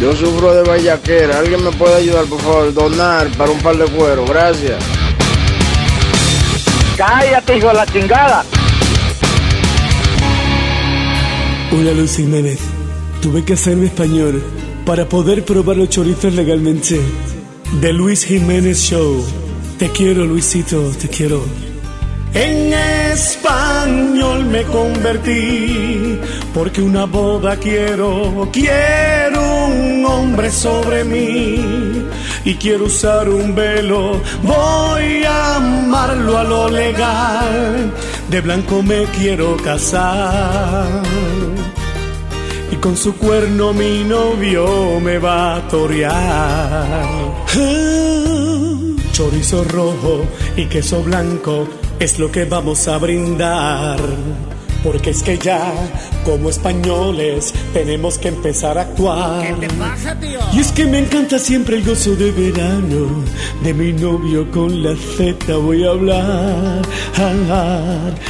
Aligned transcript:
Yo 0.00 0.14
sufro 0.14 0.54
de 0.54 0.62
vallaquera. 0.62 1.38
¿Alguien 1.38 1.64
me 1.64 1.72
puede 1.72 1.96
ayudar, 1.96 2.26
por 2.26 2.40
favor? 2.40 2.74
Donar 2.74 3.28
para 3.38 3.50
un 3.50 3.58
par 3.60 3.76
de 3.76 3.86
cuero. 3.86 4.24
Gracias. 4.26 4.76
Cállate, 6.96 7.56
hijo 7.56 7.68
de 7.68 7.74
la 7.74 7.86
chingada. 7.86 8.44
Hola, 11.72 11.92
Luis 11.92 12.16
Jiménez. 12.16 12.58
Tuve 13.22 13.44
que 13.44 13.54
hacerme 13.54 13.86
español 13.86 14.42
para 14.84 15.08
poder 15.08 15.44
probar 15.44 15.76
los 15.76 15.88
chorizos 15.88 16.32
legalmente. 16.34 17.00
The 17.80 17.92
Luis 17.92 18.24
Jiménez 18.24 18.78
Show. 18.78 19.24
Te 19.78 19.90
quiero, 19.90 20.24
Luisito, 20.24 20.90
te 21.00 21.08
quiero. 21.08 21.42
En 22.34 22.72
español 22.72 24.44
me 24.46 24.62
convertí 24.64 26.18
porque 26.52 26.82
una 26.82 27.06
boda 27.06 27.56
quiero, 27.56 28.48
quiero 28.52 29.25
sobre 30.50 31.04
mí 31.04 32.06
y 32.44 32.54
quiero 32.54 32.84
usar 32.84 33.28
un 33.28 33.54
velo, 33.54 34.20
voy 34.42 35.24
a 35.24 35.56
amarlo 35.56 36.38
a 36.38 36.44
lo 36.44 36.68
legal, 36.68 37.92
de 38.30 38.40
blanco 38.40 38.82
me 38.82 39.04
quiero 39.18 39.56
casar 39.56 41.02
y 42.70 42.76
con 42.76 42.96
su 42.96 43.16
cuerno 43.16 43.72
mi 43.72 44.04
novio 44.04 45.00
me 45.00 45.18
va 45.18 45.56
a 45.56 45.68
torear. 45.68 46.14
Ah, 47.58 48.74
chorizo 49.12 49.64
rojo 49.64 50.26
y 50.56 50.66
queso 50.66 51.02
blanco 51.02 51.68
es 51.98 52.18
lo 52.18 52.30
que 52.30 52.44
vamos 52.44 52.86
a 52.88 52.98
brindar. 52.98 53.98
Porque 54.86 55.10
es 55.10 55.24
que 55.24 55.36
ya, 55.36 55.74
como 56.24 56.48
españoles, 56.48 57.52
tenemos 57.72 58.18
que 58.18 58.28
empezar 58.28 58.78
a 58.78 58.82
actuar. 58.82 59.58
¿Qué 59.58 59.66
te 59.66 59.74
pasa, 59.74 60.14
tío? 60.20 60.38
Y 60.52 60.60
es 60.60 60.70
que 60.70 60.86
me 60.86 61.00
encanta 61.00 61.40
siempre 61.40 61.78
el 61.78 61.84
gozo 61.84 62.14
de 62.14 62.30
verano. 62.30 63.24
De 63.64 63.74
mi 63.74 63.92
novio 63.92 64.48
con 64.52 64.84
la 64.84 64.94
Z 64.94 65.56
voy 65.56 65.84
a 65.84 65.90
hablar. 65.90 66.82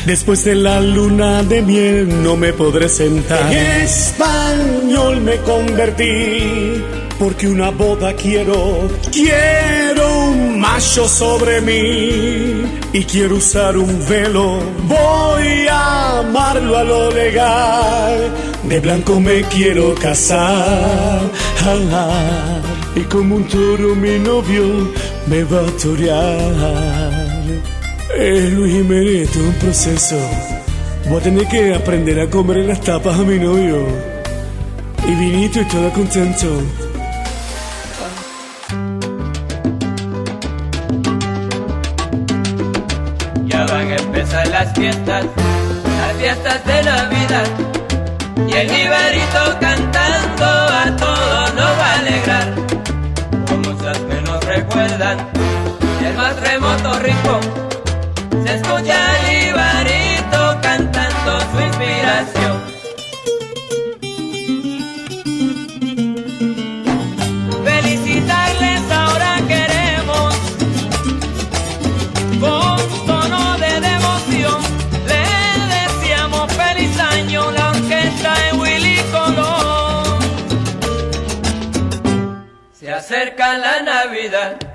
Después 0.06 0.44
de 0.44 0.54
la 0.54 0.80
luna 0.80 1.42
de 1.42 1.60
miel 1.60 2.22
no 2.22 2.36
me 2.36 2.54
podré 2.54 2.88
sentar. 2.88 3.52
En 3.52 3.82
español 3.82 5.20
me 5.20 5.36
convertí. 5.42 6.82
Porque 7.18 7.48
una 7.48 7.70
boda 7.70 8.14
quiero, 8.14 8.88
quiero 9.12 9.85
macho 10.66 11.06
sobre 11.08 11.60
mí 11.60 12.64
y 12.92 13.04
quiero 13.04 13.36
usar 13.36 13.76
un 13.76 13.92
velo. 14.08 14.58
Voy 14.88 15.66
a 15.70 16.18
amarlo 16.20 16.76
a 16.76 16.84
lo 16.84 17.10
legal, 17.10 18.32
de 18.64 18.80
blanco 18.80 19.20
me 19.20 19.42
quiero 19.42 19.94
casar. 19.94 21.20
Y 22.94 23.00
como 23.12 23.36
un 23.36 23.44
toro 23.44 23.94
mi 23.94 24.18
novio 24.18 24.64
me 25.26 25.44
va 25.44 25.60
a 25.60 25.70
torear. 25.82 27.52
Eh, 28.18 28.50
Luis 28.54 28.72
Jiménez, 28.72 29.30
es 29.30 29.36
un 29.36 29.52
proceso. 29.54 30.18
Voy 31.08 31.20
a 31.20 31.22
tener 31.22 31.46
que 31.48 31.74
aprender 31.74 32.20
a 32.20 32.26
comer 32.28 32.58
en 32.58 32.68
las 32.68 32.80
tapas 32.80 33.18
a 33.18 33.22
mi 33.22 33.38
novio. 33.38 33.86
Y 35.06 35.14
vinito 35.14 35.60
y 35.60 35.64
todo 35.66 35.90
contento. 35.92 36.48
Fiestas, 44.76 45.24
las 45.24 46.16
fiestas 46.18 46.64
de 46.66 46.82
Navidad. 46.82 47.46
Y 48.46 48.52
el 48.52 48.66
Iberito 48.66 49.58
cantando 49.60 49.75
la 84.28 84.40
Navidad 84.40 84.60
y 84.60 84.65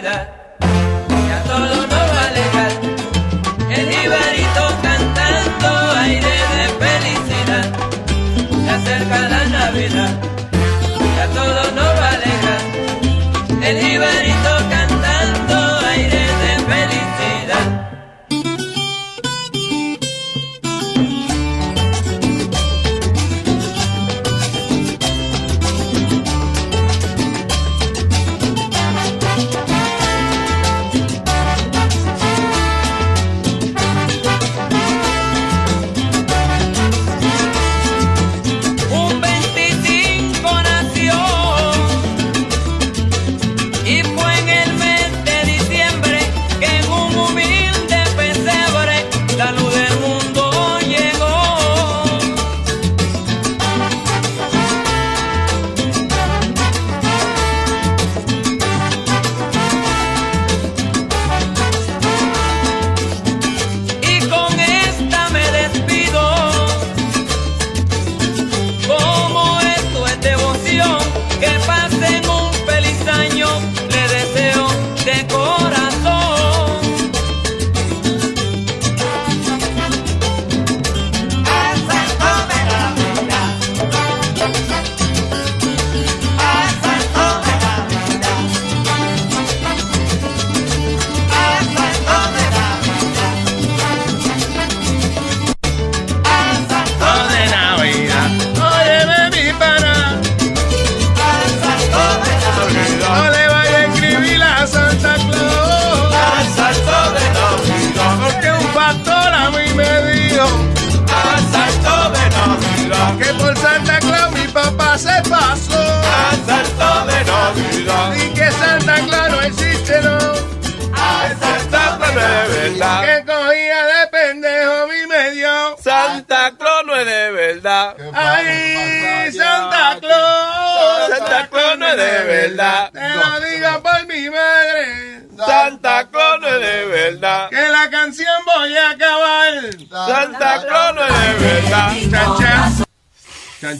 Navidad 0.00 0.28
y 1.10 1.30
a 1.30 1.42
todos 1.42 1.76
nos 1.76 1.90
va 1.90 2.20
a 2.20 2.28
alejar. 2.28 2.72
El 3.70 3.92
Ibarito 4.02 4.64
cantando 4.82 5.68
aire 5.98 6.36
de 6.56 6.66
felicidad. 6.80 7.66
Se 8.64 8.70
acerca 8.70 9.28
la 9.28 9.44
Navidad 9.44 10.12
y 11.00 11.20
a 11.20 11.26
todos 11.34 11.72
nos 11.74 11.89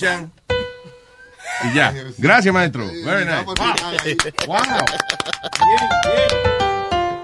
Chan. 0.01 0.33
Y 1.71 1.75
ya. 1.75 1.95
Gracias, 2.19 2.55
maestro. 2.55 2.87
Very 3.05 3.25
nice. 3.27 3.45
Wow. 4.47 4.57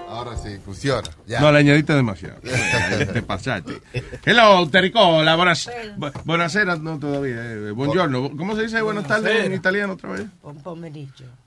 Ahora 0.09 0.35
sí, 0.37 0.57
funciona. 0.63 1.07
Ya. 1.27 1.39
No, 1.39 1.51
le 1.51 1.59
añadiste 1.59 1.93
demasiado. 1.93 2.37
Te 3.13 3.21
pasaste. 3.21 3.81
Hello, 4.25 4.67
Terricola. 4.69 5.35
Buenas, 5.35 5.69
bu- 5.97 6.11
buonasera, 6.23 6.75
no 6.75 6.97
todavía. 6.99 7.35
eh, 7.35 7.71
buongiorno. 7.71 8.31
¿Cómo 8.35 8.55
se 8.55 8.63
dice 8.63 8.81
buenas 8.81 9.07
tardes 9.07 9.45
en 9.45 9.53
italiano 9.53 9.93
otra 9.93 10.11
vez? 10.11 10.25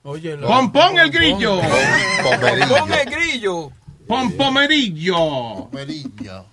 Oye, 0.03 0.37
Pompón 0.37 0.97
el 0.99 1.11
grillo. 1.11 1.59
Pon 1.61 2.93
el 2.93 3.05
grillo. 3.05 3.71
Pompomerillo. 4.07 5.69
Merillo. 5.71 6.45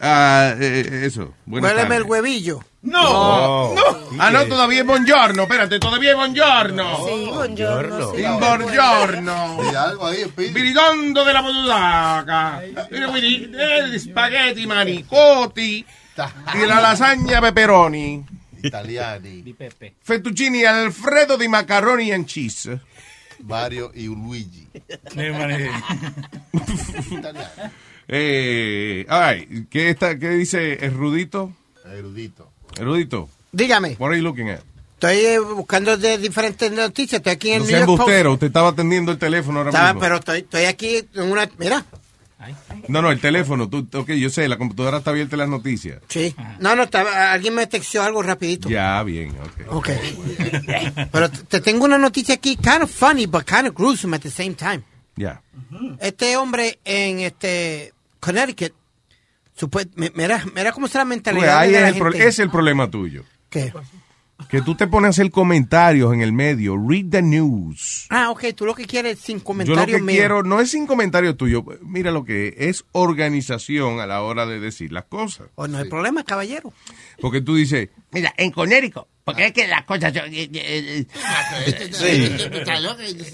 Ah, 0.00 0.54
eh, 0.58 1.02
eso. 1.04 1.34
Buenas 1.46 1.72
Huéleme 1.72 1.96
el 1.96 2.02
huevillo. 2.04 2.60
No. 2.82 3.74
Ah, 4.18 4.30
no, 4.30 4.46
todavía 4.46 4.80
es 4.80 4.86
buongiorno. 4.86 5.42
Espérate, 5.42 5.78
todavía 5.78 6.10
es 6.10 6.16
buongiorno. 6.16 7.06
Sí, 7.06 7.26
buongiorno. 7.26 8.14
Sí. 8.14 8.22
Buongiorno. 8.22 9.70
Y 9.70 9.74
algo 9.74 10.06
ahí, 10.06 10.24
Speedy. 10.24 10.52
Viridondo 10.52 11.22
della 11.22 11.42
Podusaca. 11.42 12.62
Quindi, 12.88 13.50
eh, 13.54 13.98
spaghetti 13.98 14.66
manicotti. 14.66 15.84
E 16.54 16.66
la 16.66 16.80
lasagna 16.80 17.40
peperoni. 17.40 18.24
Italiani. 18.62 19.54
Fettuccini 20.02 20.64
Alfredo 20.64 21.36
di 21.36 21.48
macaroni 21.48 22.12
and 22.12 22.24
cheese. 22.24 22.80
Mario 23.42 23.90
y 23.94 24.04
Luigi. 24.04 24.68
Eh, 28.12 29.06
ay, 29.08 29.68
¿qué, 29.70 29.90
está, 29.90 30.18
¿Qué 30.18 30.30
dice 30.30 30.84
el 30.84 30.94
Rudito? 30.94 31.52
Erudito. 31.84 32.50
Erudito, 32.78 33.28
Dígame, 33.52 33.96
what 33.98 34.10
are 34.10 34.16
you 34.16 34.22
looking 34.22 34.48
at? 34.50 34.60
estoy 34.94 35.16
eh, 35.16 35.38
buscando 35.38 35.96
de 35.96 36.18
diferentes 36.18 36.70
noticias. 36.70 37.18
Estoy 37.20 37.32
aquí 37.32 37.50
en 37.52 37.58
No 37.60 37.64
el 37.64 37.68
sea 37.70 37.78
New 37.78 37.86
York 37.86 37.98
Post. 37.98 38.00
embustero, 38.10 38.32
usted 38.34 38.46
estaba 38.48 38.68
atendiendo 38.68 39.12
el 39.12 39.18
teléfono 39.18 39.58
ahora 39.58 39.70
Estaba, 39.70 39.88
mismo. 39.94 40.00
pero 40.00 40.16
estoy, 40.16 40.38
estoy 40.40 40.64
aquí 40.66 41.04
en 41.14 41.32
una... 41.32 41.48
Mira, 41.58 41.84
No, 42.88 43.00
no, 43.02 43.10
el 43.10 43.18
teléfono. 43.20 43.68
Tú, 43.68 43.86
ok, 43.94 44.10
yo 44.10 44.28
sé, 44.30 44.46
la 44.48 44.56
computadora 44.58 44.98
está 44.98 45.10
abierta 45.10 45.36
en 45.36 45.40
las 45.40 45.48
noticias. 45.48 46.00
sí. 46.08 46.34
No, 46.58 46.76
no, 46.76 46.82
estaba, 46.84 47.32
alguien 47.32 47.54
me 47.54 47.66
texteó 47.66 48.02
algo 48.02 48.22
rapidito. 48.22 48.68
Ya, 48.68 49.02
bien, 49.02 49.34
ok. 49.40 49.72
Ok. 49.74 49.88
Pero 51.12 51.30
te 51.30 51.60
tengo 51.60 51.84
una 51.86 51.98
noticia 51.98 52.34
aquí, 52.34 52.56
kind 52.56 52.82
of 52.82 52.90
funny, 52.90 53.26
but 53.26 53.44
kind 53.44 53.66
of 53.68 53.74
gruesome 53.74 54.14
at 54.14 54.22
the 54.22 54.30
same 54.30 54.54
time. 54.54 54.82
Ya. 55.16 55.40
Este 55.98 56.36
hombre 56.36 56.78
en 56.84 57.20
este 57.20 57.92
Connecticut, 58.20 58.72
mira, 60.14 60.44
mira 60.54 60.72
cómo 60.72 60.86
está 60.86 60.98
la 61.00 61.04
Pues 61.04 61.16
mentalidad 61.16 61.58
ahí 61.58 61.70
de 61.70 61.76
es 61.76 61.82
la 61.82 61.88
el, 61.88 61.94
gente. 61.94 62.28
es 62.28 62.38
problema 62.50 62.90
tuyo. 62.90 63.24
¿Qué? 63.48 63.72
Que 64.48 64.62
tú 64.62 64.74
te 64.74 64.86
pones 64.86 65.08
a 65.08 65.10
hacer 65.10 65.30
comentarios 65.30 66.14
en 66.14 66.22
el 66.22 66.32
medio. 66.32 66.74
Read 66.76 67.10
the 67.10 67.20
news. 67.20 68.06
Ah, 68.08 68.30
ok, 68.30 68.46
tú 68.56 68.64
lo 68.64 68.74
que 68.74 68.86
quieres 68.86 69.18
sin 69.18 69.36
Yo 69.36 69.40
lo 69.40 69.44
comentarios 69.44 70.00
que 70.00 70.06
quiero 70.06 70.42
no 70.42 70.60
es 70.60 70.70
sin 70.70 70.86
comentario 70.86 71.36
tuyo. 71.36 71.62
Mira 71.82 72.10
lo 72.10 72.24
que 72.24 72.48
es, 72.48 72.54
es 72.58 72.84
organización 72.92 74.00
a 74.00 74.06
la 74.06 74.22
hora 74.22 74.46
de 74.46 74.58
decir 74.58 74.92
las 74.92 75.04
cosas. 75.04 75.48
Oh, 75.56 75.68
no 75.68 75.76
hay 75.76 75.88
problema, 75.90 76.24
caballero. 76.24 76.72
Porque 77.20 77.42
tú 77.42 77.54
dices, 77.54 77.90
Mira, 78.12 78.32
en 78.38 78.50
Conérico, 78.50 79.08
porque 79.24 79.46
es 79.48 79.52
que 79.52 79.68
las 79.68 79.84
cosas 79.84 80.14
son... 80.14 80.32
eh, 80.32 80.48
eh, 80.54 81.06
eh, 81.06 81.90
Sí. 81.92 82.36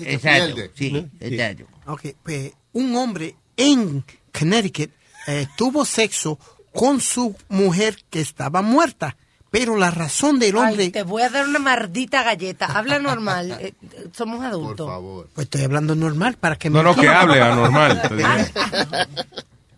Exacto, 0.07 0.61
sí, 0.75 1.07
exacto. 1.21 1.67
Ok, 1.87 2.03
pues 2.23 2.53
un 2.73 2.95
hombre 2.97 3.37
en 3.57 4.05
Connecticut 4.37 4.91
eh, 5.27 5.47
tuvo 5.57 5.85
sexo 5.85 6.39
con 6.73 7.01
su 7.01 7.35
mujer 7.49 7.99
que 8.11 8.21
estaba 8.21 8.63
muerta. 8.63 9.17
Pero 9.49 9.77
la 9.77 9.91
razón 9.91 10.39
del 10.39 10.57
hombre... 10.57 10.85
Ay, 10.85 10.91
te 10.91 11.03
voy 11.05 11.23
a 11.23 11.31
dar 11.31 11.47
una 11.49 11.59
maldita 11.61 12.23
galleta. 12.23 12.67
Habla 12.67 12.99
normal. 12.99 13.57
eh, 13.61 13.73
somos 14.13 14.45
adultos. 14.45 14.85
Por 14.87 14.95
favor. 14.95 15.29
Pues 15.35 15.45
estoy 15.47 15.63
hablando 15.63 15.95
normal 15.95 16.37
para 16.39 16.57
que 16.57 16.69
no, 16.69 16.79
me 16.79 16.83
no, 16.85 16.95
que 16.95 17.07
entiendan. 17.07 17.23
hable 17.23 17.41
anormal. 17.43 18.03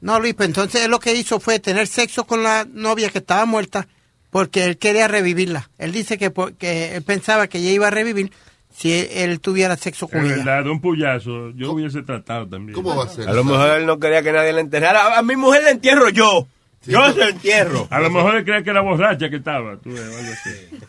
No, 0.00 0.20
Luis, 0.20 0.34
pues 0.34 0.48
entonces 0.48 0.82
él 0.84 0.90
lo 0.92 1.00
que 1.00 1.14
hizo 1.14 1.40
fue 1.40 1.58
tener 1.58 1.88
sexo 1.88 2.24
con 2.24 2.42
la 2.44 2.64
novia 2.72 3.10
que 3.10 3.18
estaba 3.18 3.44
muerta 3.46 3.88
porque 4.31 4.64
él 4.64 4.78
quería 4.78 5.08
revivirla. 5.08 5.70
Él 5.78 5.90
dice 5.90 6.19
que, 6.19 6.31
por- 6.31 6.55
que 6.55 6.94
él 6.96 7.02
pensaba 7.02 7.48
que 7.48 7.58
ella 7.58 7.70
iba 7.72 7.88
a 7.88 7.90
revivir 7.90 8.31
si 8.79 8.93
él, 8.93 9.08
él 9.13 9.41
tuviera 9.41 9.77
sexo 9.77 10.06
con 10.08 10.20
Es 10.20 10.27
ella. 10.32 10.37
verdad, 10.44 10.67
un 10.70 10.81
puyazo. 10.81 11.51
Yo 11.51 11.73
hubiese 11.73 12.03
tratado 12.03 12.47
también. 12.49 12.75
¿Cómo 12.75 12.94
va 12.97 13.05
a 13.05 13.08
ser? 13.08 13.29
A 13.29 13.32
lo 13.32 13.43
mejor 13.44 13.70
él 13.79 13.87
no 13.87 13.99
quería 13.99 14.23
que 14.23 14.32
nadie 14.32 14.53
le 14.53 14.61
enterrara. 14.61 15.15
A, 15.15 15.19
a 15.19 15.23
mi 15.23 15.35
mujer 15.37 15.65
la 15.65 15.70
entierro 15.70 16.08
yo. 16.11 16.47
Yo 16.87 17.13
se 17.13 17.19
la 17.19 17.29
entierro. 17.31 17.89
A 17.91 17.99
lo 18.01 18.08
mejor 18.08 18.37
él 18.37 18.44
creía 18.44 18.63
que 18.63 18.70
era 18.70 18.81
borracha 18.82 19.29
que 19.29 19.37
estaba. 19.37 19.77
Tú. 19.79 19.91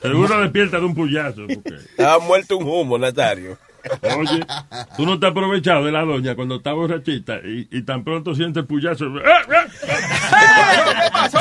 Seguro 0.01 0.39
despierta 0.41 0.77
de 0.79 0.85
un 0.85 0.93
puyazo. 0.93 1.41
porque- 1.47 1.75
Estaba 1.89 2.19
muerto 2.19 2.57
un 2.57 2.67
humo, 2.67 2.97
Nazario. 2.99 3.57
Oye, 4.17 4.45
tú 4.97 5.05
no 5.05 5.17
te 5.19 5.25
has 5.25 5.31
aprovechado 5.31 5.85
de 5.85 5.91
la 5.93 6.03
doña 6.03 6.35
cuando 6.35 6.57
está 6.57 6.73
borrachita 6.73 7.37
y, 7.43 7.65
y 7.71 7.81
tan 7.83 8.03
pronto 8.03 8.35
siente 8.35 8.59
el 8.59 8.65
puyazo. 8.65 9.05
¡Ah, 9.25 9.41
ah! 10.31 11.01
¿Qué 11.03 11.11
pasó? 11.11 11.39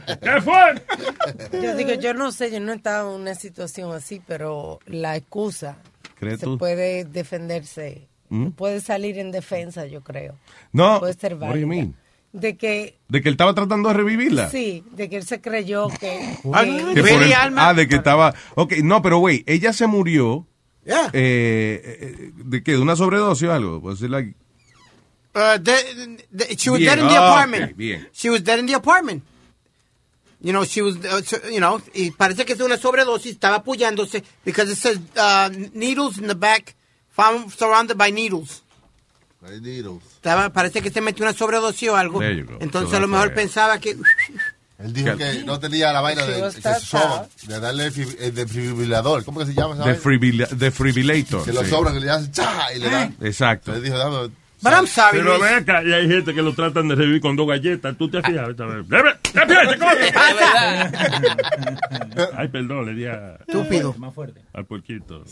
¿Qué 0.22 0.40
fue? 0.40 1.60
Yo 1.62 1.76
digo, 1.76 1.92
yo 1.94 2.14
no 2.14 2.32
sé, 2.32 2.50
yo 2.50 2.60
no 2.60 2.72
he 2.72 2.76
estado 2.76 3.14
en 3.14 3.20
una 3.22 3.34
situación 3.34 3.92
así, 3.92 4.20
pero 4.26 4.78
la 4.86 5.16
excusa 5.16 5.78
¿Crees 6.18 6.40
se 6.40 6.46
tú? 6.46 6.58
puede 6.58 7.04
defenderse, 7.04 8.08
¿Mm? 8.28 8.48
puede 8.50 8.80
salir 8.80 9.18
en 9.18 9.30
defensa, 9.30 9.86
yo 9.86 10.02
creo. 10.02 10.34
No, 10.72 11.00
Puede 11.00 11.14
ser 11.14 11.34
what 11.34 11.40
do 11.40 11.56
you 11.56 11.66
válida. 11.66 11.66
mean? 11.66 11.94
De 12.32 12.56
que, 12.56 12.98
De 13.08 13.22
que 13.22 13.28
él 13.28 13.34
estaba 13.34 13.54
tratando 13.54 13.88
de 13.90 13.94
revivirla. 13.94 14.50
sí, 14.50 14.84
de 14.92 15.08
que 15.08 15.16
él 15.16 15.24
se 15.24 15.40
creyó 15.40 15.88
que... 15.88 16.36
Ah, 16.52 16.64
que- 16.64 17.02
Que 17.02 17.14
el- 17.14 17.32
Alma? 17.32 17.68
ah, 17.68 17.74
de 17.74 17.86
que 17.86 17.94
estaba. 17.96 18.34
Ok, 18.56 18.72
no, 18.82 19.02
pero 19.02 19.18
güey, 19.18 19.44
ella 19.46 19.72
se 19.72 19.86
murió. 19.86 20.46
Yeah. 20.84 21.10
Eh, 21.12 21.80
eh, 21.84 22.30
¿De 22.34 22.62
qué? 22.62 22.72
¿De 22.72 22.78
una 22.78 22.96
sobredosis 22.96 23.48
o 23.48 23.52
algo? 23.52 23.80
Pues, 23.80 24.00
like, 24.02 24.34
Uh, 25.36 25.58
de- 25.60 26.24
de- 26.30 26.54
she 26.56 26.70
was 26.70 26.78
Bien, 26.78 26.94
dead 26.94 27.02
in 27.02 27.08
the 27.08 27.16
ah, 27.16 27.32
apartment. 27.32 27.70
ok, 27.72 27.76
bien. 27.76 28.08
She 28.12 28.30
was 28.30 28.44
dead 28.44 28.58
in 28.60 28.66
the 28.66 28.74
apartment. 28.76 29.24
You 30.44 30.52
know, 30.52 30.66
she 30.66 30.82
was, 30.82 30.96
uh, 30.96 31.22
you 31.50 31.58
know, 31.58 31.80
y 31.94 32.10
parece 32.10 32.44
que 32.44 32.52
es 32.52 32.60
una 32.60 32.76
sobredosis, 32.76 33.32
estaba 33.32 33.56
apoyándose, 33.56 34.22
because 34.44 34.70
it 34.70 34.76
says 34.76 34.98
uh, 35.16 35.48
needles 35.72 36.18
in 36.18 36.26
the 36.26 36.34
back, 36.34 36.74
found 37.08 37.50
surrounded 37.50 37.96
by 37.96 38.12
needles. 38.12 38.62
Hay 39.42 39.58
needles. 39.62 40.02
Estaba, 40.16 40.52
parece 40.52 40.82
que 40.82 40.90
se 40.90 41.00
metió 41.00 41.24
una 41.24 41.32
sobredosis 41.32 41.88
o 41.88 41.96
algo. 41.96 42.22
Entonces 42.22 42.90
So 42.90 42.96
a 42.98 43.00
lo 43.00 43.08
mejor 43.08 43.32
pensaba 43.32 43.78
que... 43.78 43.96
Él 44.78 44.92
dijo 44.92 45.16
que 45.16 45.44
no 45.44 45.58
tenía 45.58 45.92
la 45.94 46.02
vaina 46.02 46.26
de, 46.26 46.50
se 46.50 46.60
soba, 46.60 47.26
sad. 47.26 47.48
de 47.48 47.60
darle 47.60 47.86
el 47.86 48.16
el 48.18 48.34
defibrilador. 48.34 49.24
¿Cómo 49.24 49.40
que 49.40 49.46
se 49.46 49.54
llama 49.54 49.74
esa 49.76 49.84
vaina? 49.84 50.48
defibrillator. 50.50 51.44
Que 51.44 51.52
lo 51.54 51.64
sí. 51.64 51.70
sobran, 51.70 51.94
que 51.94 52.00
le 52.00 52.10
hacen 52.10 52.32
cha 52.32 52.70
y 52.74 52.80
le 52.80 52.90
dan. 52.90 53.16
Exacto. 53.22 53.74
Entonces 53.74 53.84
dijo, 53.84 53.96
dame. 53.96 54.30
But 54.64 54.72
I'm 54.72 54.86
sorry, 54.86 55.18
Pero 55.18 55.38
Luis. 55.38 55.50
ve 55.50 55.56
acá, 55.56 55.82
y 55.84 55.92
hay 55.92 56.08
gente 56.08 56.34
que 56.34 56.42
lo 56.42 56.52
tratan 56.54 56.88
de 56.88 56.94
revivir 56.96 57.20
con 57.20 57.36
dos 57.36 57.46
galletas. 57.46 57.96
¿Tú 57.96 58.08
te 58.10 58.18
has 58.18 58.26
fijado 58.26 58.50
esta 58.50 58.66
vez? 58.66 58.88
¡Debe- 58.88 59.16
¡Despierte, 59.32 59.78
coño! 59.84 59.90
Ay, 62.36 62.48
perdón, 62.48 62.86
le 62.86 62.94
di 62.94 63.06
a, 63.06 63.36
Estúpido. 63.46 63.94
al 64.52 64.66
puerquito. 64.66 65.24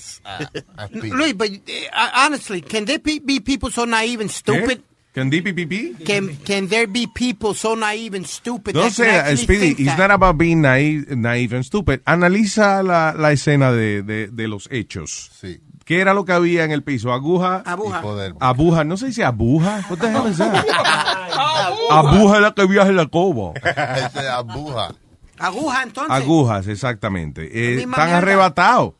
Luis, 0.92 1.34
but 1.34 1.50
uh, 1.50 2.10
honestly, 2.14 2.60
can 2.60 2.84
there 2.84 2.98
be 2.98 3.18
be 3.20 3.40
people 3.40 3.70
so 3.70 3.84
naive 3.84 4.20
and 4.20 4.30
stupid? 4.30 4.82
¿Can 5.14 5.30
DPPP? 5.30 6.06
Can, 6.06 6.36
can 6.38 6.68
there 6.68 6.86
be 6.86 7.06
people 7.06 7.52
so 7.52 7.74
naive 7.74 8.14
and 8.16 8.26
stupid? 8.26 8.74
No 8.74 8.88
sé, 8.88 9.36
Speedy, 9.36 9.72
it's 9.72 9.84
that? 9.84 9.98
not 9.98 10.10
about 10.10 10.38
being 10.38 10.62
naive, 10.62 11.06
naive 11.14 11.52
and 11.52 11.66
stupid. 11.66 12.02
Analiza 12.06 12.82
la, 12.82 13.12
la 13.12 13.30
escena 13.32 13.72
de, 13.72 14.02
de, 14.02 14.28
de 14.28 14.48
los 14.48 14.68
hechos. 14.70 15.30
Sí. 15.38 15.60
¿Qué 15.84 16.00
era 16.00 16.14
lo 16.14 16.24
que 16.24 16.32
había 16.32 16.64
en 16.64 16.70
el 16.72 16.82
piso? 16.82 17.12
Aguja. 17.12 17.62
Abuja. 17.66 17.98
Y 17.98 18.02
poder. 18.02 18.34
Abuja, 18.40 18.84
no 18.84 18.96
se 18.96 19.06
dice 19.06 19.24
abuja. 19.24 19.84
What 19.90 19.98
the 19.98 20.06
hell 20.08 20.30
is 20.30 20.38
that? 20.38 20.64
Abuja 21.90 22.36
es 22.36 22.42
la 22.42 22.52
que 22.54 22.66
viaja 22.66 22.88
en 22.88 22.96
la 22.96 23.06
coba. 23.06 23.52
Es 23.62 24.16
abuja. 24.28 24.94
Aguja, 25.38 25.82
entonces. 25.82 26.12
Agujas, 26.12 26.66
exactamente. 26.68 27.42
Eh, 27.52 27.82
están 27.82 28.10
arrebatados. 28.10 28.92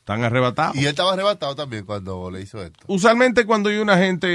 Están 0.00 0.22
arrebatados. 0.22 0.76
Y 0.76 0.80
él 0.80 0.88
estaba 0.88 1.14
arrebatado 1.14 1.54
también 1.56 1.86
cuando 1.86 2.30
le 2.30 2.42
hizo 2.42 2.62
esto. 2.62 2.78
Usualmente 2.88 3.46
cuando 3.46 3.70
hay 3.70 3.78
una 3.78 3.96
gente 3.96 4.26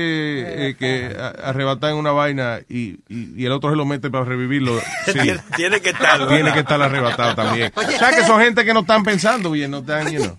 eh, 0.70 0.76
que 0.76 1.16
a- 1.16 1.50
arrebata 1.50 1.92
en 1.92 1.98
una 1.98 2.12
vaina 2.12 2.58
y, 2.68 2.98
y- 3.08 3.36
y 3.40 3.46
el 3.46 3.52
otro 3.52 3.70
se 3.70 3.76
lo 3.76 3.86
mete 3.86 4.10
para 4.10 4.26
revivirlo, 4.26 4.80
sí, 5.06 5.14
Tiene- 5.14 5.40
Tiene 5.56 5.80
que 5.80 5.92
estar. 5.92 6.28
tiene 6.28 6.52
que 6.54 6.60
estar 6.62 6.82
arrebatado 6.82 7.36
también. 7.36 7.72
O 7.78 7.82
sea 7.84 8.10
que 8.10 8.24
son 8.26 8.42
gente 8.42 8.66
que 8.66 8.74
no 8.74 8.80
están 8.80 9.04
pensando 9.04 9.52
bien, 9.52 9.70
no 9.70 9.78
están, 9.80 10.10
you 10.10 10.24
know. 10.24 10.38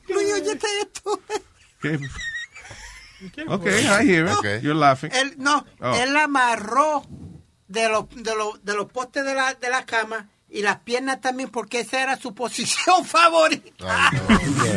Esto. 1.83 2.07
¿Qué? 3.35 3.45
Ok, 3.49 3.67
I 3.67 4.09
hear 4.09 4.27
it. 4.27 4.33
Ok. 4.33 4.45
You're 4.63 4.75
laughing. 4.75 5.11
Él, 5.13 5.35
no, 5.39 5.65
Oh. 5.81 5.95
él 5.95 6.13
la 6.15 6.25
amarró 6.25 7.05
de 7.69 7.89
los, 7.89 8.09
de 8.11 8.35
los, 8.35 8.65
de 8.65 8.75
los 8.75 8.87
postes 8.91 9.25
de 9.25 9.35
la, 9.35 9.53
de 9.55 9.69
la 9.69 9.85
cama 9.85 10.29
y 10.49 10.63
las 10.63 10.79
piernas 10.79 11.21
también 11.21 11.49
porque 11.51 11.81
esa 11.81 12.03
era 12.03 12.17
su 12.17 12.35
posición 12.35 13.05
favorita. 13.05 14.11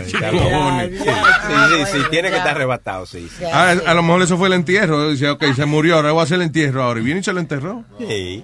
Sí, 0.06 0.12
sí, 0.12 1.86
sí, 1.92 1.98
tiene 2.10 2.30
que 2.30 2.38
estar 2.38 2.56
arrebatado, 2.56 3.06
sí. 3.06 3.28
sí. 3.38 3.44
Ah, 3.46 3.72
a 3.86 3.94
lo 3.94 4.04
mejor 4.04 4.22
eso 4.22 4.38
fue 4.38 4.48
el 4.48 4.54
entierro. 4.54 5.10
Dice, 5.10 5.30
ok, 5.30 5.44
se 5.56 5.66
murió, 5.66 5.96
ahora 5.96 6.12
voy 6.12 6.22
a 6.22 6.24
hacer 6.24 6.36
el 6.36 6.44
entierro 6.44 6.84
ahora. 6.84 7.00
Y 7.00 7.04
viene 7.04 7.20
y 7.22 7.24
se 7.24 7.34
lo 7.34 7.40
enterró. 7.40 7.84
Sí. 8.00 8.44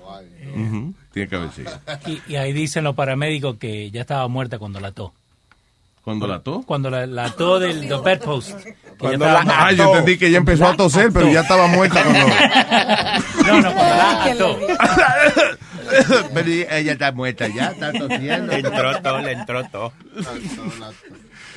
Ujú, 0.56 0.94
Tiene 1.14 1.30
que 1.30 1.36
haber 1.36 1.52
sido. 1.52 1.72
Y, 2.08 2.22
y 2.28 2.36
ahí 2.38 2.54
dicen 2.54 2.84
los 2.84 2.96
paramédicos 2.96 3.58
que 3.58 3.90
ya 3.92 4.02
estaba 4.02 4.28
muerta 4.28 4.58
cuando 4.60 4.80
la 4.80 4.90
ató. 4.90 5.14
¿Cuándo 6.04 6.28
la 6.28 6.36
ató? 6.36 6.64
Cuando 6.66 6.90
la, 6.90 7.06
la 7.06 7.26
ató 7.26 7.60
del, 7.60 7.82
que 7.82 7.88
ya 7.90 7.98
Cuando 8.98 9.26
estaba 9.26 9.44
la- 9.44 9.66
Ah, 9.68 9.72
yo 9.74 9.84
entendí 9.90 10.18
que 10.18 10.28
ella 10.28 10.38
empezó 10.38 10.68
a 10.68 10.76
toser, 10.76 11.12
pero 11.12 11.30
ya 11.32 11.42
estaba 11.42 11.68
muerta 11.68 12.04
cuando... 12.04 12.28
No, 13.48 13.62
no, 13.62 13.74
cuando 13.74 13.96
la 13.96 14.24
ató. 14.24 14.60
pero 16.34 16.50
ella 16.50 16.92
está 16.94 17.12
muerta 17.12 17.48
ya, 17.48 17.68
está 17.68 17.92
tosiendo. 17.94 18.54
Le 18.54 18.60
entró 18.60 19.02
todo, 19.02 19.20
le 19.20 19.32
entró 19.34 19.64
todo. 19.70 19.94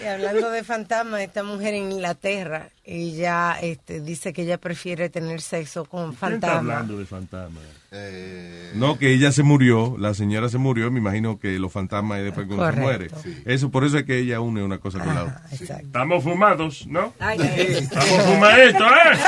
Y 0.02 0.06
hablando 0.06 0.50
de 0.50 0.64
fantasmas, 0.64 1.20
esta 1.20 1.44
mujer 1.44 1.74
en 1.74 1.92
Inglaterra, 1.92 2.68
ella 2.84 3.56
este, 3.62 4.00
dice 4.00 4.32
que 4.32 4.42
ella 4.42 4.58
prefiere 4.58 5.08
tener 5.10 5.40
sexo 5.40 5.84
con 5.84 6.00
¿Quién 6.00 6.12
está 6.14 6.26
fantasmas. 6.28 6.58
hablando 6.76 6.98
de 6.98 7.06
fantasmas? 7.06 7.62
Eh, 7.94 8.72
No, 8.74 8.98
que 8.98 9.12
ella 9.12 9.32
se 9.32 9.42
murió, 9.42 9.96
la 9.98 10.14
señora 10.14 10.48
se 10.48 10.56
murió, 10.56 10.90
me 10.90 10.98
imagino 10.98 11.38
que 11.38 11.58
los 11.58 11.70
fantasmas 11.70 12.20
y 12.20 12.22
después 12.22 12.46
uno 12.48 12.70
se 12.72 12.80
muere. 12.80 13.10
Eso, 13.44 13.70
por 13.70 13.84
eso 13.84 13.98
es 13.98 14.04
que 14.04 14.18
ella 14.18 14.40
une 14.40 14.62
una 14.64 14.78
cosa 14.78 14.98
con 15.00 15.14
la 15.14 15.22
otra. 15.24 15.42
Exacto. 15.52 15.86
Estamos 15.86 16.24
fumados, 16.24 16.86
¿no? 16.86 17.12
Ay, 17.18 17.38
ay. 17.40 17.66
Estamos 17.82 18.22
fumaditos, 18.22 18.82
¿eh? 18.82 19.18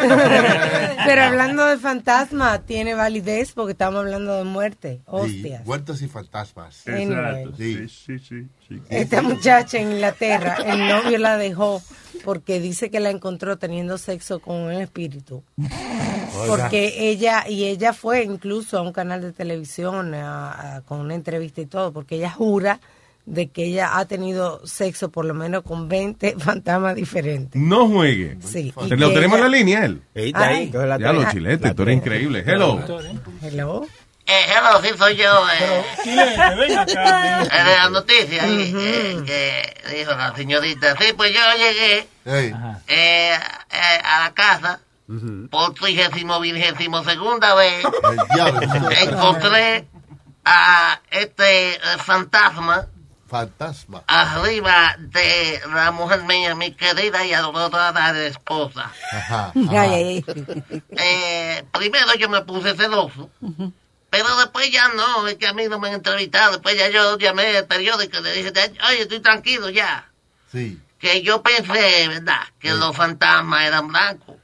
Pero 1.06 1.22
hablando 1.22 1.64
de 1.64 1.78
fantasmas, 1.78 2.64
tiene 2.66 2.94
validez 2.94 3.52
porque 3.52 3.72
estamos 3.72 4.00
hablando 4.00 4.36
de 4.36 4.44
muerte. 4.44 4.96
sí, 4.96 5.02
Hostias. 5.06 5.66
muertos 5.66 6.02
y 6.02 6.08
fantasmas. 6.08 6.86
Exacto. 6.86 7.52
Sí. 7.56 7.88
Sí, 7.88 7.88
sí, 7.88 8.18
sí. 8.18 8.48
sí. 8.68 8.82
Esta 8.90 9.22
muchacha 9.22 9.78
en 9.78 9.92
Inglaterra, 9.92 10.56
el 10.66 10.86
novio 10.88 11.18
la 11.18 11.36
dejó 11.38 11.82
porque 12.24 12.60
dice 12.60 12.90
que 12.90 13.00
la 13.00 13.10
encontró 13.10 13.56
teniendo 13.58 13.96
sexo 13.98 14.40
con 14.40 14.56
un 14.56 14.72
espíritu. 14.72 15.42
Porque 16.46 17.10
ella, 17.10 17.44
y 17.48 17.64
ella 17.66 17.92
fue 17.92 18.22
incluso 18.24 18.78
a 18.78 18.82
un 18.82 18.92
canal 18.92 19.20
de 19.20 19.32
televisión 19.32 20.14
a- 20.14 20.76
a- 20.76 20.80
con 20.82 21.00
una 21.00 21.14
entrevista 21.14 21.60
y 21.60 21.66
todo, 21.66 21.92
porque 21.92 22.16
ella 22.16 22.30
jura 22.30 22.80
de 23.26 23.48
que 23.48 23.64
ella 23.66 23.98
ha 23.98 24.06
tenido 24.06 24.66
sexo 24.66 25.10
por 25.10 25.24
lo 25.24 25.34
menos 25.34 25.62
con 25.62 25.88
20 25.88 26.34
fantasmas 26.38 26.94
diferentes. 26.96 27.60
No 27.60 27.86
juegue. 27.88 28.38
Sí. 28.44 28.72
lo 28.76 29.12
tenemos 29.12 29.36
en 29.38 29.42
la 29.44 29.48
línea, 29.48 29.84
él. 29.84 30.02
Ahí 30.16 30.26
está 30.28 30.46
ahí. 30.48 30.70
La 30.72 30.98
Ya 30.98 31.12
lo 31.12 31.20
tres. 31.22 31.32
chilete, 31.34 31.74
tú 31.74 31.82
eres 31.82 31.96
increíble. 31.98 32.42
Hello. 32.46 32.80
Hello. 33.42 33.86
Eh, 34.26 34.44
hello, 34.48 34.80
sí 34.82 34.88
soy 34.96 35.16
yo. 35.16 35.24
Eh, 35.48 35.84
eh, 36.06 36.64
de 36.66 37.76
la 37.76 37.90
noticia 37.90 38.44
ahí, 38.44 38.72
eh, 38.76 39.16
que 39.26 39.96
dijo 39.98 40.12
la 40.12 40.34
señorita. 40.36 40.96
Sí, 40.98 41.12
pues 41.16 41.32
yo 41.32 41.40
llegué 41.56 42.06
eh, 42.26 42.52
eh, 42.88 43.32
a 44.04 44.20
la 44.24 44.32
casa 44.34 44.80
por 45.50 45.74
trigésimo 45.74 46.40
vigésimo 46.40 47.02
segunda 47.04 47.54
vez. 47.54 47.84
Encontré 49.02 49.88
a 50.44 51.00
este 51.10 51.74
eh, 51.74 51.78
fantasma 51.98 52.86
Fantasma. 53.28 54.02
arriba 54.08 54.96
de 54.98 55.60
la 55.72 55.92
mujer 55.92 56.24
mía, 56.24 56.54
mi 56.56 56.72
querida 56.72 57.24
y 57.24 57.32
adorada 57.32 58.26
esposa. 58.26 58.90
Ajá. 59.12 59.52
Ajá. 59.70 59.86
Eh, 59.86 61.64
primero 61.72 62.14
yo 62.18 62.28
me 62.28 62.42
puse 62.42 62.74
celoso, 62.74 63.30
pero 64.10 64.36
después 64.38 64.72
ya 64.72 64.88
no, 64.88 65.28
es 65.28 65.36
que 65.36 65.46
a 65.46 65.52
mí 65.52 65.68
no 65.68 65.78
me 65.78 65.88
han 65.88 65.94
entrevistado. 65.94 66.52
Después 66.52 66.76
ya 66.76 66.88
yo 66.88 67.16
llamé 67.18 67.56
al 67.56 67.66
periódico 67.66 68.18
y 68.18 68.22
le 68.22 68.32
dije, 68.32 68.52
oye, 68.88 69.02
estoy 69.02 69.20
tranquilo 69.20 69.70
ya. 69.70 70.10
Sí. 70.50 70.80
Que 70.98 71.22
yo 71.22 71.40
pensé, 71.42 72.08
¿verdad?, 72.08 72.42
que 72.58 72.72
los 72.72 72.96
fantasmas 72.96 73.64
eran 73.64 73.86
blancos. 73.86 74.39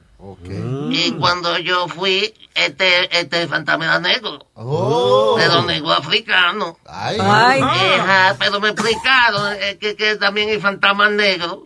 Y 0.89 1.11
cuando 1.13 1.57
yo 1.59 1.87
fui, 1.87 2.33
este, 2.55 3.19
este 3.19 3.47
fantasma 3.47 3.85
era 3.85 3.99
negro. 3.99 4.47
Oh. 4.55 5.35
Pero 5.37 5.61
negro 5.63 5.91
africano. 5.91 6.77
Ay. 6.85 7.17
Ay. 7.21 7.61
Ajá, 7.61 8.35
pero 8.39 8.59
me 8.59 8.69
explicaron 8.69 9.53
eh, 9.61 9.77
que, 9.79 9.95
que 9.95 10.15
también 10.15 10.49
hay 10.49 10.59
fantasmas 10.59 11.11
negros. 11.11 11.59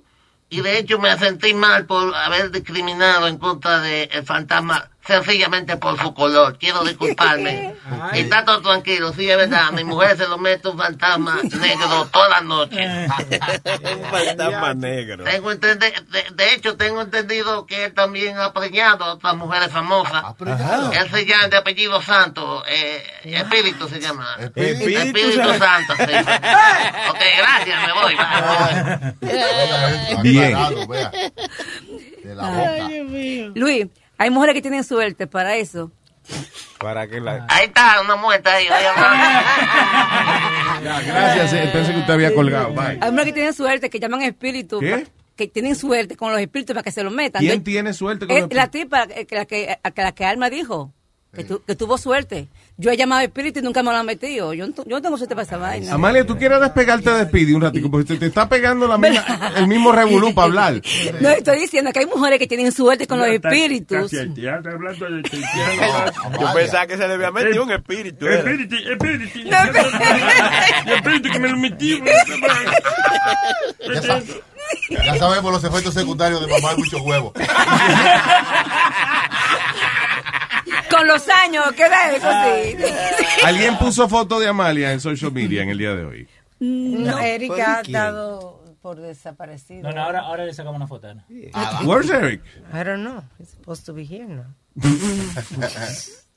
Y 0.50 0.60
de 0.60 0.79
hecho 0.79 1.00
me 1.00 1.17
sentí 1.17 1.53
mal 1.53 1.86
por 1.86 2.13
haber 2.13 2.51
discriminado 2.51 3.27
en 3.27 3.38
contra 3.38 3.79
del 3.79 4.25
fantasma, 4.25 4.89
sencillamente 5.05 5.77
por 5.77 6.00
su 6.00 6.13
color. 6.13 6.58
Quiero 6.58 6.84
disculparme. 6.84 7.75
Y 8.13 8.20
está 8.22 8.46
todo 8.46 8.62
tranquilo, 8.62 9.12
sí, 9.13 9.29
es 9.29 9.38
verdad. 9.38 9.67
A 9.67 9.72
mi 9.72 9.84
mujer 9.84 10.15
se 10.17 10.27
lo 10.27 10.38
mete 10.38 10.67
un 10.67 10.77
fantasma 10.77 11.39
negro 11.60 12.08
toda 12.12 12.29
la 12.29 12.41
noche. 12.41 12.77
Un 12.86 14.03
fantasma 14.12 14.74
negro. 14.74 15.24
Tengo 15.24 15.51
entende- 15.51 15.93
de, 16.10 16.24
de 16.34 16.53
hecho, 16.53 16.77
tengo 16.77 17.01
entendido 17.01 17.65
que 17.65 17.86
él 17.86 17.93
también 17.93 18.38
ha 18.38 18.53
preñado 18.53 19.03
a 19.05 19.13
otras 19.13 19.36
mujeres 19.36 19.70
famosas. 19.72 20.24
preñado? 20.38 20.91
Él 20.91 21.10
se 21.10 21.25
llama 21.25 21.48
de 21.48 21.58
apellido 21.58 22.01
Santo, 22.01 22.63
eh, 22.67 23.03
Espíritu 23.24 23.88
se 23.88 24.00
llama. 24.00 24.36
Espíritu. 24.39 24.88
Espíritu, 25.00 25.50
Santo, 25.58 25.93
sí. 25.98 26.03
ok, 27.10 27.20
gracias, 27.38 27.88
me 27.88 27.93
voy. 27.93 28.15
bye. 28.15 29.31
Ay, 29.31 30.17
Bien. 30.22 30.58
vea. 30.88 31.12
De 32.24 32.36
la 32.36 32.43
boca. 32.50 32.89
Luis, 33.55 33.88
hay 34.22 34.30
mujeres 34.30 34.56
que 34.56 34.62
tienen 34.62 34.84
suerte 34.84 35.28
para 35.28 35.56
eso. 35.56 35.92
Para 36.80 37.08
que 37.08 37.20
la... 37.20 37.46
Ahí 37.50 37.66
está, 37.66 38.00
una 38.01 38.16
muerta 38.16 38.54
ahí. 38.54 38.68
Ya, 40.84 41.01
gracias. 41.01 41.54
eh, 41.54 41.70
Pensé 41.72 41.94
que 41.94 42.00
usted 42.00 42.13
había 42.13 42.34
colgado. 42.34 42.74
Bye. 42.74 42.98
Hay 43.01 43.12
mujeres 43.12 43.25
que 43.25 43.34
tienen 43.34 43.54
suerte, 43.54 43.90
que 43.90 44.00
llaman 44.00 44.22
espíritus. 44.24 44.80
¿Qué? 44.80 45.08
Que 45.36 45.48
tienen 45.48 45.75
suerte 45.75 46.16
con 46.16 46.32
los 46.32 46.42
espíritus 46.42 46.74
para 46.74 46.84
que 46.84 46.92
se 46.92 47.04
los 47.04 47.13
metan. 47.13 47.40
¿Quién 47.40 47.60
Yo- 47.60 47.63
tiene 47.63 47.94
suerte 47.94 48.28
con 48.28 48.40
los- 48.40 48.54
la 48.54 48.68
tipa, 48.70 49.08
que 49.08 49.28
la 49.36 49.46
que, 49.46 49.78
a- 49.84 49.92
que 49.92 50.01
la 50.04 50.12
que 50.12 50.25
Alma 50.25 50.50
dijo, 50.50 50.92
que, 51.34 51.44
tu- 51.44 51.63
que 51.63 51.75
tuvo 51.75 51.98
suerte. 51.98 52.48
Yo 52.82 52.90
he 52.90 52.98
llamado 52.98 53.22
a 53.22 53.24
espíritu 53.26 53.60
y 53.60 53.62
nunca 53.62 53.84
me 53.84 53.92
lo 53.92 53.98
han 53.98 54.06
metido. 54.08 54.54
Yo, 54.56 54.66
yo 54.66 54.74
no 54.88 55.02
tengo 55.04 55.16
suerte 55.16 55.36
para 55.36 55.46
esa 55.46 55.58
vaina. 55.58 55.94
Amalia, 55.94 56.26
tú 56.26 56.36
quieres 56.36 56.60
despegarte 56.60 57.12
de 57.12 57.26
Speedy 57.26 57.54
un 57.54 57.62
ratico, 57.62 57.92
porque 57.92 58.06
te, 58.08 58.18
te 58.18 58.26
está 58.26 58.50
pegando 58.50 58.88
la 58.88 58.98
misma, 58.98 59.24
el 59.56 59.68
mismo 59.68 59.92
revolú 59.92 60.34
para 60.34 60.46
hablar. 60.48 60.82
No 61.20 61.30
estoy 61.30 61.60
diciendo 61.60 61.92
que 61.94 62.00
hay 62.00 62.08
mujeres 62.08 62.40
que 62.40 62.48
tienen 62.48 62.72
suerte 62.72 63.06
con 63.06 63.20
los 63.20 63.28
Ya 63.28 63.34
está 63.36 63.50
espíritus. 63.50 64.12
hablando 64.14 65.06
de. 65.06 65.22
Yo 66.42 66.54
pensaba 66.56 66.88
que 66.88 66.98
se 66.98 67.08
le 67.08 67.14
había 67.14 67.30
metido 67.32 67.64
un 67.64 67.72
espíritu. 67.72 68.26
era. 68.26 68.38
Espíritu, 68.40 68.76
espíritu. 68.76 69.40
Espíritu 70.96 71.30
que 71.32 71.40
me 71.40 71.50
lo 71.50 71.58
metí. 71.58 72.02
Ya 74.90 75.16
sabemos 75.18 75.52
los 75.52 75.64
efectos 75.64 75.94
secundarios 75.94 76.42
de 76.42 76.48
mamar 76.48 76.78
muchos 76.78 77.02
huevos. 77.02 77.34
Con 81.01 81.08
los 81.08 81.27
años, 81.29 81.72
queda 81.72 82.12
eso 82.12 82.27
sí. 82.29 82.77
Alguien 83.43 83.75
puso 83.79 84.08
foto 84.08 84.39
de 84.39 84.48
Amalia 84.48 84.91
en 84.93 85.00
social 85.00 85.31
media 85.31 85.63
en 85.63 85.70
el 85.70 85.79
día 85.79 85.96
de 85.96 86.05
hoy. 86.05 86.27
No, 86.60 87.17
Erika 87.17 87.79
ha 87.79 87.91
dado 87.91 88.63
por 88.84 89.01
desaparecido. 89.01 89.81
No, 89.81 89.96
no, 89.96 90.03
ahora, 90.03 90.20
ahora 90.20 90.46
le 90.46 90.53
sacamos 90.53 90.75
una 90.75 90.86
foto. 90.86 91.12
¿no? 91.12 91.24
Where's 91.86 92.12
Eric? 92.12 92.43
I 92.72 92.84
don't 92.84 93.01
know. 93.01 93.24
He's 93.39 93.50
supposed 93.50 93.84
to 93.88 93.93
be 93.93 94.03
here 94.03 94.27
now. 94.27 94.46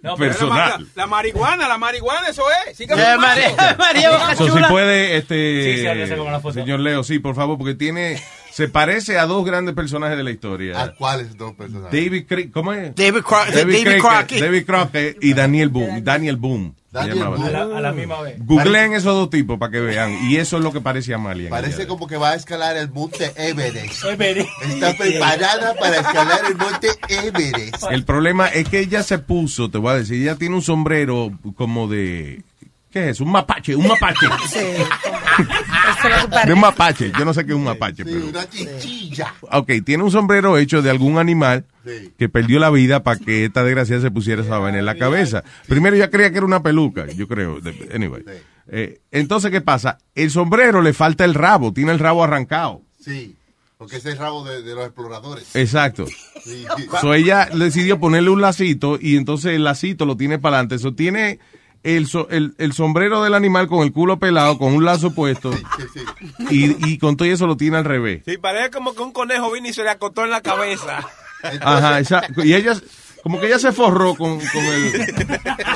No, 0.00 0.16
Personal. 0.16 0.56
La, 0.94 1.02
la 1.02 1.06
marihuana, 1.06 1.68
la 1.68 1.76
marihuana, 1.76 2.28
eso 2.30 2.44
es. 2.66 2.74
Sigue 2.74 2.94
Eh, 2.94 3.18
María, 3.18 3.76
María 3.78 4.32
Eso 4.32 4.46
si 4.46 4.62
puede, 4.64 5.18
este, 5.18 5.62
Sí, 5.62 6.46
sí, 6.46 6.52
señor 6.54 6.80
Leo, 6.80 7.04
sí, 7.04 7.18
por 7.18 7.34
favor, 7.34 7.58
porque 7.58 7.74
tiene, 7.74 8.18
se 8.54 8.68
parece 8.68 9.18
a 9.18 9.26
dos 9.26 9.44
grandes 9.44 9.74
personajes 9.74 10.16
de 10.16 10.22
la 10.24 10.30
¿A 10.30 10.32
historia. 10.32 10.94
cuáles 10.96 11.36
dos 11.36 11.54
personas? 11.54 11.90
David, 11.90 12.24
Cri- 12.28 12.50
¿cómo 12.52 12.72
es? 12.72 12.94
David, 12.94 13.20
Cro- 13.22 13.50
David 13.52 13.82
Crockett, 13.82 14.00
Crockett. 14.00 14.40
David 14.40 14.64
Crockett 14.66 15.24
y 15.24 15.34
Daniel 15.34 15.68
Boom. 15.68 16.04
Daniel 16.04 16.36
Boom. 16.36 16.74
se 16.92 17.00
Daniel. 17.08 17.24
Boone. 17.24 17.44
a, 17.48 17.50
la, 17.50 17.62
a 17.78 17.80
la 17.80 17.92
misma 17.92 18.20
vez. 18.22 18.36
Googleen 18.38 18.92
esos 18.92 19.14
dos 19.16 19.28
tipos 19.28 19.58
para 19.58 19.72
que 19.72 19.80
vean. 19.80 20.16
Y 20.30 20.36
eso 20.36 20.58
es 20.58 20.62
lo 20.62 20.72
que 20.72 20.80
parece 20.80 21.10
el 21.32 21.40
día 21.40 21.50
Parece 21.50 21.88
como 21.88 22.06
que 22.06 22.16
va 22.16 22.30
a 22.30 22.34
escalar 22.36 22.76
el 22.76 22.88
monte 22.92 23.32
Everest. 23.34 24.04
Everest. 24.08 24.48
Está 24.68 24.96
preparada 24.96 25.74
para 25.74 25.96
escalar 25.96 26.40
el 26.48 26.56
monte 26.56 26.88
Everest. 27.08 27.82
El 27.90 28.04
problema 28.04 28.46
es 28.46 28.68
que 28.68 28.78
ella 28.78 29.02
se 29.02 29.18
puso, 29.18 29.70
te 29.72 29.78
voy 29.78 29.90
a 29.90 29.96
decir, 29.96 30.22
ella 30.22 30.36
tiene 30.36 30.54
un 30.54 30.62
sombrero 30.62 31.32
como 31.56 31.88
de 31.88 32.42
¿Qué 32.94 33.10
es? 33.10 33.20
Un 33.20 33.32
mapache, 33.32 33.74
un 33.74 33.88
mapache. 33.88 34.26
Sí. 34.48 34.60
De 36.46 36.52
un 36.52 36.60
mapache. 36.60 37.10
Yo 37.18 37.24
no 37.24 37.34
sé 37.34 37.44
qué 37.44 37.50
es 37.50 37.56
un 37.56 37.64
mapache, 37.64 38.04
pero. 38.04 38.28
Una 38.28 38.48
chichilla. 38.48 39.34
Ok, 39.50 39.72
tiene 39.84 40.04
un 40.04 40.12
sombrero 40.12 40.56
hecho 40.58 40.80
de 40.80 40.90
algún 40.90 41.18
animal 41.18 41.64
Sí. 41.84 42.12
que 42.16 42.28
perdió 42.28 42.60
la 42.60 42.70
vida 42.70 43.02
para 43.02 43.18
que 43.18 43.44
esta 43.46 43.64
desgracia 43.64 44.00
se 44.00 44.10
pusiera 44.12 44.42
esa 44.42 44.58
vaina 44.58 44.78
en 44.78 44.86
la 44.86 44.94
cabeza. 44.94 45.42
Primero 45.66 45.96
ya 45.96 46.08
creía 46.08 46.30
que 46.30 46.36
era 46.36 46.46
una 46.46 46.62
peluca, 46.62 47.06
yo 47.08 47.26
creo. 47.26 47.58
Anyway. 47.92 48.22
Eh, 48.68 49.00
entonces, 49.10 49.50
¿qué 49.50 49.60
pasa? 49.60 49.98
El 50.14 50.30
sombrero 50.30 50.80
le 50.80 50.92
falta 50.92 51.24
el 51.24 51.34
rabo, 51.34 51.72
tiene 51.72 51.90
el 51.90 51.98
rabo 51.98 52.22
arrancado. 52.22 52.80
Sí. 53.00 53.34
Porque 53.76 53.96
ese 53.96 54.10
es 54.10 54.14
el 54.14 54.20
rabo 54.20 54.44
de, 54.44 54.62
de 54.62 54.72
los 54.74 54.84
exploradores. 54.84 55.54
Exacto. 55.56 56.06
Sí. 56.44 56.64
So 57.00 57.12
ella 57.12 57.48
decidió 57.52 57.98
ponerle 57.98 58.30
un 58.30 58.40
lacito 58.40 58.98
y 59.00 59.16
entonces 59.16 59.52
el 59.56 59.64
lacito 59.64 60.06
lo 60.06 60.16
tiene 60.16 60.38
para 60.38 60.58
adelante. 60.58 60.76
Eso 60.76 60.94
tiene 60.94 61.40
el, 61.84 62.06
so- 62.08 62.28
el, 62.30 62.54
el 62.58 62.72
sombrero 62.72 63.22
del 63.22 63.34
animal 63.34 63.68
con 63.68 63.82
el 63.84 63.92
culo 63.92 64.18
pelado, 64.18 64.58
con 64.58 64.74
un 64.74 64.84
lazo 64.84 65.14
puesto 65.14 65.52
y, 66.50 66.90
y 66.90 66.98
con 66.98 67.16
todo 67.16 67.28
eso 67.28 67.46
lo 67.46 67.56
tiene 67.56 67.76
al 67.76 67.84
revés. 67.84 68.22
Sí, 68.26 68.38
parece 68.38 68.70
como 68.70 68.94
que 68.94 69.02
un 69.02 69.12
conejo 69.12 69.52
vino 69.52 69.68
y 69.68 69.72
se 69.72 69.82
le 69.84 69.90
acostó 69.90 70.24
en 70.24 70.30
la 70.30 70.40
cabeza. 70.40 71.06
Ajá, 71.60 72.00
exacto. 72.00 72.42
Y 72.42 72.54
ella, 72.54 72.74
como 73.24 73.40
que 73.40 73.46
ella 73.46 73.58
se 73.58 73.72
forró 73.72 74.14
con, 74.14 74.38
con 74.38 74.64
el, 74.64 75.14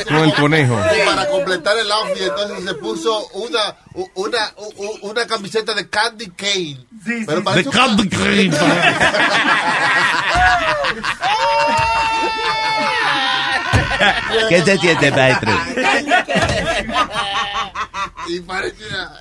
con 0.06 0.16
el 0.18 0.34
conejo. 0.34 0.78
Y 0.94 1.06
para 1.06 1.26
completar 1.28 1.76
el 1.78 1.90
outfit, 1.90 2.22
entonces 2.24 2.64
se 2.64 2.74
puso 2.74 3.26
una, 3.28 3.74
una, 4.14 4.52
una 5.00 5.26
camiseta 5.26 5.72
de 5.74 5.88
Candy 5.88 6.28
Cane. 6.30 6.78
Pero 7.26 7.40
De 7.40 7.62
un- 7.62 7.70
Candy 7.72 8.08
Cane. 8.08 8.50
¿Qué 14.48 14.62
se 14.62 14.78
siente, 14.78 15.10
maestro? 15.10 15.52
y 18.28 18.40
parece 18.40 18.76
una... 18.88 19.12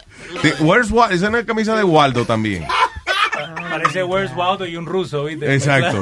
Sí, 0.41 0.51
Where's 0.59 0.91
Waldo? 0.91 1.15
Es 1.15 1.21
camisa 1.45 1.75
de 1.75 1.83
Waldo 1.83 2.25
también. 2.25 2.67
Parece 3.83 4.03
Where's 4.03 4.35
Waldo 4.35 4.65
y 4.65 4.75
un 4.77 4.85
ruso, 4.85 5.23
¿viste? 5.25 5.53
Exacto. 5.53 6.01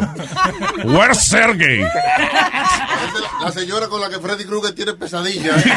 Where's 0.85 1.19
Sergey? 1.23 1.81
Es 3.05 3.21
la- 3.21 3.45
La 3.45 3.51
señora 3.51 3.87
con 3.87 4.01
la 4.01 4.09
que 4.09 4.19
Freddy 4.19 4.45
Krueger 4.45 4.73
tiene 4.73 4.93
pesadillas. 4.93 5.63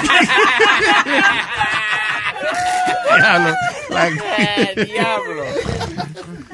Diablo. 3.17 3.55
Diablo. 4.87 5.45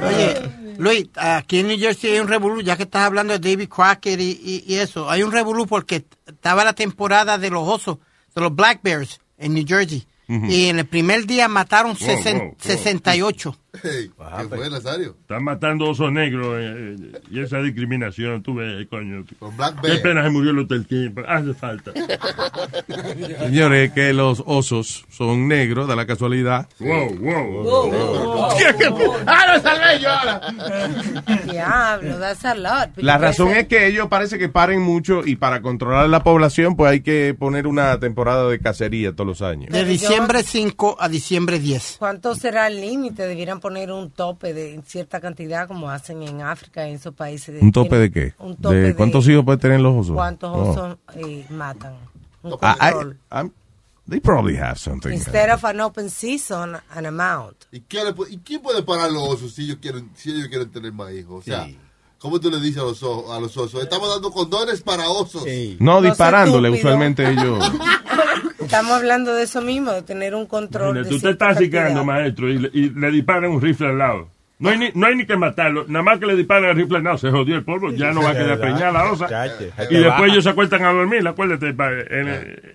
Oye, 0.07 0.51
Luis, 0.79 1.07
aquí 1.17 1.61
en 1.61 1.69
New 1.69 1.79
Jersey 1.79 2.13
hay 2.13 2.21
un 2.21 2.29
revolú, 2.29 2.61
ya 2.63 2.77
que 2.77 2.85
estás 2.85 3.03
hablando 3.03 3.37
de 3.39 3.39
David 3.51 3.69
Crockett 3.69 4.21
y, 4.21 4.31
y- 4.43 4.65
y 4.67 4.77
eso, 4.79 5.11
hay 5.11 5.23
un 5.23 5.33
revolú 5.33 5.67
porque 5.67 6.05
estaba 6.27 6.65
la 6.65 6.73
temporada 6.73 7.39
de 7.39 7.51
los 7.51 7.67
osos, 7.69 7.99
de 8.35 8.41
los 8.41 8.55
Black 8.55 8.81
Bears 8.83 9.21
en 9.39 9.55
New 9.55 9.65
Jersey. 9.67 10.07
Ujú. 10.29 10.47
Y 10.47 10.69
en 10.69 10.79
el 10.79 10.87
primer 10.87 11.27
día 11.27 11.49
mataron 11.49 11.97
Wow, 11.99 12.09
sesen- 12.09 12.39
wow, 12.39 12.47
wow. 12.49 12.57
68. 12.59 13.57
Hey, 13.83 14.11
¿Qué 14.17 14.57
fue, 14.57 14.71
Nazario? 14.71 15.17
Están 15.21 15.43
matando 15.43 15.91
osos 15.91 16.13
negros 16.13 16.57
eh, 16.61 16.97
eh, 16.97 17.21
y 17.31 17.41
esa 17.41 17.59
discriminación, 17.59 18.43
tú 18.43 18.55
ves, 18.55 18.87
coño. 18.89 19.25
Black 19.57 19.81
Qué 19.83 19.97
pena 19.97 20.23
se 20.23 20.31
murió 20.31 20.53
el 20.53 20.61
Hotel 20.61 20.87
King, 20.87 21.11
pero 21.15 21.29
hace 21.29 21.55
falta. 21.55 21.93
Señores, 23.41 23.93
que 23.93 24.13
los 24.13 24.43
osos 24.47 25.05
son 25.11 25.49
negros, 25.49 25.89
de 25.89 25.97
la 25.97 26.07
casualidad. 26.07 26.69
Wow, 26.79 27.17
wow. 27.17 28.49
¡Ah, 29.27 29.55
lo 29.55 29.63
salvé 29.63 30.01
yo 30.01 30.11
ahora! 30.11 30.41
Diablo, 31.51 32.19
that's 32.19 32.45
a 32.45 32.55
lot. 32.55 32.91
La 32.97 33.19
razón 33.19 33.49
es 33.51 33.67
que 33.67 33.87
ellos 33.87 34.09
parece 34.09 34.39
que 34.39 34.49
paren 34.49 34.83
mucho 34.83 35.27
y 35.27 35.37
para 35.37 35.63
controlar 35.63 36.09
la 36.09 36.23
población 36.23 36.77
pues 36.77 36.93
hay 36.93 37.01
que 37.01 37.35
poner 37.37 37.67
una 37.67 37.99
temporada 37.99 38.49
de 38.49 38.59
cacería 38.61 39.13
todos 39.13 39.27
los 39.27 39.43
años. 39.43 39.71
De 39.71 39.85
diciembre 39.85 40.43
5 40.43 40.97
a 41.01 41.09
diciembre 41.09 41.59
10. 41.59 41.97
¿Cuánto 41.99 42.35
será 42.35 42.69
el 42.69 42.81
límite? 42.81 43.27
Debieran 43.27 43.61
poner 43.65 43.91
un 43.91 44.11
tope 44.11 44.53
de 44.53 44.79
cierta 44.87 45.21
cantidad 45.23 45.67
como 45.67 45.89
hacen 45.89 46.23
en 46.23 46.43
África, 46.43 46.87
en 46.87 46.97
esos 46.97 47.15
países. 47.15 47.63
¿Un 47.63 47.73
tope 47.73 47.97
de 47.97 48.11
qué? 48.13 48.35
Un 48.39 48.57
tope 48.57 48.75
¿De 48.75 48.83
de 48.89 48.95
cuántos 48.95 49.27
hijos 49.27 49.43
pueden 49.43 49.59
tener 49.59 49.81
los 49.81 49.95
osos? 49.97 50.15
cuántos 50.15 50.51
Oh. 50.55 50.71
osos 50.71 50.99
eh, 51.17 51.47
matan. 51.49 51.95
Un 52.43 52.53
I-. 52.53 53.15
I'm- 53.31 53.51
they 54.07 54.21
probably 54.21 54.55
have 54.55 54.77
something. 54.79 55.11
Instead 55.13 55.49
of 55.51 55.65
an 55.65 55.81
open 55.81 56.11
season, 56.11 56.77
an 56.95 57.07
amount. 57.07 57.57
¿Y, 57.73 57.81
qué 57.81 58.05
le 58.05 58.15
y 58.29 58.37
quién 58.37 58.61
puede 58.61 58.83
parar 58.83 59.11
los 59.11 59.23
osos 59.27 59.55
si 59.55 59.63
ellos 59.65 59.79
quieren, 59.81 60.11
si 60.15 60.31
ellos 60.31 60.49
quieren 60.49 60.71
tener 60.71 60.93
más 60.93 61.11
hijos? 61.15 61.39
O 61.39 61.43
sea, 61.43 61.67
¿cómo 62.19 62.39
tú 62.39 62.51
le 62.51 62.61
dices 62.61 62.83
a 62.83 62.85
los, 62.85 63.03
a 63.03 63.41
los 63.41 63.57
osos? 63.57 63.83
Estamos 63.83 64.11
dando 64.11 64.31
condones 64.31 64.83
para 64.83 65.09
osos. 65.09 65.45
No, 65.79 66.03
disparándole, 66.03 66.69
usualmente 66.69 67.27
ellos... 67.31 67.65
Estamos 68.75 68.93
hablando 68.99 69.35
de 69.35 69.43
eso 69.45 69.61
mismo, 69.63 69.93
de 69.93 70.03
tener 70.03 70.35
un 70.35 70.47
control. 70.47 70.97
Imagínate, 70.97 71.09
de 71.15 71.15
Tú 71.21 71.21
te 71.27 71.31
estás 71.31 71.59
cicando, 71.59 72.05
maestro, 72.05 72.49
y, 72.51 72.59
le- 72.59 72.71
y 72.73 72.91
le 72.91 73.11
disparan 73.11 73.51
un 73.51 73.61
rifle 73.61 73.89
al 73.89 73.99
lado. 73.99 74.29
No 74.57 74.71
hay, 74.71 74.79
ni, 74.79 74.91
no 74.95 75.07
hay 75.09 75.17
ni 75.17 75.27
que 75.27 75.37
matarlo, 75.37 75.85
nada 75.89 76.03
más 76.05 76.19
que 76.21 76.27
le 76.27 76.37
disparan 76.37 76.71
el 76.71 76.77
rifle 76.77 76.99
al 76.99 77.05
lado, 77.05 77.19
se 77.19 77.29
jodió 77.31 77.57
el 77.57 77.65
polvo, 77.65 77.91
ya 77.91 78.13
no 78.13 78.23
va 78.23 78.31
a 78.31 78.35
quedar 78.35 78.59
preñada 78.61 78.93
la 78.93 79.11
osa. 79.13 79.29
Y 79.91 79.97
después 79.97 80.31
ellos 80.33 80.45
se 80.45 80.51
acuestan 80.51 80.85
a 80.85 80.93
dormir, 80.93 81.27
acuérdate, 81.27 81.69
en, 81.71 81.77
eh, 82.29 82.73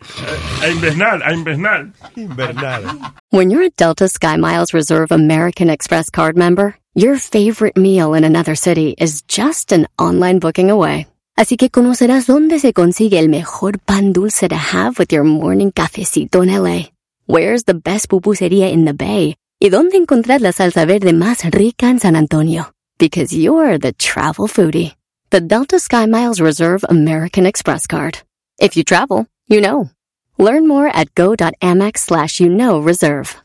a 0.62 0.68
invernar, 0.70 1.24
a 1.24 1.34
invernar. 1.34 1.88
Invernal. 2.18 2.84
When 3.32 3.50
you're 3.50 3.64
a 3.66 3.70
Delta 3.76 4.06
SkyMiles 4.06 4.74
Reserve 4.74 5.12
American 5.12 5.70
Express 5.70 6.10
card 6.12 6.36
member, 6.38 6.76
your 6.96 7.16
favorite 7.18 7.78
meal 7.78 8.14
in 8.14 8.24
another 8.26 8.56
city 8.56 8.94
is 8.98 9.22
just 9.28 9.72
an 9.72 9.88
online 9.98 10.40
booking 10.40 10.70
away. 10.70 11.08
Así 11.40 11.56
que 11.56 11.70
conocerás 11.70 12.28
dónde 12.28 12.60
se 12.60 12.74
consigue 12.74 13.18
el 13.18 13.30
mejor 13.30 13.80
pan 13.80 14.12
dulce 14.12 14.50
to 14.50 14.58
have 14.58 15.00
with 15.00 15.14
your 15.14 15.24
morning 15.24 15.72
cafecito 15.72 16.44
en 16.44 16.50
LA. 16.50 16.90
Where's 17.28 17.64
the 17.64 17.76
best 17.76 18.10
pupusería 18.10 18.70
in 18.74 18.84
the 18.84 18.92
Bay? 18.92 19.38
Y 19.58 19.70
dónde 19.70 19.96
encontrar 19.96 20.42
la 20.42 20.52
salsa 20.52 20.84
verde 20.86 21.14
más 21.14 21.50
rica 21.50 21.86
en 21.86 22.02
San 22.02 22.18
Antonio. 22.18 22.74
Because 22.98 23.32
you're 23.34 23.80
the 23.80 23.94
travel 23.94 24.50
foodie. 24.50 24.96
The 25.30 25.40
Delta 25.40 25.78
SkyMiles 25.78 26.42
Reserve 26.42 26.84
American 26.90 27.46
Express 27.46 27.88
card. 27.88 28.18
If 28.60 28.76
you 28.76 28.84
travel, 28.84 29.26
you 29.48 29.62
know. 29.62 29.90
Learn 30.38 30.68
more 30.68 30.88
at 30.94 31.16
go.amex 31.16 32.00
slash 32.00 32.42
you 32.42 32.50
know 32.50 32.82
reserve. 32.82 33.38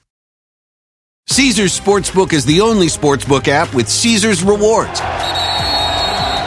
Caesar's 1.29 1.79
Sportsbook 1.79 2.33
is 2.33 2.45
the 2.45 2.61
only 2.61 2.89
sportsbook 2.89 3.47
app 3.47 3.73
with 3.73 3.89
Caesar's 3.89 4.43
rewards. 4.43 5.01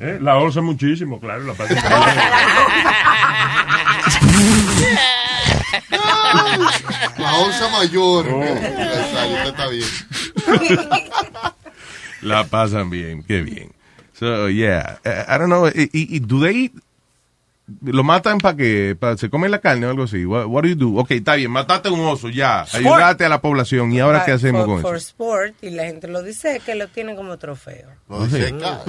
¿Eh? 0.00 0.18
La 0.20 0.38
osa 0.38 0.60
muchísimo, 0.60 1.20
claro. 1.20 1.44
La 1.44 1.54
pasan 1.54 1.76
La 7.18 7.34
osa 7.38 7.68
mayor. 7.70 8.26
Oh. 8.28 8.40
Usted 8.40 9.46
está 9.46 9.68
bien. 9.68 9.88
La 12.22 12.44
pasan 12.44 12.90
bien, 12.90 13.22
qué 13.22 13.42
bien. 13.42 13.72
So, 14.18 14.48
yeah, 14.48 14.98
uh, 15.04 15.32
I 15.32 15.38
don't 15.38 15.48
know, 15.48 15.68
y, 15.68 15.88
y, 15.92 16.16
y 16.16 16.18
do 16.18 16.40
they, 16.40 16.72
lo 17.82 18.02
matan 18.02 18.38
para 18.38 18.56
que, 18.56 18.96
para, 18.98 19.16
se 19.16 19.30
comen 19.30 19.52
la 19.52 19.60
carne 19.60 19.86
o 19.86 19.90
algo 19.90 20.02
así? 20.02 20.26
What, 20.26 20.46
what 20.46 20.64
do 20.64 20.68
you 20.70 20.74
do? 20.74 20.96
Ok, 20.96 21.12
está 21.12 21.36
bien, 21.36 21.52
mataste 21.52 21.88
un 21.88 22.00
oso, 22.00 22.28
ya, 22.28 22.64
Sport. 22.64 22.84
ayudaste 22.84 23.24
a 23.26 23.28
la 23.28 23.40
población, 23.40 23.92
¿y 23.92 24.00
ahora 24.00 24.24
qué 24.24 24.32
hacemos 24.32 24.64
for, 24.64 24.74
con 24.74 24.82
for 24.82 24.96
eso? 24.96 25.08
sport, 25.10 25.54
y 25.62 25.70
la 25.70 25.84
gente 25.84 26.08
lo 26.08 26.22
dice 26.22 26.60
que 26.66 26.74
lo 26.74 26.88
tienen 26.88 27.14
como 27.14 27.38
trofeo. 27.38 27.90
Lo 28.08 28.26
diseca. 28.26 28.80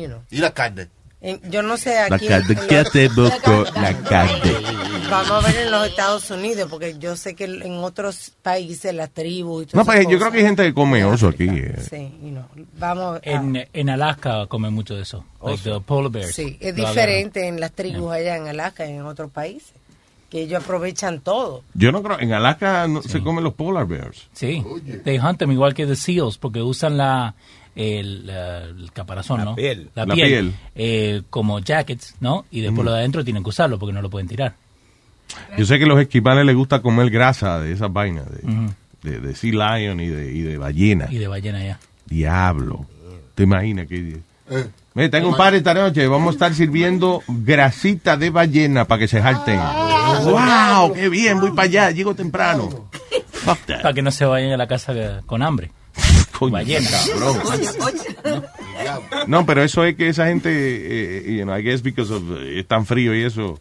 You 0.00 0.06
know. 0.08 0.20
Y 0.30 0.38
la 0.38 0.52
carne. 0.52 0.88
En- 1.20 1.40
yo 1.50 1.62
no 1.62 1.76
sé 1.78 1.94
La 2.10 2.16
aquí. 2.16 2.26
carne, 2.26 2.54
en 2.60 2.66
¿qué 2.68 2.78
hacemos 2.78 3.30
con 3.42 3.64
la 3.82 3.94
carne? 4.02 4.52
Vamos 5.10 5.30
a 5.44 5.46
ver 5.48 5.56
en 5.64 5.70
los 5.70 5.86
Estados 5.86 6.30
Unidos, 6.30 6.66
porque 6.70 6.98
yo 6.98 7.16
sé 7.16 7.34
que 7.34 7.44
en 7.44 7.78
otros 7.78 8.32
países 8.42 8.92
las 8.94 9.10
tribus 9.10 9.66
y 9.72 9.76
No, 9.76 9.84
pues 9.84 10.06
yo 10.08 10.18
creo 10.18 10.30
que 10.32 10.38
hay 10.38 10.44
gente 10.44 10.64
que 10.64 10.74
come 10.74 11.02
oso 11.04 11.28
aquí. 11.28 11.46
eh. 11.48 11.76
Sí, 11.88 12.12
you 12.22 12.30
know, 12.30 12.44
vamos 12.78 13.16
a- 13.16 13.20
En, 13.30 13.66
en 13.72 13.88
Alaska 13.90 14.46
comen 14.48 14.74
mucho 14.74 14.94
de 14.96 15.02
eso. 15.02 15.24
Like 15.42 15.62
the 15.62 15.80
polar 15.80 16.10
bears. 16.10 16.34
Sí, 16.34 16.58
es 16.60 16.76
Lo 16.76 16.86
diferente 16.88 17.46
en 17.48 17.58
las 17.60 17.72
tribus 17.72 18.12
allá 18.12 18.36
en 18.36 18.48
Alaska 18.48 18.86
y 18.86 18.90
en 18.92 19.02
otros 19.06 19.30
países, 19.30 19.72
que 20.30 20.42
ellos 20.42 20.62
aprovechan 20.62 21.20
todo. 21.20 21.62
Yo 21.74 21.90
no 21.92 22.02
creo, 22.02 22.18
en 22.20 22.32
Alaska 22.34 22.86
no, 22.88 23.02
se 23.02 23.22
comen 23.22 23.44
los 23.44 23.54
polar 23.54 23.86
bears. 23.86 24.26
Sí, 24.34 24.62
they 25.04 25.18
hunt 25.18 25.38
them 25.38 25.52
igual 25.52 25.72
que 25.74 25.86
the 25.86 25.96
seals 25.96 26.36
porque 26.38 26.60
usan 26.60 26.96
la 26.98 27.34
el, 27.76 28.26
la- 28.26 28.64
el 28.64 28.90
caparazón, 28.92 29.38
La 29.38 29.44
¿no? 29.44 29.54
piel. 29.56 29.90
La 29.94 30.06
piel. 30.06 30.54
eh, 30.74 31.22
como 31.30 31.58
jackets, 31.60 32.14
¿no? 32.20 32.44
Y 32.50 32.60
después 32.60 32.84
lo 32.84 32.92
de 32.92 32.98
adentro 32.98 33.24
tienen 33.24 33.42
que 33.42 33.50
usarlo 33.50 33.78
porque 33.78 33.92
no 33.92 34.02
lo 34.02 34.10
pueden 34.10 34.28
tirar. 34.28 34.54
Yo 35.56 35.64
sé 35.64 35.78
que 35.78 35.84
a 35.84 35.88
los 35.88 36.00
esquimales 36.00 36.44
les 36.46 36.54
gusta 36.54 36.80
comer 36.82 37.10
grasa 37.10 37.58
de 37.60 37.72
esas 37.72 37.92
vainas, 37.92 38.26
de, 38.30 38.70
de, 39.10 39.20
de 39.20 39.34
sea 39.34 39.78
lion 39.78 40.00
y 40.00 40.06
de, 40.08 40.32
y 40.32 40.42
de 40.42 40.58
ballena. 40.58 41.08
Y 41.10 41.18
de 41.18 41.26
ballena 41.28 41.64
ya. 41.64 41.78
Diablo. 42.06 42.86
¿Te 43.34 43.42
imaginas 43.44 43.86
que... 43.88 44.18
Eh, 44.50 45.08
tengo 45.08 45.30
un 45.30 45.36
par 45.36 45.54
esta 45.54 45.72
noche, 45.74 46.06
vamos 46.06 46.28
a 46.28 46.32
estar 46.32 46.54
sirviendo 46.54 47.22
grasita 47.26 48.16
de 48.16 48.30
ballena 48.30 48.84
para 48.84 49.00
que 49.00 49.08
se 49.08 49.20
jalten. 49.20 49.58
¡Wow! 49.58 50.92
¡Qué 50.92 51.08
bien! 51.08 51.40
Voy 51.40 51.50
para 51.50 51.62
allá, 51.62 51.90
llego 51.90 52.14
temprano. 52.14 52.88
Para 53.66 53.92
que 53.92 54.02
no 54.02 54.10
se 54.10 54.24
vayan 54.24 54.52
a 54.52 54.56
la 54.56 54.66
casa 54.66 55.22
con 55.26 55.42
hambre. 55.42 55.72
Coño, 56.38 56.52
Ballena. 56.52 56.88
cabrón. 56.90 57.36
No, 59.26 59.46
pero 59.46 59.62
eso 59.62 59.84
es 59.84 59.96
que 59.96 60.08
esa 60.08 60.26
gente, 60.26 60.50
eh, 60.50 61.36
you 61.36 61.44
know, 61.44 61.56
I 61.56 61.62
guess 61.62 61.82
because 61.82 62.12
of, 62.12 62.22
eh, 62.38 62.60
es 62.60 62.66
tan 62.66 62.86
frío 62.86 63.14
y 63.14 63.22
eso, 63.22 63.60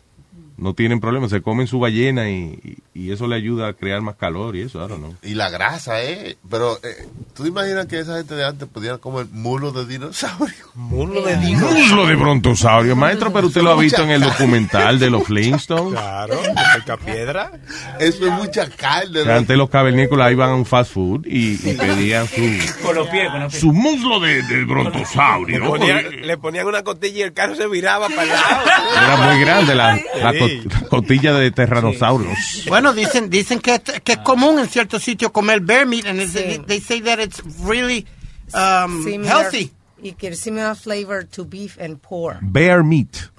no 0.57 0.73
tienen 0.73 0.99
problema, 0.99 1.27
se 1.29 1.41
comen 1.41 1.67
su 1.67 1.79
ballena 1.79 2.29
y, 2.29 2.59
y- 2.63 2.77
y 2.95 3.11
eso 3.11 3.25
le 3.27 3.35
ayuda 3.35 3.69
a 3.69 3.73
crear 3.73 4.01
más 4.01 4.15
calor 4.17 4.55
y 4.55 4.61
eso, 4.61 4.77
don't 4.87 4.97
know. 4.99 5.15
Y 5.23 5.33
la 5.33 5.49
grasa, 5.49 6.03
¿eh? 6.03 6.37
Pero, 6.49 6.77
eh, 6.83 7.07
¿tú 7.35 7.41
te 7.41 7.49
imaginas 7.49 7.87
que 7.87 7.99
esa 7.99 8.17
gente 8.17 8.35
de 8.35 8.45
antes 8.45 8.67
podía 8.69 8.99
comer 8.99 9.25
mulo 9.31 9.71
de 9.71 9.85
dinosaurio? 9.87 10.53
Mulo 10.75 11.21
de 11.23 11.35
Muslo 11.37 12.05
de 12.07 12.15
brontosaurio, 12.15 12.95
maestro, 12.95 13.31
pero 13.33 13.47
usted 13.47 13.61
lo 13.61 13.71
ha 13.71 13.75
visto 13.75 14.03
en 14.03 14.11
el 14.11 14.21
documental 14.21 14.99
de 14.99 15.09
los 15.09 15.23
Flintstones. 15.23 15.93
Claro, 15.99 16.39
de 16.41 16.49
pica 16.79 16.97
piedra. 16.97 17.51
Eso 17.99 18.25
es 18.27 18.31
mucha 18.33 18.69
carne. 18.69 19.23
Que 19.23 19.31
antes 19.31 19.57
los 19.57 19.69
cavernícolas 19.69 20.31
iban 20.31 20.49
a 20.51 20.55
un 20.55 20.65
fast 20.65 20.91
food 20.93 21.25
y, 21.25 21.53
y 21.67 21.73
pedían 21.75 22.27
su, 22.27 22.41
Con 22.83 22.95
los 22.95 23.07
pies, 23.09 23.29
con 23.31 23.39
los 23.41 23.51
pies. 23.51 23.61
su 23.61 23.71
muslo 23.73 24.19
de, 24.19 24.41
de 24.43 24.57
Le 24.57 24.65
brontosaurio. 24.65 25.65
ponían, 25.65 26.21
le 26.21 26.37
ponían 26.37 26.67
una 26.67 26.83
costilla 26.83 27.19
y 27.19 27.21
el 27.23 27.33
carro 27.33 27.55
se 27.55 27.67
viraba 27.67 28.07
para 28.09 28.23
el 28.23 28.29
lado. 28.29 28.61
Era 29.05 29.17
muy 29.33 29.39
grande 29.41 29.75
la, 29.75 29.99
la 30.21 30.33
Sí. 30.47 30.61
co- 30.67 30.69
la 30.81 30.87
costilla 30.89 31.33
de 31.33 31.51
terranosaurios. 31.51 32.37
Bueno, 32.67 32.93
dicen 32.93 33.29
dicen 33.29 33.59
que, 33.59 33.75
es- 33.75 34.01
que 34.03 34.13
es 34.13 34.17
común 34.19 34.59
en 34.59 34.67
ciertos 34.67 35.03
sitios 35.03 35.31
comer 35.31 35.59
bear 35.61 35.85
meat, 35.85 36.05
and 36.05 36.21
Sí. 36.27 36.59
they 36.67 36.79
say 36.79 37.01
that 37.01 37.19
it's 37.19 37.41
really 37.65 38.05
um, 38.53 39.03
Similar- 39.03 39.25
healthy. 39.43 39.71
Y 40.01 40.11
que 40.13 40.27
es 40.29 40.39
similar 40.39 40.75
flavor 40.75 41.23
to 41.25 41.45
beef 41.45 41.77
and 41.79 41.97
pork. 41.99 42.39
Bear 42.41 42.83
meat. 42.83 43.29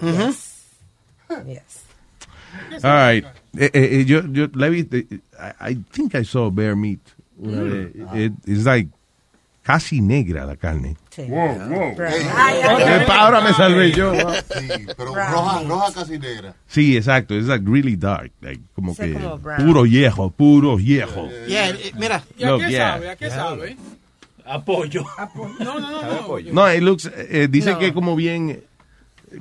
Yes. 1.47 1.83
All 2.83 2.90
right. 2.95 3.25
Eh, 3.57 3.71
eh, 3.73 3.88
eh, 4.01 4.05
yo, 4.07 4.23
yo 4.33 4.49
la 4.55 4.69
visto, 4.69 4.97
eh, 4.97 5.07
I, 5.61 5.71
I 5.73 5.75
think 5.93 6.14
I 6.14 6.25
saw 6.25 6.51
bear 6.51 6.75
meat. 6.77 7.01
Vez. 7.37 7.90
It- 8.14 8.33
it's 8.47 8.64
like 8.64 8.88
casi 9.64 10.00
negra 10.00 10.44
la 10.44 10.55
carne. 10.57 10.96
Wow, 11.16 11.27
wow. 11.68 11.94
Brown. 11.96 12.12
Eh, 12.12 13.05
pa- 13.07 13.20
Ahora 13.24 13.40
me 13.40 13.53
salvé 13.55 13.90
yo. 13.92 14.12
Sí, 14.14 14.68
pero 14.96 15.14
roja, 15.14 15.62
roja 15.66 15.92
casi 15.92 16.18
negra. 16.18 16.55
Sí, 16.68 16.96
exacto. 16.96 17.35
It's 17.35 17.48
like 17.48 17.64
really 17.66 17.96
dark. 17.96 18.31
Like, 18.40 18.61
como 18.74 18.94
que 18.94 19.12
como 19.14 19.40
puro 19.40 19.83
viejo, 19.83 20.31
puro 20.31 20.77
viejo. 20.77 21.29
Yeah, 21.48 21.70
eh, 21.70 21.92
mira. 21.98 22.22
¿Y 22.38 22.44
a 22.44 22.50
Look, 22.50 22.61
qué 22.61 22.70
yeah. 22.70 22.92
sabe? 22.92 23.11
¿A 23.11 23.16
qué 23.16 23.31
sabe? 23.31 23.77
Apoyo. 24.44 25.05
No, 25.61 25.81
no, 25.81 25.90
no. 25.90 26.03
no. 26.03 26.53
No, 26.53 26.72
it 26.74 26.83
looks, 26.83 27.11
eh, 27.16 27.48
dice 27.50 27.72
No. 27.72 27.79
que 27.79 27.94
como 27.94 28.14
bien, 28.14 28.50
eh, 28.50 28.62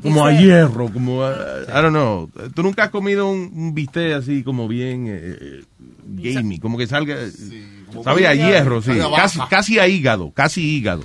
como 0.01 0.25
a 0.25 0.31
hierro, 0.31 0.89
como 0.91 1.23
a, 1.23 1.33
I 1.67 1.81
don't 1.81 1.89
know. 1.89 2.29
Tú 2.55 2.63
nunca 2.63 2.83
has 2.85 2.89
comido 2.89 3.29
un, 3.29 3.51
un 3.53 3.73
bistec 3.73 4.13
así 4.13 4.43
como 4.43 4.67
bien 4.69 5.07
eh, 5.07 5.37
eh, 5.41 5.63
gamey, 6.05 6.57
como 6.59 6.77
que 6.77 6.87
salga, 6.87 7.17
como 7.17 7.82
sabe 8.03 8.27
a 8.27 8.33
hierro, 8.33 8.81
sí, 8.81 8.91
casi, 9.15 9.39
casi 9.49 9.79
a 9.79 9.87
hígado, 9.87 10.31
casi 10.31 10.61
hígado. 10.61 11.03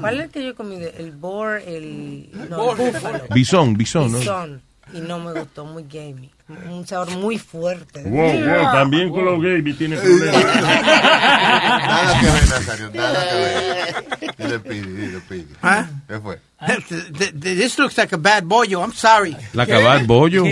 ¿Cuál 0.00 0.18
es 0.18 0.24
el 0.24 0.30
que 0.30 0.44
yo 0.44 0.54
comí? 0.54 0.76
El 0.76 1.12
boar, 1.12 1.62
el, 1.66 2.30
no, 2.50 2.72
el 2.72 2.76
búfalo. 2.76 3.20
Bisón, 3.34 3.76
bisón, 3.76 4.12
¿no? 4.12 4.18
Bisón. 4.18 4.62
Y 4.92 5.00
no 5.00 5.18
me 5.18 5.32
gustó, 5.32 5.64
muy 5.66 5.84
gamey. 5.84 6.30
Un 6.70 6.86
sabor 6.86 7.10
muy 7.10 7.38
fuerte. 7.38 8.02
Wow, 8.04 8.32
wow, 8.32 8.72
también 8.72 9.10
con 9.10 9.24
los 9.24 9.42
gays 9.42 9.76
tiene 9.76 9.96
problemas. 9.96 10.44
Nada 10.62 12.20
que 12.20 12.26
ver, 12.26 12.48
Nazario, 12.48 12.90
nada 12.94 13.28
que 13.28 13.36
ver. 13.36 14.34
Dile 14.38 14.60
pidi, 14.60 14.92
dile 14.92 15.20
pidi. 15.28 15.46
Huh? 15.62 15.84
¿Qué 16.08 16.18
fue? 16.20 16.40
Th- 16.66 16.84
th- 16.88 17.12
th- 17.14 17.56
This 17.56 17.78
looks 17.78 17.96
like 17.96 18.12
a 18.12 18.18
bad 18.18 18.44
bollo. 18.44 18.82
I'm 18.82 18.92
sorry. 18.92 19.30
Bollo. 19.32 19.54
Like 19.54 19.68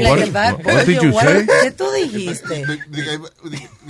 What, 0.09 0.23
a 0.23 0.31
bad 0.31 0.65
what 0.65 0.87
did 0.87 0.99
pollo, 0.99 1.03
you 1.03 1.11
what- 1.13 1.25
say? 1.25 1.47
¿Qué 1.63 1.71
tú 1.73 1.91
dijiste? 1.93 2.65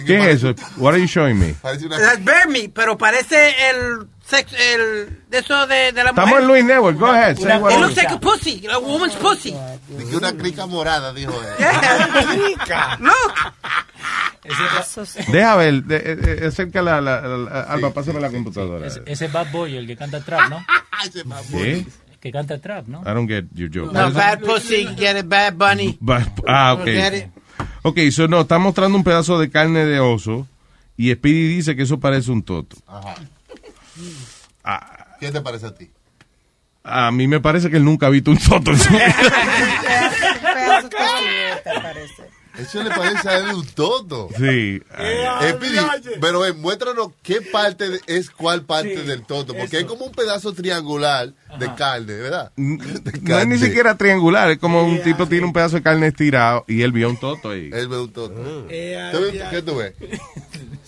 ¿Qué 0.06 0.18
es 0.30 0.42
eso? 0.42 0.54
What 0.78 0.94
are 0.94 0.98
you 1.00 1.06
showing 1.08 1.38
me? 1.38 1.54
That's 1.62 2.24
bear 2.24 2.48
meat, 2.48 2.72
pero 2.72 2.96
parece 2.96 3.54
el 3.68 4.08
sex, 4.26 4.50
el 4.54 5.18
de 5.28 5.38
eso 5.38 5.66
de, 5.66 5.92
de 5.92 6.04
la 6.04 6.10
Estamos 6.10 6.38
en 6.40 6.46
mujer. 6.46 6.48
Luis 6.48 6.64
Network, 6.64 6.98
go 6.98 7.06
ahead. 7.06 7.36
say 7.36 7.58
what 7.58 7.72
It 7.72 7.80
looks 7.80 7.96
like 7.96 8.10
a 8.14 8.18
pussy, 8.18 8.66
a 8.66 8.78
woman's 8.78 9.14
pussy. 9.16 9.54
Dije 9.88 10.16
una 10.16 10.32
clica 10.32 10.64
morada, 10.66 11.12
dijo 11.12 11.32
él. 11.32 11.48
Yeah. 12.66 12.96
Look. 12.98 13.34
Deja 15.28 15.56
ver, 15.56 15.82
de- 15.84 15.96
eh, 15.96 16.38
eh, 16.42 16.46
acerca 16.46 16.80
la, 16.82 17.00
la, 17.00 17.20
la- 17.20 17.60
Alba, 17.62 17.92
pásame 17.92 18.20
la 18.20 18.30
computadora. 18.30 18.86
Ese, 18.86 19.02
ese 19.06 19.28
Bad 19.28 19.50
Boy, 19.52 19.76
el 19.76 19.86
que 19.86 19.96
canta 19.96 20.20
trap, 20.20 20.48
¿no? 20.50 20.64
¿Qué? 21.50 21.72
El 21.72 21.86
que 22.26 22.32
canta 22.32 22.58
trap, 22.60 22.86
¿no? 22.88 23.00
I 23.02 23.14
don't 23.14 23.28
get 23.28 23.44
your 23.54 23.70
joke. 23.72 23.92
No, 23.92 24.10
bad 24.12 24.40
pussy, 24.40 24.86
get 24.96 25.16
it, 25.18 25.26
bad 25.28 25.54
bunny. 25.56 25.96
Ba- 26.00 26.26
Ah, 26.46 26.74
ok. 26.74 26.84
Get 26.84 27.14
it. 27.14 27.26
Ok, 27.82 27.98
so 28.10 28.26
no, 28.28 28.40
está 28.42 28.58
mostrando 28.58 28.96
un 28.98 29.04
pedazo 29.04 29.38
de 29.38 29.48
carne 29.50 29.84
de 29.84 30.00
oso 30.00 30.46
y 30.96 31.12
Speedy 31.12 31.48
dice 31.48 31.76
que 31.76 31.82
eso 31.82 32.00
parece 32.00 32.30
un 32.32 32.42
toto. 32.42 32.76
Ajá. 32.86 33.14
Ah, 34.64 35.06
¿Qué 35.20 35.30
te 35.30 35.40
parece 35.40 35.66
a 35.66 35.74
ti? 35.74 35.90
a 36.88 37.10
mí 37.10 37.26
me 37.26 37.40
parece 37.40 37.68
que 37.68 37.78
él 37.78 37.84
nunca 37.84 38.06
ha 38.06 38.10
visto 38.10 38.30
un 38.30 38.38
toto 38.38 38.70
en 38.70 38.78
su 38.78 38.88
vida. 38.92 39.14
Pedazo 40.54 40.88
de 40.88 40.96
cochineta, 40.96 41.82
parece. 41.82 42.22
Eso 42.58 42.82
le 42.82 42.90
parece 42.90 43.28
a 43.28 43.38
él 43.38 43.54
un 43.54 43.66
toto. 43.66 44.28
Sí. 44.36 44.80
Eh, 44.98 45.56
Pidi, 45.60 45.76
pero 46.20 46.44
eh, 46.46 46.52
muéstranos 46.52 47.08
qué 47.22 47.40
parte 47.42 47.88
de- 47.88 48.00
es 48.06 48.30
cuál 48.30 48.62
parte 48.62 49.02
del 49.02 49.22
toto, 49.24 49.54
porque 49.54 49.78
es 49.80 49.84
como 49.84 50.06
un 50.06 50.12
pedazo 50.12 50.52
triangular 50.52 51.32
de 51.58 51.74
carne, 51.74 52.14
¿verdad? 52.14 52.52
No 52.56 53.38
es 53.38 53.46
ni 53.46 53.58
siquiera 53.58 53.96
triangular, 53.96 54.50
es 54.50 54.58
como 54.58 54.82
un 54.84 55.02
tipo 55.02 55.26
tiene 55.26 55.46
un 55.46 55.52
pedazo 55.52 55.76
de 55.76 55.82
carne 55.82 56.06
estirado 56.08 56.64
y 56.68 56.82
él 56.82 56.92
vio 56.92 57.08
un 57.10 57.16
toto 57.18 57.50
ahí. 57.50 57.70
Él 57.72 57.88
ve 57.88 58.00
un 58.00 58.12
toto. 58.12 58.66
Eh, 58.70 59.10
¿Tú 59.12 59.20
ves- 59.20 59.42
¿Qué 59.50 59.62
tú 59.62 59.76
ves? 59.76 59.94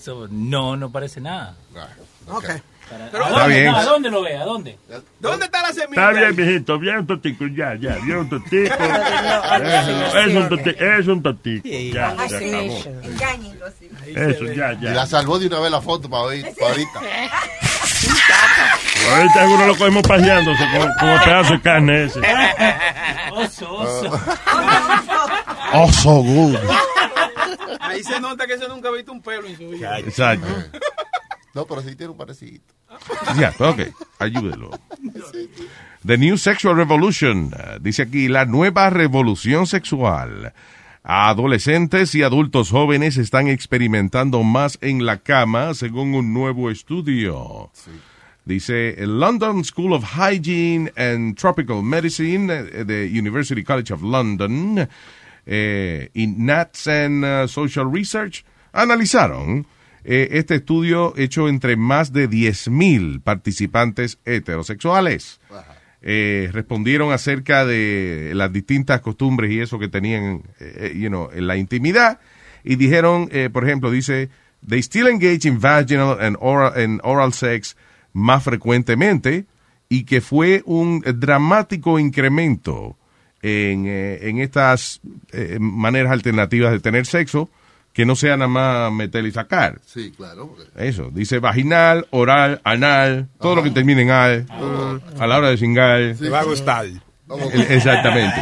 So, 0.00 0.26
no, 0.30 0.76
no 0.76 0.90
parece 0.90 1.20
nada. 1.20 1.54
Okay. 2.28 2.56
¿A 2.90 3.06
Está 3.06 3.18
dónde, 3.28 3.48
bien. 3.60 3.72
no, 3.72 3.76
¿A 3.78 3.84
dónde 3.84 4.10
lo 4.10 4.22
ve? 4.22 4.36
¿A 4.36 4.44
dónde? 4.44 4.78
¿Dónde 5.20 5.44
está 5.46 5.62
la 5.62 5.72
semilla? 5.72 6.10
Está 6.10 6.20
bien, 6.20 6.36
mijito, 6.36 6.78
bien 6.78 6.98
un 6.98 7.06
totico, 7.06 7.44
ya, 7.48 7.74
ya, 7.74 7.96
bien 8.04 8.18
un 8.18 8.28
totico. 8.28 8.74
Es 10.16 10.34
un 10.34 10.48
totico, 10.48 10.84
es 10.84 11.06
un 11.06 11.22
totico. 11.22 11.68
Ya, 11.68 12.06
acabó. 12.08 12.28
Vaccination. 12.28 13.00
Eso, 14.06 14.44
ya, 14.52 14.72
Y 14.72 14.84
la 14.84 14.94
ya. 14.94 15.06
salvó 15.06 15.38
de 15.38 15.46
una 15.48 15.60
vez 15.60 15.70
la 15.70 15.80
foto 15.80 16.08
para, 16.08 16.22
hoy, 16.24 16.42
para 16.58 16.70
ahorita. 16.72 17.00
Ahorita 19.10 19.34
seguro 19.42 19.66
lo 19.66 19.76
cogemos 19.76 20.02
paseándose 20.02 20.64
con, 20.76 20.92
con 20.98 21.08
el 21.08 21.20
pedazo 21.20 21.52
de 21.54 21.60
carne 21.60 22.04
ese. 22.04 22.20
Oso, 23.32 23.72
oso. 23.72 24.20
Oh, 25.72 25.92
so 25.92 26.10
good. 26.22 26.56
Ahí 27.80 28.02
se 28.02 28.18
nota 28.20 28.46
que 28.46 28.54
ese 28.54 28.68
nunca 28.68 28.88
ha 28.88 28.92
visto 28.92 29.12
un 29.12 29.20
pelo 29.22 29.46
en 29.46 29.56
su 29.56 29.68
vida. 29.68 29.98
Exacto. 29.98 30.46
No, 31.54 31.64
pero 31.66 31.80
sí 31.82 31.94
tiene 31.96 32.12
un 32.12 32.18
parecido. 32.18 32.62
Ya, 33.38 33.54
ok, 33.58 33.80
ayúdelo. 34.18 34.70
The 36.04 36.16
New 36.16 36.38
Sexual 36.38 36.76
Revolution, 36.76 37.52
eh, 37.56 37.78
dice 37.80 38.02
aquí, 38.02 38.28
la 38.28 38.44
nueva 38.44 38.90
revolución 38.90 39.66
sexual. 39.66 40.52
Adolescentes 41.02 42.14
y 42.14 42.22
adultos 42.22 42.70
jóvenes 42.70 43.16
están 43.16 43.48
experimentando 43.48 44.42
más 44.42 44.78
en 44.80 45.06
la 45.06 45.18
cama, 45.18 45.74
según 45.74 46.14
un 46.14 46.32
nuevo 46.32 46.70
estudio. 46.70 47.70
Dice, 48.44 49.02
el 49.02 49.20
London 49.20 49.64
School 49.64 49.92
of 49.92 50.04
Hygiene 50.04 50.90
and 50.96 51.36
Tropical 51.36 51.82
Medicine 51.82 52.52
eh, 52.52 52.84
de 52.84 53.06
University 53.06 53.62
College 53.62 53.92
of 53.92 54.02
London 54.02 54.88
eh, 55.44 56.10
y 56.14 56.26
Nats 56.26 56.86
and 56.88 57.24
uh, 57.24 57.48
Social 57.48 57.90
Research 57.92 58.44
analizaron 58.72 59.66
eh, 60.10 60.38
este 60.38 60.54
estudio 60.54 61.12
hecho 61.18 61.50
entre 61.50 61.76
más 61.76 62.14
de 62.14 62.30
10.000 62.30 63.22
participantes 63.22 64.18
heterosexuales. 64.24 65.38
Eh, 66.00 66.48
respondieron 66.50 67.12
acerca 67.12 67.66
de 67.66 68.32
las 68.34 68.50
distintas 68.50 69.02
costumbres 69.02 69.50
y 69.50 69.60
eso 69.60 69.78
que 69.78 69.88
tenían 69.88 70.44
eh, 70.60 70.94
you 70.96 71.08
know, 71.08 71.28
en 71.30 71.46
la 71.46 71.58
intimidad 71.58 72.20
y 72.64 72.76
dijeron, 72.76 73.28
por 73.52 73.64
ejemplo, 73.64 73.90
dice, 73.90 74.30
they 74.66 74.82
still 74.82 75.08
engage 75.08 75.46
in 75.46 75.60
vaginal 75.60 76.16
and 76.18 76.38
oral, 76.40 76.72
and 76.74 77.02
oral 77.04 77.34
sex 77.34 77.76
más 78.14 78.42
frecuentemente 78.42 79.44
y 79.90 80.04
que 80.04 80.22
fue 80.22 80.62
un 80.64 81.02
dramático 81.02 81.98
incremento 81.98 82.96
en, 83.42 83.84
eh, 83.86 84.20
en 84.22 84.38
estas 84.38 85.02
maneras 85.60 86.12
alternativas 86.12 86.72
de 86.72 86.80
tener 86.80 87.04
sexo 87.04 87.50
que 87.98 88.06
no 88.06 88.14
sea 88.14 88.36
nada 88.36 88.46
más 88.46 88.92
meter 88.92 89.26
y 89.26 89.32
sacar. 89.32 89.80
Sí, 89.84 90.12
claro. 90.16 90.54
Eso, 90.76 91.10
dice 91.12 91.40
vaginal, 91.40 92.06
oral, 92.10 92.60
anal, 92.62 93.26
todo 93.40 93.56
lo 93.56 93.64
que 93.64 93.72
termine 93.72 94.02
en 94.02 94.10
al, 94.12 94.46
a 95.18 95.26
la 95.26 95.36
hora 95.36 95.50
de 95.50 95.56
cingar. 95.56 96.14
Te 96.16 96.28
va 96.28 96.38
a 96.38 96.44
gustar. 96.44 96.86
Exactamente. 97.68 98.36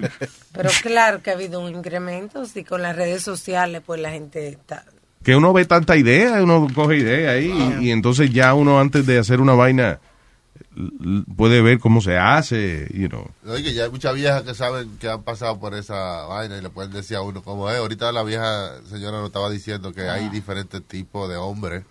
Pero 0.52 0.70
claro 0.82 1.22
que 1.22 1.30
ha 1.30 1.34
habido 1.34 1.60
un 1.60 1.72
incremento, 1.76 2.46
sí, 2.46 2.64
con 2.64 2.82
las 2.82 2.96
redes 2.96 3.22
sociales, 3.22 3.80
pues 3.86 4.00
la 4.00 4.10
gente 4.10 4.48
está... 4.48 4.84
Que 5.22 5.36
uno 5.36 5.52
ve 5.52 5.66
tanta 5.66 5.96
idea, 5.96 6.42
uno 6.42 6.66
coge 6.74 6.96
idea 6.96 7.30
ahí 7.30 7.78
y, 7.78 7.86
y 7.86 7.90
entonces 7.92 8.32
ya 8.32 8.54
uno 8.54 8.80
antes 8.80 9.06
de 9.06 9.20
hacer 9.20 9.40
una 9.40 9.52
vaina 9.52 10.00
puede 11.36 11.62
ver 11.62 11.78
cómo 11.78 12.00
se 12.00 12.18
hace, 12.18 12.88
you 12.92 13.08
know. 13.08 13.26
Oye, 13.46 13.72
ya 13.72 13.84
hay 13.84 13.90
muchas 13.90 14.14
viejas 14.14 14.42
que 14.42 14.54
saben 14.54 14.98
que 14.98 15.08
han 15.08 15.22
pasado 15.22 15.58
por 15.58 15.74
esa 15.74 16.24
vaina 16.26 16.58
y 16.58 16.60
le 16.60 16.70
pueden 16.70 16.92
decir 16.92 17.16
a 17.16 17.22
uno 17.22 17.42
cómo 17.42 17.70
es. 17.70 17.78
Ahorita 17.78 18.12
la 18.12 18.22
vieja 18.22 18.82
señora 18.88 19.18
nos 19.18 19.28
estaba 19.28 19.50
diciendo 19.50 19.92
que 19.92 20.08
hay 20.08 20.28
diferentes 20.28 20.82
tipos 20.82 21.28
de 21.28 21.36
hombres 21.36 21.84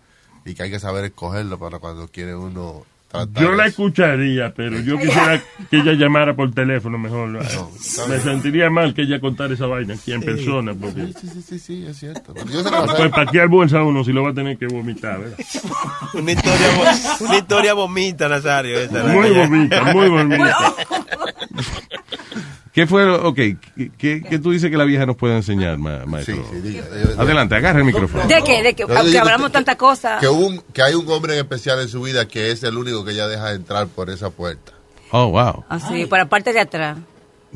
y 0.46 0.54
que 0.54 0.64
hay 0.64 0.72
que 0.72 0.80
saber 0.80 1.06
escogerlo 1.06 1.58
para 1.58 1.80
cuando 1.80 2.08
quiere 2.08 2.36
uno 2.36 2.86
tratar. 3.16 3.44
Yo 3.44 3.52
la 3.54 3.66
escucharía, 3.68 4.54
pero 4.56 4.80
yo 4.80 4.98
quisiera 4.98 5.42
que 5.70 5.78
ella 5.78 5.94
llamara 5.94 6.36
por 6.36 6.54
teléfono 6.54 6.98
mejor. 6.98 7.30
Me 7.30 8.20
sentiría 8.20 8.70
mal 8.70 8.94
que 8.94 9.04
ella 9.04 9.20
contara 9.20 9.54
esa 9.54 9.68
vaina 9.68 9.94
aquí 9.96 10.12
en 10.12 10.22
persona. 10.22 10.74
Porque... 10.74 11.08
Sí, 11.08 11.28
sí, 11.28 11.42
sí, 11.42 11.60
sí, 11.60 11.86
es 11.88 11.98
cierto. 11.98 12.34
Yo 12.52 12.64
se 12.64 12.72
la 12.72 12.86
Pues 12.86 13.10
para 13.12 13.32
qué 13.32 13.46
bolsa 13.46 13.84
uno 13.84 14.04
si 14.04 14.12
lo 14.12 14.24
va 14.24 14.32
a 14.32 14.34
tener 14.34 14.58
que 14.58 14.68
vomitar, 14.68 15.20
¿verdad? 15.20 15.38
Una 16.14 16.32
historia, 16.32 16.68
una 17.20 17.38
historia 17.38 17.74
vomita, 17.74 18.28
Nazario. 18.28 18.80
esa, 18.80 19.04
Muy 19.04 19.30
bonita, 19.32 19.84
muy 19.94 20.10
bonita. 20.10 20.76
¿Qué 22.76 22.86
fue, 22.86 23.06
lo- 23.06 23.30
ok, 23.30 23.36
¿qué, 23.36 23.58
qué, 23.98 24.22
qué 24.30 24.38
tú 24.38 24.52
dices 24.52 24.70
que 24.70 24.76
la 24.76 24.84
vieja 24.84 25.06
nos 25.06 25.16
puede 25.16 25.36
enseñar, 25.38 25.78
ma- 25.78 26.06
maestro? 26.06 26.46
Adelante, 27.18 27.56
agarra 27.56 27.80
el 27.80 27.86
micrófono. 27.86 28.26
¿De 28.28 28.44
qué? 28.46 28.62
¿De 28.62 28.74
qué? 28.76 28.86
No, 28.86 28.98
Aunque 28.98 29.18
hablamos 29.18 29.52
tanta 29.52 29.78
cosa. 29.78 30.18
Que, 30.20 30.28
un, 30.28 30.62
que 30.74 30.82
hay 30.82 30.94
un 30.94 31.10
hombre 31.10 31.34
en 31.34 31.40
especial 31.40 31.80
en 31.80 31.88
su 31.88 32.02
vida 32.02 32.28
que 32.28 32.52
es 32.52 32.64
el 32.64 32.78
único 32.78 33.06
que 33.06 33.12
ella 33.14 33.28
deja 33.28 33.54
entrar 33.54 33.88
por 33.88 34.10
esa 34.10 34.30
puerta. 34.30 34.74
Oh, 35.12 35.28
wow. 35.30 35.64
Así, 35.70 36.06
por 36.06 36.18
la 36.20 36.28
parte 36.28 36.52
de 36.52 36.60
atrás. 36.60 36.98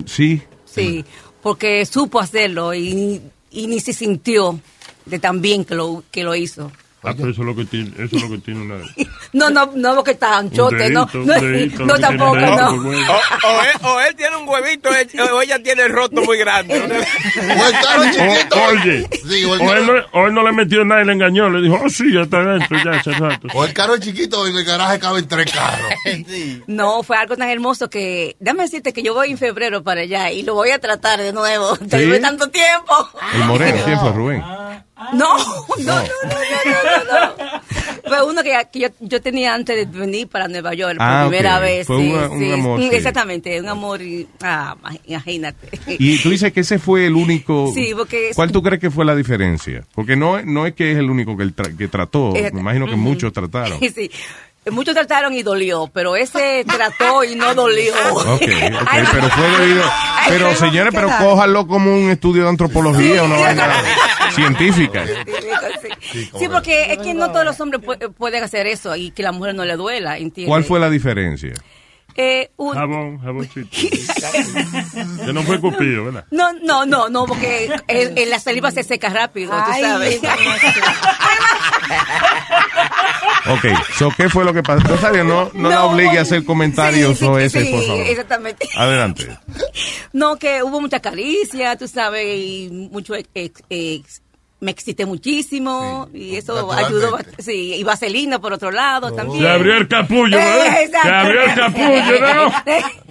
Sí. 0.05 0.41
Sí, 0.65 1.03
porque 1.43 1.85
supo 1.85 2.19
hacerlo 2.21 2.73
y, 2.73 3.21
y 3.51 3.67
ni 3.67 3.79
se 3.81 3.91
sintió 3.91 4.57
de 5.05 5.19
tan 5.19 5.41
bien 5.41 5.65
que 5.65 5.75
lo, 5.75 6.03
que 6.11 6.23
lo 6.23 6.33
hizo. 6.35 6.71
Ah, 7.01 7.11
eso 7.17 7.29
es 7.29 7.37
lo 7.37 7.55
que 7.55 7.63
tiene, 7.65 7.91
eso 7.97 8.17
es 8.17 8.21
lo 8.23 8.29
que 8.29 8.37
tiene 8.39 8.61
una... 8.61 8.75
No, 9.33 9.49
no, 9.49 9.71
no, 9.75 9.95
porque 9.95 10.11
está 10.11 10.37
anchote, 10.39 10.89
no, 10.89 11.07
no, 11.13 11.33
dedito, 11.39 11.85
no 11.85 11.93
tiene 11.95 12.17
tampoco, 12.17 12.35
no. 12.35 12.69
O, 12.71 12.77
o 12.77 13.61
él, 13.61 13.77
o 13.83 13.99
él 14.01 14.15
tiene 14.15 14.35
un 14.37 14.49
huevito 14.49 14.89
o 14.89 15.41
ella 15.41 15.61
tiene 15.63 15.83
el 15.83 15.91
roto 15.91 16.21
muy 16.21 16.37
grande. 16.37 16.77
O 16.79 17.67
el 17.67 17.73
carro 17.73 18.03
chiquito. 18.11 18.55
O- 18.57 18.67
oye, 18.69 19.07
Sí, 19.27 19.45
o 19.45 19.53
el 19.55 19.61
o 19.61 19.73
él, 19.73 19.85
carro- 19.85 19.93
no, 20.13 20.19
o 20.19 20.27
él 20.27 20.33
no 20.33 20.43
le 20.43 20.51
metió 20.51 20.83
nada 20.83 21.03
y 21.03 21.05
le 21.05 21.13
engañó. 21.13 21.49
Le 21.49 21.61
dijo, 21.61 21.79
oh, 21.85 21.89
sí, 21.89 22.11
ya 22.13 22.21
está 22.21 22.39
dentro, 22.43 22.77
ya 22.83 22.91
hace 22.99 23.11
rato. 23.11 23.47
O 23.53 23.63
el 23.65 23.73
carro 23.73 23.95
es 23.95 24.01
chiquito 24.01 24.45
y 24.47 24.51
en 24.51 24.57
el 24.57 24.65
garaje 24.65 24.99
caben 24.99 25.27
tres 25.27 25.51
carros. 25.51 25.89
No, 26.67 27.03
fue 27.03 27.17
algo 27.17 27.37
tan 27.37 27.49
hermoso 27.49 27.89
que, 27.89 28.35
déjame 28.39 28.63
decirte 28.63 28.93
que 28.93 29.03
yo 29.03 29.13
voy 29.13 29.31
en 29.31 29.37
febrero 29.37 29.83
para 29.83 30.01
allá 30.01 30.31
y 30.31 30.41
lo 30.43 30.53
voy 30.53 30.71
a 30.71 30.79
tratar 30.79 31.19
de 31.19 31.33
nuevo. 31.33 31.75
Después 31.79 32.09
de 32.09 32.19
tanto 32.19 32.47
tiempo. 32.49 33.09
El 33.35 33.43
moreno, 33.45 33.77
¿quién 33.85 33.99
fue, 33.99 34.11
Rubén? 34.11 34.39
No, 34.39 34.83
no, 35.13 35.37
no, 35.37 35.45
no, 35.77 36.03
no, 36.03 36.03
no, 36.03 37.35
no. 37.37 37.61
Fue 38.07 38.23
uno 38.25 38.41
que, 38.41 38.57
que 38.71 38.79
yo, 38.79 38.87
yo 39.01 39.21
tenía 39.21 39.53
antes 39.53 39.75
de 39.91 39.99
venir 39.99 40.27
para 40.27 40.47
Nueva 40.47 40.73
York 40.73 40.97
por 40.97 41.05
Ah, 41.07 41.25
primera 41.29 41.59
vez. 41.59 41.85
Fue 41.85 41.97
sí, 41.97 42.11
un 42.11 42.39
sí, 42.39 42.51
amor, 42.51 42.79
sí. 42.81 42.89
Exactamente, 42.91 43.59
un 43.61 43.67
amor. 43.69 44.01
y- 44.01 44.27
ah, 44.41 44.75
imagínate. 45.05 45.69
Y 45.87 46.17
tú 46.17 46.31
dices 46.31 46.51
que 46.51 46.61
ese 46.61 46.79
fue 46.79 47.05
el 47.05 47.15
único... 47.15 47.71
Sí, 47.75 47.91
porque- 47.95 48.31
¿Cuál 48.35 48.51
tú 48.51 48.63
crees 48.63 48.81
que 48.81 48.89
fue 48.89 49.05
la 49.05 49.15
diferencia? 49.15 49.85
Porque 49.93 50.15
no, 50.15 50.41
no 50.41 50.65
es 50.65 50.73
que 50.73 50.91
es 50.91 50.97
el 50.97 51.09
único 51.09 51.37
que, 51.37 51.43
tra- 51.45 51.75
que 51.77 51.87
trató. 51.87 52.35
Exacto. 52.35 52.55
Me 52.55 52.61
imagino 52.61 52.87
que 52.87 52.95
muchos 52.95 53.31
trataron. 53.31 53.79
Sí, 53.95 54.09
muchos 54.71 54.93
trataron 54.93 55.33
y 55.33 55.41
dolió, 55.43 55.89
pero 55.93 56.15
ese 56.15 56.63
trató 56.67 57.23
y 57.23 57.35
no 57.35 57.53
dolió. 57.55 57.93
Ok, 58.19 58.41
ok, 58.41 58.89
pero 59.11 59.29
fue 59.29 59.49
debido... 59.59 59.83
Pero 60.27 60.55
señores, 60.55 60.93
pero 60.93 61.09
cójalo 61.19 61.65
como 61.65 61.91
un 61.95 62.09
estudio 62.11 62.43
de 62.43 62.49
antropología, 62.49 63.23
una 63.23 63.37
vaina 63.39 63.67
científica. 64.35 65.03
Sí, 66.11 66.47
porque 66.51 66.91
es 66.93 66.97
que 66.99 67.13
no 67.13 67.31
todos 67.31 67.45
los 67.45 67.59
hombres 67.59 67.81
pu- 67.81 68.13
pueden 68.13 68.43
hacer 68.43 68.67
eso 68.67 68.95
y 68.95 69.11
que 69.11 69.23
la 69.23 69.31
mujer 69.31 69.55
no 69.55 69.65
le 69.65 69.75
duela, 69.75 70.17
¿entiendes? 70.17 70.49
¿Cuál 70.49 70.63
fue 70.63 70.79
la 70.79 70.89
diferencia? 70.89 71.53
Eh, 72.21 72.51
un- 72.57 72.73
Jabón, 72.73 73.17
jaboncito. 73.21 73.69
que 75.25 75.31
no 75.33 75.41
fue 75.43 75.57
cupido, 75.61 76.03
¿verdad? 76.05 76.25
No, 76.31 76.51
no, 76.51 76.85
no, 76.85 77.07
no, 77.07 77.25
porque 77.25 77.69
el- 77.87 78.17
el- 78.17 78.29
la 78.29 78.39
saliva 78.39 78.71
se 78.71 78.83
seca 78.83 79.07
rápido, 79.07 79.53
Ay, 79.53 79.81
tú 79.81 79.87
sabes. 79.87 80.19
Ok, 83.49 83.65
so, 83.97 84.11
¿qué 84.17 84.27
fue 84.29 84.43
lo 84.43 84.53
que 84.53 84.61
pasó? 84.61 84.85
Rosario, 84.85 85.23
no, 85.23 85.49
no, 85.53 85.69
la 85.69 85.85
obligue 85.85 86.19
a 86.19 86.23
hacer 86.23 86.43
comentarios 86.43 87.11
Sí, 87.11 87.15
sí, 87.19 87.25
o 87.25 87.39
ese, 87.39 87.65
sí, 87.65 87.71
por 87.71 87.85
favor. 87.85 88.05
exactamente. 88.05 88.69
Adelante. 88.75 89.37
No, 90.11 90.37
que 90.37 90.63
hubo 90.63 90.81
mucha 90.81 90.99
caricia, 90.99 91.77
tú 91.77 91.87
sabes, 91.87 92.25
y 92.25 92.89
mucho 92.91 93.13
ex- 93.15 93.29
ex- 93.69 94.21
me 94.61 94.71
excité 94.71 95.05
muchísimo 95.05 96.09
y 96.13 96.35
eso 96.35 96.71
ayudó, 96.71 97.17
sí, 97.37 97.75
y 97.75 97.83
vaselina 97.83 98.39
por 98.39 98.51
otro 98.53 98.71
lado 98.71 99.11
también. 99.13 99.41
Se 99.41 99.49
abrió 99.49 99.77
el 99.77 99.87
capullo, 99.87 100.35
¿verdad? 100.37 100.81
Eh. 100.83 100.89
Se 101.01 101.09
abrió 101.09 101.41
el 101.43 101.55
capullo, 101.55 102.33
¿no? 102.35 102.51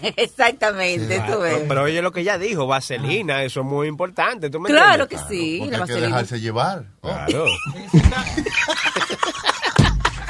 Exactamente, 0.16 1.22
tú 1.30 1.38
ves. 1.40 1.64
Pero 1.66 1.82
oye 1.84 2.02
lo 2.02 2.12
que 2.12 2.20
ella 2.20 2.36
dijo, 2.38 2.66
vaselina, 2.66 3.42
eso 3.44 3.60
es 3.60 3.66
muy 3.66 3.88
importante. 3.88 4.50
¿tú 4.50 4.60
me 4.60 4.68
Claro 4.68 5.04
entiendes? 5.04 5.26
que 5.28 5.34
sí, 5.34 5.58
la 5.58 5.64
hay 5.64 5.70
que 5.70 5.78
vaselina. 5.78 6.06
dejarse 6.08 6.40
llevar. 6.40 6.84
Claro. 7.00 7.46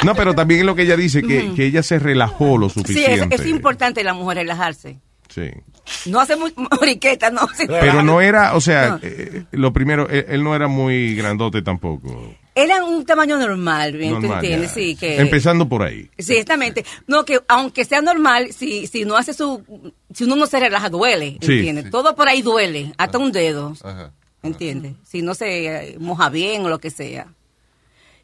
No, 0.05 0.15
pero 0.15 0.35
también 0.35 0.61
es 0.61 0.67
lo 0.67 0.77
que 0.77 0.83
ella 0.83 0.97
dice, 0.97 1.23
que, 1.23 1.53
que 1.55 1.67
ella 1.67 1.83
se 1.83 1.99
relajó 1.99 2.57
lo 2.57 2.69
Sí, 2.69 2.81
es, 2.81 2.87
suficiente. 2.87 3.35
es 3.35 3.47
importante 3.47 4.05
la 4.05 4.15
mujer 4.15 4.37
relajarse. 4.39 5.01
Sí. 5.29 5.51
No 6.07 6.21
hace 6.21 6.37
muy 6.37 6.53
moriqueta, 6.81 7.31
no. 7.31 7.43
Pero 7.67 8.03
no 8.03 8.21
era, 8.21 8.55
o 8.55 8.61
sea, 8.61 8.91
No. 8.91 9.01
eh, 9.03 9.45
lo 9.53 9.73
primero, 9.73 10.09
él, 10.09 10.25
él 10.29 10.45
no 10.45 10.55
era 10.55 10.69
muy 10.69 11.15
grandote 11.15 11.63
tampoco. 11.63 12.35
Era 12.55 12.83
un 12.85 13.05
tamaño 13.07 13.39
normal, 13.39 13.93
¿bien? 13.93 14.21
¿Tú 14.21 14.33
entiendes? 14.33 14.73
Sí, 14.73 14.97
que... 14.97 15.21
Empezando 15.21 15.69
por 15.69 15.83
ahí. 15.85 16.11
Sí, 16.19 16.33
exactamente. 16.33 16.85
No, 17.07 17.25
que 17.25 17.39
aunque 17.47 17.85
sea 17.85 18.03
normal, 18.03 18.53
si, 18.53 18.89
si 18.89 19.05
no 19.05 19.17
hace 19.17 19.33
su... 19.33 19.63
Si 20.13 20.25
uno 20.25 20.35
no 20.35 20.47
se 20.49 20.59
relaja, 20.59 20.89
duele, 20.91 21.39
¿entiendes? 21.41 21.85
sí. 21.85 21.91
Todo 21.91 22.17
por 22.17 22.27
ahí 22.29 22.43
duele, 22.43 22.93
hasta 22.99 23.19
un 23.19 23.31
dedo, 23.31 23.75
Ajá. 23.85 24.13
¿entiendes? 24.43 24.95
Si 25.05 25.23
no 25.23 25.35
se 25.35 25.91
eh, 25.93 25.97
moja 26.01 26.31
bien 26.31 26.65
o 26.65 26.69
lo 26.69 26.81
que 26.81 26.91
sea. 26.91 27.29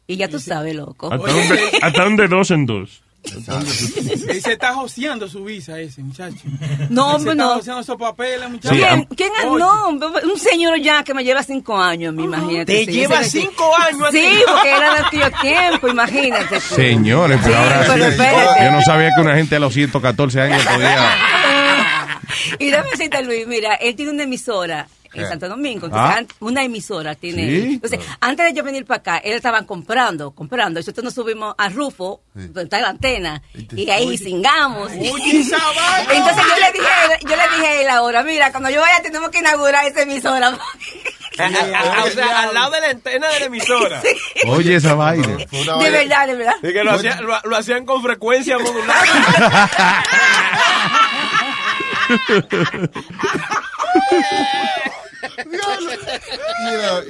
Y 0.05 0.17
ya 0.17 0.27
tú 0.27 0.39
sabes, 0.39 0.75
loco. 0.75 1.11
Hasta 1.13 1.31
donde, 1.31 1.59
hasta 1.81 2.03
donde 2.03 2.27
dos 2.27 2.51
en 2.51 2.65
dos. 2.65 3.03
Él 4.29 4.41
se 4.41 4.53
está 4.53 4.73
joseando 4.73 5.27
su 5.27 5.43
visa 5.43 5.79
ese, 5.79 6.01
muchacho. 6.01 6.37
No, 6.89 7.15
hombre, 7.15 7.31
se 7.31 7.37
no. 7.37 7.43
está 7.45 7.55
joseando 7.57 7.81
esos 7.81 7.97
papeles, 7.97 8.49
muchacho. 8.49 8.75
Sí, 8.75 8.81
¿Quién? 8.81 8.89
am- 8.93 9.05
¿Quién? 9.15 9.31
Oye. 9.47 9.59
No, 9.63 9.89
un 9.89 10.39
señor 10.39 10.79
ya 10.79 11.03
que 11.03 11.13
me 11.13 11.23
lleva 11.23 11.43
cinco 11.43 11.77
años, 11.77 12.13
me 12.13 12.23
imagínate. 12.23 12.65
¿Te 12.65 12.85
sí, 12.85 12.91
lleva 12.91 13.23
cinco 13.23 13.71
años 13.77 14.07
Sí, 14.11 14.27
porque 14.47 14.69
era 14.69 14.93
de 14.93 14.99
aquellos 15.05 15.31
tiempos, 15.41 15.91
imagínate. 15.91 16.55
tú. 16.55 16.75
Señores, 16.75 17.39
pero 17.43 17.53
Sí, 17.55 17.61
ahora 17.63 17.83
pero 17.87 18.05
sí. 18.05 18.11
espérate. 18.11 18.63
Yo 18.65 18.71
no 18.71 18.81
sabía 18.81 19.09
que 19.15 19.21
una 19.21 19.35
gente 19.35 19.55
a 19.55 19.59
los 19.59 19.73
114 19.73 20.41
años 20.41 20.63
podía... 20.65 21.17
Y 22.59 22.69
déjame 22.69 22.89
decirte, 22.91 23.23
Luis, 23.23 23.47
mira, 23.47 23.75
él 23.75 23.95
tiene 23.95 24.11
una 24.11 24.23
emisora 24.23 24.87
en 25.15 25.23
Eh. 25.23 25.27
Santo 25.27 25.47
Domingo. 25.49 25.87
Entonces, 25.87 26.11
Ah. 26.15 26.17
an- 26.19 26.27
una 26.39 26.63
emisora 26.63 27.15
tiene. 27.15 27.41
Sí. 27.49 27.69
Entonces, 27.75 27.99
antes 28.19 28.45
de 28.47 28.53
yo 28.53 28.63
venir 28.63 28.85
para 28.85 28.99
acá, 28.99 29.17
él 29.17 29.33
estaba 29.33 29.63
comprando, 29.63 30.31
comprando. 30.31 30.79
Nosotros 30.79 31.03
nos 31.03 31.13
subimos 31.13 31.55
a 31.57 31.69
Rufo, 31.69 32.21
donde 32.33 32.63
está 32.63 32.79
la 32.81 32.89
antena, 32.89 33.41
y 33.75 33.89
ahí 33.89 34.17
singamos. 34.17 34.91
Oye. 34.91 35.09
Entonces 35.11 36.43
yo 36.43 36.55
le 36.59 36.71
dije, 36.73 36.87
a 36.87 37.05
él- 37.05 37.19
yo 37.21 37.35
le 37.35 37.43
dije 37.55 37.67
a 37.67 37.81
él 37.81 37.89
ahora, 37.89 38.23
mira, 38.23 38.51
cuando 38.51 38.69
yo 38.69 38.81
vaya 38.81 39.01
tenemos 39.01 39.29
que 39.29 39.39
inaugurar 39.39 39.85
esa 39.85 40.01
emisora. 40.01 40.57
O 41.37 42.07
sea, 42.11 42.43
al 42.43 42.53
lado 42.53 42.71
de 42.71 42.79
la 42.81 42.89
antena 42.91 43.27
de 43.27 43.39
la 43.41 43.45
emisora. 43.47 44.01
Oye, 44.47 44.75
esa 44.75 44.93
vaina. 44.93 45.27
De 45.35 45.45
vaina- 45.47 45.89
verdad, 45.91 46.27
de 46.27 46.35
verdad. 46.35 46.55
Y 46.63 46.71
que 46.71 46.81
lo, 46.81 46.91
hacía- 46.93 47.19
lo, 47.19 47.37
lo 47.43 47.57
hacían 47.57 47.85
con 47.85 48.01
frecuencia 48.01 48.57
modulada. 48.57 49.03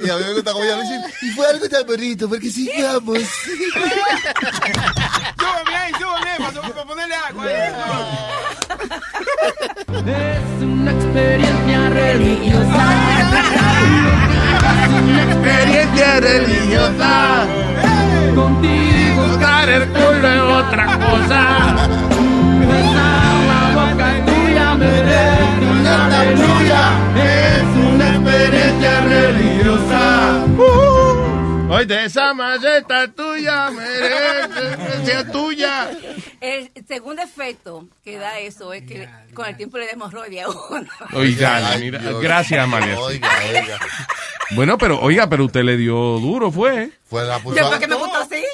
Y 0.02 0.10
a 0.10 0.16
mí 0.16 0.24
me 0.24 0.32
gusta 0.34 0.52
como 0.52 0.64
ella 0.64 0.76
me 0.76 0.82
dice, 0.82 1.00
y 1.22 1.30
fue 1.30 1.46
algo 1.46 1.68
tan 1.68 1.86
bonito, 1.86 2.28
porque 2.28 2.50
sigamos. 2.50 3.18
Súbeme 5.38 5.76
ahí, 5.76 5.92
súbeme 5.92 6.30
ahí, 6.30 6.38
para, 6.38 6.60
para 6.62 6.84
ponerle 6.84 7.14
agua. 7.14 7.44
Es 10.06 10.62
una 10.62 10.90
experiencia 10.92 11.90
religiosa. 11.90 12.82
Una 15.02 15.22
experiencia 15.22 16.20
religiosa. 16.20 17.46
Contigo 18.34 19.26
buscar 19.28 19.68
el 19.68 19.88
culo 19.88 20.28
es 20.28 20.40
otra 20.64 20.86
cosa. 20.98 21.40
Besar 22.60 23.34
la 23.50 23.60
boca 23.74 24.08
tuya 24.26 24.66
una 24.74 26.06
aleluya. 26.06 26.82
Es 27.16 27.85
Oye, 31.76 32.04
esa 32.04 32.34
maceta 32.34 33.08
tuya 33.12 33.70
merece 33.70 34.76
que 34.76 35.06
sea 35.06 35.30
tuya. 35.30 35.90
El 36.40 36.70
segundo 36.86 37.22
efecto 37.22 37.86
que 38.04 38.18
da 38.18 38.38
eso 38.38 38.72
es 38.72 38.82
que 38.84 39.08
con 39.34 39.46
el 39.46 39.56
tiempo 39.56 39.78
le 39.78 39.86
da 39.86 39.92
hemorroides 39.92 40.44
a 40.44 40.48
uno. 40.48 40.88
Oiga, 41.12 41.76
mira, 41.78 41.98
Dios. 41.98 42.20
gracias, 42.22 42.62
Amalia. 42.64 42.98
Oiga, 42.98 43.28
oiga. 43.48 43.78
Bueno, 44.50 44.78
pero 44.78 45.00
oiga, 45.00 45.28
pero 45.28 45.44
usted 45.44 45.62
le 45.64 45.76
dio 45.76 45.94
duro, 46.20 46.52
fue. 46.52 46.90
Fue 47.08 47.24
la 47.24 47.38
puso 47.40 47.56
Después 47.56 47.76
a, 47.76 47.80
que 47.80 47.88
me 47.88 47.96
gustó 47.96 48.18
así. 48.18 48.44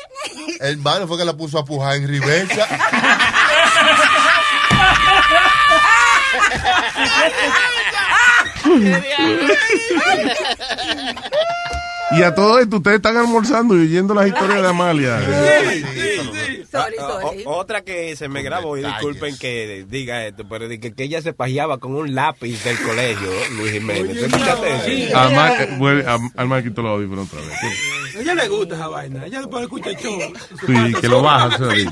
hermano, 0.60 1.06
fue 1.06 1.18
que 1.18 1.24
la 1.24 1.36
puso 1.36 1.58
a 1.58 1.64
pujar 1.64 1.96
en 1.96 2.08
reversa. 2.08 2.66
Y 12.16 12.22
a 12.22 12.34
todo 12.34 12.58
esto 12.58 12.76
ustedes 12.76 12.96
están 12.96 13.16
almorzando 13.16 13.76
y 13.76 13.82
oyendo 13.82 14.14
las 14.14 14.26
historias 14.28 14.62
de 14.62 14.68
Amalia. 14.68 15.20
Sorry, 16.70 16.96
Ah, 16.98 17.20
sorry. 17.20 17.42
o- 17.44 17.50
otra 17.58 17.82
que 17.82 18.16
se 18.16 18.28
me 18.28 18.42
grabó, 18.42 18.76
y 18.78 18.82
disculpen 18.82 19.36
que 19.36 19.84
diga 19.88 20.26
esto, 20.26 20.44
pero 20.48 20.68
de 20.68 20.80
que, 20.80 20.94
que 20.94 21.04
ella 21.04 21.20
se 21.20 21.32
pajeaba 21.34 21.78
con 21.78 21.94
un 21.94 22.14
lápiz 22.14 22.64
del 22.64 22.78
colegio, 22.80 23.30
Luis 23.58 23.72
Jiménez. 23.72 24.18
¿Tú 24.18 24.24
escuchaste 24.24 25.06
eso? 25.06 25.18
Alma, 25.18 25.52
eh, 25.62 25.76
vuelve- 25.78 26.04
Alma 26.36 26.62
quitó 26.62 26.80
los 26.82 26.92
audífonos 26.92 27.28
otra 27.28 27.40
vez. 27.46 28.16
A 28.16 28.20
ella 28.20 28.34
le 28.34 28.48
gusta 28.48 28.74
esa 28.74 28.88
vaina. 28.88 29.26
Ella 29.26 29.38
después 29.40 29.62
escucha 29.64 29.90
el 29.90 29.96
show. 29.96 30.18
Sí, 30.66 30.94
que 31.00 31.08
lo 31.08 31.22
baja. 31.22 31.58
sorry. 31.58 31.88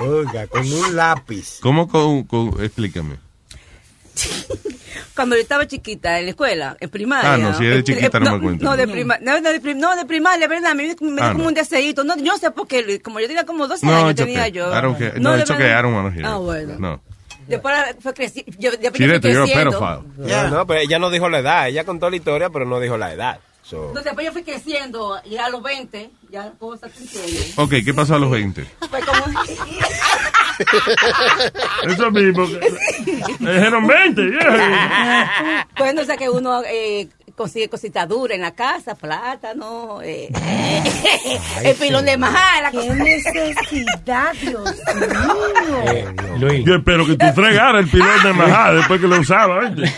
Oiga, 0.00 0.46
con 0.46 0.70
un 0.70 0.94
lápiz. 0.96 1.58
¿Cómo 1.60 1.88
con, 1.88 2.24
con- 2.24 2.62
explícame? 2.62 3.16
Cuando 5.14 5.34
yo 5.36 5.42
estaba 5.42 5.66
chiquita 5.66 6.18
en 6.18 6.26
la 6.26 6.30
escuela, 6.30 6.76
en 6.80 6.90
primaria. 6.90 7.34
Ah, 7.34 7.38
no, 7.38 7.56
si 7.56 7.64
es 7.64 7.70
de 7.70 7.78
eh, 7.78 7.84
chiquita 7.84 8.18
eh, 8.18 8.20
no 8.20 8.32
me 8.36 8.40
cuenta. 8.42 8.64
No, 8.64 8.76
de 8.76 8.86
primaria, 8.86 9.24
no, 9.24 9.40
no, 9.40 9.50
de, 9.52 9.60
prim- 9.60 9.78
no, 9.78 9.96
de 9.96 10.04
primaria, 10.04 10.46
¿verdad? 10.46 10.74
Me, 10.74 10.84
dio- 10.84 10.96
me 11.00 11.12
dio 11.12 11.24
Ah, 11.24 11.32
como 11.32 11.44
no. 11.44 11.48
un 11.48 11.54
deseito. 11.54 12.04
No, 12.04 12.16
yo 12.16 12.24
no 12.32 12.38
sé 12.38 12.50
por 12.50 12.66
qué, 12.68 13.00
como 13.00 13.20
yo 13.20 13.26
tenía 13.26 13.44
como 13.46 13.66
12 13.66 13.86
No, 13.86 13.94
años, 13.96 14.14
tenía 14.14 14.40
okay. 14.40 14.52
yo. 14.52 14.70
I 14.70 14.82
don't 14.82 14.98
care. 14.98 15.18
No, 15.20 15.32
de 15.32 15.40
it's 15.40 15.50
okay. 15.50 15.62
verdad. 15.64 15.78
I 15.78 15.82
don't 15.82 15.94
want 15.94 16.14
to 16.14 16.20
hear 16.20 16.26
Ah, 16.30 16.36
bueno. 16.38 16.74
No. 16.78 17.02
Después 17.46 17.74
fue 18.00 18.12
creciendo. 18.14 18.52
Yo, 18.58 18.70
después 18.72 18.92
fui. 18.92 19.06
No, 19.06 20.48
no, 20.50 20.66
pero 20.66 20.80
ella 20.80 20.98
no 20.98 21.10
dijo 21.10 21.28
la 21.28 21.38
edad. 21.38 21.68
Ella 21.68 21.84
contó 21.84 22.10
la 22.10 22.16
historia, 22.16 22.50
pero 22.50 22.64
no 22.66 22.80
dijo 22.80 22.96
la 22.98 23.12
edad. 23.12 23.38
So, 23.68 23.88
Entonces, 23.88 24.04
después 24.04 24.24
yo 24.26 24.32
fui 24.32 24.44
creciendo, 24.44 25.20
y 25.24 25.38
a 25.38 25.48
los 25.48 25.60
20, 25.60 26.08
ya 26.30 26.52
cosa 26.52 26.88
se 26.88 27.02
entiende. 27.02 27.52
Ok, 27.56 27.72
¿qué 27.84 27.92
pasó 27.92 28.14
a 28.14 28.18
los 28.20 28.30
20? 28.30 28.64
Fue 28.88 29.00
como. 29.00 29.24
Eso 31.92 32.10
mismo. 32.12 32.46
Dijeron 33.40 33.88
20. 33.88 34.22
yeah. 34.22 35.66
Bueno, 35.76 36.02
o 36.02 36.04
sea 36.04 36.16
que 36.16 36.30
uno 36.30 36.62
eh, 36.64 37.08
consigue 37.34 37.68
cositas 37.68 38.08
duras 38.08 38.36
en 38.36 38.42
la 38.42 38.54
casa, 38.54 38.94
plátano, 38.94 40.00
eh, 40.00 40.30
el 41.64 41.74
pilón 41.74 42.04
de 42.06 42.16
majá, 42.16 42.62
la 42.62 42.70
¡Qué 42.70 42.88
necesidad, 42.88 44.32
Dios 44.40 44.76
mío! 44.94 46.14
Luis, 46.38 46.64
Yo 46.64 46.76
espero 46.76 47.04
que 47.04 47.16
tú 47.16 47.26
fregaras 47.34 47.82
el 47.82 47.90
pilón 47.90 48.22
de 48.22 48.32
majá 48.32 48.74
después 48.74 49.00
que 49.00 49.08
lo 49.08 49.18
usaba. 49.18 49.68
¿viste? 49.68 49.92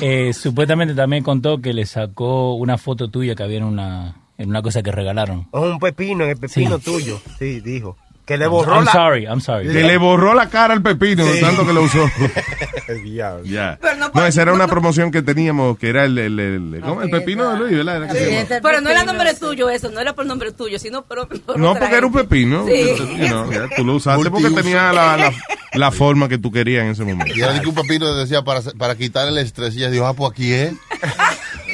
Eh, 0.00 0.32
supuestamente 0.32 0.94
también 0.94 1.22
contó 1.22 1.60
que 1.60 1.72
le 1.72 1.86
sacó 1.86 2.54
una 2.54 2.78
foto 2.78 3.08
tuya 3.08 3.34
que 3.34 3.42
había 3.42 3.58
en 3.58 3.64
una, 3.64 4.16
en 4.38 4.48
una 4.50 4.62
cosa 4.62 4.82
que 4.82 4.92
regalaron. 4.92 5.48
Oh, 5.50 5.62
un 5.62 5.78
pepino, 5.78 6.24
en 6.24 6.30
el 6.30 6.36
pepino 6.36 6.78
Sí. 6.78 6.84
tuyo. 6.84 7.20
Sí, 7.38 7.60
dijo. 7.60 7.96
Que 8.28 8.36
le 8.36 8.46
borró 8.46 8.74
I'm 8.76 8.84
la... 8.84 8.92
sorry, 8.92 9.24
I'm 9.24 9.40
sorry. 9.40 9.66
Que 9.68 9.82
le 9.82 9.96
borró 9.96 10.34
la 10.34 10.48
cara 10.50 10.74
al 10.74 10.82
pepino, 10.82 11.24
de 11.24 11.32
Sí. 11.32 11.40
tanto 11.40 11.66
que 11.66 11.72
lo 11.72 11.82
usó. 11.82 12.08
Diablo. 13.04 13.44
Ya. 13.44 13.78
Pero 13.80 13.96
no 13.96 14.10
No, 14.14 14.26
esa 14.26 14.42
era 14.42 14.52
una 14.52 14.66
promoción 14.68 15.10
que 15.10 15.22
teníamos, 15.22 15.78
que 15.78 15.88
era 15.88 16.04
el, 16.04 16.16
el, 16.18 16.38
el- 16.38 16.80
¿cómo? 16.82 17.02
el 17.02 17.10
pepino 17.10 17.50
de 17.50 17.58
Luis, 17.58 17.76
¿verdad? 17.76 17.96
Era 17.96 18.08
que 18.08 18.18
se 18.18 18.30
llamaba. 18.44 18.60
Pero 18.62 18.80
no 18.82 18.90
era 18.90 19.04
nombre 19.04 19.34
tuyo 19.34 19.68
eso, 19.70 19.90
no 19.90 19.98
era 20.00 20.14
por 20.14 20.26
nombre 20.26 20.52
tuyo, 20.52 20.78
sino 20.78 21.02
por, 21.04 21.26
por 21.26 21.58
No, 21.58 21.74
porque 21.74 21.96
era 21.96 22.06
un 22.06 22.12
pepino. 22.12 22.66
Sí. 22.66 22.94
You 23.18 23.26
know, 23.28 23.50
ya, 23.50 23.66
tú 23.74 23.84
lo 23.84 23.94
usaste 23.94 24.30
porque 24.30 24.50
tenía 24.50 24.92
la, 24.92 25.16
la, 25.16 25.32
la 25.72 25.90
forma 25.90 26.28
que 26.28 26.36
tú 26.38 26.52
querías 26.52 26.84
en 26.84 26.90
ese 26.90 27.04
momento. 27.04 27.34
Y 27.34 27.40
era 27.40 27.54
de 27.54 27.60
que 27.62 27.68
un 27.68 27.74
papino 27.74 28.14
decía 28.14 28.42
para, 28.42 28.60
para 28.76 28.94
quitar 28.94 29.26
el 29.28 29.38
estrés. 29.38 29.74
Y 29.74 29.78
ella 29.78 29.90
dijo, 29.90 30.06
ah, 30.06 30.14
pues 30.14 30.30
aquí 30.32 30.52
es. 30.52 30.72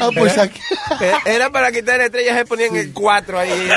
Ah, 0.08 0.10
pues 0.16 0.38
aquí. 0.38 0.60
Era 1.26 1.50
para 1.50 1.70
quitar 1.72 2.00
estrellas, 2.00 2.36
se 2.38 2.44
ponían 2.44 2.74
el 2.76 2.92
4 2.92 3.38
ahí. 3.38 3.50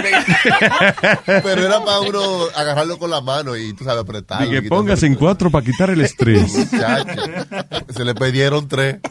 Pero 1.25 1.65
era 1.65 1.83
para 1.83 1.99
uno 2.01 2.21
agarrarlo 2.55 2.97
con 2.97 3.09
la 3.09 3.21
mano 3.21 3.55
y 3.55 3.73
tú 3.73 3.83
sabes 3.83 4.01
apretarlo. 4.03 4.47
Y 4.47 4.49
que 4.61 4.67
póngase 4.69 5.05
en 5.07 5.15
cuatro 5.15 5.49
para 5.51 5.63
quitar 5.65 5.89
el 5.89 6.01
estrés. 6.01 6.69
Se 7.89 8.03
le 8.05 8.13
pidieron 8.15 8.67
tres. 8.67 8.97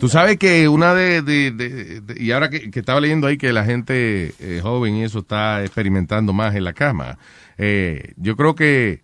Tú 0.00 0.08
sabes 0.08 0.36
que 0.36 0.66
una 0.68 0.94
de, 0.94 1.22
de- 1.22 1.52
de- 1.52 2.00
de- 2.00 2.20
y 2.22 2.32
ahora 2.32 2.50
que, 2.50 2.70
que 2.72 2.80
estaba 2.80 3.00
leyendo 3.00 3.28
ahí 3.28 3.38
que 3.38 3.52
la 3.52 3.64
gente 3.64 4.34
eh, 4.40 4.58
joven 4.60 4.96
y 4.96 5.04
eso 5.04 5.20
está 5.20 5.62
experimentando 5.62 6.32
más 6.32 6.56
en 6.56 6.64
la 6.64 6.72
cama, 6.72 7.18
eh, 7.56 8.12
yo 8.16 8.34
creo 8.36 8.56
que 8.56 9.02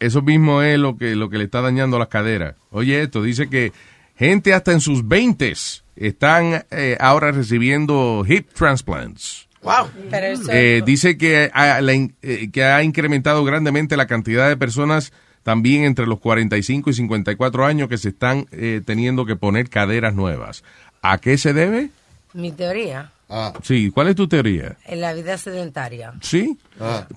eso 0.00 0.20
mismo 0.20 0.60
es 0.62 0.78
lo 0.80 0.96
que, 0.96 1.14
lo 1.14 1.30
que 1.30 1.38
le 1.38 1.44
está 1.44 1.60
dañando 1.60 1.96
las 1.96 2.08
caderas. 2.08 2.56
Oye 2.72 3.02
esto, 3.02 3.22
dice 3.22 3.48
que 3.48 3.72
gente 4.22 4.54
hasta 4.54 4.72
en 4.72 4.80
sus 4.80 5.06
veintes 5.06 5.84
están 5.96 6.64
eh, 6.70 6.96
ahora 7.00 7.32
recibiendo 7.32 8.24
hip 8.26 8.48
transplants. 8.54 9.48
Wow. 9.62 9.88
Pero 10.10 10.26
eso 10.26 10.50
Eh, 10.50 10.82
dice 10.84 11.16
que 11.16 11.50
ha, 11.54 11.80
la 11.80 11.92
eh, 11.92 12.50
que 12.52 12.64
ha 12.64 12.82
incrementado 12.82 13.44
grandemente 13.44 13.96
la 13.96 14.06
cantidad 14.06 14.48
de 14.48 14.56
personas 14.56 15.12
también 15.44 15.84
entre 15.84 16.06
los 16.06 16.18
45 16.20 16.90
y 16.90 16.94
54 16.94 17.64
años 17.66 17.88
que 17.88 17.98
se 17.98 18.10
están 18.10 18.46
eh, 18.52 18.80
teniendo 18.84 19.24
que 19.26 19.36
poner 19.36 19.68
caderas 19.68 20.14
nuevas. 20.14 20.64
¿A 21.02 21.18
qué 21.18 21.36
se 21.38 21.52
debe? 21.52 21.90
mi 22.34 22.50
teoría 22.50 23.10
Sí, 23.62 23.90
¿cuál 23.90 24.08
es 24.08 24.16
tu 24.16 24.28
teoría? 24.28 24.76
en 24.86 25.00
la 25.00 25.14
vida 25.14 25.38
sedentaria. 25.38 26.12
¿Sí? 26.20 26.58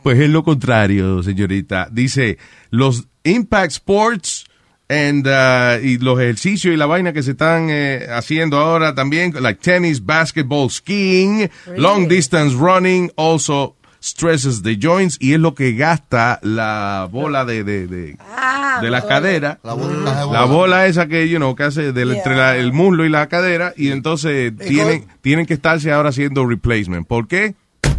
Pues 0.02 0.18
es 0.20 0.30
lo 0.30 0.44
contrario, 0.44 1.22
señorita. 1.24 1.89
Dice, 1.91 2.38
los 2.70 3.06
Impact 3.24 3.72
Sports 3.72 4.46
and, 4.89 5.26
uh, 5.28 5.84
y 5.84 5.98
los 5.98 6.19
ejercicios 6.19 6.74
y 6.74 6.78
la 6.78 6.86
vaina 6.86 7.12
que 7.13 7.24
se 7.24 7.32
están 7.32 7.67
eh, 7.69 8.06
haciendo 8.12 8.60
ahora 8.60 8.93
también, 8.95 9.34
like 9.41 9.60
tennis, 9.62 10.06
basketball, 10.06 10.69
skiing, 10.69 11.50
Really? 11.65 11.82
long 11.82 12.08
distance 12.08 12.56
running, 12.56 13.12
also 13.17 13.76
stresses 14.00 14.62
the 14.62 14.78
joints 14.80 15.17
y 15.19 15.34
es 15.34 15.39
lo 15.39 15.56
que 15.56 15.74
gasta 15.74 16.39
la 16.43 17.08
bola 17.12 17.43
de, 17.43 17.63
de, 17.63 17.88
de, 17.88 18.15
Ah, 18.19 18.78
de 18.80 18.91
la 18.91 19.00
bola. 19.02 19.10
cadera. 19.15 19.60
La 19.63 19.74
bola, 19.74 20.04
La 20.13 20.24
bola. 20.26 20.45
bola 20.45 20.86
esa 20.86 21.08
que, 21.08 21.28
you 21.28 21.38
know, 21.38 21.56
que 21.56 21.63
hace 21.63 21.91
del- 21.91 22.12
entre 22.12 22.36
la- 22.36 22.56
el 22.56 22.71
muslo 22.71 23.04
y 23.06 23.10
la 23.10 23.28
cadera 23.28 23.74
y 23.76 23.89
entonces 23.89 24.54
tienen, 24.58 25.08
tienen 25.21 25.48
que 25.48 25.56
estarse 25.56 25.91
ahora 25.91 26.10
haciendo 26.10 26.45
replacement. 26.45 27.08
¿Por 27.08 27.28
qué? 27.28 27.56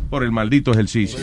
Por 0.09 0.23
el 0.23 0.31
maldito 0.31 0.71
ejercicio. 0.73 1.19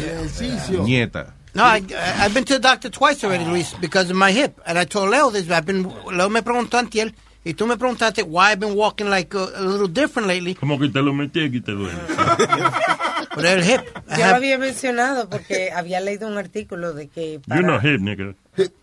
Nieta. 0.83 1.35
No, 1.55 1.63
I, 1.63 1.81
I've 2.17 2.33
been 2.33 2.45
to 2.45 2.53
the 2.53 2.59
doctor 2.59 2.89
twice 2.89 3.23
already, 3.23 3.45
Luis, 3.45 3.73
because 3.75 4.09
of 4.09 4.15
my 4.15 4.31
hip. 4.31 4.59
And 4.65 4.77
I 4.79 4.85
told 4.85 5.09
Leo 5.11 5.29
this. 5.29 5.49
I've 5.51 5.65
been, 5.65 5.83
Leo 6.05 6.27
me 6.29 6.41
preguntó 6.41 6.79
antier, 6.79 7.13
y 7.45 7.53
tú 7.53 7.67
me 7.67 7.75
preguntaste 7.77 8.23
why 8.23 8.51
I've 8.51 8.59
been 8.59 8.75
walking 8.75 9.07
like 9.09 9.33
a, 9.35 9.49
a 9.55 9.61
little 9.61 9.87
different 9.87 10.27
lately. 10.27 10.55
Como 10.55 10.79
que 10.79 10.89
te 10.89 11.01
lo 11.01 11.13
metí 11.13 11.45
aquí 11.45 11.61
te 11.63 11.73
duele. 11.73 11.93
Por 13.35 13.45
el 13.45 13.63
hip. 13.63 13.81
I 14.09 14.17
Yo 14.17 14.17
lo 14.17 14.23
have- 14.25 14.35
había 14.37 14.57
mencionado 14.57 15.29
porque 15.29 15.69
había 15.71 15.99
leído 16.01 16.27
un 16.27 16.37
artículo 16.37 16.93
de 16.93 17.07
que 17.07 17.39
para... 17.47 17.59
You're 17.61 17.71
not 17.71 17.83
hip, 17.83 17.99
nigga. 18.01 18.35
Hip. 18.57 18.73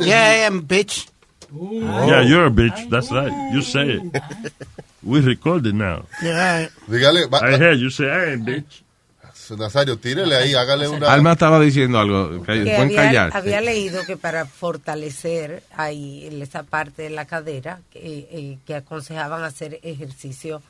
Yeah, 0.00 0.30
I 0.30 0.46
am, 0.46 0.62
bitch. 0.66 1.08
Oh. 1.52 1.70
Yeah, 2.06 2.22
you're 2.22 2.46
a 2.46 2.50
bitch. 2.50 2.90
That's 2.90 3.10
right. 3.10 3.32
You 3.52 3.62
say 3.62 3.88
it. 4.00 4.22
We 5.02 5.20
record 5.20 5.64
it 5.66 5.74
now. 5.74 6.04
Yeah. 6.22 6.68
Dígale, 6.88 7.28
va- 7.30 7.40
I 7.42 7.56
heard 7.56 7.78
you 7.78 7.88
say, 7.90 8.10
I 8.10 8.32
ain't 8.32 8.44
bitch. 8.44 8.82
Nazario, 9.56 9.96
tírele 9.98 10.34
ahí, 10.36 10.54
hágale 10.54 10.88
una. 10.88 11.12
Alma 11.12 11.32
estaba 11.32 11.60
diciendo 11.60 11.98
algo. 11.98 12.30
que 12.42 12.52
que 12.52 12.60
pueden 12.62 12.80
había, 12.82 12.96
callar. 13.02 13.30
había 13.34 13.60
leído 13.60 14.04
que 14.06 14.16
para 14.16 14.44
fortalecer 14.46 15.62
ahí 15.76 16.26
en 16.26 16.40
esa 16.42 16.62
parte 16.62 17.02
de 17.02 17.10
la 17.10 17.26
cadera 17.26 17.80
que, 17.90 18.00
eh, 18.30 18.58
que 18.66 18.74
aconsejaban 18.74 19.42
hacer 19.44 19.78
ejercicio 19.82 20.62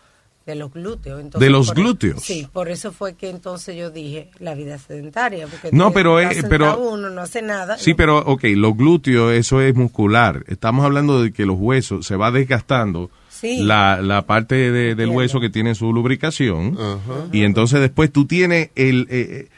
de 0.46 0.54
los 0.54 0.72
glúteos. 0.72 1.20
Entonces, 1.20 1.40
¿De 1.46 1.50
los 1.50 1.66
por- 1.66 1.76
glúteos? 1.76 2.22
Sí, 2.22 2.48
por 2.50 2.70
eso 2.70 2.90
fue 2.90 3.14
que 3.14 3.28
entonces 3.28 3.76
yo 3.76 3.90
dije 3.90 4.30
la 4.38 4.54
vida 4.54 4.78
sedentaria. 4.78 5.46
Porque 5.46 5.68
No, 5.72 5.92
pero, 5.92 6.20
eh, 6.20 6.42
pero- 6.48 6.78
uno 6.78 7.10
no 7.10 7.20
hace 7.20 7.42
nada. 7.42 7.76
Sí, 7.76 7.92
pero, 7.92 8.18
ok, 8.20 8.44
los 8.56 8.74
glúteos, 8.74 9.34
eso 9.34 9.60
es 9.60 9.74
muscular. 9.74 10.44
Estamos 10.48 10.86
hablando 10.86 11.22
de 11.22 11.32
que 11.32 11.44
los 11.44 11.56
huesos 11.58 12.06
se 12.06 12.16
va 12.16 12.30
desgastando 12.30 13.10
Sí. 13.40 13.62
la, 13.62 14.00
la 14.02 14.22
parte 14.22 14.54
de- 14.72 14.94
del 14.94 15.10
hueso 15.10 15.38
que 15.40 15.48
tiene 15.50 15.74
su 15.74 15.92
lubricación. 15.92 16.76
Y 17.32 17.44
entonces 17.44 17.80
después 17.80 18.12
tú 18.12 18.26
tienes 18.26 18.70
el, 18.74 19.06
eh, 19.10 19.48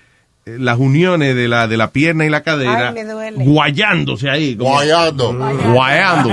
eh, 0.46 0.56
las 0.58 0.78
uniones 0.78 1.34
de 1.34 1.48
la, 1.48 1.66
de 1.68 1.76
la 1.76 1.90
pierna 1.90 2.24
y 2.26 2.30
la 2.30 2.42
cadera 2.42 2.88
Ay, 2.88 2.94
me 2.94 3.04
duele. 3.04 3.44
guayándose 3.44 4.28
ahí. 4.28 4.56
como- 4.56 4.70
Guayando. 4.70 5.32
Guayando. 5.72 6.30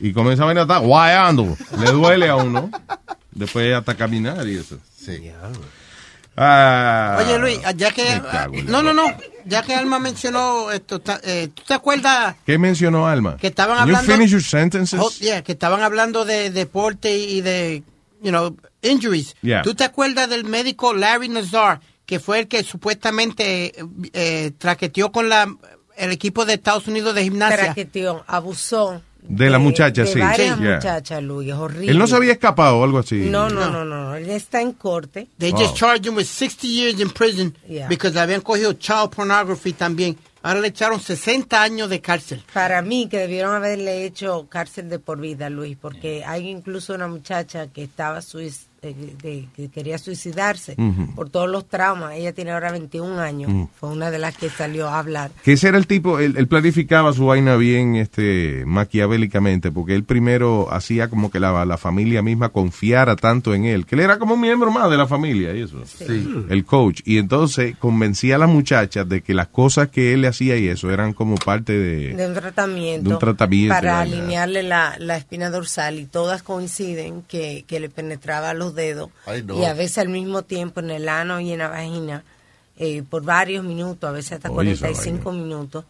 Y 0.00 0.12
como 0.12 0.30
esa 0.30 0.44
vaina 0.44 0.62
está 0.62 0.78
guayando. 0.78 1.56
Le 1.80 1.90
duele 1.90 2.28
a 2.28 2.36
uno. 2.36 2.70
Después 3.32 3.74
hasta 3.74 3.94
caminar 3.94 4.46
y 4.46 4.56
eso. 4.56 4.78
Sí. 4.96 5.30
Ah, 6.36 7.18
Oye, 7.18 7.38
Luis, 7.38 7.60
ya 7.76 7.90
que... 7.92 8.20
No, 8.66 8.82
no, 8.82 8.92
no. 8.92 9.04
Ya 9.46 9.62
que 9.62 9.74
Alma 9.74 9.98
mencionó 9.98 10.70
esto, 10.72 11.00
eh, 11.22 11.48
¿tú 11.54 11.62
te 11.64 11.74
acuerdas 11.74 12.34
¿Qué 12.44 12.58
mencionó 12.58 13.06
Alma? 13.06 13.36
que 13.36 13.46
estaban 13.46 13.78
Can 13.78 13.88
you 13.88 13.96
hablando... 13.96 14.12
finish 14.12 14.30
your 14.32 14.42
sentences? 14.42 14.98
Oh, 15.00 15.10
yeah, 15.20 15.42
que 15.42 15.52
estaban 15.52 15.82
hablando 15.82 16.24
de 16.24 16.50
deporte 16.50 17.16
y 17.16 17.42
de, 17.42 17.84
you 18.20 18.30
know, 18.30 18.56
injuries. 18.82 19.36
Yeah. 19.42 19.62
¿Tú 19.62 19.74
te 19.76 19.84
acuerdas 19.84 20.28
del 20.28 20.44
médico 20.44 20.92
Larry 20.94 21.28
Nazar 21.28 21.80
que 22.06 22.20
fue 22.20 22.40
el 22.40 22.48
que 22.48 22.62
supuestamente 22.62 23.66
eh, 23.66 23.84
eh, 24.12 24.52
traqueteó 24.56 25.10
con 25.12 25.28
la, 25.28 25.52
el 25.96 26.12
equipo 26.12 26.44
de 26.44 26.54
Estados 26.54 26.86
Unidos 26.86 27.14
de 27.14 27.24
gimnasia. 27.24 27.56
Traqueteó, 27.56 28.24
abusó. 28.26 29.02
De 29.28 29.50
la 29.50 29.58
muchacha, 29.58 30.02
de 30.02 30.06
sí. 30.12 30.18
varias 30.20 30.56
Sí, 30.56 30.62
yeah. 30.62 30.74
muchachas, 30.76 31.22
Luis, 31.22 31.48
es 31.48 31.54
horrible. 31.54 31.90
Él 31.92 31.98
no 31.98 32.06
se 32.06 32.16
había 32.16 32.32
escapado 32.32 32.78
o 32.78 32.84
algo 32.84 32.98
así. 32.98 33.16
No, 33.30 33.48
no, 33.48 33.70
no, 33.70 33.84
no, 33.84 34.14
él 34.14 34.30
está 34.30 34.60
en 34.60 34.72
corte. 34.72 35.28
They 35.38 35.52
Oh. 35.52 35.58
just 35.58 35.76
charged 35.76 36.06
him 36.06 36.16
with 36.16 36.26
60 36.26 36.66
years 36.66 37.00
in 37.00 37.10
prison 37.10 37.56
Yeah. 37.68 37.88
because 37.88 38.18
habían 38.18 38.40
cogido 38.40 38.72
child 38.74 39.10
pornography 39.14 39.72
también. 39.72 40.16
Ahora 40.42 40.60
le 40.60 40.68
echaron 40.68 41.00
60 41.00 41.60
años 41.60 41.90
de 41.90 42.00
cárcel. 42.00 42.40
Para 42.52 42.80
mí 42.80 43.08
que 43.08 43.18
debieron 43.18 43.54
haberle 43.56 44.04
hecho 44.04 44.46
cárcel 44.48 44.88
de 44.88 45.00
por 45.00 45.18
vida, 45.20 45.50
Luis, 45.50 45.76
porque 45.80 46.22
hay 46.24 46.48
incluso 46.48 46.94
una 46.94 47.08
muchacha 47.08 47.66
que 47.66 47.82
estaba 47.82 48.20
suis- 48.20 48.65
eh, 48.65 48.65
de- 48.82 49.48
que 49.56 49.68
quería 49.68 49.98
suicidarse 49.98 50.74
Ujú. 50.78 51.14
por 51.14 51.30
todos 51.30 51.48
los 51.48 51.66
traumas. 51.68 52.14
Ella 52.14 52.32
tiene 52.32 52.52
ahora 52.52 52.70
21 52.72 53.18
años. 53.18 53.50
Mm. 53.52 53.64
Fue 53.78 53.88
una 53.90 54.10
de 54.10 54.18
las 54.18 54.36
que 54.36 54.48
salió 54.50 54.88
a 54.88 54.98
hablar. 54.98 55.30
Que 55.44 55.52
ese 55.52 55.68
era 55.68 55.78
el 55.78 55.86
tipo, 55.86 56.18
él, 56.18 56.34
él 56.36 56.46
planificaba 56.48 57.12
su 57.12 57.26
vaina 57.26 57.56
bien 57.56 57.96
este, 57.96 58.64
maquiavélicamente, 58.66 59.70
porque 59.72 59.94
él 59.94 60.04
primero 60.04 60.72
hacía 60.72 61.08
como 61.08 61.30
que 61.30 61.40
la, 61.40 61.64
la 61.64 61.76
familia 61.78 62.22
misma 62.22 62.48
confiara 62.50 63.16
tanto 63.16 63.54
en 63.54 63.64
él, 63.64 63.86
que 63.86 63.94
él 63.94 64.00
era 64.02 64.18
como 64.18 64.34
un 64.34 64.40
miembro 64.40 64.70
más 64.70 64.90
de 64.90 64.96
la 64.96 65.06
familia 65.06 65.54
y 65.54 65.62
eso. 65.62 65.82
El 66.48 66.64
coach. 66.64 67.00
Y 67.04 67.18
entonces 67.18 67.76
convencía 67.78 68.36
a 68.36 68.38
las 68.38 68.48
muchachas 68.48 69.08
de 69.08 69.22
que 69.22 69.34
las 69.34 69.48
cosas 69.48 69.88
que 69.88 70.12
él 70.14 70.22
le 70.22 70.28
hacía 70.28 70.56
y 70.56 70.68
eso 70.68 70.90
eran 70.90 71.12
como 71.12 71.36
parte 71.36 71.72
de... 71.72 72.14
de 72.14 72.26
un 72.26 72.34
tratamiento, 72.34 73.08
de 73.08 73.14
un 73.14 73.20
tratamiento, 73.20 73.74
para 73.74 73.96
vaina. 73.98 74.16
alinearle 74.16 74.62
la, 74.62 74.96
la 74.98 75.16
espina 75.16 75.50
dorsal 75.50 75.98
y 75.98 76.06
todas 76.06 76.42
coinciden 76.42 77.22
que, 77.22 77.64
que 77.66 77.80
le 77.80 77.88
penetraba 77.88 78.54
los 78.54 78.65
dedos 78.74 79.10
Ay, 79.26 79.42
no. 79.42 79.58
y 79.58 79.64
a 79.64 79.74
veces 79.74 79.98
al 79.98 80.08
mismo 80.08 80.42
tiempo 80.42 80.80
en 80.80 80.90
el 80.90 81.08
ano 81.08 81.40
y 81.40 81.52
en 81.52 81.58
la 81.58 81.68
vagina 81.68 82.24
eh, 82.78 83.02
por 83.08 83.22
varios 83.22 83.64
minutos, 83.64 84.08
a 84.08 84.12
veces 84.12 84.32
hasta 84.32 84.50
Oye, 84.50 84.72
esa 84.72 84.86
45 84.86 85.32
minutos 85.32 85.84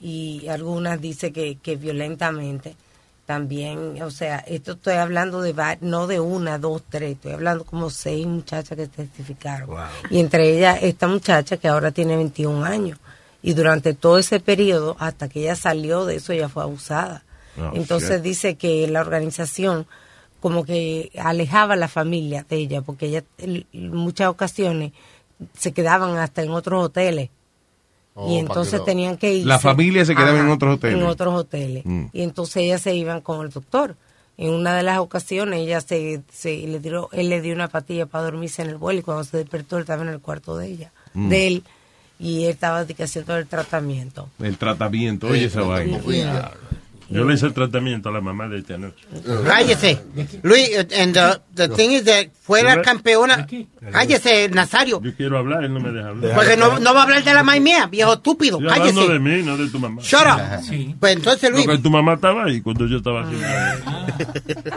y 0.00 0.48
algunas 0.48 1.00
dice 1.00 1.32
que, 1.32 1.56
que 1.56 1.76
violentamente 1.76 2.74
también, 3.26 4.02
o 4.02 4.10
sea, 4.10 4.38
esto 4.38 4.72
estoy 4.72 4.94
hablando 4.94 5.40
de 5.40 5.54
no 5.80 6.06
de 6.06 6.18
una, 6.18 6.58
dos, 6.58 6.82
tres, 6.90 7.12
estoy 7.12 7.32
hablando 7.32 7.64
como 7.64 7.88
seis 7.88 8.26
muchachas 8.26 8.76
que 8.76 8.88
testificaron. 8.88 9.70
Y 10.10 10.18
entre 10.18 10.56
ellas 10.56 10.80
esta 10.82 11.06
muchacha 11.06 11.56
que 11.56 11.68
ahora 11.68 11.92
tiene 11.92 12.16
21 12.16 12.64
años. 12.64 12.98
Y 13.40 13.54
durante 13.54 13.94
todo 13.94 14.18
ese 14.18 14.40
periodo, 14.40 14.96
hasta 14.98 15.28
que 15.28 15.40
ella 15.42 15.56
salió 15.56 16.04
de 16.04 16.16
eso, 16.16 16.32
ella 16.32 16.48
fue 16.48 16.62
abusada. 16.62 17.22
Oh, 17.58 17.70
Entonces 17.74 18.16
shit. 18.16 18.22
dice 18.22 18.54
que 18.56 18.86
la 18.88 19.00
organización 19.00 19.86
como 20.42 20.64
que 20.64 21.12
alejaba 21.18 21.74
a 21.74 21.76
la 21.76 21.86
familia 21.86 22.44
de 22.50 22.56
ella, 22.56 22.82
porque 22.82 23.06
ella 23.06 23.22
en 23.38 23.64
muchas 23.94 24.28
ocasiones 24.28 24.90
se 25.56 25.72
quedaban 25.72 26.16
hasta 26.18 26.42
en 26.42 26.50
otros 26.50 26.84
hoteles. 26.84 27.30
Oh, 28.14 28.30
y 28.30 28.38
entonces 28.38 28.80
que 28.80 28.86
tenían 28.86 29.16
que 29.16 29.32
ir. 29.32 29.46
La 29.46 29.60
familia 29.60 30.04
se 30.04 30.16
quedaba 30.16 30.38
en 30.40 30.48
otros 30.48 30.74
hoteles. 30.74 30.98
En 31.00 31.06
otros 31.06 31.32
hoteles. 31.34 31.86
Mm. 31.86 32.06
Y 32.12 32.22
entonces 32.22 32.56
ellas 32.56 32.82
se 32.82 32.94
iban 32.96 33.20
con 33.20 33.46
el 33.46 33.50
doctor. 33.52 33.94
En 34.36 34.50
una 34.50 34.74
de 34.76 34.82
las 34.82 34.98
ocasiones 34.98 35.60
ella 35.60 35.80
se, 35.80 36.20
se 36.32 36.56
le 36.66 36.80
dio, 36.80 37.08
él 37.12 37.28
le 37.28 37.40
dio 37.40 37.54
una 37.54 37.68
patilla 37.68 38.06
para 38.06 38.24
dormirse 38.24 38.62
en 38.62 38.70
el 38.70 38.76
vuelo 38.78 38.98
y 38.98 39.02
cuando 39.02 39.22
se 39.22 39.36
despertó 39.36 39.76
él 39.76 39.82
estaba 39.82 40.02
en 40.02 40.08
el 40.08 40.20
cuarto 40.20 40.56
de 40.56 40.66
ella, 40.66 40.92
Mm. 41.14 41.28
de 41.28 41.46
él, 41.46 41.64
y 42.18 42.44
él 42.44 42.50
estaba 42.50 42.80
haciendo 42.80 43.36
el 43.36 43.46
tratamiento. 43.46 44.28
El 44.40 44.56
tratamiento, 44.58 45.28
oye 45.28 45.44
esa 45.44 45.62
vaina. 45.62 46.00
Yo 47.12 47.24
le 47.24 47.34
hice 47.34 47.46
el 47.46 47.52
tratamiento 47.52 48.08
a 48.08 48.12
la 48.12 48.20
mamá 48.20 48.48
de 48.48 48.58
esta 48.58 48.78
noche. 48.78 49.04
Cállese. 49.46 50.00
Luis, 50.42 50.68
eh, 50.70 50.86
and 51.00 51.14
the, 51.14 51.40
the 51.54 51.68
thing 51.74 51.90
is 51.90 52.04
that 52.04 52.26
fue 52.40 52.62
la 52.62 52.82
campeona. 52.82 53.46
Cállese, 53.92 54.48
Nazario. 54.48 55.00
Yo 55.02 55.14
quiero 55.14 55.38
hablar, 55.38 55.64
él 55.64 55.72
no 55.74 55.80
me 55.80 55.90
deja 55.92 56.08
hablar. 56.08 56.34
Porque 56.34 56.56
no, 56.56 56.78
no 56.78 56.94
va 56.94 57.00
a 57.00 57.02
hablar 57.04 57.22
de 57.24 57.34
la 57.34 57.42
maíz 57.42 57.62
mía, 57.62 57.86
viejo 57.86 58.14
estúpido. 58.14 58.58
Estoy 58.58 58.72
hablando 58.78 59.00
de 59.02 59.06
Cállese. 59.06 59.20
mí, 59.20 59.42
no 59.42 59.56
de 59.56 59.68
tu 59.68 59.78
mamá. 59.78 60.02
Shut 60.02 60.20
up. 60.22 60.96
Pues 60.98 61.16
entonces, 61.16 61.50
Luis, 61.50 61.66
Porque 61.66 61.82
tu 61.82 61.90
mamá 61.90 62.14
estaba 62.14 62.44
ahí 62.44 62.60
cuando 62.60 62.86
yo 62.86 62.96
estaba 62.98 63.22
haciendo. 63.22 63.46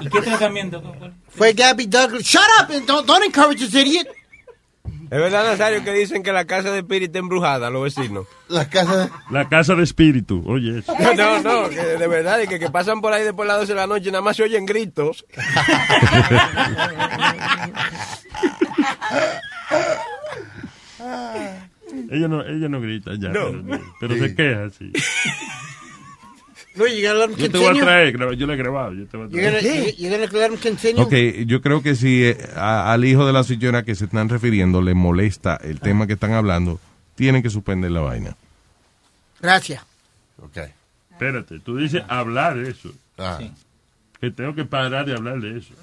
¿Y 0.01 0.09
qué 0.09 0.21
tratamiento? 0.21 0.81
fue 1.29 1.53
Gabby 1.53 1.85
Douglas. 1.87 2.23
Shut 2.23 2.41
up 2.61 2.71
and 2.75 2.85
don't, 2.87 3.07
don't 3.07 3.23
encourage 3.25 3.59
this 3.59 3.73
idiot. 3.75 4.07
Es 5.11 5.19
verdad, 5.19 5.45
Nazario, 5.45 5.83
que 5.83 5.91
dicen 5.93 6.23
que 6.23 6.31
la 6.33 6.45
casa 6.45 6.71
de 6.71 6.79
Spirit 6.79 7.07
está 7.09 7.19
embrujada, 7.19 7.69
los 7.69 7.83
vecinos. 7.83 8.25
La 8.47 8.67
casa 8.69 9.09
La 9.29 9.47
casa 9.49 9.75
de 9.75 9.83
espíritu, 9.83 10.43
oye. 10.47 10.83
No, 11.17 11.41
no, 11.41 11.69
que 11.69 11.75
de 11.77 12.07
verdad, 12.07 12.39
y 12.41 12.47
que, 12.47 12.59
que 12.59 12.69
pasan 12.69 13.01
por 13.01 13.13
ahí 13.13 13.23
después 13.23 13.47
de 13.47 13.53
las 13.53 13.61
12 13.61 13.73
de 13.73 13.79
la 13.79 13.87
noche 13.87 14.09
y 14.09 14.11
nada 14.11 14.21
más 14.23 14.35
se 14.37 14.43
oyen 14.43 14.65
gritos. 14.65 15.25
Ella 22.11 22.27
no, 22.27 22.41
ella 22.43 22.67
no 22.69 22.81
grita 22.81 23.11
ya, 23.17 23.29
No. 23.29 23.51
pero, 23.67 23.83
pero 23.99 24.15
se 24.17 24.35
queja, 24.35 24.69
sí. 24.69 24.91
Luis, 26.75 26.93
you 26.97 27.03
gotta 27.07 27.19
let 27.19 27.29
him 27.29 27.35
Yo 27.37 27.51
te 27.51 27.57
voy 27.57 27.77
a 27.77 27.81
traer, 27.81 28.17
yo 28.37 28.47
le 28.47 28.53
he 28.53 28.57
grabado. 28.57 28.93
Yo 28.93 29.05
te 29.07 29.17
voy 29.17 29.27
a 29.27 29.29
You're 29.29 29.45
gonna, 29.45 29.59
traer. 29.59 29.95
you- 29.95 30.03
you're 30.07 30.17
gonna 30.27 30.39
let 30.39 30.51
him 30.53 30.57
continue. 30.61 31.01
Ok, 31.01 31.45
yo 31.47 31.61
creo 31.61 31.81
que 31.81 31.95
si 31.95 32.23
eh, 32.25 32.37
a- 32.55 32.91
al 32.91 33.05
hijo 33.05 33.25
de 33.25 33.33
la 33.33 33.43
señora 33.43 33.83
que 33.83 33.95
se 33.95 34.05
están 34.05 34.27
refiriendo 34.29 34.81
le 34.81 34.93
molesta 34.93 35.57
el 35.63 35.79
tema 35.79 36.05
que 36.07 36.13
están 36.13 36.33
hablando, 36.33 36.79
tienen 37.15 37.41
que 37.41 37.49
suspender 37.49 37.91
la 37.91 38.01
vaina. 38.01 38.35
Gracias. 39.41 39.83
Ok. 40.41 40.57
Espérate, 41.11 41.59
tú 41.59 41.77
dices 41.77 42.03
hablar 42.09 42.57
de 42.57 42.71
eso. 42.71 42.91
Ah. 43.17 43.39
Que 44.21 44.31
tengo 44.31 44.55
que 44.55 44.63
parar 44.65 45.05
de 45.05 45.13
hablar 45.13 45.39
de 45.39 45.57
eso. 45.59 45.73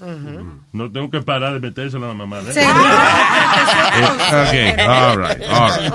No 0.72 0.90
tengo 0.90 1.10
que 1.10 1.20
parar 1.20 1.52
de 1.54 1.60
meterse 1.60 1.96
a 1.96 2.00
la 2.00 2.14
mamá 2.14 2.40
de 2.40 2.52
Sí. 2.54 2.60
Eh, 3.94 4.74
ok, 4.74 4.80
all 4.88 5.16
right, 5.18 5.42
all 5.42 5.70
right. 5.70 5.92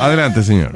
Adelante, 0.00 0.42
señor. 0.42 0.72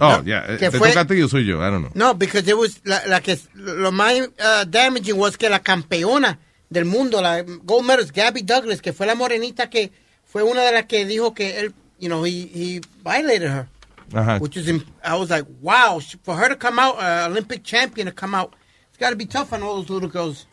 Oh, 0.00 0.22
ya, 0.24 0.44
eh, 0.48 0.56
Que 0.58 0.70
¿te 0.70 0.78
fue- 0.78 0.88
toca 0.88 1.00
a 1.00 1.06
ti 1.06 1.20
o 1.22 1.28
soy 1.28 1.44
yo? 1.44 1.56
I 1.58 1.70
don't 1.70 1.82
know. 1.82 1.90
No, 1.94 2.14
because 2.14 2.48
it 2.48 2.56
was 2.56 2.80
la, 2.84 3.00
la 3.06 3.20
que 3.20 3.38
lo 3.54 3.92
más 3.92 4.14
uh, 4.20 4.64
damaging 4.68 5.16
was 5.18 5.36
que 5.36 5.48
la 5.48 5.60
campeona 5.60 6.38
del 6.70 6.84
mundo, 6.84 7.20
la 7.20 7.42
gold 7.42 7.86
medalist 7.86 8.14
Gabby 8.14 8.42
Douglas, 8.42 8.80
que 8.80 8.92
fue 8.92 9.06
la 9.06 9.14
morenita 9.14 9.68
que 9.68 9.92
fue 10.24 10.42
una 10.42 10.62
de 10.62 10.72
las 10.72 10.86
que 10.86 11.04
dijo 11.06 11.34
que 11.34 11.60
él, 11.60 11.74
you 11.98 12.08
know, 12.08 12.24
he, 12.24 12.48
he 12.52 12.80
violated 13.04 13.50
her. 13.50 13.66
Ajá. 14.14 14.38
Which 14.40 14.56
is, 14.56 14.68
im- 14.68 14.84
I 15.04 15.14
was 15.16 15.30
like, 15.30 15.46
wow, 15.60 16.00
for 16.22 16.36
her 16.36 16.48
to 16.48 16.56
come 16.56 16.78
out, 16.78 16.96
uh, 16.98 17.26
Olympic 17.30 17.62
champion 17.64 18.06
to 18.06 18.12
come 18.12 18.34
out, 18.34 18.54
it's 19.02 19.08
got 19.08 19.10
to 19.10 19.16
be 19.16 19.26
tough 19.26 19.52
on 19.52 19.62
all 19.62 19.76
those 19.82 19.90
little 19.90 20.08
girls. 20.08 20.46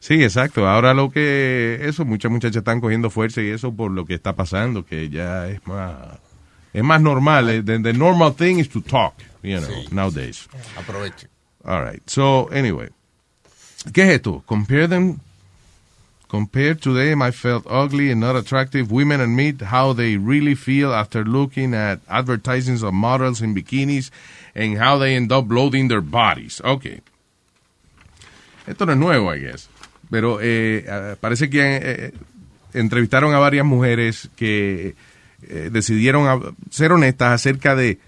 Sí, 0.00 0.22
exacto. 0.22 0.66
Ahora 0.68 0.92
lo 0.92 1.08
que 1.10 1.78
eso, 1.80 2.04
muchas 2.04 2.30
muchachas 2.30 2.56
están 2.56 2.80
cogiendo 2.80 3.08
fuerza 3.10 3.40
y 3.40 3.48
eso 3.48 3.72
por 3.72 3.90
lo 3.90 4.04
que 4.04 4.14
está 4.14 4.34
pasando, 4.34 4.84
que 4.84 5.08
ya 5.08 5.48
es 5.48 5.66
más 5.66 6.18
es 6.74 6.82
más 6.84 7.00
normal. 7.00 7.48
eh, 7.48 7.62
The, 7.62 7.78
the 7.78 7.92
normal 7.94 8.32
thing 8.34 8.58
is 8.58 8.68
to 8.68 8.82
talk, 8.82 9.14
you 9.42 9.58
know, 9.60 9.70
nowadays. 9.90 10.46
Aproveche. 10.76 11.28
All 11.64 11.80
right. 11.82 12.02
So, 12.06 12.48
anyway. 12.52 12.90
¿Qué 13.92 14.02
es 14.04 14.10
esto? 14.16 14.42
Compare 14.46 14.88
them. 14.88 15.20
Compare 16.28 16.74
to 16.74 16.92
them, 16.92 17.22
I 17.22 17.30
felt 17.30 17.64
ugly 17.66 18.10
and 18.10 18.20
not 18.20 18.34
attractive. 18.34 18.90
Women 18.90 19.20
admit 19.20 19.60
how 19.62 19.92
they 19.94 20.16
really 20.16 20.56
feel 20.56 20.92
after 20.92 21.24
looking 21.24 21.74
at 21.74 22.00
advertisements 22.08 22.82
of 22.82 22.92
models 22.92 23.40
in 23.40 23.54
bikinis 23.54 24.10
and 24.54 24.76
how 24.76 24.98
they 24.98 25.14
end 25.14 25.30
up 25.30 25.48
loading 25.48 25.86
their 25.88 26.00
bodies. 26.00 26.60
Okay. 26.64 27.00
Esto 28.66 28.86
no 28.86 28.92
es 28.92 28.98
nuevo, 28.98 29.34
I 29.34 29.40
guess. 29.40 29.68
Pero 30.10 30.38
eh, 30.42 30.84
ah, 30.90 31.14
parece 31.20 31.48
que 31.50 31.60
eh, 31.82 32.12
entrevistaron 32.72 33.34
a 33.34 33.38
varias 33.38 33.64
mujeres 33.64 34.30
que 34.36 34.94
eh, 35.48 35.68
decidieron 35.72 36.28
a- 36.28 36.40
ser 36.70 36.92
honestas 36.92 37.32
acerca 37.32 37.74
de 37.74 37.98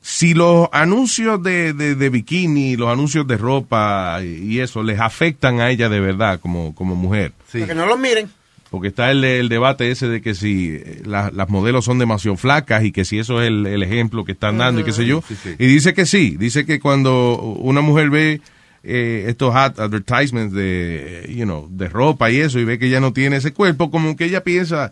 si 0.00 0.34
los 0.34 0.68
anuncios 0.72 1.42
de, 1.42 1.72
de, 1.74 1.94
de 1.94 2.08
bikini, 2.10 2.76
los 2.76 2.88
anuncios 2.90 3.26
de 3.26 3.36
ropa 3.36 4.20
y 4.24 4.58
eso 4.58 4.82
les 4.82 4.98
afectan 4.98 5.60
a 5.60 5.70
ella 5.70 5.88
de 5.88 6.00
verdad 6.00 6.40
como, 6.40 6.74
como 6.74 6.96
mujer. 6.96 7.32
Para 7.52 7.66
que 7.66 7.74
no 7.74 7.86
los 7.86 7.98
miren. 7.98 8.28
Porque 8.70 8.88
está 8.88 9.10
el, 9.10 9.22
el 9.22 9.48
debate 9.50 9.90
ese 9.90 10.08
de 10.08 10.20
que 10.22 10.34
si 10.34 10.70
eh, 10.76 11.02
la- 11.04 11.30
las 11.32 11.48
modelos 11.50 11.84
son 11.84 11.98
demasiado 11.98 12.36
flacas 12.36 12.82
y 12.84 12.90
que 12.90 13.04
si 13.04 13.18
eso 13.18 13.40
es 13.42 13.48
el, 13.48 13.66
el 13.66 13.82
ejemplo 13.82 14.24
que 14.24 14.32
están 14.32 14.58
dando 14.58 14.80
y 14.80 14.84
qué 14.84 14.92
sé 14.92 15.04
yo. 15.06 15.22
Sí, 15.28 15.36
sí. 15.40 15.50
Y 15.58 15.66
dice 15.66 15.92
que 15.94 16.04
sí, 16.06 16.36
dice 16.38 16.64
que 16.66 16.80
cuando 16.80 17.36
una 17.36 17.80
mujer 17.82 18.10
ve 18.10 18.40
eh, 18.84 19.24
estos 19.28 19.54
ad- 19.54 19.78
advertisements 19.80 20.52
de, 20.54 21.32
you 21.34 21.44
know, 21.44 21.68
de 21.70 21.88
ropa 21.88 22.30
y 22.30 22.38
eso 22.40 22.58
y 22.58 22.64
ve 22.64 22.78
que 22.78 22.86
ella 22.86 23.00
no 23.00 23.12
tiene 23.12 23.36
ese 23.36 23.52
cuerpo, 23.52 23.90
como 23.90 24.16
que 24.16 24.24
ella 24.24 24.42
piensa 24.42 24.90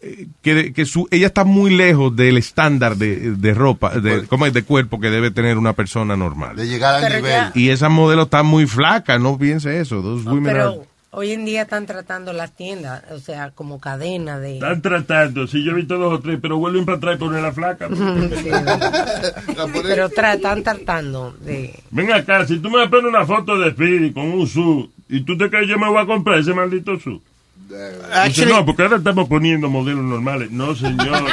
eh, 0.00 0.26
que, 0.42 0.72
que 0.72 0.84
su, 0.84 1.06
ella 1.10 1.26
está 1.28 1.44
muy 1.44 1.74
lejos 1.76 2.14
del 2.16 2.36
estándar 2.38 2.96
de, 2.96 3.32
de 3.36 3.54
ropa, 3.54 4.00
de, 4.00 4.24
¿cómo 4.26 4.46
es? 4.46 4.52
de 4.52 4.62
cuerpo 4.64 4.98
que 4.98 5.10
debe 5.10 5.30
tener 5.30 5.58
una 5.58 5.74
persona 5.74 6.16
normal. 6.16 6.56
De 6.56 6.66
llegar 6.66 6.96
al 6.96 7.02
Pero 7.02 7.16
nivel. 7.16 7.30
ya- 7.32 7.52
Y 7.54 7.68
esa 7.68 7.88
modelo 7.88 8.22
está 8.22 8.42
muy 8.42 8.66
flaca, 8.66 9.18
no 9.18 9.38
piense 9.38 9.78
eso. 9.80 10.00
Those 10.02 10.28
women 10.28 10.44
Pero 10.44 10.68
are- 10.70 10.80
hoy 11.12 11.32
en 11.32 11.44
día 11.44 11.62
están 11.62 11.86
tratando 11.86 12.32
las 12.32 12.52
tiendas, 12.56 13.04
o 13.12 13.18
sea, 13.18 13.50
como 13.50 13.78
cadena 13.80 14.38
de... 14.38 14.54
Están 14.54 14.82
tratando, 14.82 15.46
sí, 15.46 15.62
yo 15.64 15.72
he 15.72 15.74
visto 15.74 15.96
dos 15.98 16.12
o 16.14 16.20
tres, 16.20 16.38
pero 16.42 16.56
vuelven 16.58 16.84
para 16.84 16.98
atrás 16.98 17.16
y 17.16 17.18
ponen 17.18 17.42
la 17.42 17.52
flaca. 17.52 17.88
Sí. 18.42 18.50
Pero 19.82 20.10
tra- 20.10 20.34
están 20.34 20.62
tratando 20.62 21.32
de... 21.40 21.78
Ven 21.90 22.12
acá, 22.12 22.46
si 22.46 22.58
tú 22.58 22.70
me 22.70 22.88
pones 22.88 23.06
una 23.06 23.24
foto 23.26 23.58
de 23.58 23.70
Speedy 23.70 24.12
con 24.12 24.24
un 24.32 24.46
su 24.46 24.90
y 25.08 25.20
tú 25.22 25.36
te 25.36 25.48
crees 25.50 25.66
que 25.66 25.70
yo 25.72 25.78
me 25.78 25.88
voy 25.88 26.02
a 26.02 26.06
comprar 26.06 26.38
ese 26.38 26.54
maldito 26.54 26.98
su. 26.98 27.20
Dice, 28.26 28.44
no, 28.46 28.66
porque 28.66 28.82
ahora 28.82 28.96
estamos 28.98 29.28
poniendo 29.28 29.68
modelos 29.70 30.04
normales. 30.04 30.50
No, 30.50 30.74
señor. 30.74 31.24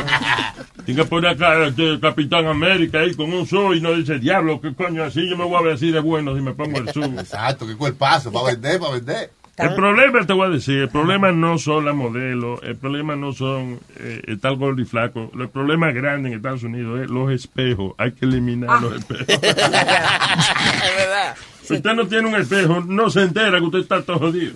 Tiene 0.85 1.01
que 1.01 1.07
poner 1.07 1.31
acá 1.31 1.65
este 1.67 1.99
Capitán 1.99 2.47
América 2.47 2.99
ahí 2.99 3.13
con 3.13 3.31
un 3.33 3.45
sol 3.45 3.75
y 3.75 3.81
no 3.81 3.93
dice, 3.93 4.19
diablo, 4.19 4.61
¿qué 4.61 4.73
coño 4.73 5.03
así? 5.03 5.29
Yo 5.29 5.35
me 5.37 5.43
voy 5.43 5.55
a 5.57 5.61
ver 5.61 5.73
así 5.73 5.91
de 5.91 5.99
bueno 5.99 6.35
si 6.35 6.41
me 6.41 6.53
pongo 6.53 6.79
el 6.79 6.89
sur. 6.93 7.03
Exacto, 7.05 7.67
qué 7.67 7.75
cuerpazo, 7.75 8.31
para 8.31 8.45
vender, 8.47 8.79
para 8.79 8.93
vender. 8.93 9.31
El 9.59 9.75
problema, 9.75 10.25
te 10.25 10.33
voy 10.33 10.47
a 10.47 10.49
decir, 10.49 10.77
el 10.79 10.89
problema 10.89 11.31
no 11.31 11.57
son 11.57 11.85
las 11.85 11.93
modelos, 11.95 12.59
el 12.63 12.75
problema 12.77 13.15
no 13.15 13.33
son 13.33 13.79
eh, 13.97 14.21
el 14.27 14.39
tal 14.39 14.55
gordo 14.57 14.81
y 14.81 14.85
flaco. 14.85 15.31
El 15.37 15.49
problema 15.49 15.91
grande 15.91 16.29
en 16.29 16.35
Estados 16.35 16.63
Unidos 16.63 17.01
es 17.01 17.09
los 17.09 17.31
espejos. 17.31 17.93
Hay 17.97 18.13
que 18.13 18.25
eliminar 18.25 18.81
los 18.81 18.95
espejos. 18.95 19.25
es 19.27 19.41
verdad. 19.41 21.35
Si 21.63 21.75
usted 21.75 21.93
no 21.93 22.07
tiene 22.07 22.27
un 22.27 22.35
espejo, 22.35 22.79
no 22.81 23.09
se 23.11 23.21
entera 23.21 23.59
que 23.59 23.65
usted 23.65 23.79
está 23.79 24.01
todo 24.01 24.17
jodido. 24.19 24.53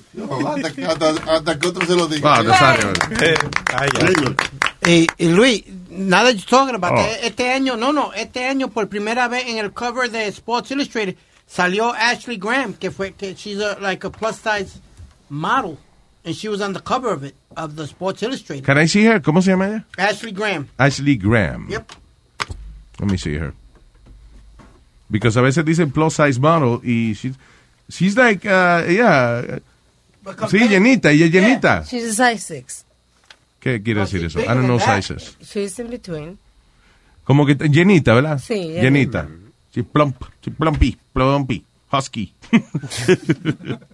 hasta, 0.47 0.71
que- 0.73 0.85
hasta- 0.85 1.31
hasta 1.31 1.59
que 1.59 1.67
otro 1.67 1.85
se 1.85 1.95
lo 1.95 2.07
diga. 2.07 2.35
Ah, 2.37 2.41
Nazario. 2.43 2.91
Y, 4.85 5.07
y 5.17 5.27
Luis, 5.29 5.63
nada 5.89 6.31
you're 6.31 6.43
talking 6.49 6.75
about. 6.75 6.93
Oh. 6.97 7.05
Este 7.21 7.51
año, 7.51 7.77
no, 7.77 7.93
no, 7.93 8.11
este 8.13 8.45
año 8.45 8.67
por 8.69 8.87
primera 8.89 9.27
vez 9.27 9.47
en 9.47 9.57
el 9.57 9.71
cover 9.73 10.09
de 10.09 10.27
Sports 10.27 10.71
Illustrated 10.71 11.15
salió 11.45 11.93
Ashley 11.93 12.37
Graham, 12.37 12.73
que 12.73 12.89
fue 12.91 13.13
que 13.13 13.33
she's 13.35 13.59
a, 13.61 13.77
like 13.79 14.05
a 14.05 14.09
plus 14.09 14.35
size 14.37 14.79
model, 15.33 15.77
and 16.23 16.35
she 16.35 16.47
was 16.47 16.61
on 16.61 16.73
the 16.73 16.79
cover 16.79 17.11
of 17.11 17.23
it 17.23 17.35
of 17.57 17.75
the 17.75 17.87
Sports 17.87 18.21
Illustrated. 18.23 18.65
Can 18.65 18.77
I 18.77 18.85
see 18.85 19.03
her? 19.05 19.19
¿Cómo 19.19 19.41
se 19.41 19.51
llama 19.51 19.67
ella? 19.67 19.85
Ashley 19.97 20.31
Graham. 20.31 20.69
Ashley 20.77 21.15
Graham. 21.15 21.67
Yep. 21.69 21.91
Let 22.99 23.09
me 23.11 23.17
see 23.17 23.35
her. 23.35 23.53
Because 25.09 25.35
a 25.37 25.41
veces 25.41 25.65
dicen 25.65 25.91
plus 25.91 26.15
size 26.15 26.39
model 26.39 26.81
y 26.83 27.13
she's, 27.13 27.35
she's 27.89 28.15
like, 28.15 28.45
uh, 28.45 28.85
yeah. 28.87 29.59
Sí, 30.47 30.59
llenita, 30.69 31.11
ella 31.11 31.25
es 31.25 31.31
llenita. 31.31 31.83
She's 31.83 32.05
a 32.05 32.13
size 32.13 32.43
six. 32.43 32.85
¿Qué 33.59 33.81
quiere 33.83 34.01
decir 34.01 34.23
eso? 34.23 34.39
I 34.39 34.53
don't 34.53 34.67
know 34.67 34.79
sizes. 34.79 35.37
She's 35.41 35.77
in 35.79 35.89
between. 35.89 36.37
Como 37.25 37.45
que 37.45 37.55
llenita, 37.55 38.13
¿verdad? 38.13 38.39
Sí, 38.39 38.55
llenita. 38.55 39.23
Llenita. 39.23 39.27
She's 39.73 39.85
plump, 39.85 40.23
she's 40.41 40.53
plumpy, 40.55 40.97
plumpy, 41.13 41.65
husky. 41.91 42.33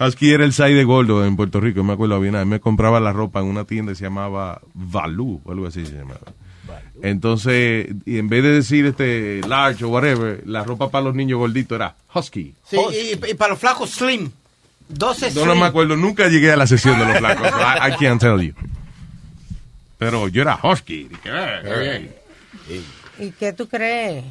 husky 0.00 0.32
era 0.32 0.44
el 0.44 0.52
size 0.52 0.74
de 0.74 0.84
gordo 0.84 1.24
en 1.24 1.36
Puerto 1.36 1.60
Rico, 1.60 1.82
me 1.84 1.92
acuerdo 1.94 2.20
bien. 2.20 2.48
Me 2.48 2.60
compraba 2.60 3.00
la 3.00 3.12
ropa 3.12 3.40
en 3.40 3.46
una 3.46 3.64
tienda 3.64 3.92
que 3.92 3.96
se 3.96 4.04
llamaba 4.04 4.60
Valú, 4.74 5.40
o 5.44 5.52
algo 5.52 5.66
así 5.66 5.84
se 5.86 5.92
llamaba. 5.96 6.20
Entonces, 7.02 7.86
y 8.06 8.18
en 8.18 8.28
vez 8.28 8.42
de 8.42 8.50
decir 8.52 8.84
este 8.86 9.40
large 9.46 9.84
o 9.84 9.88
whatever, 9.88 10.42
la 10.46 10.64
ropa 10.64 10.90
para 10.90 11.04
los 11.04 11.14
niños 11.14 11.38
gorditos 11.38 11.76
era 11.76 11.94
husky. 12.14 12.54
Sí, 12.68 12.76
y, 12.92 13.30
y 13.30 13.34
para 13.34 13.50
los 13.50 13.58
flacos 13.60 13.90
slim. 13.90 14.30
12 14.88 15.30
No, 15.32 15.44
no 15.44 15.52
slim. 15.52 15.60
me 15.60 15.66
acuerdo, 15.66 15.96
nunca 15.96 16.28
llegué 16.28 16.50
a 16.52 16.56
la 16.56 16.66
sesión 16.66 16.98
de 16.98 17.04
los 17.06 17.18
flacos. 17.18 17.46
I, 17.48 17.92
I 17.92 17.96
can't 18.04 18.20
tell 18.20 18.40
you. 18.40 18.52
Pero 19.98 20.28
yo 20.28 20.42
era 20.42 20.58
husky. 20.62 21.04
Dije, 21.04 21.28
"Eh, 21.28 22.10
eh". 22.70 22.82
¿Y 23.20 23.30
qué 23.32 23.52
tú 23.52 23.68
crees? 23.68 24.24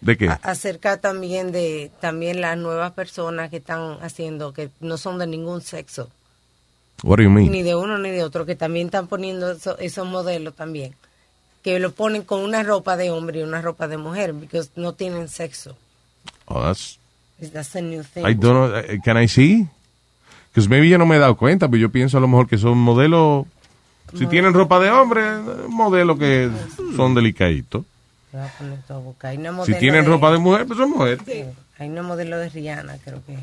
¿De 0.00 0.16
qué? 0.16 0.28
Acerca 0.42 0.96
también 0.98 1.52
de 1.52 1.90
también 2.00 2.40
las 2.40 2.56
nuevas 2.56 2.92
personas 2.92 3.50
que 3.50 3.58
están 3.58 3.98
haciendo 4.02 4.52
que 4.54 4.70
no 4.80 4.96
son 4.96 5.18
de 5.18 5.26
ningún 5.26 5.60
sexo 5.60 6.08
What 7.02 7.16
do 7.18 7.22
you 7.24 7.30
mean? 7.30 7.50
ni 7.50 7.62
de 7.62 7.74
uno 7.76 7.98
ni 7.98 8.10
de 8.10 8.24
otro 8.24 8.46
que 8.46 8.56
también 8.56 8.86
están 8.86 9.06
poniendo 9.08 9.52
eso- 9.52 9.78
esos 9.78 10.06
modelos 10.06 10.54
también 10.54 10.94
que 11.62 11.78
lo 11.78 11.92
ponen 11.92 12.22
con 12.22 12.40
una 12.40 12.62
ropa 12.62 12.96
de 12.96 13.10
hombre 13.10 13.40
y 13.40 13.42
una 13.42 13.60
ropa 13.60 13.88
de 13.88 13.98
mujer 13.98 14.32
porque 14.34 14.62
no 14.76 14.94
tienen 14.94 15.28
sexo 15.28 15.76
Oh, 16.46 16.62
that's 16.62 16.98
that's 17.52 17.76
a 17.76 17.80
new 17.82 18.02
thing 18.02 18.26
I 18.26 18.34
don't 18.34 18.72
know. 18.72 18.96
uh, 18.96 19.02
Can 19.04 19.16
I 19.22 19.28
see? 19.28 19.66
Because 20.50 20.68
maybe 20.68 20.88
yo 20.88 20.98
no 20.98 21.06
me 21.06 21.16
he 21.16 21.18
dado 21.18 21.36
cuenta, 21.36 21.68
pero 21.68 21.78
yo 21.80 21.90
pienso 21.90 22.18
a 22.18 22.20
lo 22.20 22.26
mejor 22.28 22.48
que 22.48 22.58
son 22.58 22.76
modelos. 22.78 23.46
Si 24.18 24.26
tienen 24.26 24.52
ropa 24.52 24.80
de 24.80 24.90
hombre, 24.90 25.22
eh, 25.22 25.40
modelos 25.68 26.18
que 26.18 26.50
son 26.96 27.14
delicaditos. 27.14 27.84
Voy 28.32 28.42
a 28.42 28.46
poner 28.58 28.78
todo 28.86 28.98
a 28.98 29.00
buscar. 29.00 29.30
Hay 29.32 29.38
una 29.38 29.64
Si 29.64 29.74
tienen 29.74 30.04
ropa 30.06 30.30
de 30.32 30.38
mujer, 30.38 30.66
pues 30.66 30.78
son 30.78 30.90
mujeres. 30.90 31.18
Sí. 31.26 31.44
hay 31.78 31.88
una 31.88 32.02
modelo 32.02 32.38
de 32.38 32.48
Rihanna 32.48 32.96
creo 33.04 33.20
que 33.26 33.36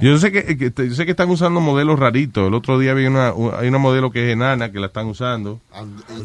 Yo 0.00 0.18
sé 0.18 0.30
que, 0.32 0.56
que- 0.56 0.88
yo 0.88 0.94
sé 0.94 1.04
que 1.04 1.10
están 1.12 1.30
usando 1.30 1.60
modelos 1.60 1.98
raritos. 1.98 2.46
El 2.48 2.54
otro 2.54 2.78
día 2.78 2.92
había 2.92 3.08
una, 3.08 3.32
hay 3.58 3.68
una 3.68 3.78
modelo 3.78 4.10
que 4.10 4.26
es 4.26 4.32
enana 4.32 4.70
que 4.70 4.78
la 4.80 4.86
están 4.86 5.06
usando. 5.06 5.60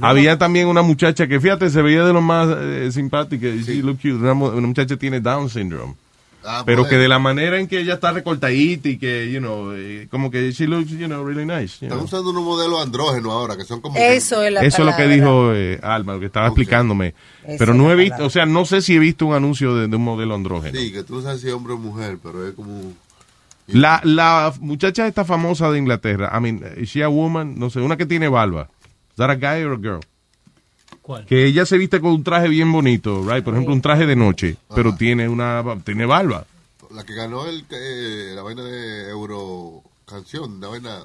Había 0.01 0.37
también 0.37 0.67
una 0.67 0.81
muchacha 0.81 1.27
que, 1.27 1.39
fíjate, 1.39 1.69
se 1.69 1.81
veía 1.81 2.03
de 2.03 2.13
lo 2.13 2.21
más 2.21 2.47
eh, 2.59 2.89
simpática. 2.91 3.47
y 3.47 3.63
she 3.63 3.81
look 3.81 3.97
cute. 3.97 4.13
Una, 4.15 4.33
mo- 4.33 4.49
una 4.49 4.67
muchacha 4.67 4.95
tiene 4.97 5.19
Down 5.19 5.49
syndrome. 5.49 5.95
Ah, 6.43 6.63
pero 6.65 6.87
que 6.87 6.97
de 6.97 7.07
la 7.07 7.19
manera 7.19 7.59
en 7.59 7.67
que 7.67 7.79
ella 7.79 7.93
está 7.93 8.11
recortadita 8.11 8.89
y 8.89 8.97
que, 8.97 9.31
you 9.31 9.39
know, 9.39 9.73
eh, 9.73 10.07
como 10.09 10.31
que 10.31 10.51
she 10.51 10.65
looks, 10.67 10.89
you 10.91 11.05
know, 11.07 11.23
really 11.23 11.45
nice. 11.45 11.77
you 11.79 11.85
Están 11.85 11.89
know. 11.99 12.03
usando 12.05 12.31
unos 12.31 12.43
modelos 12.43 12.81
andrógenos 12.81 13.31
ahora 13.31 13.55
que 13.57 13.63
son 13.63 13.79
como. 13.81 13.97
Eso 13.97 14.41
es 14.43 14.51
la 14.51 14.61
Eso 14.61 14.81
es 14.81 14.85
lo 14.85 14.91
que 14.91 15.03
palabra. 15.03 15.15
dijo 15.15 15.51
eh, 15.53 15.79
Alma, 15.83 16.13
lo 16.13 16.19
que 16.19 16.25
estaba 16.25 16.47
explicándome. 16.47 17.13
Esa 17.45 17.57
Pero 17.59 17.73
es 17.73 17.77
no 17.77 17.91
he 17.91 17.95
visto, 17.95 18.11
palabra. 18.15 18.25
o 18.27 18.29
sea, 18.31 18.45
no 18.47 18.65
sé 18.65 18.81
si 18.81 18.95
he 18.95 18.99
visto 18.99 19.25
un 19.27 19.35
anuncio 19.35 19.75
de, 19.75 19.87
de 19.87 19.95
un 19.95 20.03
modelo 20.03 20.33
andrógeno. 20.35 20.77
Sí, 20.79 20.91
que 20.91 21.03
tú 21.03 21.15
no 21.17 21.21
sabes 21.21 21.41
si 21.41 21.47
es 21.47 21.53
hombre 21.53 21.73
o 21.73 21.77
mujer, 21.77 22.17
pero 22.21 22.47
es 22.47 22.53
como. 22.55 22.91
La, 23.67 24.01
la 24.03 24.51
muchacha 24.59 25.07
esta 25.07 25.23
famosa 25.23 25.71
de 25.71 25.77
Inglaterra, 25.77 26.31
I 26.37 26.41
mean, 26.41 26.61
is 26.77 26.89
she 26.89 27.03
a 27.03 27.07
woman? 27.09 27.57
No 27.57 27.69
sé, 27.69 27.79
una 27.79 27.95
que 27.95 28.05
tiene 28.05 28.27
barba. 28.27 28.67
Is 29.11 29.17
that 29.17 29.29
a 29.29 29.35
guy 29.35 29.63
or 29.63 29.73
a 29.73 29.77
girl? 29.77 29.99
¿Cuál? 31.01 31.25
Que 31.25 31.45
ella 31.45 31.65
se 31.65 31.77
viste 31.77 31.99
con 31.99 32.11
un 32.11 32.23
traje 32.23 32.47
bien 32.47 32.71
bonito, 32.71 33.23
right? 33.27 33.43
Por 33.43 33.53
ejemplo, 33.53 33.73
un 33.73 33.81
traje 33.81 34.05
de 34.05 34.15
noche, 34.15 34.57
pero 34.75 34.95
tiene 34.95 35.27
una 35.27 35.63
tiene 35.83 36.05
barba. 36.05 36.45
La 36.91 37.03
que 37.03 37.13
ganó 37.15 37.47
el, 37.47 37.65
eh, 37.71 38.33
la 38.35 38.41
vaina 38.43 38.63
de 38.63 39.09
Euro 39.09 39.81
Canción, 40.05 40.59
la 40.59 40.67
vaina. 40.67 40.99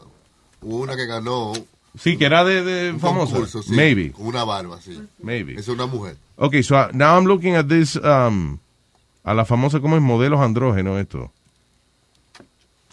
Hubo 0.60 0.78
una 0.80 0.96
que 0.96 1.06
ganó. 1.06 1.52
Sí, 1.98 2.18
que 2.18 2.26
era 2.26 2.44
de, 2.44 2.62
de 2.62 2.90
un 2.92 3.00
famosa. 3.00 3.32
concurso, 3.32 3.62
sí, 3.62 3.72
Maybe. 3.72 4.10
Con 4.12 4.26
una 4.26 4.44
barba, 4.44 4.80
sí. 4.82 5.00
Maybe. 5.22 5.54
Es 5.58 5.68
una 5.68 5.86
mujer. 5.86 6.16
Okay, 6.36 6.62
so 6.62 6.76
uh, 6.76 6.88
now 6.92 7.16
I'm 7.16 7.24
looking 7.24 7.54
at 7.54 7.66
this, 7.68 7.96
um, 7.96 8.58
a 9.24 9.32
la 9.32 9.44
famosa 9.46 9.80
como 9.80 9.96
es 9.96 10.02
modelos 10.02 10.40
andrógenos 10.40 11.00
esto. 11.00 11.30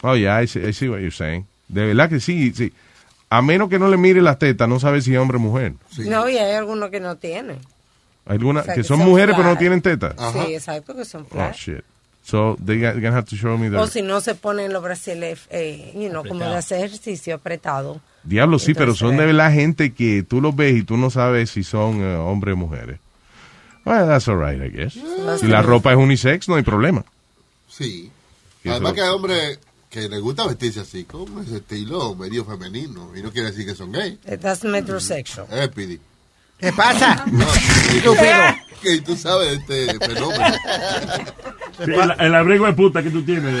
Oh, 0.02 0.14
yeah, 0.14 0.42
I 0.42 0.46
see, 0.46 0.60
I 0.66 0.72
see 0.72 0.88
what 0.88 1.00
you're 1.00 1.10
saying. 1.10 1.46
De 1.68 1.84
verdad 1.86 2.08
que 2.08 2.20
sí, 2.20 2.52
sí. 2.54 2.72
A 3.36 3.42
menos 3.42 3.68
que 3.68 3.78
no 3.78 3.88
le 3.88 3.96
mire 3.96 4.22
las 4.22 4.38
tetas, 4.38 4.68
no 4.68 4.78
sabe 4.78 5.00
si 5.02 5.12
es 5.12 5.18
hombre 5.18 5.38
o 5.38 5.40
mujer. 5.40 5.74
no 5.98 6.28
y 6.28 6.38
hay 6.38 6.54
algunos 6.54 6.90
que 6.90 7.00
no 7.00 7.16
tienen 7.16 7.58
Hay 8.26 8.36
algunas 8.36 8.62
O 8.62 8.66
sea, 8.66 8.74
que 8.74 8.80
que 8.82 8.86
son 8.86 8.98
son 8.98 9.08
mujeres 9.08 9.34
pero 9.36 9.48
no 9.48 9.58
tienen 9.58 9.80
tetas. 9.82 10.14
sí 10.32 10.54
exacto 10.54 10.94
que 10.94 11.04
son 11.04 11.22
Oh, 11.22 11.34
flat 11.34 11.54
shit. 11.54 11.84
So, 12.22 12.56
they 12.64 12.80
gonna 12.80 13.14
have 13.16 13.26
to 13.28 13.36
show 13.36 13.58
me 13.58 13.68
o 13.68 13.70
their... 13.70 13.88
si 13.88 14.00
no 14.00 14.20
se 14.22 14.34
ponen 14.34 14.72
los 14.72 14.82
brasiles 14.82 15.40
eh, 15.50 15.92
you 15.94 16.08
know, 16.08 16.24
como 16.24 16.40
de 16.44 16.56
hacer 16.56 16.78
ejercicio 16.84 17.34
apretado 17.34 18.00
Diablo, 18.22 18.58
sí, 18.58 18.72
pero 18.72 18.94
son 18.94 19.16
de 19.18 19.26
verdad 19.26 19.52
gente 19.52 19.92
que 19.92 20.22
tú 20.22 20.40
los 20.40 20.56
ves 20.56 20.76
y 20.76 20.82
tú 20.84 20.96
no 20.96 21.10
sabes 21.10 21.50
si 21.50 21.62
son 21.62 22.00
eh, 22.00 22.16
hombres 22.16 22.54
o 22.54 22.56
mujeres. 22.56 22.98
Well, 23.84 24.06
that's 24.06 24.26
all 24.28 24.38
right, 24.38 24.62
I 24.62 24.70
guess. 24.74 24.94
Si 25.40 25.46
la 25.46 25.60
ropa 25.60 25.90
es 25.92 25.98
unisex, 25.98 26.48
no 26.48 26.54
hay 26.54 26.62
problema. 26.62 27.04
Sí. 27.68 28.10
Además 28.64 28.94
que 28.94 29.02
hay 29.02 29.10
hombres 29.10 29.58
que 29.94 30.08
les 30.08 30.20
gusta 30.20 30.44
vestirse 30.48 30.80
así, 30.80 31.04
con 31.04 31.24
ese 31.44 31.58
estilo 31.58 32.16
medio 32.16 32.44
femenino. 32.44 33.12
Y 33.16 33.22
no 33.22 33.30
quiere 33.30 33.52
decir 33.52 33.64
que 33.64 33.76
son 33.76 33.92
gay. 33.92 34.18
that's 34.40 34.64
metrosexual 34.64 35.46
Eh, 35.52 35.68
Pidi. 35.68 36.00
¿Qué 36.58 36.72
pasa? 36.72 37.24
No, 37.32 37.44
Estúpido. 37.44 38.32
que 38.82 39.00
tú 39.02 39.14
sabes 39.16 39.58
este 39.60 39.96
fenómeno. 40.00 40.44
Sí, 41.78 41.92
el, 41.92 42.14
el 42.18 42.34
abrigo 42.34 42.66
de 42.66 42.72
puta 42.72 43.02
que 43.04 43.10
tú 43.10 43.22
tienes. 43.22 43.54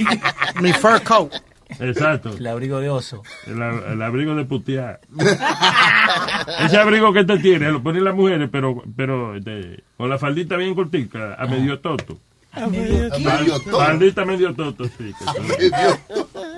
Mi 0.62 0.72
fur 0.72 1.02
coat. 1.02 1.34
Exacto. 1.80 2.30
El 2.30 2.46
abrigo 2.46 2.80
de 2.80 2.88
oso. 2.88 3.22
El, 3.46 3.60
el 3.60 4.00
abrigo 4.02 4.34
de 4.34 4.44
putear. 4.46 5.00
Ese 6.60 6.78
abrigo 6.78 7.12
que 7.12 7.24
te 7.24 7.38
tiene, 7.38 7.70
lo 7.70 7.82
ponen 7.82 8.04
las 8.04 8.14
mujeres, 8.14 8.48
pero, 8.50 8.82
pero 8.96 9.36
este, 9.36 9.84
con 9.98 10.08
la 10.08 10.18
faldita 10.18 10.56
bien 10.56 10.74
cortica, 10.74 11.34
a 11.38 11.46
medio 11.46 11.78
toto. 11.80 12.18
Medio 12.66 13.08
Fal- 13.10 13.46
toto. 13.46 13.78
Faldita 13.78 14.24
medio 14.24 14.54
toto, 14.54 14.84
sí. 14.84 15.14
que 15.18 15.24
son- 15.24 16.48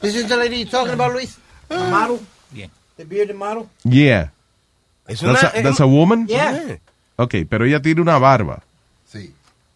This 0.00 0.14
is 0.14 0.28
the 0.28 0.36
lady 0.36 0.58
you're 0.60 0.70
talking 0.70 0.94
about, 0.94 1.12
Luis? 1.12 1.36
The 1.68 1.76
model? 1.90 2.20
Bien. 2.50 2.70
The 2.96 3.04
bearded 3.04 3.36
model? 3.36 3.68
Yeah. 3.84 4.30
Es 5.06 5.20
that's, 5.20 5.42
una- 5.42 5.52
a, 5.54 5.62
that's 5.62 5.80
a 5.80 5.86
woman? 5.86 6.26
Yeah. 6.28 6.78
Ok, 7.16 7.34
pero 7.48 7.64
ella 7.64 7.80
tiene 7.82 8.00
una 8.00 8.18
barba. 8.18 8.62
Sí. 9.10 9.32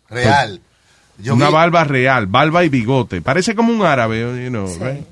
Real. 0.08 0.60
Yo 1.18 1.34
una 1.34 1.48
vi- 1.48 1.52
barba 1.52 1.84
real, 1.84 2.26
barba 2.26 2.64
y 2.64 2.68
bigote. 2.68 3.20
Parece 3.20 3.54
como 3.54 3.72
un 3.72 3.82
árabe, 3.84 4.20
you 4.44 4.50
know, 4.50 4.66
right? 4.80 5.04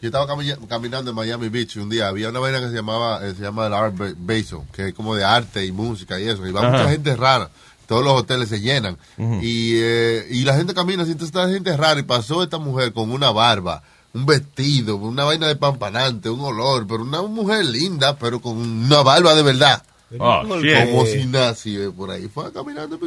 Yo 0.00 0.08
estaba 0.08 0.26
cami- 0.26 0.56
caminando 0.68 1.10
en 1.10 1.16
Miami 1.16 1.48
Beach 1.48 1.76
y 1.76 1.78
un 1.80 1.88
día 1.88 2.08
había 2.08 2.28
una 2.28 2.38
vaina 2.40 2.60
que 2.60 2.68
se 2.68 2.74
llamaba 2.74 3.26
eh, 3.26 3.34
se 3.34 3.42
llama 3.42 3.66
el 3.66 3.72
Art 3.74 3.96
Ba- 3.96 4.12
Basel, 4.16 4.60
que 4.72 4.88
es 4.88 4.94
como 4.94 5.14
de 5.14 5.24
arte 5.24 5.64
y 5.64 5.72
música 5.72 6.20
y 6.20 6.28
eso. 6.28 6.46
Y 6.46 6.52
va 6.52 6.60
Ajá. 6.60 6.70
mucha 6.70 6.90
gente 6.90 7.16
rara. 7.16 7.48
Todos 7.86 8.04
los 8.04 8.14
hoteles 8.14 8.48
se 8.48 8.60
llenan. 8.60 8.98
Y, 9.40 9.72
eh, 9.76 10.26
y 10.30 10.42
la 10.44 10.56
gente 10.56 10.74
camina, 10.74 11.02
así, 11.02 11.12
entonces 11.12 11.34
está 11.34 11.48
gente 11.48 11.76
rara. 11.76 12.00
Y 12.00 12.04
pasó 12.04 12.42
esta 12.42 12.58
mujer 12.58 12.92
con 12.92 13.10
una 13.10 13.30
barba, 13.30 13.82
un 14.12 14.26
vestido, 14.26 14.96
una 14.96 15.24
vaina 15.24 15.46
de 15.46 15.56
pampanante, 15.56 16.28
un 16.30 16.40
olor, 16.40 16.86
pero 16.86 17.02
una 17.02 17.22
mujer 17.22 17.64
linda, 17.64 18.16
pero 18.16 18.40
con 18.40 18.56
una 18.56 19.02
barba 19.02 19.34
de 19.34 19.42
verdad. 19.42 19.82
Oh, 20.20 20.44
shit. 20.60 20.90
Como 20.90 21.04
si 21.04 21.26
nació 21.26 21.92
por 21.92 22.12
ahí. 22.12 22.28
Fue 22.32 22.52
caminando. 22.52 22.98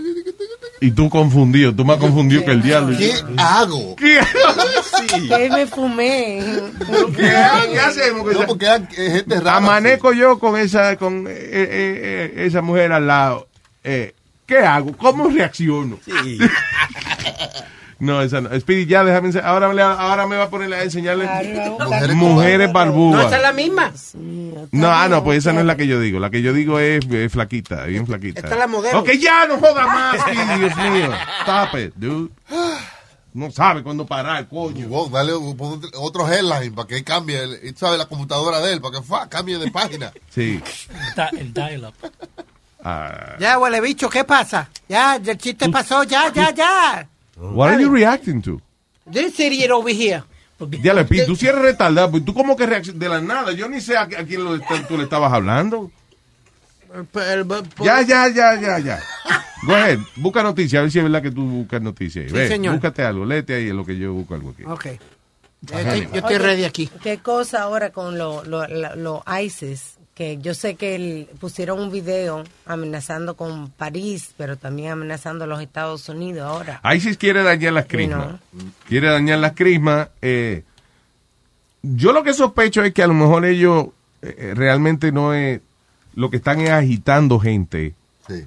Y 0.82 0.92
tú 0.92 1.10
confundido, 1.10 1.74
tú 1.74 1.86
más 1.86 1.98
confundido 1.98 2.44
que 2.44 2.52
el 2.52 2.62
diablo. 2.62 2.98
¿Qué 2.98 3.14
hago? 3.38 3.96
¿Qué 3.96 4.20
Que 5.08 5.50
me 5.50 5.66
fumé. 5.66 6.44
¿Qué, 7.16 7.34
¿Qué 7.72 7.80
hacemos? 7.80 8.34
No, 8.34 8.46
porque 8.48 8.68
hay 8.68 8.86
gente 8.92 9.40
rara. 9.40 9.58
Amanezco 9.58 10.12
yo 10.12 10.40
con 10.40 10.58
esa 10.58 10.98
con 10.98 11.26
eh, 11.28 11.32
eh, 11.32 12.32
eh, 12.36 12.46
esa 12.46 12.62
mujer 12.62 12.92
al 12.92 13.08
lado. 13.08 13.48
Eh, 13.84 14.14
¿Qué 14.50 14.58
hago? 14.58 14.98
¿Cómo 14.98 15.30
reacciono? 15.30 16.00
no, 18.00 18.20
esa 18.24 18.42
no. 18.42 18.50
Speedy, 18.60 18.88
ya 18.88 19.04
déjame 19.04 19.30
ense- 19.30 19.44
ahora, 19.44 19.70
me- 19.70 19.80
ahora 19.80 20.26
me 20.26 20.38
va 20.38 20.46
a 20.46 20.50
poner 20.50 20.74
a 20.74 20.82
enseñarle 20.82 21.30
mujeres, 22.16 22.74
barbúas. 22.74 23.22
No, 23.22 23.28
esa 23.28 23.36
es 23.38 23.42
la 23.44 23.54
misma. 23.54 23.94
No, 24.72 24.90
ah, 24.90 25.08
no, 25.08 25.24
pues 25.24 25.38
esa 25.38 25.54
no 25.54 25.60
es 25.60 25.68
la 25.68 25.78
que 25.78 25.86
yo 25.86 26.00
digo. 26.00 26.20
La 26.20 26.32
que 26.32 26.42
yo 26.42 26.52
digo 26.52 26.80
es, 26.80 27.06
flaquita, 27.32 27.84
bien 27.84 28.08
flaquita. 28.08 28.40
Esta 28.40 28.54
es 28.54 28.60
la 28.60 28.66
modelo. 28.66 28.98
Ok, 29.02 29.12
ya, 29.20 29.46
no 29.46 29.60
joda 29.60 29.86
más, 29.86 30.20
Speedy, 30.20 30.60
Dios 30.60 30.76
mío. 30.78 31.12
Stop 31.42 31.80
it, 31.80 31.94
dude. 31.96 32.32
No 33.32 33.52
sabe 33.52 33.84
cuándo 33.84 34.08
parar, 34.08 34.48
coño. 34.48 34.88
Wow, 34.88 35.12
dale 35.12 35.32
otro 35.94 36.28
headline 36.28 36.74
para 36.74 36.88
que 36.88 37.04
cambie, 37.04 37.44
el, 37.44 37.78
sabe 37.78 38.00
la 38.00 38.08
computadora 38.08 38.60
de 38.62 38.74
él, 38.74 38.82
para 38.82 38.98
que 39.00 39.06
fa, 39.06 39.30
cambie 39.30 39.60
de 39.60 39.70
página. 39.70 40.12
Sí. 40.32 40.60
El 41.38 41.54
dial-up. 41.54 41.94
Ah, 42.84 43.36
Ya, 43.40 43.58
huele 43.60 43.82
bicho, 43.82 44.10
¿qué 44.10 44.24
pasa? 44.24 44.70
Ya, 44.88 45.16
el 45.18 45.38
chiste 45.38 45.68
pasó, 45.70 46.04
ya, 46.04 46.32
ya, 46.34 46.52
ya. 46.54 47.08
what 47.38 47.70
are 47.72 47.82
you 47.82 47.92
reacting 47.92 48.42
to? 48.42 48.62
This 49.12 49.40
idiot 49.40 49.72
over 49.72 49.94
here. 49.94 50.24
Dígale, 50.60 51.04
Speedy, 51.06 51.26
tú 51.26 51.36
sí 51.36 51.48
eres 51.48 51.62
retardado. 51.62 52.12
pues, 52.12 52.26
¿Tú 52.26 52.34
cómo 52.34 52.56
que 52.58 52.66
reaccionas? 52.66 53.00
De 53.00 53.08
la 53.10 53.22
nada, 53.22 53.52
yo 53.54 53.68
ni 53.70 53.80
sé 53.82 53.96
a, 53.98 54.02
a 54.02 54.08
quién 54.08 54.44
lo 54.44 54.56
está- 54.56 54.86
tú 54.88 54.98
le 54.98 55.04
estabas 55.04 55.32
hablando. 55.32 55.90
Ya, 57.84 58.02
ya, 58.02 58.28
ya, 58.30 58.56
ya, 58.60 58.80
ya. 58.80 59.00
Go 59.64 59.76
ahead, 59.76 60.00
busca 60.16 60.42
noticias, 60.42 60.80
a 60.80 60.82
ver 60.84 60.92
si 60.92 60.98
es 61.00 61.04
verdad 61.04 61.22
que 61.22 61.32
tú 61.32 61.44
buscas 61.46 61.82
noticias. 61.82 62.28
Sí, 62.28 62.34
Ve, 62.34 62.48
señor. 62.48 62.74
búscate 62.74 63.04
algo, 63.04 63.26
léete 63.26 63.56
ahí 63.56 63.70
en 63.70 63.78
lo 63.78 63.86
que 63.86 63.98
yo 63.98 64.14
busco 64.14 64.34
algo 64.34 64.52
aquí. 64.52 64.64
Ok. 64.64 64.86
Ajá. 64.86 64.98
Yo 65.62 65.78
estoy, 65.80 66.02
yo 66.14 66.16
estoy 66.20 66.38
ready 66.38 66.64
aquí. 66.64 66.90
¿Qué 67.04 67.18
cosa 67.20 67.64
ahora 67.64 67.92
con 67.92 68.18
los 68.18 68.48
lo, 68.48 68.68
lo- 68.68 68.96
lo 68.96 69.24
ISIS? 69.42 69.98
Que 70.20 70.38
yo 70.38 70.54
sé 70.54 70.76
que 70.76 70.96
el- 70.96 71.30
pusieron 71.40 71.80
un 71.80 71.92
video 71.92 72.44
amenazando 72.66 73.36
con 73.38 73.70
París, 73.70 74.34
pero 74.36 74.58
también 74.58 74.92
amenazando 74.92 75.46
a 75.46 75.48
los 75.48 75.62
Estados 75.62 76.10
Unidos 76.10 76.44
ahora. 76.44 76.82
ISIS 76.94 77.16
quiere 77.16 77.42
dañar 77.42 77.72
las 77.72 77.86
crismas. 77.86 78.36
Quiere 78.86 79.08
dañar 79.08 79.40
las 79.40 79.54
crismas. 79.54 80.10
eh, 80.22 80.64
yo 81.82 82.12
lo 82.12 82.24
que 82.24 82.34
sospecho 82.34 82.84
es 82.84 82.94
que 82.94 83.02
a 83.02 83.08
lo 83.08 83.14
mejor 83.14 83.46
ellos 83.46 83.88
eh, 84.22 84.52
realmente 84.54 85.14
no 85.14 85.34
es... 85.34 85.62
Lo 86.16 86.30
que 86.30 86.36
están 86.36 86.60
es 86.60 86.72
agitando 86.72 87.40
gente 87.40 87.94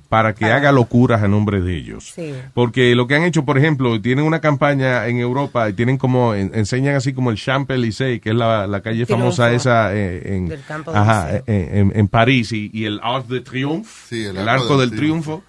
para 0.08 0.34
que 0.34 0.44
haga 0.46 0.72
locuras 0.72 1.22
a 1.22 1.28
nombre 1.28 1.60
de 1.60 1.76
ellos. 1.76 2.12
Sí. 2.14 2.32
Porque 2.54 2.94
lo 2.94 3.06
que 3.06 3.14
han 3.16 3.22
hecho, 3.24 3.44
por 3.44 3.58
ejemplo, 3.58 4.00
tienen 4.00 4.24
una 4.24 4.40
campaña 4.40 5.06
en 5.06 5.18
Europa 5.18 5.68
y 5.68 5.72
tienen 5.72 5.98
como, 5.98 6.34
en- 6.34 6.50
enseñan 6.54 6.94
así 6.96 7.12
como 7.12 7.30
el 7.30 7.36
Champs-Élysées, 7.36 8.20
que 8.20 8.30
es 8.30 8.36
la, 8.36 8.66
la 8.66 8.80
calle 8.80 9.04
Triunfo. 9.06 9.24
famosa 9.24 9.52
esa 9.52 9.94
eh, 9.94 10.36
en, 10.36 10.48
Del 10.48 10.62
Campo 10.64 10.90
ajá, 10.94 11.30
Elíseo. 11.30 11.44
eh, 11.46 11.70
en, 11.80 11.92
en 11.94 12.08
París 12.08 12.52
y, 12.52 12.70
y 12.72 12.84
el 12.84 13.00
Arc 13.02 13.26
de 13.26 13.40
Triomphe, 13.40 14.28
el 14.30 14.36
el, 14.36 14.48
Arco 14.48 14.62
Arco 14.64 14.78
del 14.80 14.90
del 14.90 14.98
Triunfo, 14.98 15.42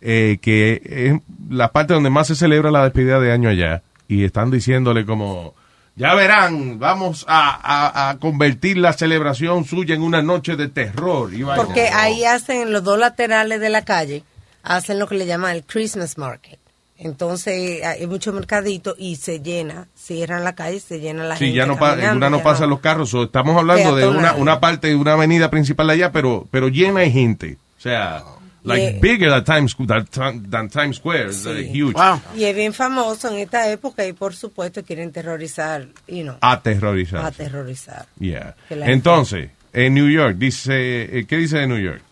eh, 0.00 0.38
que 0.40 0.80
es 0.84 1.20
la 1.50 1.72
parte 1.72 1.92
donde 1.94 2.10
más 2.10 2.26
se 2.26 2.34
celebra 2.34 2.70
la 2.70 2.84
despedida 2.84 3.20
de 3.20 3.32
año 3.32 3.48
allá. 3.48 3.82
Y 4.08 4.24
están 4.24 4.50
diciéndole 4.50 5.04
como, 5.04 5.54
ya 6.00 6.14
verán, 6.14 6.78
vamos 6.78 7.24
a, 7.28 7.50
a- 7.50 8.10
a 8.10 8.18
convertir 8.18 8.78
la 8.78 8.92
celebración 8.94 9.64
suya 9.64 9.94
en 9.94 10.02
una 10.02 10.22
noche 10.22 10.56
de 10.56 10.68
terror. 10.68 11.32
Y. 11.34 11.44
Porque 11.44 11.88
ahí 11.88 12.24
hacen 12.24 12.62
en 12.62 12.72
los 12.72 12.82
dos 12.82 12.98
laterales 12.98 13.60
de 13.60 13.68
la 13.68 13.84
calle, 13.84 14.24
hacen 14.62 14.98
lo 14.98 15.06
que 15.06 15.16
le 15.16 15.26
llaman 15.26 15.54
el 15.54 15.62
Christmas 15.64 16.16
Market. 16.16 16.58
Entonces 17.02 17.82
hay 17.84 18.06
mucho 18.06 18.32
mercadito 18.32 18.94
y 18.98 19.16
se 19.16 19.40
llena, 19.40 19.88
cierran 19.96 20.44
la 20.44 20.54
calle, 20.54 20.80
se 20.80 21.00
llena 21.00 21.24
la 21.24 21.36
Sí, 21.36 21.46
gente. 21.46 21.56
ya 21.58 21.66
no, 21.66 21.78
pa- 21.78 21.90
caminando, 21.90 22.16
una 22.18 22.30
no 22.30 22.42
pasan 22.42 22.68
los 22.70 22.80
carros. 22.80 23.12
estamos 23.14 23.56
hablando 23.56 23.96
de 23.96 24.06
una, 24.06 24.34
una 24.34 24.60
parte 24.60 24.88
de 24.88 24.94
una 24.96 25.14
avenida 25.14 25.50
principal 25.50 25.88
allá, 25.90 26.12
pero, 26.12 26.46
pero 26.50 26.68
llena 26.68 27.00
de 27.00 27.10
gente. 27.10 27.56
O 27.78 27.80
sea, 27.80 28.22
like 28.62 28.82
Yeah. 28.92 29.00
bigger 29.00 29.30
than 29.30 29.44
Times, 29.44 29.74
than, 29.78 30.50
than 30.50 30.68
Times 30.68 30.96
Square. 30.96 31.28
It's, 31.30 31.46
uh, 31.46 31.50
huge. 31.54 31.94
Y 32.36 32.44
es 32.44 32.54
bien 32.54 32.72
famoso 32.74 33.28
en 33.28 33.38
esta 33.38 33.68
época 33.70 34.06
y 34.06 34.12
por 34.12 34.34
supuesto 34.34 34.82
quieren 34.84 35.12
terrorizar, 35.12 35.86
you 36.06 36.22
know, 36.24 36.36
Aterrorizar. 36.40 37.24
aterrorizar. 37.24 38.06
Yeah. 38.18 38.54
Entonces, 38.70 39.50
en 39.72 39.94
New 39.94 40.08
York, 40.08 40.36
dice, 40.36 41.18
eh, 41.18 41.26
¿qué 41.26 41.36
dice 41.36 41.58
de 41.58 41.66
New 41.66 41.78
York? 41.78 42.02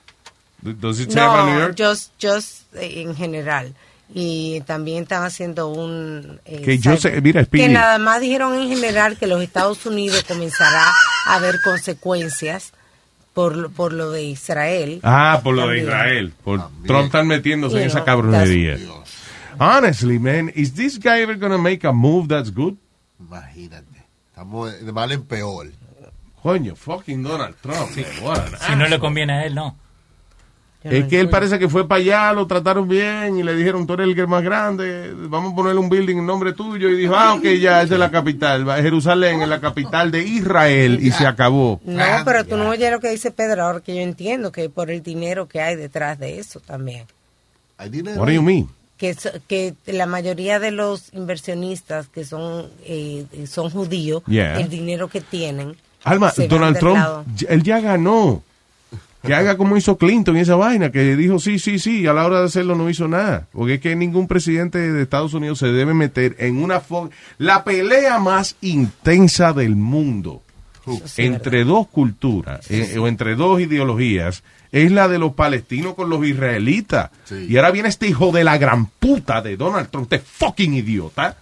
Does 0.62 1.00
it 1.00 1.10
say 1.12 1.22
about 1.22 1.46
New 1.46 1.54
No, 1.54 1.60
York? 1.68 1.76
just, 1.78 2.12
just 2.20 2.74
eh, 2.74 3.02
en 3.02 3.14
general. 3.14 3.74
Y 4.12 4.62
también 4.62 5.02
están 5.02 5.22
haciendo 5.22 5.68
un... 5.68 6.40
eh, 6.46 6.62
Que 6.62 6.78
yo 6.78 6.96
sé- 6.96 7.20
mira, 7.20 7.44
Speedy. 7.44 7.66
Que 7.66 7.72
nada 7.72 7.98
más 7.98 8.20
dijeron 8.22 8.54
en 8.54 8.68
general 8.68 9.18
que 9.18 9.26
los 9.26 9.42
Estados 9.42 9.84
Unidos 9.84 10.24
comenzará 10.26 10.86
a 11.26 11.34
haber 11.34 11.60
consecuencias 11.62 12.72
por, 13.38 13.56
lo- 13.56 13.70
por 13.70 13.92
lo 13.92 14.10
de 14.10 14.24
Israel. 14.24 14.98
Ah, 15.04 15.38
por 15.44 15.54
lo 15.54 15.68
de. 15.68 15.78
Israel. 15.82 16.32
Por 16.42 16.60
Trump 16.88 17.04
estar 17.06 17.24
metiéndose 17.24 17.80
en 17.80 17.86
esa 17.86 18.02
cabronería. 18.02 18.76
Honestly, 19.60 20.18
man, 20.18 20.50
is 20.56 20.74
this 20.74 20.98
guy 20.98 21.20
ever 21.22 21.36
gonna 21.38 21.56
make 21.56 21.86
a 21.86 21.92
move 21.92 22.26
that's 22.26 22.52
good? 22.52 22.74
Imagínate. 23.20 23.86
Estamos 24.30 24.84
de 24.84 24.92
mal 24.92 25.12
en 25.12 25.22
peor. 25.22 25.68
Coño, 26.42 26.74
fucking 26.74 27.22
Donald 27.22 27.54
Trump. 27.62 27.90
man, 28.24 28.50
Si 28.66 28.74
no 28.74 28.88
le 28.88 28.98
conviene 28.98 29.32
a 29.34 29.46
él, 29.46 29.54
no. 29.54 29.76
Es 30.84 31.06
que 31.06 31.18
él 31.18 31.28
parece 31.28 31.58
que 31.58 31.68
fue 31.68 31.88
para 31.88 32.00
allá, 32.00 32.32
lo 32.32 32.46
trataron 32.46 32.88
bien 32.88 33.36
y 33.36 33.42
le 33.42 33.54
dijeron, 33.56 33.86
tú 33.86 33.94
eres 33.94 34.06
el 34.06 34.14
que 34.14 34.22
es 34.22 34.28
más 34.28 34.44
grande, 34.44 35.12
vamos 35.12 35.52
a 35.52 35.56
ponerle 35.56 35.80
un 35.80 35.88
building 35.88 36.18
en 36.18 36.26
nombre 36.26 36.52
tuyo. 36.52 36.88
Y 36.88 36.96
dijo, 36.96 37.14
ah, 37.16 37.34
ok, 37.34 37.42
ya, 37.60 37.82
esa 37.82 37.94
es 37.94 38.00
la 38.00 38.10
capital. 38.10 38.64
Jerusalén 38.80 39.42
es 39.42 39.48
la 39.48 39.60
capital 39.60 40.12
de 40.12 40.22
Israel 40.22 40.98
y 41.02 41.10
se 41.10 41.26
acabó. 41.26 41.80
No, 41.84 42.04
pero 42.24 42.44
tú 42.44 42.56
no 42.56 42.68
oyes 42.68 42.92
lo 42.92 43.00
que 43.00 43.10
dice 43.10 43.32
Pedro, 43.32 43.64
ahora 43.64 43.80
que 43.80 43.96
yo 43.96 44.02
entiendo 44.02 44.52
que 44.52 44.70
por 44.70 44.90
el 44.90 45.02
dinero 45.02 45.48
que 45.48 45.60
hay 45.60 45.74
detrás 45.74 46.18
de 46.18 46.38
eso 46.38 46.60
también. 46.60 47.04
Hay 47.76 47.90
dinero. 47.90 48.20
What 48.20 48.28
do 48.28 48.32
you 48.32 48.42
mean? 48.42 48.68
Que, 48.98 49.74
la 49.86 50.06
mayoría 50.06 50.58
de 50.58 50.70
los 50.70 51.12
inversionistas 51.12 52.08
que 52.08 52.24
son 52.24 52.66
eh, 52.84 53.26
son 53.48 53.70
judíos, 53.70 54.22
Yeah. 54.26 54.58
el 54.60 54.68
dinero 54.68 55.08
que 55.08 55.20
tienen. 55.20 55.76
Alma, 56.04 56.32
Donald 56.48 56.78
Trump, 56.78 57.26
él 57.48 57.62
ya 57.62 57.80
ganó. 57.80 58.42
Que 59.28 59.34
haga 59.34 59.56
como 59.56 59.76
hizo 59.76 59.96
Clinton 59.96 60.36
y 60.36 60.40
esa 60.40 60.56
vaina, 60.56 60.90
que 60.90 61.14
dijo 61.16 61.38
sí, 61.38 61.58
sí, 61.58 61.78
sí, 61.78 62.00
y 62.00 62.06
a 62.06 62.12
la 62.12 62.26
hora 62.26 62.40
de 62.40 62.46
hacerlo 62.46 62.74
no 62.74 62.90
hizo 62.90 63.06
nada. 63.08 63.46
Porque 63.52 63.74
es 63.74 63.80
que 63.80 63.94
ningún 63.94 64.26
presidente 64.26 64.78
de 64.78 65.02
Estados 65.02 65.34
Unidos 65.34 65.58
se 65.60 65.68
debe 65.68 65.94
meter 65.94 66.34
en 66.38 66.62
una... 66.62 66.80
fo- 66.82 67.10
La 67.38 67.62
pelea 67.64 68.18
más 68.18 68.56
intensa 68.60 69.52
del 69.52 69.76
mundo 69.76 70.42
entre 71.22 71.64
dos 71.64 71.86
culturas 71.88 72.70
eh, 72.70 72.98
o 72.98 73.06
entre 73.08 73.34
dos 73.36 73.60
ideologías 73.60 74.42
es 74.72 74.90
la 74.92 75.06
de 75.08 75.18
los 75.18 75.32
palestinos 75.34 75.94
con 75.94 76.10
los 76.10 76.24
israelitas. 76.26 77.10
Y 77.48 77.56
ahora 77.56 77.70
viene 77.70 77.88
este 77.88 78.06
hijo 78.08 78.32
de 78.32 78.44
la 78.44 78.58
gran 78.58 78.86
puta 78.86 79.40
de 79.42 79.56
Donald 79.56 79.88
Trump, 79.90 80.12
este 80.12 80.24
fucking 80.26 80.74
idiota, 80.74 81.36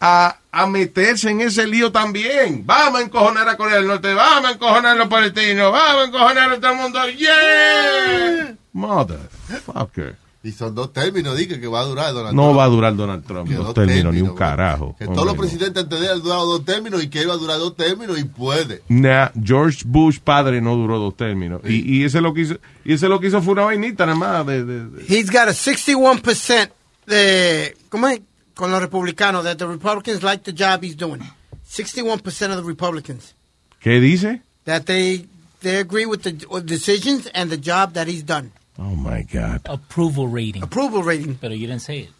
a, 0.00 0.36
a 0.50 0.66
meterse 0.66 1.30
en 1.30 1.40
ese 1.40 1.66
lío 1.66 1.90
también. 1.92 2.62
Vamos 2.66 3.00
a 3.00 3.04
encojonar 3.04 3.48
a 3.48 3.56
Corea 3.56 3.76
del 3.76 3.86
Norte, 3.86 4.12
vamos 4.14 4.50
a 4.50 4.54
encojonar 4.54 4.92
a 4.92 4.94
los 4.98 5.08
palestinos, 5.08 5.72
vamos 5.72 6.02
a 6.04 6.06
encojonar 6.08 6.50
a 6.52 6.60
todo 6.60 6.72
el 6.72 6.76
mundo. 6.78 6.98
¡Yeah! 7.18 8.54
Motherfucker. 8.72 10.16
Y 10.44 10.50
son 10.50 10.74
dos 10.74 10.92
términos, 10.92 11.36
dije 11.36 11.60
que 11.60 11.68
va 11.68 11.80
a 11.82 11.84
durar 11.84 12.12
Donald 12.12 12.34
No 12.34 12.42
Trump. 12.46 12.58
va 12.58 12.64
a 12.64 12.68
durar 12.68 12.96
Donald 12.96 13.24
Trump 13.24 13.48
Que 13.48 13.54
dos 13.54 13.66
dos 13.66 13.74
términos, 13.74 14.12
ni 14.12 14.22
un 14.22 14.34
carajo. 14.34 14.96
Que 14.98 15.04
todos 15.06 15.24
los 15.24 15.36
no. 15.36 15.40
presidentes 15.40 15.84
antes 15.84 16.00
de 16.00 16.06
él 16.06 16.12
han 16.14 16.22
durado 16.22 16.46
dos 16.46 16.64
términos 16.64 17.00
y 17.00 17.08
que 17.08 17.20
él 17.20 17.28
va 17.30 17.34
a 17.34 17.36
durar 17.36 17.58
dos 17.60 17.76
términos 17.76 18.18
y 18.18 18.24
puede. 18.24 18.82
Nah, 18.88 19.28
George 19.40 19.82
Bush 19.86 20.18
padre 20.18 20.60
no 20.60 20.74
duró 20.74 20.98
dos 20.98 21.16
términos. 21.16 21.60
Y, 21.64 21.98
y 21.98 22.04
ese 22.04 22.20
lo 22.20 22.34
que 22.34 22.40
hizo, 22.40 22.56
y 22.84 22.94
ese 22.94 23.08
lo 23.08 23.20
que 23.20 23.28
hizo 23.28 23.40
fue 23.40 23.52
una 23.52 23.66
vainita 23.66 24.04
nada 24.04 24.18
más 24.18 24.44
de, 24.46 24.64
de- 24.64 24.86
de- 24.88 25.04
He's 25.06 25.30
got 25.30 25.46
a 25.46 25.52
61% 25.52 26.70
de, 27.06 27.76
¿cómo 27.88 28.08
es? 28.08 28.20
Con 28.54 28.70
los 28.70 28.80
republicanos, 28.82 29.44
that 29.44 29.56
the 29.58 29.66
Republicans 29.66 30.22
like 30.22 30.44
the 30.44 30.52
job 30.52 30.82
he's 30.82 30.94
doing. 30.96 31.20
61% 31.68 32.50
of 32.50 32.56
the 32.56 32.62
Republicans. 32.64 33.34
¿Qué 33.82 34.00
dice? 34.00 34.40
That 34.66 34.84
they, 34.86 35.26
they 35.62 35.76
agree 35.76 36.04
with 36.06 36.22
the 36.22 36.46
with 36.50 36.66
decisions 36.66 37.26
and 37.34 37.50
the 37.50 37.56
job 37.56 37.94
that 37.94 38.06
he's 38.08 38.22
done. 38.22 38.52
Oh 38.78 38.94
my 38.94 39.22
God. 39.22 39.60
Approval 39.66 40.28
rating. 40.28 40.62
Approval 40.62 41.02
rating. 41.02 41.36
Pero 41.36 41.54
you 41.54 41.66
didn't 41.66 41.82
say 41.82 42.00
it. 42.00 42.10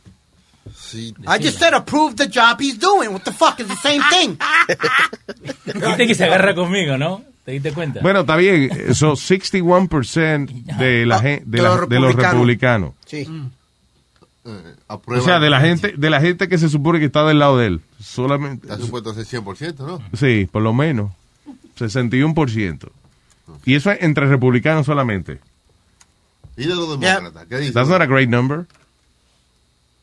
I 1.27 1.39
just 1.39 1.59
said 1.59 1.75
approve 1.75 2.17
the 2.17 2.27
job 2.29 2.61
he's 2.61 2.79
doing. 2.79 3.13
What 3.13 3.25
the 3.25 3.33
fuck 3.33 3.59
is 3.61 3.67
the 3.69 3.77
same 3.77 4.01
thing? 4.11 4.39
Viste 5.67 6.07
que 6.07 6.15
se 6.15 6.25
agarra 6.25 6.55
conmigo, 6.55 6.97
¿no? 6.97 7.23
¿Te 7.45 7.53
diste 7.53 7.73
cuenta? 7.73 8.01
Bueno, 8.01 8.21
está 8.21 8.37
bien. 8.37 8.71
Eso, 8.89 9.13
61% 9.17 10.77
de, 10.79 11.05
la, 11.07 11.19
gen- 11.21 11.43
de, 11.47 11.57
De 11.59 11.63
la- 11.63 11.69
los 11.77 11.89
de 11.89 12.01
los 12.01 12.15
republicanos. 12.15 12.33
republicanos. 12.33 12.95
Sí. 14.45 14.51
O 14.89 15.21
sea, 15.21 15.39
de 15.39 15.51
la 15.51 15.61
gente 15.61 15.95
de 15.97 16.11
la 16.11 16.21
gente 16.21 16.49
que 16.49 16.59
se 16.59 16.69
supone 16.69 16.99
que 16.99 17.05
está 17.07 17.25
del 17.25 17.39
lado 17.39 17.59
de 17.59 17.67
él. 17.69 17.81
Solamente. 18.01 18.67
Está 18.67 18.79
supuesto 18.85 19.11
a 19.11 19.15
ser 19.15 19.25
100%, 19.25 19.79
¿no? 19.87 20.03
Sí, 20.15 20.49
por 20.51 20.63
lo 20.63 20.73
menos. 20.75 21.13
61%. 21.79 22.89
Y 23.65 23.75
eso 23.75 23.91
es 23.91 24.03
entre 24.03 24.27
republicanos 24.27 24.87
solamente. 24.87 25.39
¿Y 26.57 26.63
de 26.67 26.75
los 26.75 26.89
demócratas? 27.01 27.47
¿Qué 27.49 27.59
dice? 27.59 27.73
That's 27.73 27.89
not 27.89 28.01
a 28.03 28.07
great 28.07 28.29
number. 28.29 28.67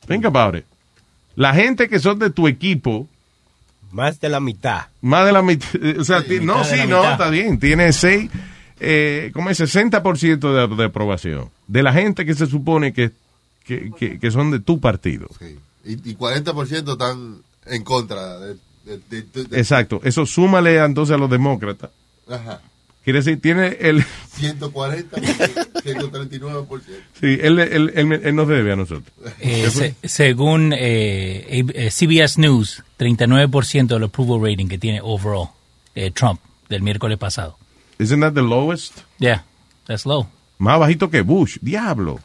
Think 0.07 0.25
about 0.25 0.55
it. 0.55 0.65
La 1.35 1.53
gente 1.53 1.87
que 1.89 1.99
son 1.99 2.17
de 2.19 2.29
tu 2.31 2.47
equipo, 2.47 3.07
Más 3.91 4.19
de 4.19 4.29
la 4.29 4.39
mitad. 4.39 4.87
más 5.01 5.25
de 5.25 5.31
la 5.31 5.41
mitad, 5.41 5.69
o 5.99 6.03
sea, 6.03 6.23
ti- 6.23 6.39
no, 6.39 6.63
sí, 6.63 6.75
no, 6.87 6.97
mitad. 6.99 7.11
está 7.13 7.29
bien, 7.29 7.59
tiene 7.59 7.91
seis, 7.93 8.29
eh, 8.79 9.31
como 9.33 9.49
es 9.49 9.59
60% 9.59 10.39
de, 10.69 10.75
de 10.75 10.83
aprobación. 10.85 11.49
De 11.67 11.83
la 11.83 11.93
gente 11.93 12.25
que 12.25 12.33
se 12.33 12.45
supone 12.47 12.93
que, 12.93 13.11
que, 13.69 13.91
que- 13.97 14.19
que 14.19 14.31
son 14.31 14.49
de 14.51 14.59
tu 14.59 14.79
partido. 14.79 15.27
Y, 15.85 15.93
y 16.09 16.15
40% 16.15 16.91
están 16.91 17.41
en 17.67 17.83
contra 17.83 18.39
de... 18.39 18.55
de- 18.85 18.97
de- 19.09 19.21
de- 19.21 19.43
de- 19.45 19.59
Exacto. 19.59 20.01
Eso 20.03 20.25
súmale 20.25 20.77
entonces 20.83 21.13
a 21.15 21.17
los 21.19 21.29
demócratas. 21.29 21.91
Ajá. 22.27 22.61
Quiere 23.03 23.19
decir, 23.19 23.39
tiene 23.41 23.77
el... 23.79 24.03
140, 24.33 25.17
139%. 25.17 26.81
Sí, 27.19 27.37
él, 27.41 27.59
él, 27.59 27.91
él- 27.95 28.21
él 28.23 28.35
nos 28.35 28.47
debe 28.47 28.71
a 28.73 28.75
nosotros. 28.75 29.11
Eh, 29.39 29.69
se- 29.69 29.95
según 30.07 30.73
eh, 30.73 31.63
eh, 31.75 31.91
CBS 31.91 32.39
News, 32.39 32.83
39% 32.97 33.87
del 33.87 34.03
approval 34.03 34.41
rating 34.49 34.67
que 34.67 34.77
tiene 34.77 34.99
overall 35.03 35.49
eh, 35.95 36.11
Trump 36.11 36.39
del 36.69 36.81
miércoles 36.81 37.17
pasado. 37.17 37.57
Isn't 37.99 38.21
that 38.21 38.33
the 38.33 38.41
lowest? 38.41 38.99
Yeah, 39.19 39.43
that's 39.85 40.05
low. 40.05 40.27
Más 40.57 40.79
bajito 40.79 41.09
que 41.09 41.21
Bush. 41.21 41.57
Diablo. 41.61 42.19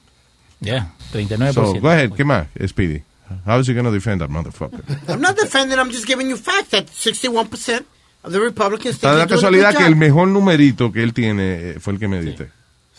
Yeah, 0.61 0.94
39%. 1.15 1.53
So, 1.53 1.81
go 1.81 1.89
ahead. 1.89 2.13
¿Qué 2.13 2.25
más, 2.25 2.49
Speedy? 2.67 3.03
How 3.47 3.59
is 3.59 3.69
he 3.69 3.75
going 3.75 3.87
to 3.87 3.93
defend 3.93 4.21
that 4.21 4.31
motherfucker? 4.31 4.83
I'm 5.09 5.21
not 5.21 5.37
defending, 5.37 5.79
I'm 5.79 5.91
just 5.91 6.07
giving 6.07 6.29
you 6.29 6.37
facts 6.37 6.71
that 6.71 6.87
61% 6.87 7.85
of 8.23 8.33
the 8.33 8.41
Republicans 8.41 8.97
Está 8.97 9.15
la 9.15 9.27
casualidad 9.27 9.77
que 9.77 9.87
el 9.87 9.97
mejor 9.97 10.29
numerito 10.29 10.93
que 10.93 11.03
él 11.03 11.13
tiene 11.13 11.71
eh, 11.71 11.81
fue 11.81 11.95
el 11.95 11.99
que 11.99 12.09
me 12.09 12.21
diste. 12.21 12.51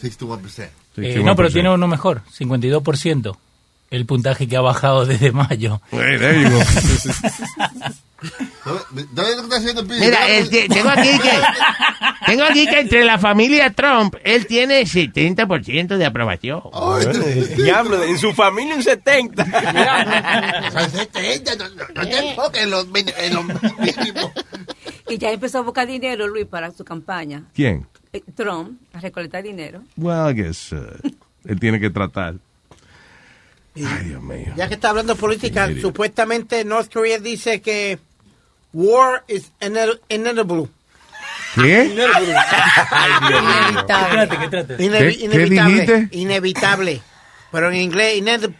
61%. 0.01 0.69
Eh, 0.97 1.21
no, 1.23 1.35
pero 1.35 1.49
tiene 1.49 1.69
uno 1.69 1.87
mejor, 1.87 2.21
52%. 2.37 3.37
El 3.91 4.05
puntaje 4.05 4.47
que 4.47 4.57
ha 4.57 4.61
bajado 4.61 5.05
desde 5.05 5.31
mayo. 5.31 5.79
Hey, 5.91 6.17
there 6.17 6.41
you 6.41 6.49
go. 6.49 6.59
¿Dónde 9.11 9.41
está 9.41 9.57
haciendo 9.57 9.85
Pidi? 9.85 9.99
Mira, 9.99 10.19
tengo 10.49 10.89
aquí 10.89 11.19
que 11.19 11.31
tengo 12.25 12.43
aquí 12.43 12.67
que 12.67 12.79
entre 12.79 13.05
la 13.05 13.19
familia 13.19 13.71
Trump 13.71 14.15
él 14.23 14.47
tiene 14.47 14.81
70% 14.83 15.97
de 15.97 16.05
aprobación. 16.05 16.61
Diablo, 17.57 18.03
en 18.03 18.17
su 18.17 18.33
familia 18.33 18.75
un 18.75 18.83
70. 18.83 19.45
Son 20.71 20.89
70, 20.89 21.55
no, 21.55 21.69
no, 21.69 21.83
no 21.93 22.07
te 22.07 22.29
enfoques 22.29 22.63
en 22.63 22.71
los, 22.71 22.87
en 22.93 23.33
los 23.33 23.45
mínimos. 23.45 24.31
Y 25.07 25.17
ya 25.17 25.31
empezó 25.31 25.59
a 25.59 25.61
buscar 25.61 25.87
dinero, 25.87 26.27
Luis, 26.27 26.47
para 26.47 26.71
su 26.71 26.83
campaña. 26.83 27.43
¿Quién? 27.53 27.85
Eh, 28.11 28.23
Trump, 28.33 28.79
a 28.93 28.99
recolectar 28.99 29.43
dinero. 29.43 29.83
Well, 29.97 30.31
I 30.31 30.33
guess 30.33 30.71
uh, 30.71 30.97
él 31.45 31.59
tiene 31.59 31.79
que 31.79 31.89
tratar. 31.89 32.35
Ay, 33.75 34.05
Dios 34.05 34.23
mío. 34.23 34.53
Ya 34.55 34.67
que 34.67 34.75
está 34.75 34.89
hablando 34.89 35.13
de 35.13 35.19
política, 35.19 35.69
supuestamente 35.81 36.63
North 36.63 36.91
Korea 36.91 37.19
dice 37.19 37.61
que 37.61 37.99
war 38.75 39.23
is 39.27 39.51
ine- 39.61 39.99
inevitable. 40.09 40.67
¿Qué? 41.55 41.85
Inevitable. 41.85 42.35
¿Qué 44.39 44.47
trate, 44.49 44.75
Ine- 44.83 44.99
¿Qué- 44.99 45.17
qué 45.17 45.25
inevitable. 45.25 45.73
dijiste? 45.73 46.07
Inevitable. 46.17 47.01
Pero 47.51 47.69
en 47.71 47.77
inglés, 47.77 48.17
inevitable. 48.17 48.57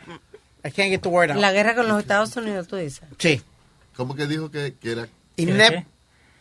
I 0.63 0.71
can't 0.71 0.89
get 0.89 1.01
the 1.01 1.09
word 1.09 1.31
out. 1.31 1.39
La 1.39 1.51
guerra 1.51 1.75
con 1.75 1.87
los 1.87 1.99
Estados 1.99 2.35
Unidos, 2.37 2.67
tú 2.67 2.77
dices. 2.77 3.01
Sí. 3.19 3.41
¿Cómo 3.95 4.15
que 4.15 4.25
dijo 4.27 4.49
que, 4.49 4.73
que 4.81 4.91
era? 4.93 5.07
Ine- 5.37 5.85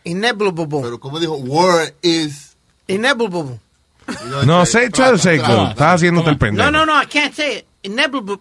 inevitable. 0.03 0.81
Pero 0.81 0.99
¿cómo 0.99 1.19
dijo? 1.19 1.35
War 1.35 1.93
is... 2.01 2.55
Inevitable. 2.87 3.59
No, 4.45 4.59
to 4.63 4.65
say 5.17 5.39
cool. 5.39 5.69
Estás 5.69 5.95
haciéndote 5.95 6.29
el 6.29 6.37
pendejo. 6.37 6.71
No, 6.71 6.71
no, 6.71 6.85
no, 6.85 7.01
I 7.01 7.07
can't 7.07 7.33
say 7.33 7.57
it. 7.57 7.65
Inevitable. 7.83 8.37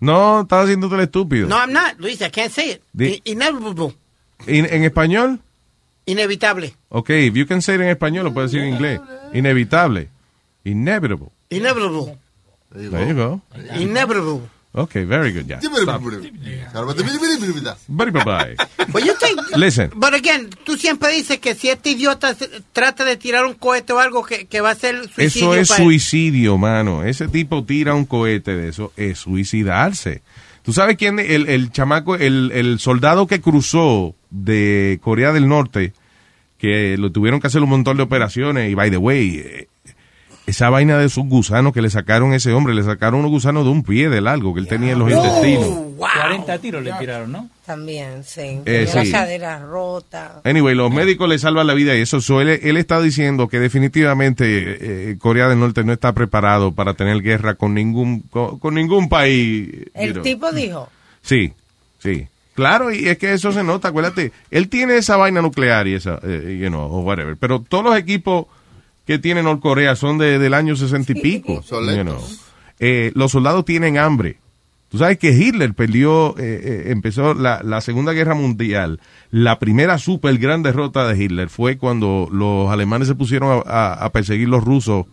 No, 0.00 0.42
estás 0.42 0.64
haciéndote 0.64 0.94
el 0.94 1.00
estúpido. 1.02 1.48
No, 1.48 1.56
I'm 1.56 1.72
not, 1.72 1.98
Luis, 1.98 2.20
I 2.20 2.30
can't 2.30 2.52
say 2.52 2.70
it. 2.72 3.22
Inevitable. 3.24 3.94
¿En, 4.46 4.66
en 4.72 4.84
español? 4.84 5.40
Inevitable. 6.06 6.74
Ok, 6.88 7.10
if 7.10 7.34
you 7.34 7.46
can 7.46 7.60
say 7.60 7.74
it 7.74 7.80
en 7.82 7.88
español, 7.88 8.24
lo 8.24 8.32
puedes 8.32 8.50
decir 8.50 8.66
en 8.66 8.74
inglés. 8.74 9.00
Inevitable. 9.34 10.08
Inevitable. 10.64 11.28
Inevitable. 11.50 12.16
There 12.72 13.08
you 13.08 13.14
go. 13.14 13.40
Inevitable. 13.78 14.40
Ok, 14.72 14.92
very 15.06 15.32
good. 15.32 15.46
Yeah. 15.46 15.60
Stop. 15.60 16.02
Bye, 17.88 18.10
bye, 18.10 18.22
bye. 18.24 18.56
But 18.92 19.04
you 19.04 19.14
think, 19.18 19.40
Listen. 19.56 19.90
But 19.96 20.14
again, 20.14 20.50
tú 20.64 20.76
siempre 20.76 21.10
dices 21.10 21.38
que 21.40 21.54
si 21.54 21.68
este 21.70 21.90
idiota 21.90 22.36
trata 22.72 23.04
de 23.04 23.16
tirar 23.16 23.44
un 23.46 23.54
cohete 23.54 23.92
o 23.92 23.98
algo 23.98 24.24
que, 24.24 24.46
que 24.46 24.60
va 24.60 24.70
a 24.70 24.74
ser 24.74 25.08
suicidio 25.08 25.54
Eso 25.54 25.54
es 25.54 25.68
para 25.68 25.80
él. 25.82 25.86
suicidio, 25.86 26.58
mano. 26.58 27.02
Ese 27.02 27.28
tipo 27.28 27.64
tira 27.64 27.94
un 27.94 28.04
cohete 28.04 28.54
de 28.56 28.68
eso, 28.68 28.92
es 28.96 29.18
suicidarse. 29.18 30.22
¿Tú 30.68 30.74
sabes 30.74 30.98
quién? 30.98 31.18
El, 31.18 31.48
el 31.48 31.72
chamaco, 31.72 32.14
el, 32.14 32.52
el 32.52 32.78
soldado 32.78 33.26
que 33.26 33.40
cruzó 33.40 34.14
de 34.28 34.98
Corea 35.00 35.32
del 35.32 35.48
Norte, 35.48 35.94
que 36.58 36.98
lo 36.98 37.10
tuvieron 37.10 37.40
que 37.40 37.46
hacer 37.46 37.62
un 37.62 37.70
montón 37.70 37.96
de 37.96 38.02
operaciones, 38.02 38.70
y 38.70 38.74
by 38.74 38.90
the 38.90 38.98
way, 38.98 39.38
eh, 39.38 39.68
esa 40.46 40.68
vaina 40.68 40.98
de 40.98 41.06
esos 41.06 41.24
gusanos 41.24 41.72
que 41.72 41.80
le 41.80 41.88
sacaron 41.88 42.32
a 42.32 42.36
ese 42.36 42.52
hombre, 42.52 42.74
le 42.74 42.82
sacaron 42.82 43.20
unos 43.20 43.30
gusanos 43.30 43.64
de 43.64 43.70
un 43.70 43.82
pie 43.82 44.10
de 44.10 44.20
largo 44.20 44.52
que 44.52 44.60
él 44.60 44.68
tenía 44.68 44.92
en 44.92 44.98
los 44.98 45.10
intestinos. 45.10 45.68
40 46.36 46.58
tiros 46.60 46.82
le 46.82 46.92
tiraron, 46.94 47.32
¿no? 47.32 47.48
También, 47.66 48.24
sí. 48.24 48.60
Eh, 48.64 48.88
la 48.94 49.04
sí. 49.04 49.10
cadera 49.12 49.58
rota. 49.60 50.40
Anyway, 50.44 50.74
los 50.74 50.92
médicos 50.92 51.28
le 51.28 51.38
salvan 51.38 51.66
la 51.66 51.74
vida 51.74 51.96
y 51.96 52.00
eso. 52.00 52.20
So, 52.20 52.40
él, 52.40 52.48
él 52.62 52.76
está 52.76 53.00
diciendo 53.00 53.48
que 53.48 53.58
definitivamente 53.60 55.10
eh, 55.10 55.16
Corea 55.18 55.48
del 55.48 55.58
Norte 55.60 55.84
no 55.84 55.92
está 55.92 56.12
preparado 56.12 56.72
para 56.72 56.94
tener 56.94 57.20
guerra 57.22 57.54
con 57.56 57.74
ningún 57.74 58.20
con, 58.20 58.58
con 58.58 58.74
ningún 58.74 59.08
país. 59.08 59.68
you 59.70 59.84
El 59.94 60.12
know. 60.12 60.22
tipo 60.22 60.52
dijo, 60.52 60.88
Sí, 61.22 61.52
sí. 61.98 62.26
Claro, 62.54 62.92
y 62.92 63.06
es 63.08 63.18
que 63.18 63.32
eso 63.32 63.52
se 63.52 63.62
nota, 63.62 63.88
acuérdate. 63.88 64.32
Él 64.50 64.68
tiene 64.68 64.96
esa 64.96 65.16
vaina 65.16 65.40
nuclear 65.40 65.86
y 65.86 65.94
esa, 65.94 66.18
eh, 66.24 66.58
you 66.60 66.68
know, 66.68 66.82
o 66.92 67.00
whatever. 67.02 67.36
Pero 67.36 67.60
todos 67.60 67.84
los 67.84 67.96
equipos 67.96 68.46
que 69.06 69.18
tiene 69.18 69.42
Norcorea 69.44 69.94
son 69.94 70.18
de, 70.18 70.38
del 70.40 70.54
año 70.54 70.74
sesenta 70.74 71.12
y 71.12 71.20
pico. 71.20 71.62
you 71.62 72.02
know. 72.02 72.20
Eh, 72.80 73.12
los 73.14 73.30
soldados 73.32 73.64
tienen 73.64 73.96
hambre. 73.98 74.38
Tú 74.88 74.96
sabes 74.98 75.18
que 75.18 75.32
Hitler 75.32 75.74
perdió, 75.74 76.30
eh, 76.38 76.60
eh, 76.64 76.82
empezó 76.86 77.34
la, 77.34 77.60
la 77.62 77.80
Segunda 77.82 78.12
Guerra 78.12 78.34
Mundial. 78.34 79.00
La 79.30 79.58
primera 79.58 79.98
super 79.98 80.38
gran 80.38 80.62
derrota 80.62 81.06
de 81.06 81.22
Hitler 81.22 81.50
fue 81.50 81.76
cuando 81.76 82.28
los 82.32 82.70
alemanes 82.70 83.06
se 83.08 83.14
pusieron 83.14 83.62
a, 83.66 83.70
a- 83.70 83.92
a 84.04 84.12
perseguir 84.12 84.48
los 84.48 84.64
rusos 84.64 85.04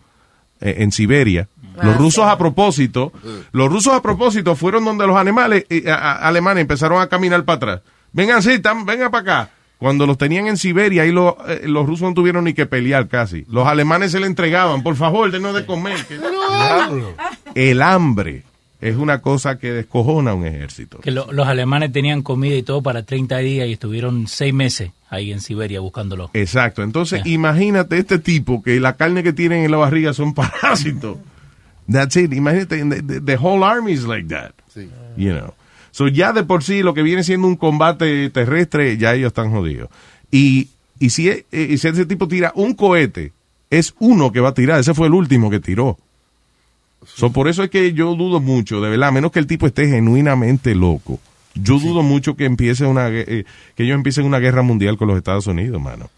eh, 0.60 0.76
en 0.78 0.92
Siberia. 0.92 1.48
Los 1.82 1.94
Ah, 1.94 1.98
rusos 1.98 2.24
sí. 2.24 2.30
a 2.30 2.38
propósito, 2.38 3.12
los 3.52 3.68
rusos 3.70 3.92
a 3.92 4.00
propósito 4.00 4.56
fueron 4.56 4.82
donde 4.86 5.06
los 5.06 5.16
animales, 5.16 5.66
eh, 5.68 5.84
a- 5.90 5.94
a- 5.94 6.26
alemanes 6.28 6.62
empezaron 6.62 7.02
a 7.02 7.08
caminar 7.08 7.44
para 7.44 7.56
atrás. 7.56 7.80
Vengan, 8.12 8.42
sí, 8.42 8.52
tam- 8.62 8.86
vengan 8.86 9.10
para 9.10 9.20
acá. 9.42 9.50
Cuando 9.76 10.06
los 10.06 10.16
tenían 10.16 10.46
en 10.46 10.56
Siberia, 10.56 11.02
ahí 11.02 11.12
lo- 11.12 11.36
eh, 11.46 11.64
los 11.66 11.84
rusos 11.86 12.08
no 12.08 12.14
tuvieron 12.14 12.44
ni 12.44 12.54
que 12.54 12.64
pelear 12.64 13.08
casi. 13.08 13.44
Los 13.50 13.66
alemanes 13.68 14.10
se 14.12 14.20
le 14.20 14.26
entregaban, 14.26 14.82
por 14.82 14.96
favor, 14.96 15.30
denos 15.30 15.54
de 15.54 15.66
comer. 15.66 15.98
que- 16.06 16.18
El 17.54 17.82
hambre 17.82 18.42
es 18.88 18.96
una 18.96 19.20
cosa 19.20 19.58
que 19.58 19.72
descojona 19.72 20.32
a 20.32 20.34
un 20.34 20.46
ejército. 20.46 20.98
Que 20.98 21.10
lo- 21.10 21.32
los 21.32 21.46
alemanes 21.48 21.92
tenían 21.92 22.22
comida 22.22 22.54
y 22.54 22.62
todo 22.62 22.82
para 22.82 23.02
30 23.04 23.38
días 23.38 23.68
y 23.68 23.72
estuvieron 23.72 24.26
seis 24.28 24.52
meses 24.54 24.90
ahí 25.08 25.32
en 25.32 25.40
Siberia 25.40 25.80
buscándolo. 25.80 26.30
Exacto. 26.34 26.82
Entonces, 26.82 27.24
imagínate 27.26 27.98
este 27.98 28.18
tipo 28.18 28.62
que 28.62 28.78
la 28.80 28.96
carne 28.96 29.22
que 29.22 29.32
tienen 29.32 29.64
en 29.64 29.70
la 29.70 29.76
barriga 29.78 30.12
son 30.12 30.34
parásitos. 30.34 31.18
That's 31.90 32.16
it. 32.16 32.32
Imagínate, 32.32 32.78
the, 32.84 33.02
the- 33.02 33.20
the 33.20 33.36
whole 33.36 33.64
army 33.64 33.92
is 33.92 34.04
like 34.04 34.28
that. 34.28 34.52
You 35.16 35.32
know. 35.32 35.54
So 35.92 36.08
ya 36.08 36.32
de 36.32 36.42
por 36.44 36.62
sí 36.62 36.82
lo 36.82 36.92
que 36.92 37.02
viene 37.02 37.24
siendo 37.24 37.46
un 37.46 37.56
combate 37.56 38.28
terrestre, 38.30 38.98
ya 38.98 39.14
ellos 39.14 39.28
están 39.28 39.50
jodidos. 39.50 39.88
Y, 40.30 40.68
y 40.98 41.10
si, 41.10 41.30
e- 41.30 41.46
eh, 41.52 41.68
y 41.70 41.78
si 41.78 41.88
ese 41.88 42.04
tipo 42.04 42.28
tira 42.28 42.52
un 42.54 42.74
cohete, 42.74 43.32
es 43.70 43.94
uno 43.98 44.30
que 44.32 44.40
va 44.40 44.50
a 44.50 44.54
tirar. 44.54 44.78
Ese 44.78 44.92
fue 44.94 45.06
el 45.06 45.14
último 45.14 45.48
que 45.48 45.58
tiró. 45.60 45.98
So, 47.06 47.32
por 47.32 47.48
eso 47.48 47.62
es 47.62 47.70
que 47.70 47.92
yo 47.92 48.14
dudo 48.14 48.40
mucho, 48.40 48.80
de 48.80 48.90
verdad, 48.90 49.08
a 49.08 49.12
menos 49.12 49.32
que 49.32 49.38
el 49.38 49.46
tipo 49.46 49.66
esté 49.66 49.88
genuinamente 49.88 50.74
loco. 50.74 51.18
Yo 51.54 51.78
dudo 51.78 52.02
mucho 52.02 52.36
que 52.36 52.44
empiece 52.44 52.84
una 52.84 53.08
eh, 53.08 53.44
que 53.74 53.82
ellos 53.84 53.94
empiecen 53.94 54.24
una 54.24 54.38
guerra 54.38 54.62
mundial 54.62 54.98
con 54.98 55.08
los 55.08 55.16
Estados 55.16 55.46
Unidos, 55.46 55.80
mano. 55.80 56.10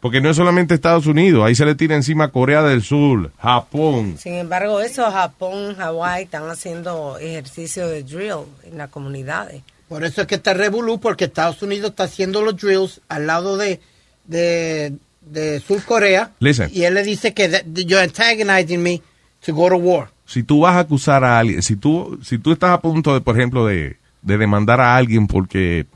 Porque 0.00 0.20
no 0.20 0.28
es 0.28 0.36
solamente 0.36 0.74
Estados 0.74 1.06
Unidos, 1.06 1.44
ahí 1.44 1.54
se 1.54 1.64
le 1.64 1.76
tira 1.76 1.94
encima 1.94 2.32
Corea 2.32 2.62
del 2.62 2.82
Sur, 2.82 3.30
Japón. 3.38 4.16
sin 4.18 4.34
embargo, 4.34 4.80
eso 4.80 5.08
Japón, 5.10 5.76
Hawái 5.76 6.24
están 6.24 6.48
haciendo 6.50 7.16
ejercicio 7.18 7.86
de 7.88 8.02
drill 8.02 8.44
en 8.64 8.78
las 8.78 8.90
comunidades. 8.90 9.62
Por 9.88 10.04
eso 10.04 10.22
es 10.22 10.26
que 10.26 10.34
está 10.34 10.52
revolú, 10.52 10.98
porque 10.98 11.26
Estados 11.26 11.62
Unidos 11.62 11.90
está 11.90 12.04
haciendo 12.04 12.42
los 12.42 12.56
drills 12.56 13.00
al 13.08 13.28
lado 13.28 13.56
de, 13.56 13.80
de, 14.24 14.94
de 15.20 15.60
Sur 15.60 15.84
Corea. 15.84 16.32
Listen. 16.40 16.68
Y 16.72 16.82
él 16.82 16.94
le 16.94 17.04
dice 17.04 17.32
que 17.32 17.62
you're 17.72 18.02
antagonizing 18.02 18.82
me 18.82 19.00
to 19.46 19.54
go 19.54 19.68
to 19.68 19.76
war. 19.76 20.08
Si 20.26 20.42
tú 20.42 20.60
vas 20.60 20.74
a 20.76 20.80
acusar 20.80 21.24
a 21.24 21.38
alguien, 21.38 21.62
si 21.62 21.76
tú, 21.76 22.18
si 22.22 22.38
tú 22.38 22.52
estás 22.52 22.70
a 22.70 22.80
punto 22.80 23.14
de, 23.14 23.20
por 23.20 23.36
ejemplo, 23.38 23.64
de, 23.66 23.96
de 24.22 24.38
demandar 24.38 24.80
a 24.80 24.96
alguien 24.96 25.26
porque, 25.26 25.86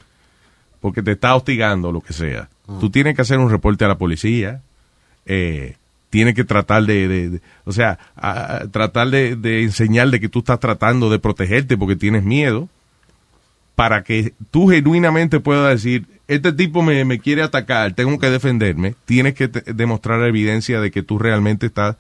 porque 0.81 1.03
te 1.03 1.13
está 1.13 1.35
hostigando 1.35 1.89
o 1.89 1.93
lo 1.93 2.01
que 2.01 2.13
sea, 2.13 2.49
tú 2.79 2.89
tienes 2.91 3.17
que 3.17 3.23
hacer 3.23 3.39
un 3.39 3.51
reporte 3.51 3.85
a 3.85 3.89
la 3.89 3.99
policía, 3.99 4.63
eh, 5.27 5.75
tienes 6.11 6.35
que 6.35 6.45
tratar 6.45 6.85
de, 6.85 7.09
de- 7.09 7.31
de- 7.31 7.41
o 7.65 7.73
sea, 7.73 7.99
a- 8.17 8.57
a- 8.57 8.69
tratar 8.69 9.11
de, 9.11 9.35
de 9.37 9.63
enseñar 9.65 10.09
de 10.11 10.21
que 10.21 10.29
tú 10.29 10.39
estás 10.41 10.61
tratando 10.61 11.11
de 11.11 11.19
protegerte 11.19 11.77
porque 11.77 11.97
tienes 11.97 12.23
miedo, 12.25 12.69
para 13.75 14.03
que 14.05 14.35
tú 14.51 14.69
genuinamente 14.69 15.41
puedas 15.41 15.71
decir, 15.73 16.07
este 16.29 16.53
tipo 16.53 16.83
me, 16.83 17.05
me 17.05 17.19
quiere 17.19 17.43
atacar, 17.43 17.95
tengo 17.95 18.19
que 18.19 18.31
defenderme, 18.31 18.95
tienes 19.07 19.35
que 19.35 19.49
demostrar 19.49 20.23
evidencia 20.23 20.81
de 20.81 20.91
que 20.91 21.03
tú 21.03 21.19
realmente 21.19 21.67
estás 21.67 21.97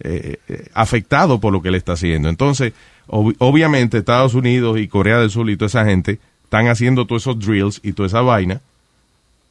eh, 0.00 0.38
afectado 0.74 1.40
por 1.40 1.52
lo 1.52 1.62
que 1.62 1.68
él 1.68 1.74
está 1.76 1.92
haciendo. 1.92 2.28
Entonces, 2.28 2.72
ob- 3.08 3.34
obviamente 3.38 3.98
Estados 3.98 4.34
Unidos 4.34 4.78
y 4.78 4.88
Corea 4.88 5.18
del 5.18 5.30
Sur 5.30 5.48
y 5.50 5.56
toda 5.56 5.66
esa 5.68 5.84
gente 5.84 6.18
están 6.44 6.68
haciendo 6.68 7.06
todos 7.06 7.22
esos 7.22 7.38
drills 7.38 7.80
y 7.82 7.92
toda 7.92 8.06
esa 8.06 8.20
vaina 8.20 8.60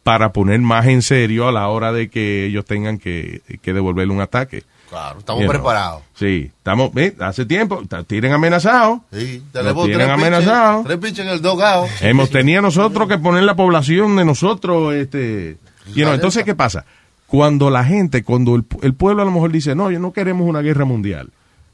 para 0.04 0.34
poner 0.34 0.60
más 0.60 0.86
en 0.88 1.02
serio 1.02 1.48
a 1.48 1.52
la 1.52 1.68
hora 1.70 1.94
de 1.94 2.10
que 2.10 2.46
ellos 2.46 2.66
tengan 2.66 2.98
que, 2.98 3.42
que 3.62 3.74
devolverle 3.74 4.14
un 4.14 4.20
ataque. 4.22 4.64
Claro, 4.90 5.20
estamos 5.20 5.42
You 5.42 5.48
know. 5.50 5.54
preparados. 5.62 6.04
Sí, 6.14 6.52
estamos, 6.58 6.92
eh, 6.98 7.16
hace 7.20 7.46
tiempo, 7.46 7.82
tienen 8.06 8.34
amenazados. 8.34 9.00
Sí, 9.12 9.42
tenemos 9.52 9.86
tienen 9.86 10.10
amenazados. 10.10 10.86
tres 10.86 10.98
pinches 11.00 11.26
en 11.26 11.32
el 11.32 11.42
dogado. 11.42 11.88
Hemos 12.02 12.30
tenido 12.30 12.62
nosotros 12.62 13.08
que 13.08 13.18
poner 13.18 13.44
la 13.44 13.56
población 13.56 14.16
de 14.18 14.26
nosotros, 14.26 14.94
este, 14.94 15.58
you 15.96 16.04
know, 16.04 16.14
entonces 16.14 16.44
¿qué 16.44 16.54
pasa? 16.54 16.86
Cuando 17.34 17.72
la 17.72 17.84
gente, 17.84 18.22
cuando 18.22 18.56
el, 18.56 18.64
el 18.84 18.94
pueblo 18.94 19.24
a 19.24 19.26
lo 19.26 19.32
mejor 19.32 19.52
dice, 19.52 19.74
no, 19.74 19.90
yo 19.90 20.00
no 20.00 20.14
queremos 20.14 20.48
una 20.48 20.62
guerra 20.62 20.86
mundial, 20.86 21.32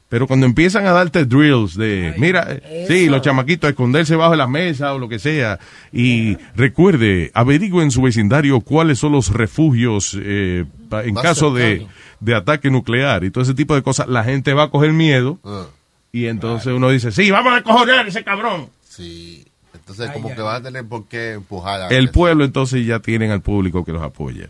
pero 0.08 0.26
cuando 0.26 0.46
empiezan 0.46 0.86
a 0.86 0.92
darte 0.92 1.26
drills 1.26 1.76
de, 1.76 2.14
mira, 2.16 2.46
eh, 2.48 2.86
sí, 2.88 3.10
los 3.10 3.20
chamaquitos 3.20 3.68
a 3.68 3.70
esconderse 3.72 4.16
bajo 4.16 4.34
la 4.36 4.46
mesa 4.46 4.94
o 4.94 4.98
lo 4.98 5.06
que 5.06 5.18
sea, 5.18 5.58
y 5.92 6.38
recuerde, 6.56 7.30
averigüe 7.34 7.82
en 7.82 7.90
su 7.90 8.00
vecindario 8.00 8.62
cuáles 8.62 9.00
son 9.00 9.12
los 9.12 9.34
refugios 9.34 10.16
eh, 10.18 10.64
en 11.04 11.14
caso 11.16 11.52
de, 11.52 11.86
de 12.20 12.34
ataque 12.34 12.70
nuclear 12.70 13.24
y 13.24 13.30
todo 13.30 13.44
ese 13.44 13.52
tipo 13.52 13.74
de 13.74 13.82
cosas, 13.82 14.08
la 14.08 14.24
gente 14.24 14.54
va 14.54 14.62
a 14.62 14.70
coger 14.70 14.94
miedo 14.94 15.40
Ah, 15.44 15.66
y 16.10 16.24
entonces 16.24 16.72
uno 16.72 16.88
dice, 16.88 17.12
sí, 17.12 17.30
vamos 17.30 17.52
a 17.52 17.62
coger 17.62 18.08
ese 18.08 18.24
cabrón. 18.24 18.70
Sí. 18.88 19.44
Entonces, 19.74 20.10
como 20.12 20.34
que 20.34 20.40
van 20.40 20.56
a 20.56 20.62
tener 20.62 20.86
por 20.86 21.06
qué 21.06 21.32
empujar 21.32 21.82
a 21.82 21.88
El 21.88 22.08
pueblo 22.08 22.46
entonces 22.46 22.86
ya 22.86 23.00
tienen 23.00 23.30
al 23.30 23.42
público 23.42 23.84
que 23.84 23.92
los 23.92 24.02
apoya. 24.02 24.48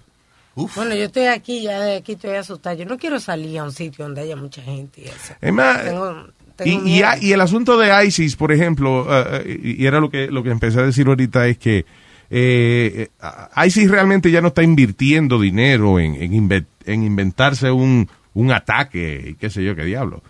Bueno, 0.54 0.94
yo 0.94 1.04
estoy 1.04 1.24
aquí, 1.26 1.62
ya 1.62 1.80
de 1.80 1.96
aquí 1.96 2.12
estoy 2.12 2.32
asustada. 2.32 2.74
Yo 2.74 2.84
no 2.84 2.98
quiero 2.98 3.18
salir 3.20 3.58
a 3.58 3.64
un 3.64 3.72
sitio 3.72 4.04
donde 4.04 4.20
haya 4.22 4.36
mucha 4.36 4.60
gente 4.62 5.02
y 5.02 5.04
eso. 5.04 5.34
Es 5.40 5.52
más, 5.52 5.82
Tengo- 5.84 6.26
y, 6.64 7.02
y, 7.22 7.32
el 7.32 7.40
asunto 7.40 7.78
de 7.78 8.04
ISIS, 8.04 8.36
por 8.36 8.52
ejemplo, 8.52 9.06
eh, 9.08 9.42
eh, 9.46 9.60
y 9.62 9.82
y 9.82 9.86
era 9.86 9.98
lo 10.00 10.10
que, 10.10 10.26
lo 10.26 10.42
que 10.42 10.50
empecé 10.50 10.78
a 10.80 10.82
decir 10.82 11.06
ahorita, 11.06 11.46
es 11.46 11.56
que 11.56 11.78
eh, 11.78 13.08
eh, 13.22 13.66
ISIS 13.66 13.90
realmente 13.90 14.30
ya 14.30 14.40
no 14.42 14.48
está 14.48 14.62
invirtiendo 14.62 15.40
dinero 15.40 15.98
en, 15.98 16.14
en, 16.16 16.32
inve- 16.32 16.66
en 16.84 17.02
inventarse 17.04 17.70
un, 17.70 18.08
un 18.34 18.52
ataque 18.52 19.30
y 19.30 19.34
qué 19.34 19.50
sé 19.50 19.64
yo, 19.64 19.74
qué 19.74 19.84
diablo. 19.84 20.22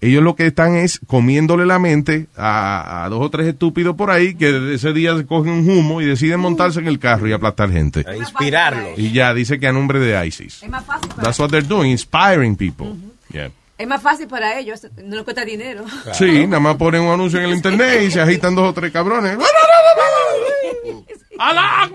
Ellos 0.00 0.22
lo 0.22 0.36
que 0.36 0.46
están 0.46 0.76
es 0.76 1.00
comiéndole 1.06 1.66
la 1.66 1.78
mente 1.78 2.26
a, 2.36 3.04
a 3.04 3.08
dos 3.08 3.24
o 3.24 3.30
tres 3.30 3.48
estúpidos 3.48 3.96
por 3.96 4.10
ahí 4.10 4.34
que 4.34 4.74
ese 4.74 4.92
día 4.92 5.16
se 5.16 5.26
cogen 5.26 5.52
un 5.52 5.70
humo 5.70 6.00
y 6.00 6.06
deciden 6.06 6.40
montarse 6.40 6.80
en 6.80 6.86
el 6.86 6.98
carro 6.98 7.28
y 7.28 7.32
aplastar 7.32 7.70
gente. 7.70 8.04
A 8.06 8.16
inspirarlos. 8.16 8.98
Y 8.98 9.12
ya 9.12 9.34
dice 9.34 9.58
que 9.58 9.66
a 9.66 9.72
nombre 9.72 9.98
de 9.98 10.26
ISIS. 10.26 10.62
Es 10.62 10.68
más 10.68 10.84
fácil 10.84 11.08
para, 11.10 11.22
That's 11.22 11.38
what 11.38 11.50
they're 11.50 11.66
doing, 11.66 11.90
inspiring 11.90 12.56
people. 12.56 12.94
Yeah. 13.32 13.50
es 13.78 13.88
más 13.88 14.02
fácil 14.02 14.28
para 14.28 14.58
ellos, 14.58 14.86
no 15.02 15.16
les 15.16 15.24
cuesta 15.24 15.44
dinero. 15.44 15.84
Sí, 16.12 16.46
nada 16.46 16.60
más 16.60 16.76
ponen 16.76 17.02
un 17.02 17.12
anuncio 17.12 17.38
en 17.38 17.46
el 17.46 17.56
internet 17.56 18.02
y 18.02 18.10
se 18.10 18.20
agitan 18.20 18.54
dos 18.54 18.68
o 18.68 18.72
tres 18.74 18.92
cabrones. 18.92 19.38
¡Alá 21.38 21.88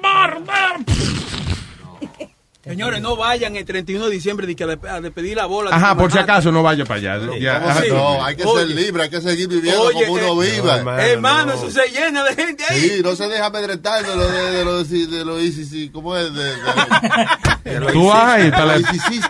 Señores, 2.65 2.99
no 2.99 3.15
vayan 3.15 3.55
el 3.55 3.63
31 3.63 4.05
de 4.07 4.11
diciembre 4.11 4.47
de 4.47 4.55
que 4.55 4.63
a 4.63 4.67
de- 4.67 4.89
a 4.89 4.99
despedir 4.99 5.37
la 5.37 5.45
bola. 5.45 5.69
Ajá, 5.75 5.95
por 5.95 6.11
si 6.11 6.17
acaso 6.17 6.51
no 6.51 6.63
vaya 6.63 6.83
para 6.83 6.99
allá. 6.99 7.17
No, 7.17 8.23
hay 8.25 8.35
que 8.35 8.43
ser 8.43 8.67
libre, 8.69 9.03
hay 9.03 9.09
que 9.09 9.21
seguir 9.21 9.47
viviendo 9.47 9.83
Oye, 9.83 10.05
como 10.07 10.13
uno 10.13 10.41
eh, 10.43 10.51
viva. 10.51 10.81
no, 10.81 10.97
hermano, 10.97 11.53
eso 11.53 11.69
se 11.69 11.87
llena 11.89 12.23
de 12.23 12.33
gente 12.35 12.63
ahí. 12.67 12.81
Sí, 12.81 13.01
no 13.03 13.15
se 13.15 13.27
deja 13.27 13.45
amedrentar 13.45 14.03
de 14.03 14.15
lo 14.15 14.27
de, 14.27 14.51
de 14.51 14.65
lo 14.65 14.83
de, 14.83 15.05
de 15.07 15.25
lo 15.25 15.39
ICC, 15.39 15.91
¿cómo 15.91 16.17
es? 16.17 16.33
De, 16.33 16.43
de- 16.43 16.55
Tú 17.93 18.07
vas 18.07 18.33
a 18.33 18.39
ir 18.41 18.51
para 18.51 18.65
la, 18.65 18.77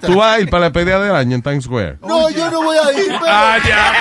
tú 0.01 0.15
vas 0.15 0.35
a 0.37 0.39
ir 0.39 0.49
para 0.49 0.65
la 0.67 0.71
pelea 0.71 0.99
del 0.99 1.13
año 1.15 1.35
en 1.35 1.41
Times 1.41 1.65
Square. 1.65 1.97
No, 2.07 2.29
yo 2.29 2.49
no 2.49 2.63
voy 2.63 2.77
a 2.77 2.91
ir, 2.93 3.07
pero... 3.07 3.19
Ah, 3.27 3.57
ya. 3.67 3.93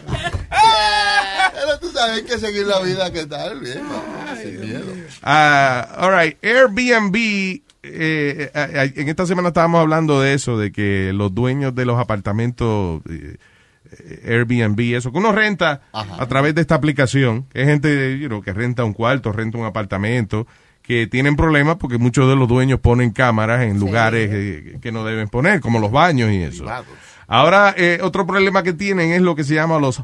Pero 1.52 1.78
tú 1.78 1.90
sabes, 1.92 2.22
que 2.22 2.38
seguir 2.38 2.66
la 2.66 2.80
vida 2.80 3.10
que 3.12 3.26
tal, 3.26 3.60
bien, 3.60 3.82
sin 4.42 4.60
miedo. 4.60 4.89
Ah, 5.22 5.88
all 5.98 6.12
right, 6.18 6.36
Airbnb. 6.44 7.62
eh, 7.82 8.50
en 8.96 9.08
esta 9.08 9.26
semana 9.26 9.48
estábamos 9.48 9.80
hablando 9.80 10.20
de 10.20 10.34
eso, 10.34 10.58
de 10.58 10.70
que 10.70 11.12
los 11.14 11.34
dueños 11.34 11.74
de 11.74 11.86
los 11.86 11.98
apartamentos 11.98 13.00
eh, 13.08 13.36
eh, 13.92 14.22
Airbnb, 14.28 14.78
eso, 14.94 15.10
que 15.12 15.18
uno 15.18 15.32
renta 15.32 15.82
a 15.92 16.26
través 16.26 16.54
de 16.54 16.60
esta 16.60 16.74
aplicación, 16.74 17.46
que 17.52 17.62
es 17.62 17.68
gente 17.68 18.18
you 18.18 18.28
know, 18.28 18.42
que 18.42 18.52
renta 18.52 18.84
un 18.84 18.92
cuarto, 18.92 19.32
renta 19.32 19.58
un 19.58 19.64
apartamento, 19.64 20.46
que 20.82 21.06
tienen 21.06 21.36
problemas 21.36 21.76
porque 21.76 21.98
muchos 21.98 22.28
de 22.28 22.36
los 22.36 22.48
dueños 22.48 22.80
ponen 22.80 23.10
cámaras 23.10 23.62
en 23.62 23.78
lugares 23.78 24.28
eh, 24.32 24.78
que 24.80 24.92
no 24.92 25.04
deben 25.04 25.28
poner, 25.28 25.60
como 25.60 25.78
los 25.78 25.90
baños 25.90 26.30
y 26.30 26.42
eso. 26.42 26.66
Ahora, 27.26 27.74
otro 28.02 28.26
problema 28.26 28.62
que 28.62 28.72
tienen 28.72 29.12
es 29.12 29.22
lo 29.22 29.34
que 29.36 29.44
se 29.44 29.54
llama 29.54 29.78
los 29.78 30.02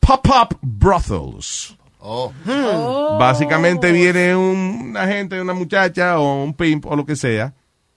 pop-up 0.00 0.58
brothels. 0.60 1.76
Oh. 2.06 3.16
Básicamente 3.18 3.90
viene 3.90 4.36
un- 4.36 4.88
una 4.90 5.06
gente, 5.06 5.40
una 5.40 5.54
muchacha 5.54 6.18
o 6.18 6.44
un 6.44 6.52
pimp 6.54 6.84
o 6.86 6.94
lo 6.96 7.06
que 7.06 7.16
sea, 7.16 7.54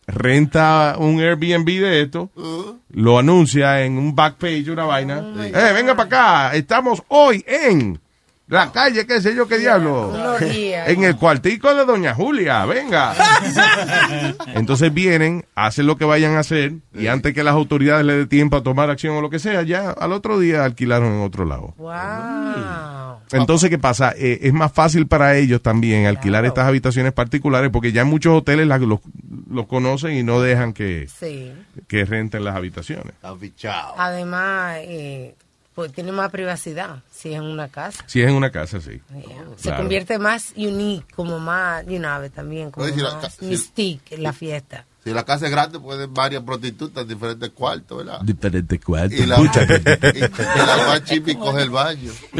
renta 0.07 0.95
un 0.97 1.19
Airbnb 1.19 1.65
de 1.65 2.01
esto, 2.03 2.31
lo 2.91 3.19
anuncia 3.19 3.83
en 3.83 3.97
un 3.97 4.15
back 4.15 4.37
page, 4.37 4.71
una 4.71 4.85
vaina. 4.85 5.19
Eh, 5.53 5.73
venga 5.73 5.95
para 5.95 6.47
acá, 6.47 6.55
estamos 6.55 7.03
hoy 7.09 7.43
en 7.45 7.99
la 8.47 8.71
calle, 8.71 9.05
qué 9.05 9.21
sé 9.21 9.35
yo, 9.35 9.47
qué 9.47 9.57
diablo. 9.57 10.37
En 10.39 11.03
el 11.03 11.15
cuartico 11.17 11.73
de 11.75 11.85
Doña 11.85 12.13
Julia, 12.13 12.65
venga. 12.65 13.13
Entonces 14.55 14.93
vienen, 14.93 15.45
hacen 15.55 15.85
lo 15.85 15.97
que 15.97 16.05
vayan 16.05 16.35
a 16.35 16.39
hacer 16.39 16.73
y 16.93 17.07
antes 17.07 17.33
que 17.33 17.43
las 17.43 17.53
autoridades 17.53 18.05
le 18.05 18.13
dé 18.15 18.25
tiempo 18.25 18.57
a 18.57 18.63
tomar 18.63 18.89
acción 18.89 19.15
o 19.17 19.21
lo 19.21 19.29
que 19.29 19.39
sea, 19.39 19.61
ya 19.63 19.91
al 19.91 20.13
otro 20.13 20.39
día 20.39 20.63
alquilaron 20.63 21.13
en 21.13 21.21
otro 21.21 21.45
lado. 21.45 21.73
Wow. 21.77 23.17
Entonces, 23.31 23.69
¿qué 23.69 23.77
pasa? 23.77 24.13
Eh, 24.17 24.39
es 24.43 24.53
más 24.53 24.71
fácil 24.71 25.07
para 25.07 25.35
ellos 25.35 25.61
también 25.61 26.05
alquilar 26.05 26.45
estas 26.45 26.65
habitaciones 26.67 27.11
particulares 27.11 27.69
porque 27.71 27.91
ya 27.91 28.01
en 28.03 28.07
muchos 28.07 28.33
hoteles 28.37 28.65
las- 28.67 28.79
los, 28.81 28.99
los 29.49 29.67
conocen 29.67 30.13
y 30.15 30.23
no 30.23 30.39
dejan 30.41 30.71
que, 30.71 31.07
Sí. 31.19 31.51
que 31.87 32.05
renten 32.05 32.45
las 32.45 32.55
habitaciones. 32.55 33.13
Además, 33.97 34.77
eh, 34.83 35.35
pues 35.77 35.93
tiene 35.93 36.11
más 36.11 36.31
privacidad 36.31 37.03
si 37.11 37.29
es 37.29 37.35
en 37.35 37.43
una 37.43 37.67
casa. 37.67 38.03
Si 38.07 38.19
es 38.19 38.27
en 38.29 38.33
una 38.33 38.49
casa, 38.51 38.81
sí. 38.81 38.99
Se 39.57 39.61
Claro. 39.61 39.77
convierte 39.83 40.17
más 40.17 40.53
unique, 40.55 41.05
como 41.15 41.37
más, 41.37 41.85
you 41.85 41.99
know, 41.99 42.27
también, 42.31 42.71
como 42.71 42.87
si 42.87 42.93
más 42.99 43.35
si- 43.35 43.45
mystique 43.45 44.15
en 44.15 44.23
la 44.23 44.33
fiesta. 44.33 44.85
Si 45.03 45.11
la 45.13 45.23
casa 45.23 45.45
es 45.45 45.51
grande, 45.51 45.79
pueden 45.79 46.11
varias 46.11 46.41
prostitutas 46.41 47.03
en 47.03 47.09
diferentes 47.09 47.51
cuartos, 47.51 47.99
¿verdad? 47.99 48.21
Diferente 48.23 48.79
cuarto. 48.79 49.13
Y 49.13 49.27
la, 49.27 49.37
y, 49.39 50.17
y 50.17 50.21
la 50.21 50.77
más 50.87 51.03
chipi 51.03 51.35
coge 51.35 51.61
el 51.61 51.69
baño. 51.69 52.11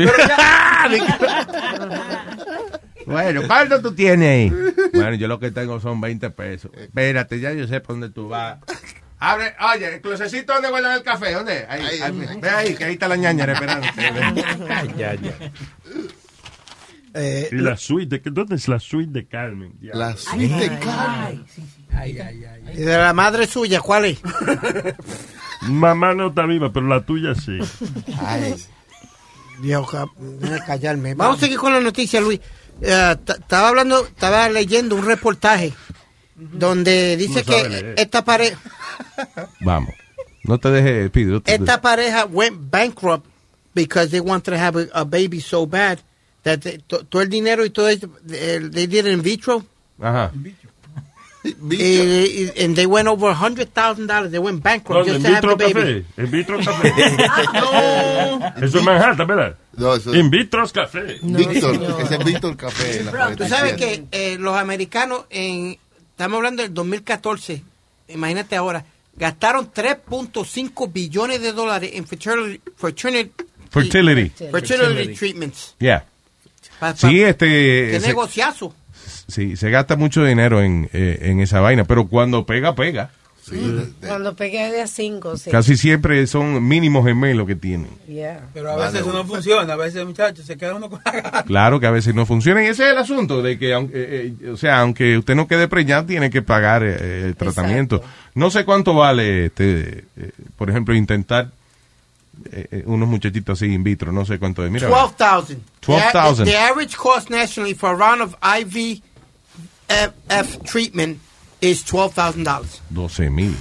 Bueno, 3.06 3.42
¿cuánto 3.48 3.82
tú 3.82 3.94
tienes 3.94 4.28
ahí? 4.30 4.74
Bueno, 4.94 5.14
yo 5.16 5.30
lo 5.30 5.40
que 5.40 5.50
tengo 5.52 5.80
son 5.80 6.02
20 6.02 6.30
pesos. 6.32 6.72
Espérate, 6.76 7.40
ya 7.40 7.54
yo 7.54 7.66
sé 7.66 7.80
por 7.80 7.96
dónde 7.96 8.10
tú 8.10 8.28
vas. 8.28 8.60
Abre, 9.20 9.56
oye, 9.74 9.96
el 9.96 10.02
closecito 10.02 10.54
donde 10.54 10.70
guardan 10.70 10.98
el 10.98 11.04
café, 11.04 11.34
¿dónde? 11.34 11.66
Ahí, 11.68 12.02
ahí, 12.02 12.38
ve 12.40 12.50
ahí, 12.50 12.76
que 12.76 12.84
ahí 12.84 12.94
está 12.94 13.08
la 13.08 13.16
ñaña 13.16 13.46
esperando. 13.46 13.88
ya, 14.98 15.16
ya. 15.16 15.34
y 17.52 17.56
la 17.56 17.76
suite, 17.78 18.20
de, 18.20 18.32
¿dónde 18.32 18.56
es 18.56 18.68
la 18.68 18.80
suite 18.80 19.12
de 19.12 19.26
Carmen? 19.26 19.74
Ya. 19.82 19.96
La 19.96 20.16
suite 20.16 20.70
de 20.70 20.80
Carmen. 20.80 21.46
¿Y 22.74 22.82
de 22.82 22.98
la 22.98 23.14
madre 23.14 23.48
suya 23.48 23.80
cuál 23.82 24.06
es? 24.06 24.20
Mamá 25.62 26.14
no 26.14 26.28
está 26.28 26.46
viva, 26.46 26.72
pero 26.72 26.88
la 26.88 27.02
tuya 27.02 27.34
sí. 27.34 27.58
Ay. 28.20 28.56
Dios, 29.62 29.88
déjame 30.40 30.60
callarme. 30.66 31.16
Vamos 31.16 31.38
a 31.38 31.40
seguir 31.40 31.58
con 31.58 31.74
la 31.74 31.82
noticia, 31.82 32.22
Luis. 32.22 32.40
Eh, 32.80 33.16
estaba 33.28 33.70
hablando, 33.70 34.06
estaba 34.06 34.50
leyendo 34.50 34.96
un 34.96 35.04
reportaje 35.04 35.74
donde 36.38 37.18
dice 37.18 37.40
No 37.40 37.46
que 37.46 37.70
leer. 37.70 37.96
esta 37.98 38.24
pareja, 38.24 38.60
Vamos. 39.62 39.94
No 40.44 40.60
te 40.60 40.70
dejes, 40.72 41.10
Pide. 41.12 41.32
no 41.32 41.42
te- 41.42 41.56
esta 41.56 41.82
pareja 41.82 42.26
went 42.26 42.56
bankrupt 42.72 43.26
because 43.74 44.10
they 44.12 44.20
wanted 44.22 44.52
to 44.54 44.58
have 44.58 44.78
a, 44.78 44.88
a 44.94 45.04
baby 45.04 45.42
so 45.42 45.66
bad 45.66 46.00
that 46.44 46.60
they- 46.62 46.78
to- 46.88 47.04
todo 47.06 47.22
el 47.22 47.30
dinero 47.30 47.66
y 47.66 47.70
todo 47.70 47.90
esto, 47.90 48.08
eh, 48.32 48.62
they 48.72 48.88
did 48.88 49.06
it 49.06 49.14
in 49.14 49.22
vitro. 49.22 49.66
Ajá. 50.00 50.32
Y, 51.44 51.54
y- 51.72 52.52
and 52.66 52.76
they 52.76 52.86
went 52.86 53.08
over 53.08 53.34
$100,000. 53.34 54.32
They 54.32 54.40
went 54.40 54.62
bankrupt 54.62 55.08
¿Dónde? 55.08 55.14
just 55.14 55.26
¿En 55.26 55.32
to 55.32 55.38
have 55.38 55.42
vitro 55.42 55.58
the 55.58 55.74
baby. 55.74 56.04
café? 56.04 56.22
¿En 56.24 56.32
vitro 56.32 56.58
café? 56.66 56.92
Eso 58.66 58.78
es 58.80 58.84
Manhattan, 58.84 59.28
¿verdad? 59.28 59.56
No, 59.78 59.96
eso 59.96 60.14
In 60.14 60.30
vitro 60.30 60.68
café. 60.68 61.20
Víctor, 61.22 62.02
ese 62.02 62.16
es 62.16 62.26
Víctor 62.26 62.58
Café. 62.58 63.00
Tú 63.38 63.48
sabes 63.48 63.76
47. 63.76 63.78
que 63.78 64.08
eh, 64.34 64.38
los 64.38 64.58
americanos, 64.58 65.26
en, 65.30 65.78
estamos 66.18 66.38
hablando 66.38 66.64
del 66.64 66.74
2014, 66.74 67.62
imagínate 68.10 68.56
ahora, 68.56 68.84
gastaron 69.16 69.72
3.5 69.72 70.92
billones 70.92 71.42
de 71.44 71.54
dólares 71.54 71.92
en 71.94 72.08
fertility, 72.08 72.60
fertility, 72.76 73.32
Fertility. 73.70 74.30
fertility 74.52 75.14
treatments. 75.16 75.76
Yeah. 75.78 76.06
Pa- 76.80 76.94
pa- 76.94 76.96
Sí, 76.96 77.22
este. 77.22 77.46
Qué 77.92 78.00
se- 78.02 78.08
negociazo. 78.08 78.74
sí, 79.28 79.56
se 79.56 79.70
gasta 79.70 79.96
mucho 79.96 80.24
dinero 80.26 80.62
en, 80.64 80.90
eh, 80.92 81.20
en 81.22 81.40
esa 81.40 81.60
vaina, 81.60 81.84
pero 81.86 82.08
cuando 82.08 82.46
pega, 82.48 82.74
pega. 82.74 83.12
Cuando 84.06 84.36
pegué 84.36 84.72
de 84.72 84.82
a 84.82 84.88
cinco, 84.88 85.38
sí. 85.38 85.50
Casi 85.50 85.78
siempre 85.78 86.26
son 86.28 86.68
mínimos 86.68 87.06
gemelos 87.06 87.48
que 87.48 87.56
tienen. 87.56 87.90
Yeah. 88.08 88.50
Pero 88.54 88.72
a 88.72 88.76
veces 88.76 89.02
eso 89.02 89.14
no 89.14 89.26
funciona, 89.26 89.74
a 89.74 89.76
veces, 89.76 90.06
muchachos, 90.06 90.46
se 90.46 90.58
queda 90.58 90.76
uno 90.76 90.90
con 90.90 91.00
la 91.06 91.12
gana. 91.12 91.44
Claro 91.44 91.80
que 91.80 91.88
a 91.88 91.92
veces 91.92 92.14
no 92.14 92.26
funciona. 92.26 92.64
Y 92.64 92.68
ese 92.68 92.86
es 92.86 92.92
el 92.92 92.98
asunto 92.98 93.42
de 93.42 93.58
que, 93.58 93.74
aunque, 93.74 93.98
eh, 93.98 94.34
eh, 94.42 94.50
o 94.50 94.58
sea, 94.58 94.82
aunque 94.82 95.18
usted 95.18 95.36
no 95.36 95.48
quede 95.48 95.68
preñado, 95.68 96.06
tiene 96.06 96.30
que 96.30 96.42
pagar 96.42 96.84
eh, 96.84 97.26
el 97.26 97.36
tratamiento. 97.36 98.02
No 98.36 98.50
sé 98.50 98.66
cuánto 98.66 98.94
vale, 98.94 99.46
este, 99.46 100.06
eh, 100.18 100.32
por 100.58 100.70
ejemplo, 100.70 100.94
intentar 100.94 101.52
unos 102.86 103.10
muchachitos 103.10 103.58
así 103.58 103.74
in 103.74 103.84
vitro. 103.84 104.12
No 104.12 104.24
sé 104.24 104.38
cuánto 104.38 104.64
es. 104.64 104.70
Mira, 104.70 104.88
12,000. 104.88 105.58
The, 105.58 105.88
12,000. 105.88 106.46
the 106.46 106.56
average 106.56 106.96
cost 106.96 107.32
nationally 107.32 107.74
for 107.74 107.90
a 107.90 107.96
round 107.96 108.22
of 108.22 108.36
IVF 108.42 109.02
treatment 110.66 111.20
is 111.62 111.84
$12,000. 111.86 112.82
12 112.90 113.30
mil. 113.30 113.56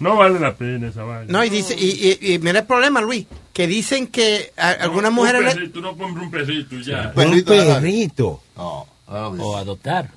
No 0.00 0.16
vale 0.16 0.40
la 0.40 0.54
pena 0.54 0.88
esa 0.88 1.02
vaina. 1.04 1.26
No, 1.32 1.44
y 1.44 1.48
dice, 1.50 1.74
y, 1.78 2.18
y, 2.20 2.34
y 2.34 2.38
mira 2.38 2.60
el 2.60 2.66
problema, 2.66 3.00
Luis, 3.00 3.26
que 3.52 3.66
dicen 3.66 4.08
que 4.08 4.52
a- 4.56 4.70
algunas 4.70 5.10
Un 5.10 5.14
mujeres... 5.16 5.42
le- 5.42 5.54
perrito, 5.54 5.80
no 5.80 5.96
compra 5.96 6.22
un 6.22 6.30
perrito 6.30 6.74
y 6.76 6.84
ya. 6.84 7.12
Un 7.14 7.42
perrito. 7.44 8.42
O 8.56 9.56
adoptar. 9.56 10.10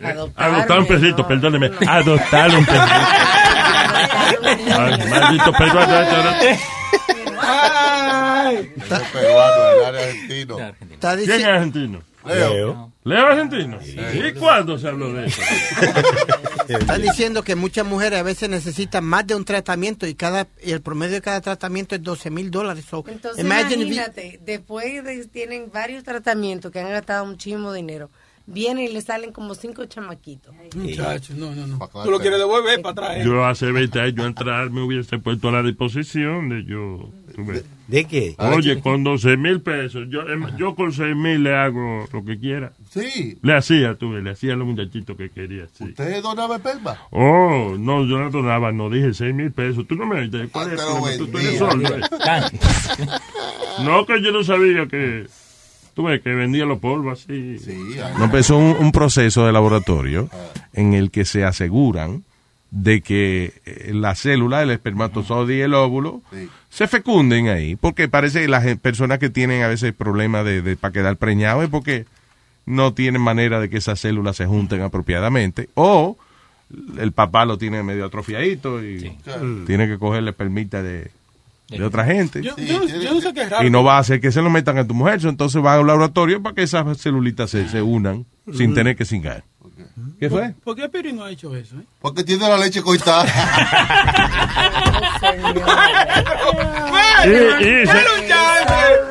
Adoptar 0.00 0.78
un 0.78 0.86
perrito, 0.86 1.26
perdóneme. 1.26 1.70
Adoptar 1.88 2.54
un 2.54 2.64
perrito. 2.66 2.84
Ay, 4.78 5.08
maldito 5.08 5.52
perro. 5.52 5.80
Peruano, 9.12 9.70
el 9.78 9.84
área 9.84 10.00
argentino. 10.08 10.58
Está 10.58 11.16
¿Quién 11.16 11.20
es 11.20 11.26
diciendo... 11.26 11.48
argentino? 11.50 12.02
Leo. 12.26 12.92
¿Leo 13.06 13.24
argentino? 13.26 13.78
¿Y 13.82 14.32
cuándo 14.34 14.76
se 14.78 14.88
habló 14.88 15.12
de 15.12 15.26
eso? 15.26 15.40
Están 16.68 17.00
diciendo 17.02 17.44
que 17.44 17.54
muchas 17.54 17.86
mujeres 17.86 18.18
a 18.18 18.22
veces 18.24 18.48
necesitan 18.50 19.04
más 19.04 19.24
de 19.26 19.36
un 19.36 19.44
tratamiento 19.44 20.06
y 20.08 20.14
cada 20.16 20.48
y 20.60 20.72
el 20.72 20.82
promedio 20.82 21.14
de 21.14 21.20
cada 21.22 21.40
tratamiento 21.40 21.94
es 21.94 22.02
12 22.02 22.30
mil 22.30 22.50
dólares. 22.50 22.84
So, 22.90 23.04
Entonces, 23.06 23.44
you- 23.44 23.46
imagínate, 23.46 24.40
después 24.44 25.04
de 25.04 25.24
tienen 25.28 25.70
varios 25.72 26.02
tratamientos 26.02 26.72
que 26.72 26.80
han 26.80 26.90
gastado 26.90 27.24
muchísimo 27.26 27.72
dinero, 27.72 28.10
vienen 28.46 28.86
y 28.86 28.88
le 28.88 29.00
salen 29.00 29.30
como 29.32 29.54
cinco 29.54 29.84
chamaquitos. 29.84 30.52
Muchachos, 30.74 31.36
no, 31.36 31.54
no, 31.54 31.64
no. 31.68 31.78
Tú 32.02 32.10
lo 32.10 32.18
quieres 32.18 32.40
devolver 32.40 32.82
para 32.82 32.90
atrás. 32.92 33.16
¿eh? 33.18 33.22
Yo 33.24 33.44
hace 33.44 33.70
20 33.70 34.00
años 34.00 34.26
entrar 34.26 34.70
me 34.70 34.82
hubiese 34.82 35.18
puesto 35.18 35.48
a 35.48 35.52
la 35.52 35.62
disposición 35.62 36.48
de 36.48 36.64
yo. 36.64 37.08
¿De 37.86 38.04
qué? 38.04 38.34
Oye, 38.38 38.80
con 38.80 39.04
12 39.04 39.36
mil 39.36 39.60
pesos, 39.60 40.06
yo, 40.08 40.22
em, 40.22 40.56
yo 40.56 40.74
con 40.74 40.92
6 40.92 41.14
mil 41.14 41.42
le 41.44 41.54
hago 41.54 42.06
lo 42.12 42.24
que 42.24 42.38
quiera. 42.38 42.72
Sí. 42.90 43.38
Le 43.42 43.54
hacía, 43.54 43.94
tú 43.94 44.10
ves, 44.12 44.24
le 44.24 44.30
hacía 44.30 44.54
a 44.54 44.56
los 44.56 44.66
muchachitos 44.66 45.16
que 45.16 45.30
quería. 45.30 45.66
Sí. 45.72 45.84
¿Usted 45.84 46.22
donaba 46.22 46.56
esperma? 46.56 46.98
Oh, 47.10 47.76
no, 47.78 48.04
yo 48.04 48.18
no 48.18 48.30
donaba, 48.30 48.72
no 48.72 48.90
dije 48.90 49.14
6 49.14 49.34
mil 49.34 49.52
pesos. 49.52 49.86
Tú 49.86 49.94
no 49.94 50.06
me 50.06 50.22
dices, 50.22 50.48
¿cuál 50.50 50.72
es 50.72 50.80
el? 50.80 51.18
Tú, 51.18 51.28
tú 51.28 51.38
eres 51.38 51.58
sordo, 51.58 51.96
¿eh? 51.96 52.00
No, 53.84 54.06
que 54.06 54.22
yo 54.22 54.32
no 54.32 54.42
sabía 54.42 54.86
que. 54.86 55.26
Tú 55.94 56.04
ves, 56.04 56.20
que 56.20 56.34
vendía 56.34 56.66
los 56.66 56.78
polvos 56.78 57.22
así. 57.22 57.56
No, 58.18 58.24
empezó 58.24 58.58
un, 58.58 58.76
un 58.78 58.92
proceso 58.92 59.46
de 59.46 59.52
laboratorio 59.52 60.28
en 60.74 60.92
el 60.92 61.10
que 61.10 61.24
se 61.24 61.44
aseguran 61.44 62.24
de 62.70 63.00
que 63.00 63.54
eh, 63.64 63.92
la 63.94 64.14
célula, 64.14 64.62
el 64.62 64.70
espermatozoide 64.70 65.56
y 65.56 65.60
el 65.60 65.74
óvulo 65.74 66.20
se 66.76 66.86
fecunden 66.86 67.48
ahí, 67.48 67.74
porque 67.74 68.06
parece 68.06 68.42
que 68.42 68.48
las 68.48 68.76
personas 68.76 69.18
que 69.18 69.30
tienen 69.30 69.62
a 69.62 69.68
veces 69.68 69.94
problemas 69.94 70.44
de, 70.44 70.60
de 70.60 70.76
para 70.76 70.92
quedar 70.92 71.16
preñados 71.16 71.64
es 71.64 71.70
porque 71.70 72.04
no 72.66 72.92
tienen 72.92 73.22
manera 73.22 73.60
de 73.60 73.70
que 73.70 73.78
esas 73.78 73.98
células 73.98 74.36
se 74.36 74.44
junten 74.44 74.82
apropiadamente, 74.82 75.70
o 75.72 76.18
el 76.98 77.12
papá 77.12 77.46
lo 77.46 77.56
tiene 77.56 77.82
medio 77.82 78.04
atrofiadito 78.04 78.84
y 78.84 79.16
tiene 79.66 79.88
que 79.88 79.96
cogerle 79.96 80.34
permita 80.34 80.82
de, 80.82 81.10
de 81.70 81.82
otra 81.82 82.04
gente. 82.04 82.42
Yo, 82.42 82.54
yo, 82.58 82.84
yo 82.84 83.14
no 83.14 83.22
sé 83.22 83.32
qué 83.32 83.44
es 83.44 83.48
raro. 83.48 83.66
Y 83.66 83.70
no 83.70 83.82
va 83.82 83.96
a 83.96 84.00
hacer 84.00 84.20
que 84.20 84.30
se 84.30 84.42
lo 84.42 84.50
metan 84.50 84.76
a 84.76 84.86
tu 84.86 84.92
mujer, 84.92 85.18
entonces 85.22 85.64
va 85.64 85.76
a 85.76 85.80
un 85.80 85.86
laboratorio 85.86 86.42
para 86.42 86.54
que 86.54 86.64
esas 86.64 86.98
celulitas 86.98 87.48
se, 87.48 87.70
se 87.70 87.80
unan 87.80 88.26
sin 88.52 88.74
tener 88.74 88.96
que 88.96 89.06
cingar. 89.06 89.44
¿Qué 90.20 90.28
fue? 90.28 90.54
¿Por 90.62 90.76
qué 90.76 90.88
Piri 90.88 91.12
no 91.12 91.24
ha 91.24 91.30
hecho 91.30 91.54
eso? 91.56 91.76
Eh? 91.76 91.82
Porque 92.00 92.22
tiene 92.22 92.46
la 92.48 92.58
leche 92.58 92.82
coitada. 92.82 93.24
Y, 97.24 97.28
y 97.28 97.86
se- 97.86 98.04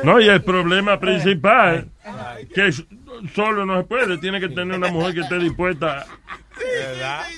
no, 0.04 0.20
y 0.20 0.28
el 0.28 0.42
problema 0.42 0.98
principal, 1.00 1.88
que 2.54 2.70
solo 3.34 3.66
no 3.66 3.78
se 3.78 3.84
puede, 3.84 4.18
tiene 4.18 4.40
que 4.40 4.48
tener 4.48 4.76
una 4.78 4.88
mujer 4.88 5.14
que 5.14 5.20
esté 5.20 5.38
dispuesta 5.38 6.06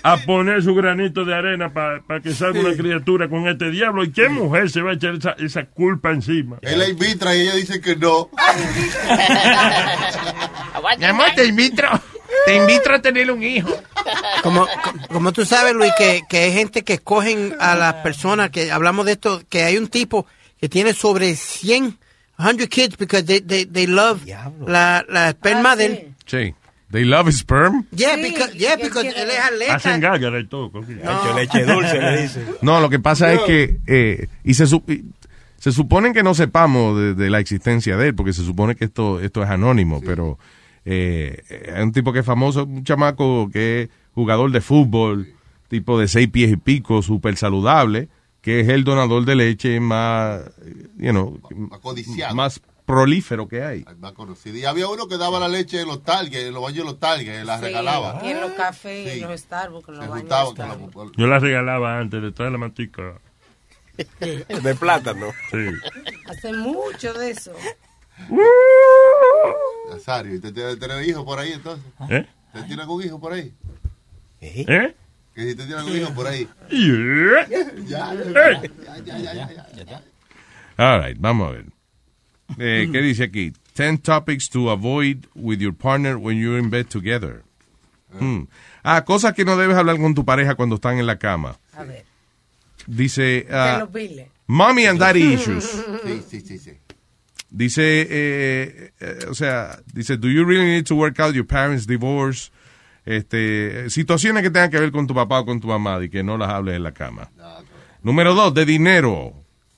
a 0.02 0.16
poner 0.18 0.62
su 0.62 0.74
granito 0.74 1.24
de 1.24 1.34
arena 1.34 1.72
para 1.72 2.20
que 2.22 2.32
salga 2.32 2.60
una 2.60 2.76
criatura 2.76 3.28
con 3.28 3.48
este 3.48 3.70
diablo. 3.70 4.04
¿Y 4.04 4.12
qué 4.12 4.28
mujer 4.28 4.70
se 4.70 4.82
va 4.82 4.90
a 4.92 4.94
echar 4.94 5.14
esa, 5.14 5.32
esa 5.38 5.64
culpa 5.64 6.10
encima? 6.10 6.58
Él 6.62 6.78
la 6.78 6.88
invita 6.88 7.34
y 7.34 7.40
ella 7.42 7.54
dice 7.54 7.80
que 7.80 7.96
no. 7.96 8.28
Mi 10.98 11.04
amor, 11.04 11.26
te 11.34 11.46
invito, 11.46 11.82
te 12.46 12.56
invito 12.56 12.92
a 12.92 13.00
tener 13.00 13.30
un 13.30 13.42
hijo. 13.42 13.68
Como, 14.42 14.66
co- 14.66 14.92
como 15.12 15.32
tú 15.32 15.44
sabes, 15.44 15.74
Luis, 15.74 15.92
que, 15.98 16.22
que 16.28 16.38
hay 16.38 16.52
gente 16.52 16.82
que 16.82 16.94
escogen 16.94 17.54
a 17.60 17.74
las 17.74 17.94
personas, 17.94 18.50
que 18.50 18.70
hablamos 18.70 19.06
de 19.06 19.12
esto, 19.12 19.42
que 19.48 19.62
hay 19.64 19.76
un 19.76 19.88
tipo 19.88 20.26
que 20.60 20.68
tiene 20.68 20.92
sobre 20.92 21.34
100, 21.36 21.98
100 22.40 22.56
kids 22.68 22.96
because 22.96 23.24
they, 23.24 23.40
they, 23.40 23.64
they 23.66 23.86
love 23.86 24.20
la, 24.66 25.04
la 25.08 25.28
esperma 25.30 25.76
de 25.76 25.86
él. 25.86 26.14
Sí. 26.26 26.54
They 26.90 27.04
love 27.04 27.28
sperm. 27.32 27.84
Yeah, 27.94 28.16
because, 28.16 28.54
yeah, 28.56 28.76
because 28.76 29.06
él 29.06 29.30
es 29.30 29.38
atleta. 29.38 29.74
Hacen 29.74 30.00
gárgara 30.00 30.40
y 30.40 30.46
todo. 30.46 30.72
coquillo. 30.72 31.34
leche 31.34 31.64
dulce, 31.66 32.00
le 32.00 32.22
dice. 32.22 32.44
No, 32.62 32.80
lo 32.80 32.88
que 32.88 32.98
pasa 32.98 33.30
es 33.34 33.40
que 33.42 33.76
eh, 33.86 34.26
y 34.42 34.54
se, 34.54 34.66
se 34.66 35.72
supone 35.72 36.14
que 36.14 36.22
no 36.22 36.34
sepamos 36.34 36.96
de, 36.98 37.12
de 37.14 37.28
la 37.28 37.40
existencia 37.40 37.98
de 37.98 38.08
él, 38.08 38.14
porque 38.14 38.32
se 38.32 38.42
supone 38.42 38.74
que 38.74 38.86
esto 38.86 39.20
esto 39.20 39.42
es 39.42 39.50
anónimo, 39.50 40.00
pero 40.00 40.38
eh, 40.90 41.72
hay 41.74 41.82
un 41.82 41.92
tipo 41.92 42.12
que 42.12 42.20
es 42.20 42.26
famoso, 42.26 42.64
un 42.64 42.82
chamaco 42.84 43.50
que 43.52 43.82
es 43.82 43.88
jugador 44.14 44.50
de 44.50 44.60
fútbol, 44.60 45.32
tipo 45.68 45.98
de 45.98 46.08
seis 46.08 46.28
pies 46.28 46.50
y 46.52 46.56
pico, 46.56 47.02
súper 47.02 47.36
saludable, 47.36 48.08
que 48.40 48.60
es 48.60 48.68
el 48.68 48.84
donador 48.84 49.24
de 49.26 49.34
leche 49.36 49.80
más, 49.80 50.40
you 50.96 51.10
know, 51.10 51.38
codiciado. 51.82 52.34
más 52.34 52.60
prolífero 52.86 53.46
que 53.48 53.62
hay. 53.62 53.84
Más 53.98 54.12
conocido. 54.12 54.56
Y 54.56 54.64
había 54.64 54.88
uno 54.88 55.08
que 55.08 55.18
daba 55.18 55.38
la 55.38 55.48
leche 55.48 55.82
en 55.82 55.88
los 55.88 56.02
targets, 56.02 56.46
en 56.46 56.54
los 56.54 56.62
baños 56.62 56.78
de 56.78 56.84
los 56.84 56.98
targets, 56.98 57.44
la 57.44 57.60
regalaba. 57.60 58.20
Y 58.24 58.28
en 58.30 58.40
los 58.40 58.52
cafés, 58.52 59.12
Sí. 59.12 59.20
en 59.20 59.28
los 59.28 59.40
Starbucks, 59.42 59.88
en 59.90 59.94
los 59.96 60.04
Se 60.04 60.10
baños 60.10 60.54
de 60.54 60.66
la. 60.66 60.78
Yo 61.18 61.26
la 61.26 61.38
regalaba 61.38 61.98
antes 61.98 62.22
de 62.22 62.32
traer 62.32 62.52
la 62.52 62.58
mantica. 62.58 63.20
De 64.20 64.74
plátano. 64.78 65.26
Sí. 65.50 65.66
Hace 66.28 66.52
mucho 66.52 67.12
de 67.14 67.30
eso. 67.32 67.52
Nazario, 69.90 70.32
¿y 70.32 70.36
usted 70.36 70.52
tiene 70.52 70.76
tener 70.76 71.08
hijos 71.08 71.24
por 71.24 71.38
ahí 71.38 71.52
entonces? 71.52 71.84
¿Eh? 72.10 72.26
¿Usted 72.54 72.66
tiene 72.66 72.82
algún 72.82 73.02
hijo 73.02 73.18
por 73.20 73.32
ahí? 73.32 73.52
¿Eh? 74.40 74.94
Que 75.34 75.42
si 75.42 75.48
usted 75.50 75.66
tiene 75.66 75.80
algún 75.80 75.96
hijo 75.96 76.12
por 76.14 76.26
ahí. 76.26 76.48
Yeah. 76.70 77.48
Ya, 77.86 78.12
Eh. 78.14 78.70
ya, 79.04 79.18
ya, 79.18 79.32
ya, 79.34 79.48
ya, 79.74 79.84
ya. 79.84 80.02
All 80.76 81.02
right, 81.02 81.16
vamos 81.18 81.48
a 81.48 81.52
ver. 81.52 81.64
Eh, 82.58 82.88
¿Qué 82.90 83.00
dice 83.02 83.24
aquí? 83.24 83.52
Ten 83.74 83.98
topics 83.98 84.48
to 84.50 84.70
avoid 84.70 85.26
with 85.34 85.58
your 85.60 85.72
partner 85.74 86.16
when 86.16 86.38
you're 86.38 86.58
in 86.58 86.70
bed 86.70 86.86
together. 86.88 87.42
Hmm. 88.18 88.44
Ah, 88.82 89.04
cosas 89.04 89.34
que 89.34 89.44
no 89.44 89.56
debes 89.56 89.76
hablar 89.76 89.98
con 89.98 90.14
tu 90.14 90.24
pareja 90.24 90.54
cuando 90.54 90.76
están 90.76 90.98
en 90.98 91.06
la 91.06 91.18
cama. 91.18 91.58
A 91.74 91.84
ver. 91.84 92.04
Dice, 92.86 93.46
ah, 93.50 93.86
biles. 93.92 94.28
mommy 94.46 94.86
and 94.86 94.98
daddy 94.98 95.34
issues. 95.34 95.64
Sí, 96.04 96.22
sí, 96.28 96.40
sí, 96.40 96.58
sí. 96.58 96.72
Dice, 97.50 98.06
eh, 98.10 98.90
eh, 99.00 99.18
o 99.30 99.34
sea, 99.34 99.78
dice, 99.94 100.16
do 100.18 100.28
you 100.28 100.44
really 100.44 100.66
need 100.66 100.84
to 100.84 100.94
work 100.94 101.18
out 101.20 101.34
your 101.34 101.46
parents' 101.46 101.86
divorce? 101.86 102.50
Este, 103.06 103.88
situaciones 103.88 104.42
que 104.42 104.50
tengan 104.50 104.70
que 104.70 104.78
ver 104.78 104.92
con 104.92 105.06
tu 105.06 105.14
papá 105.14 105.40
o 105.40 105.46
con 105.46 105.58
tu 105.60 105.66
mamá 105.68 105.98
y 106.04 106.10
que 106.10 106.22
no 106.22 106.36
las 106.36 106.50
hables 106.50 106.76
en 106.76 106.82
la 106.82 106.92
cama. 106.92 107.30
Número 108.02 108.34
dos, 108.34 108.52
de 108.52 108.66
dinero. 108.66 109.32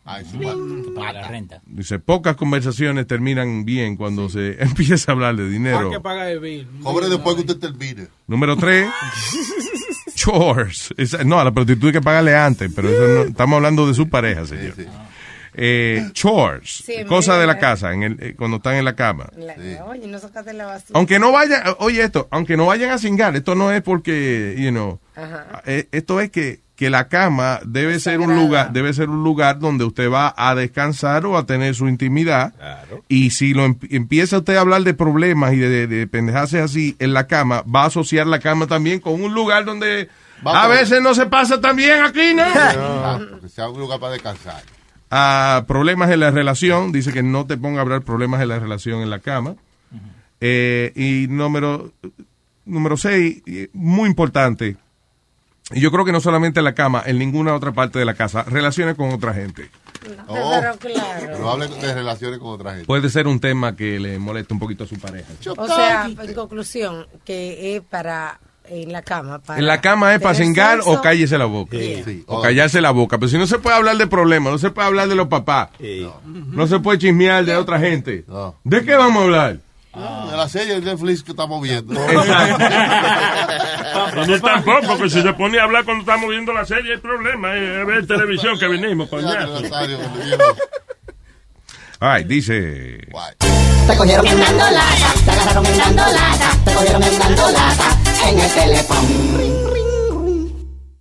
Que 0.04 0.90
paga 0.96 1.12
la 1.12 1.28
renta. 1.28 1.62
Dice, 1.66 2.00
pocas 2.00 2.34
conversaciones 2.34 3.06
terminan 3.06 3.64
bien 3.64 3.94
cuando 3.94 4.28
se 4.28 4.56
empieza 4.62 5.12
a 5.12 5.14
hablar 5.14 5.36
de 5.36 5.42
¿Para 5.44 5.52
dinero. 5.52 5.90
qué 5.92 6.00
paga 6.00 6.28
el 6.28 6.40
bill? 6.40 6.66
Cobre 6.82 7.08
después 7.08 7.36
que 7.36 7.42
usted 7.42 7.58
termine. 7.58 8.08
Número 8.26 8.56
tres, 8.56 8.88
chores. 10.14 10.92
Esa- 10.96 11.22
no, 11.24 11.38
a 11.38 11.44
la 11.44 11.52
prostituta 11.52 11.86
hay 11.86 11.92
que 11.92 12.00
pagarle 12.00 12.34
antes, 12.36 12.70
pero 12.74 12.88
eso 12.88 13.00
no- 13.24 13.30
estamos 13.30 13.56
hablando 13.56 13.86
de 13.86 13.94
su 13.94 14.08
pareja, 14.08 14.44
señor. 14.46 14.74
Eh, 15.61 16.08
chores, 16.12 16.82
Sí, 16.86 17.04
cosas 17.06 17.38
de 17.38 17.46
la 17.46 17.58
casa, 17.58 17.92
en 17.92 18.02
el, 18.02 18.16
eh, 18.20 18.34
cuando 18.36 18.56
están 18.56 18.74
en 18.74 18.84
la 18.84 18.94
cama. 18.96 19.28
La- 19.36 19.84
Oye, 19.86 20.06
no 20.06 20.18
sacaste 20.18 20.52
la 20.54 20.66
basura. 20.66 20.98
Aunque 20.98 21.18
no 21.18 21.32
vayan, 21.32 21.62
oye 21.78 22.02
esto, 22.02 22.26
aunque 22.30 22.56
no 22.56 22.66
vayan 22.66 22.90
a 22.90 22.98
cingar, 22.98 23.36
esto 23.36 23.54
no 23.54 23.70
es 23.72 23.82
porque, 23.82 24.54
you 24.58 24.70
know, 24.70 24.98
Ajá. 25.14 25.62
eh, 25.66 25.86
esto 25.92 26.20
es 26.20 26.30
que, 26.30 26.61
que 26.76 26.88
la 26.88 27.08
cama 27.08 27.61
debe 27.66 28.00
ser 28.00 28.20
un 28.20 28.34
lugar, 28.34 28.72
debe 28.72 28.94
ser 28.94 29.11
un 29.11 29.22
lugar 29.22 29.58
donde 29.58 29.84
usted 29.84 30.11
va 30.11 30.32
a 30.34 30.54
descansar 30.54 31.26
o 31.26 31.36
a 31.36 31.44
tener 31.44 31.74
su 31.74 31.86
intimidad. 31.88 32.54
Y 33.06 33.32
si 33.32 33.52
lo 33.52 33.66
em- 33.66 33.78
empieza 33.90 34.38
usted 34.38 34.56
a 34.56 34.61
hablar 34.62 34.82
de 34.82 34.94
problemas 34.94 35.52
y 35.52 35.56
de, 35.58 35.68
de, 35.68 35.86
de 35.86 36.06
pendejarse 36.06 36.58
así 36.61 36.96
en 36.98 37.12
la 37.12 37.26
cama, 37.26 37.62
va 37.64 37.82
a 37.82 37.86
asociar 37.88 38.26
la 38.26 38.38
cama 38.40 38.66
también 38.66 38.98
con 39.00 39.22
un 39.22 39.34
lugar 39.34 39.66
donde 39.66 40.08
a 40.42 40.68
veces 40.68 41.02
no 41.02 41.12
se 41.14 41.26
pasa 41.26 41.61
tan 41.61 41.76
bien 41.76 42.00
aquí, 42.02 42.32
¿no? 42.32 42.44
Ah, 42.54 43.20
que 43.42 43.48
sea 43.50 43.68
un 43.68 43.78
lugar 43.78 44.00
para 44.00 44.14
descansar. 44.14 44.62
A 45.11 45.64
problemas 45.66 46.11
en 46.11 46.20
la 46.20 46.30
relación, 46.30 46.92
dice 46.92 47.12
que 47.12 47.22
no 47.22 47.46
te 47.46 47.56
ponga 47.56 47.78
a 47.78 47.82
hablar 47.82 48.02
problemas 48.02 48.40
en 48.40 48.48
la 48.48 48.58
relación 48.58 49.02
en 49.02 49.11
la 49.11 49.18
cama. 49.18 49.56
Eh, 50.40 50.92
y 50.94 51.26
número, 51.28 51.92
número 52.64 52.96
seis, 52.96 53.42
muy 53.72 54.08
importante, 54.08 54.76
y 55.72 55.80
yo 55.80 55.92
creo 55.92 56.04
que 56.04 56.12
no 56.12 56.20
solamente 56.20 56.61
en 56.61 56.64
la 56.64 56.74
cama, 56.74 57.02
en 57.06 57.18
ninguna 57.18 57.54
otra 57.54 57.72
parte 57.72 57.98
de 57.98 58.04
la 58.04 58.14
casa, 58.14 58.42
relaciones 58.42 58.96
con 58.96 59.11
otra 59.11 59.32
gente. 59.32 59.70
Oh, 60.26 60.58
Pero 60.61 60.76
claro. 60.78 61.38
no 61.38 61.50
hablen 61.50 61.70
de 61.80 61.94
relaciones 61.94 62.38
con 62.40 62.48
otra 62.48 62.72
gente. 62.72 62.86
Puede 62.86 63.08
ser 63.08 63.28
un 63.28 63.38
tema 63.38 63.76
que 63.76 64.00
le 64.00 64.18
moleste 64.18 64.52
un 64.52 64.58
poquito 64.58 64.84
a 64.84 64.86
su 64.86 64.98
pareja. 64.98 65.28
O 65.56 65.66
sea, 65.66 66.06
en 66.06 66.34
conclusión, 66.34 67.06
que 67.24 67.76
es 67.76 67.82
para 67.82 68.40
en 68.70 68.92
la 68.92 69.02
cama. 69.02 69.40
Para 69.40 69.58
En 69.58 69.66
la 69.66 69.80
cama 69.80 70.14
es 70.14 70.20
para 70.20 70.34
cingar 70.34 70.80
o 70.84 71.00
cállese 71.02 71.36
la 71.38 71.46
boca. 71.46 71.76
Sí. 71.76 72.24
O 72.26 72.40
callarse 72.40 72.80
la 72.80 72.92
boca. 72.92 73.18
Pero 73.18 73.28
si 73.28 73.38
no 73.38 73.46
se 73.46 73.58
puede 73.58 73.76
hablar 73.76 73.96
de 73.96 74.06
problemas, 74.06 74.52
no 74.52 74.58
se 74.58 74.70
puede 74.70 74.86
hablar 74.88 75.08
de 75.08 75.16
los 75.16 75.28
papás. 75.28 75.70
No 76.24 76.66
se 76.66 76.78
puede 76.80 76.98
chismear 76.98 77.44
de 77.44 77.56
otra 77.56 77.78
gente. 77.78 78.24
¿De 78.64 78.84
qué 78.84 78.94
vamos 78.94 79.22
a 79.22 79.24
hablar? 79.24 79.58
De 79.92 80.36
la 80.36 80.48
serie 80.48 80.74
de 80.74 80.82
Netflix 80.82 81.24
que 81.24 81.32
estamos 81.32 81.60
viendo. 81.62 82.00
A 83.90 84.24
mí 84.26 84.38
tampoco, 84.40 84.98
que 84.98 85.10
si 85.10 85.20
se 85.20 85.32
pone 85.32 85.58
a 85.58 85.64
hablar 85.64 85.84
cuando 85.84 86.02
estamos 86.02 86.30
viendo 86.30 86.52
la 86.52 86.64
serie, 86.64 86.94
hay 86.94 87.00
problema. 87.00 87.56
Es 87.56 87.86
ver 87.86 88.06
televisión 88.06 88.56
que 88.58 88.68
venimos, 88.68 89.08
coñazo. 89.08 89.62
Ay, 91.98 92.24
dice. 92.24 92.98
Te 93.86 93.96
cogieron 93.96 94.26
en 94.26 94.38
dando 94.40 94.70
lata, 94.70 95.12
te 95.24 95.30
agarraron 95.30 95.66
en 95.66 95.78
dando 95.78 96.02
lata, 96.02 96.50
te 96.64 96.72
cogieron 96.72 97.02
en 97.02 97.18
dando 97.18 97.50
lata 97.50 98.09
en 98.28 98.38
el 98.38 98.50
teléfono. 98.52 99.00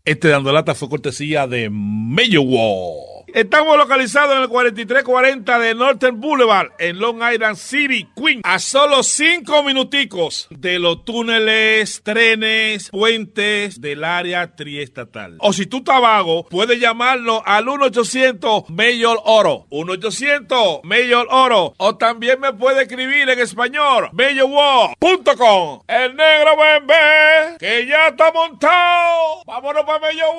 Este 0.06 0.28
dando 0.30 0.52
lata 0.52 0.74
fue 0.76 0.90
cortesía 0.90 1.48
de 1.48 1.70
Mayo 1.72 2.42
Wall. 2.42 3.19
Estamos 3.34 3.78
localizados 3.78 4.36
en 4.36 4.44
el 4.44 4.50
4340 4.50 5.60
de 5.60 5.76
Northern 5.76 6.20
Boulevard, 6.20 6.72
en 6.80 7.00
Long 7.00 7.22
Island 7.22 7.58
City, 7.58 8.08
Queens. 8.16 8.42
A 8.44 8.60
solo 8.60 9.04
cinco 9.04 9.64
minuticos 9.64 10.48
de 10.50 10.80
los 10.80 11.06
túneles, 11.06 12.02
trenes, 12.04 12.90
puentes 12.90 13.80
del 13.82 14.04
área 14.04 14.56
triestatal. 14.56 15.38
O 15.40 15.54
si 15.54 15.66
tú 15.66 15.78
estás 15.78 16.02
vago, 16.02 16.46
puedes 16.46 16.80
llamarnos 16.80 17.42
al 17.46 17.66
1-800 17.66 18.70
Mayor 18.70 19.20
Oro. 19.26 19.68
1-800 19.70 20.82
Mayor 20.84 21.28
Oro. 21.30 21.74
O 21.78 21.96
también 21.98 22.40
me 22.40 22.54
puede 22.54 22.84
escribir 22.84 23.30
en 23.30 23.40
español, 23.40 24.10
mayorwall.com. 24.14 25.82
El 25.88 26.16
negro 26.16 26.58
bebé, 26.58 27.58
que 27.60 27.86
ya 27.86 28.08
está 28.08 28.32
montado. 28.32 29.44
Vámonos 29.46 29.84
para 29.84 30.00
Mayor. 30.00 30.30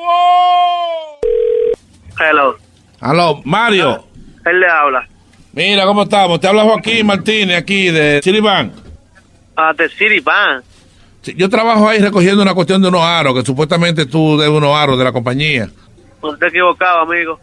Hello, 2.19 2.57
Aló, 3.01 3.41
Mario. 3.45 4.05
él 4.45 4.61
le 4.61 4.67
habla. 4.69 5.07
Mira, 5.53 5.85
¿cómo 5.85 6.03
estamos? 6.03 6.39
Te 6.41 6.49
habla 6.49 6.63
Joaquín 6.63 7.07
Martínez 7.07 7.57
aquí 7.59 7.91
de 7.91 8.21
Citibank. 8.23 8.73
Ah, 9.57 9.73
de 9.77 9.89
City 9.89 10.21
Bank. 10.21 10.65
Sí, 11.23 11.35
Yo 11.37 11.49
trabajo 11.51 11.89
ahí 11.89 11.99
recogiendo 11.99 12.41
una 12.43 12.55
cuestión 12.55 12.81
de 12.81 12.89
unos 12.89 13.03
aros, 13.03 13.35
que 13.35 13.43
supuestamente 13.45 14.07
tú 14.07 14.39
debes 14.39 14.57
unos 14.57 14.75
aros 14.75 14.97
de 14.97 15.05
la 15.05 15.13
compañía. 15.13 15.69
Usted 16.23 16.47
equivocado, 16.47 17.01
amigo. 17.01 17.39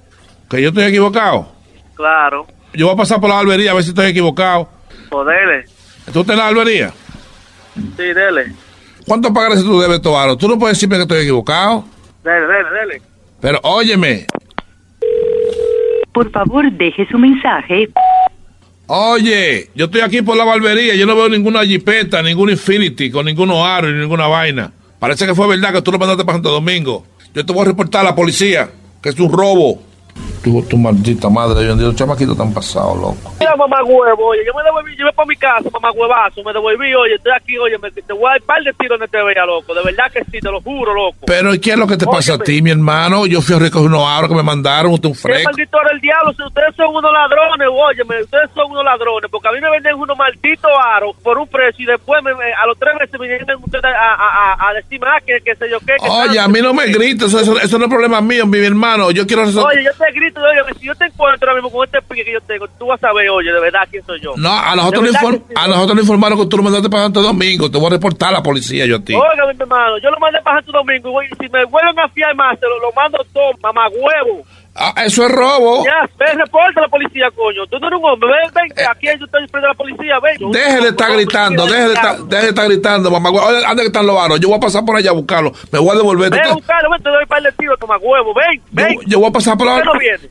Que 0.49 0.61
yo 0.61 0.69
estoy 0.69 0.85
equivocado. 0.85 1.51
Claro. 1.95 2.47
Yo 2.73 2.85
voy 2.87 2.93
a 2.93 2.97
pasar 2.97 3.19
por 3.19 3.29
la 3.29 3.35
barbería 3.35 3.71
a 3.71 3.73
ver 3.75 3.83
si 3.83 3.89
estoy 3.89 4.07
equivocado. 4.07 4.69
Pues 5.09 5.27
dele. 5.27 5.65
¿Tú 6.11 6.21
estás 6.21 6.33
en 6.33 6.37
la 6.39 6.45
barbería? 6.45 6.93
Sí, 7.75 8.03
dele. 8.13 8.53
¿Cuánto 9.05 9.33
pagarás 9.33 9.59
si 9.59 9.65
tú 9.65 9.79
debes 9.79 9.97
estos 9.97 10.15
aros? 10.15 10.37
Tú 10.37 10.47
no 10.47 10.57
puedes 10.57 10.77
decirme 10.77 10.95
que 10.95 11.03
estoy 11.03 11.19
equivocado. 11.19 11.85
Dele, 12.23 12.47
dele, 12.47 12.69
dele. 12.79 13.01
Pero 13.39 13.59
óyeme, 13.63 14.25
Por 16.17 16.31
favor, 16.31 16.71
deje 16.71 17.07
su 17.11 17.19
mensaje. 17.19 17.89
oye, 18.87 19.69
yo 19.75 19.85
estoy 19.85 20.01
aquí 20.01 20.23
por 20.23 20.35
la 20.35 20.45
barbería, 20.45 20.95
yo 20.95 21.05
no 21.05 21.15
veo 21.15 21.29
ninguna 21.29 21.63
jipeta, 21.63 22.23
ningún 22.23 22.49
Infinity, 22.49 23.11
con 23.11 23.27
ningunos 23.27 23.63
aros 23.63 23.93
ni 23.93 23.99
ninguna 23.99 24.25
vaina. 24.25 24.71
Parece 24.97 25.27
que 25.27 25.35
fue 25.35 25.47
verdad 25.47 25.73
que 25.73 25.83
tú 25.83 25.91
lo 25.91 25.99
mandaste 25.99 26.25
para 26.25 26.37
Santo 26.37 26.49
Domingo. 26.49 27.05
Yo 27.35 27.45
te 27.45 27.53
voy 27.53 27.61
a 27.61 27.65
reportar 27.65 28.01
a 28.01 28.05
la 28.05 28.15
policía, 28.15 28.67
que 28.99 29.09
es 29.09 29.19
un 29.19 29.31
robo. 29.31 29.79
Tu, 30.47 30.61
tu 30.63 30.77
maldita 30.77 31.27
madre, 31.29 31.67
yo 31.67 31.75
los 31.75 31.93
chamaquitos 31.95 32.31
están 32.31 32.53
pasados, 32.53 32.95
loco. 32.97 33.33
Mira, 33.37 33.53
mamá 33.57 33.83
huevo, 33.83 34.27
oye, 34.27 34.45
yo 34.45 34.53
me 34.53 34.63
devolví, 34.63 34.95
yo 34.95 35.03
me 35.05 35.11
para 35.11 35.25
mi 35.27 35.35
casa, 35.35 35.69
mamá 35.73 35.91
huevazo, 35.91 36.41
me 36.41 36.53
devolví, 36.53 36.95
oye, 36.95 37.15
estoy 37.15 37.33
aquí, 37.35 37.57
oye, 37.57 37.77
me, 37.77 37.91
te 37.91 38.13
voy 38.13 38.23
a 38.27 38.29
dar 38.29 38.39
un 38.39 38.47
par 38.47 38.63
de 38.63 38.71
tiros 38.73 38.97
donde 38.97 39.11
te 39.11 39.21
vea, 39.21 39.45
loco, 39.45 39.73
de 39.75 39.83
verdad 39.83 40.05
que 40.09 40.23
sí, 40.31 40.39
te 40.39 40.49
lo 40.49 40.61
juro, 40.61 40.93
loco. 40.93 41.17
Pero 41.27 41.53
¿y 41.53 41.59
¿qué 41.59 41.71
es 41.71 41.77
lo 41.77 41.85
que 41.85 41.97
te 41.97 42.05
pasa 42.05 42.35
a 42.35 42.37
ti, 42.39 42.61
mi 42.61 42.71
hermano? 42.71 43.25
Yo 43.25 43.41
fui 43.41 43.55
a 43.55 43.59
recoger 43.59 43.87
unos 43.87 44.07
aros 44.07 44.29
que 44.29 44.35
me 44.37 44.43
mandaron, 44.43 44.93
usted 44.93 45.09
un 45.09 45.15
¿Qué 45.15 45.19
fresco. 45.19 45.49
maldito 45.51 45.77
era 45.81 45.91
el 45.91 45.99
diablo? 45.99 46.31
Si 46.31 46.41
ustedes 46.43 46.75
son 46.77 46.95
unos 46.95 47.11
ladrones, 47.11 47.67
óyeme, 47.69 48.23
ustedes 48.23 48.49
son 48.55 48.71
unos 48.71 48.85
ladrones, 48.85 49.29
porque 49.29 49.49
a 49.49 49.51
mí 49.51 49.59
me 49.59 49.69
venden 49.69 49.95
unos 49.95 50.17
malditos 50.17 50.71
aros 50.95 51.13
por 51.21 51.37
un 51.37 51.47
precio 51.49 51.83
y 51.83 51.87
después 51.87 52.23
me- 52.23 52.35
me- 52.35 52.53
a 52.53 52.65
los 52.67 52.79
tres 52.79 52.95
meses 52.97 53.19
me 53.19 53.27
vienen 53.27 53.47
ustedes 53.61 53.83
a, 53.83 53.89
a, 54.15 54.53
a, 54.63 54.69
a 54.69 54.73
decirme, 54.75 55.07
ah, 55.09 55.19
que, 55.19 55.41
que 55.43 55.55
sé 55.57 55.69
yo 55.69 55.79
qué. 55.81 55.95
que 56.01 56.07
Oye, 56.09 56.39
a 56.39 56.47
mí 56.47 56.61
no 56.61 56.73
me 56.73 56.87
grites, 56.87 57.27
eso, 57.33 57.41
eso- 57.41 57.59
eso 57.59 57.77
no 57.77 57.83
es 57.83 57.91
problema 57.91 58.21
mío, 58.21 58.45
mi 58.47 58.59
hermano. 58.59 59.11
Yo 59.11 59.27
quiero 59.27 59.43
resolver. 59.43 59.75
Oye, 59.75 59.83
yo 59.83 59.91
te 59.93 60.09
grito, 60.13 60.36
oye, 60.43 60.73
si 60.79 60.85
yo 60.87 60.95
te 60.95 61.05
encuentro 61.05 61.49
ahora 61.49 61.61
mismo 61.61 61.75
con 61.77 61.85
este 61.85 62.01
pique 62.01 62.23
que 62.25 62.33
yo 62.33 62.41
tengo, 62.41 62.67
tú 62.79 62.87
vas 62.87 63.03
a 63.03 63.13
ver, 63.13 63.29
oye, 63.29 63.51
de 63.51 63.59
verdad 63.59 63.81
quién 63.89 64.03
soy 64.05 64.19
yo. 64.21 64.33
No, 64.37 64.51
a 64.51 64.75
nosotros, 64.75 65.03
nos 65.03 65.13
verdad 65.13 65.29
inform- 65.29 65.43
a 65.55 65.67
nosotros 65.67 65.95
nos 65.95 66.03
informaron 66.03 66.39
que 66.39 66.45
tú 66.47 66.57
lo 66.57 66.63
mandaste 66.63 66.89
para 66.89 67.03
Santo 67.03 67.21
Domingo. 67.21 67.69
Te 67.71 67.77
voy 67.77 67.87
a 67.87 67.89
reportar 67.91 68.29
a 68.29 68.33
la 68.33 68.43
policía 68.43 68.85
yo 68.85 68.97
a 68.97 68.99
ti. 68.99 69.13
Oiga, 69.13 69.45
mi 69.45 69.59
hermano, 69.59 69.97
yo 69.99 70.09
lo 70.11 70.19
mandé 70.19 70.41
para 70.41 70.57
Santo 70.57 70.71
Domingo 70.71 71.09
y 71.09 71.11
voy- 71.11 71.27
si 71.39 71.49
me 71.49 71.65
vuelven 71.65 71.99
a 71.99 72.09
fiar 72.09 72.35
más, 72.35 72.59
se 72.59 72.65
lo, 72.67 72.79
lo 72.79 72.91
mando 72.93 73.17
todo, 73.33 73.51
mamá 73.61 73.87
huevo. 73.89 74.43
Ah, 74.79 74.93
eso 75.03 75.25
es 75.25 75.31
robo. 75.31 75.83
Ya, 75.83 76.07
ven, 76.19 76.37
reporta 76.37 76.79
a 76.79 76.83
la 76.83 76.87
policía, 76.89 77.31
coño. 77.35 77.65
Tú 77.65 77.79
no 77.79 77.87
eres 77.87 77.99
un 77.99 78.05
hombre, 78.05 78.29
ven, 78.29 78.53
ven, 78.53 78.87
aquí 78.87 79.07
yo 79.07 79.25
estoy 79.25 79.47
frente 79.47 79.65
a 79.65 79.69
la 79.69 79.73
policía, 79.73 80.19
ven. 80.19 80.51
Deje 80.51 80.81
de 80.81 80.89
estar 80.89 81.11
gritando, 81.13 81.65
deje 81.65 81.87
de 81.87 81.93
estar, 81.93 82.17
deje 82.19 82.43
de 82.43 82.49
estar 82.49 82.65
gritando, 82.67 83.09
mamá. 83.09 83.29
Oye, 83.31 83.61
¿dónde 83.67 83.85
están 83.85 84.05
los 84.05 84.19
aros? 84.19 84.39
Yo 84.39 84.49
voy 84.49 84.57
a 84.57 84.61
pasar 84.61 84.85
por 84.85 84.95
allá 84.95 85.09
a 85.09 85.13
buscarlo. 85.13 85.51
Me 85.71 85.79
voy 85.79 85.89
a 85.89 85.95
devolver. 85.95 86.29
Ven 86.29 86.45
a 86.45 86.53
buscarlo, 86.53 86.91
ven, 86.91 87.01
te 87.01 87.09
doy 87.09 87.23
un 87.23 87.27
par 87.27 87.41
de 87.41 87.51
tiros, 87.53 87.79
toma 87.79 87.97
huevo, 87.97 88.33
ven, 88.35 88.61
ven. 88.71 88.99
yo, 89.07 89.19
voy 89.19 89.29
a 89.29 89.31
pasar 89.31 89.57
por 89.57 89.65
la 89.65 89.81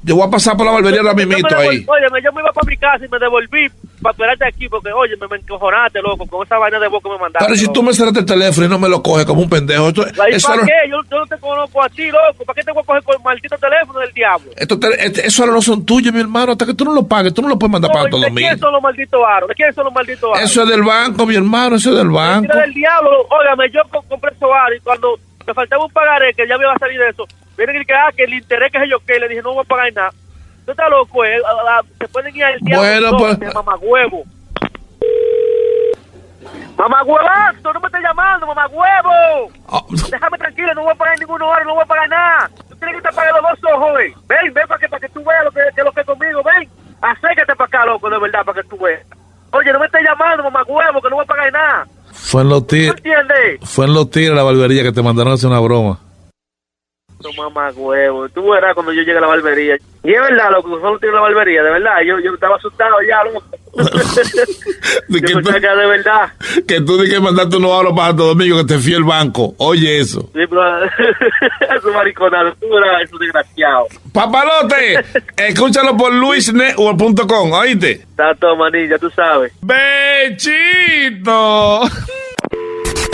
yo 0.05 0.15
voy 0.15 0.29
a 0.29 0.31
pasar 0.31 0.57
por 0.57 0.65
la 0.65 0.73
barbería 0.73 1.01
ahora 1.01 1.15
mismito 1.15 1.57
ahí. 1.57 1.85
Óyeme, 1.87 2.23
yo 2.23 2.33
me 2.33 2.41
iba 2.41 2.53
para 2.53 2.67
mi 2.69 2.77
casa 2.77 3.05
y 3.05 3.09
me 3.09 3.19
devolví 3.19 3.69
para 4.07 4.13
esperarte 4.13 4.47
aquí 4.47 4.69
porque, 4.69 4.93
oye, 4.93 5.17
me, 5.21 5.27
me 5.27 5.37
encojonaste, 5.39 6.01
loco, 6.01 6.27
con 6.27 6.47
esa 6.47 6.59
vaina 6.59 6.79
de 6.79 6.87
voz 6.89 7.03
que 7.03 7.09
me 7.09 7.19
mandaste. 7.19 7.45
Pero 7.45 7.57
si 7.57 7.63
loco. 7.65 7.73
tú 7.75 7.83
me 7.83 7.93
cerraste 7.93 8.21
el 8.21 8.27
teléfono 8.27 8.67
y 8.67 8.69
no 8.71 8.79
me 8.79 8.89
lo 8.89 9.03
coges 9.03 9.25
como 9.27 9.41
un 9.43 9.49
pendejo, 9.49 9.89
esto, 9.89 10.05
¿Y 10.31 10.35
eso, 10.35 10.49
para 10.49 10.61
no- 10.61 10.67
qué? 10.67 10.91
Yo, 10.91 10.97
yo 11.11 11.19
no 11.19 11.27
te 11.27 11.39
conozco 11.39 11.83
a 11.83 11.89
ti, 11.89 12.07
loco. 12.11 12.45
¿Para 12.45 12.55
qué 12.55 12.63
te 12.63 12.73
voy 12.73 12.83
a 12.83 12.87
coger 12.87 13.03
con 13.03 13.17
el 13.17 13.23
maldito 13.23 13.57
teléfono 13.59 13.99
del 14.01 14.13
diablo? 14.13 14.51
esto 14.57 14.79
te- 14.79 15.07
este- 15.07 15.27
esos 15.27 15.47
no 15.49 15.61
son 15.63 15.85
tuyos, 15.85 16.13
mi 16.15 16.21
hermano. 16.21 16.53
Hasta 16.53 16.67
que 16.67 16.75
tú 16.75 16.85
no 16.85 16.95
lo 16.95 17.07
pagues, 17.07 17.35
tú 17.35 17.43
no 17.43 17.49
lo 17.49 17.59
puedes 17.59 17.73
mandar 17.73 17.91
para 17.91 18.03
Santo 18.03 18.17
Oye, 18.19 18.27
¿De 18.27 18.33
quién 18.33 18.45
Domingo. 18.51 18.65
son 18.67 18.73
los 18.73 18.83
malditos 18.83 19.21
aros? 19.27 19.49
¿De 19.49 19.55
quién 19.55 19.75
son 19.75 19.85
los 19.85 19.93
malditos 19.95 20.31
aros? 20.37 20.51
Eso 20.51 20.63
es 20.63 20.69
del 20.69 20.83
banco, 20.83 21.27
mi 21.27 21.35
hermano, 21.35 21.77
eso 21.77 21.91
es 21.91 21.97
del 21.97 22.11
banco. 22.11 22.43
Mentira 22.43 22.61
del 22.61 22.75
diablo. 22.75 23.11
Óigame, 23.29 23.71
yo 23.71 23.81
co- 23.91 24.03
compré 24.09 24.31
esos 24.33 24.51
aros 24.53 24.77
y 24.79 24.81
cuando 24.81 25.19
me 25.47 25.55
faltaba 25.55 25.85
un 25.85 25.91
pagaré, 25.93 26.33
que 26.35 26.47
ya 26.49 26.57
me 26.59 26.65
iba 26.65 26.73
a 26.73 26.79
salir 26.79 26.99
de 26.99 27.09
eso, 27.09 27.25
vienen 27.57 27.83
y 27.83 27.85
que, 27.85 27.95
ah, 27.95 28.11
que 28.17 28.25
el 28.25 28.35
interés 28.35 28.71
que 28.71 28.79
es 28.79 28.91
yo 28.91 28.99
que 29.01 29.19
le 29.19 29.29
dije, 29.29 29.43
no 29.43 29.53
voy 29.55 29.65
a 29.65 29.69
pagar 29.69 29.93
nada. 29.93 30.11
Tú 30.67 30.73
estás 30.73 30.91
loco, 30.91 31.25
eh. 31.25 31.39
Se 31.99 32.09
pueden 32.09 32.37
ir 32.37 32.45
al 32.45 32.59
diablo. 32.61 32.87
Bueno, 33.17 33.39
pues- 33.39 33.55
Mamá 33.55 33.77
huevo. 33.81 34.25
Mamá 36.77 37.03
huevazo, 37.05 37.73
no 37.73 37.81
me 37.81 37.87
estés 37.87 38.03
llamando, 38.03 38.47
mamá 38.47 38.67
huevo. 38.67 39.51
Ah. 39.69 39.81
Déjame 40.11 40.37
tranquilo, 40.37 40.75
no 40.75 40.83
voy 40.83 40.93
a 40.93 40.95
pagar 40.95 41.19
ningún 41.19 41.41
oro, 41.41 41.65
no 41.65 41.75
voy 41.75 41.83
a 41.83 41.87
pagar 41.87 42.09
nada. 42.09 42.51
Tú 42.69 42.77
tienes 42.77 42.93
que 42.95 43.09
estar 43.09 43.15
pagando 43.15 43.41
los 43.41 43.61
dos 43.63 43.73
ojos, 43.73 44.01
eh. 44.01 44.13
Ven, 44.29 44.53
ven 44.53 44.67
para 44.69 44.79
que, 44.81 44.89
para 44.89 45.01
que 45.01 45.09
tú 45.09 45.25
veas 45.25 45.45
lo 45.45 45.51
que, 45.53 45.61
que 45.75 45.83
lo 45.83 45.93
que 45.93 46.01
es 46.01 46.07
conmigo, 46.07 46.43
ven. 46.43 46.69
Acércate 47.01 47.57
para 47.57 47.67
acá, 47.67 47.87
loco, 47.87 48.11
de 48.11 48.19
verdad, 48.19 48.45
para 48.45 48.61
que 48.63 48.69
tú 48.69 48.77
veas. 48.77 49.01
Oye, 49.53 49.73
no 49.73 49.79
me 49.79 49.87
estés 49.87 50.03
llamando, 50.03 50.43
mamá 50.45 50.63
huevo, 50.67 51.01
que 51.01 51.09
no 51.09 51.17
voy 51.17 51.25
a 51.25 51.27
pagar 51.29 51.53
nada. 51.53 51.87
Fue 52.13 52.43
en 52.43 52.49
los 52.51 52.61
¿Tú 52.67 52.67
tiros. 52.77 52.97
entiendes? 52.97 53.61
Fue 53.71 53.87
en 53.87 53.95
los 53.95 54.11
tiros 54.11 54.37
la 54.37 54.43
barbería 54.43 54.83
que 54.83 54.93
te 54.93 55.03
mandaron 55.03 55.31
a 55.33 55.35
hacer 55.37 55.49
una 55.49 55.61
broma. 55.61 55.99
Esto 57.31 57.43
mamá 57.43 57.71
huevo. 57.75 58.29
Tú 58.29 58.51
verás 58.51 58.75
cuando 58.75 58.93
yo 58.93 59.03
llegue 59.03 59.19
a 59.19 59.21
la 59.21 59.27
barbería. 59.27 59.77
Y 60.05 60.13
es 60.13 60.21
verdad, 60.21 60.51
lo 60.53 60.63
que 60.63 60.69
solo 60.71 60.99
tiene 60.99 61.15
la 61.17 61.21
barbería, 61.23 61.63
de 61.63 61.71
verdad. 61.71 62.01
Yo, 62.07 62.19
yo 62.21 62.35
estaba 62.35 62.57
asustado 62.57 62.95
ya, 63.09 63.25
loco. 63.25 63.43
De 65.09 65.21
que 65.21 65.33
yo 65.33 65.43
tú- 65.43 65.51
era 65.51 65.75
de 65.77 65.87
verdad. 65.87 66.33
Que 66.67 66.81
tú 66.81 66.95
tienes 66.97 67.13
que 67.13 67.21
mandarte 67.21 67.57
unos 67.57 67.71
ahorros 67.73 67.93
para 67.93 68.09
Santo 68.09 68.27
Domingo 68.29 68.57
que 68.59 68.65
te 68.65 68.79
fíe 68.79 68.97
el 68.97 69.05
banco. 69.05 69.55
Oye 69.59 69.99
eso. 69.99 70.23
Sí, 70.33 70.41
pero 70.49 70.85
eso 70.85 71.93
mariconado. 71.93 72.55
Tú 72.61 72.69
verás, 72.71 73.03
eso 73.03 73.19
desgraciado. 73.19 73.87
Papalote, 74.13 75.05
escúchalo 75.37 75.97
por 75.97 76.13
luisnetwork.com, 76.13 77.53
¿oíste? 77.53 77.91
Está 77.93 78.35
todo, 78.37 78.57
manilla, 78.57 78.99
tú 78.99 79.11
sabes. 79.11 79.53
¡Bechito! 80.27 81.83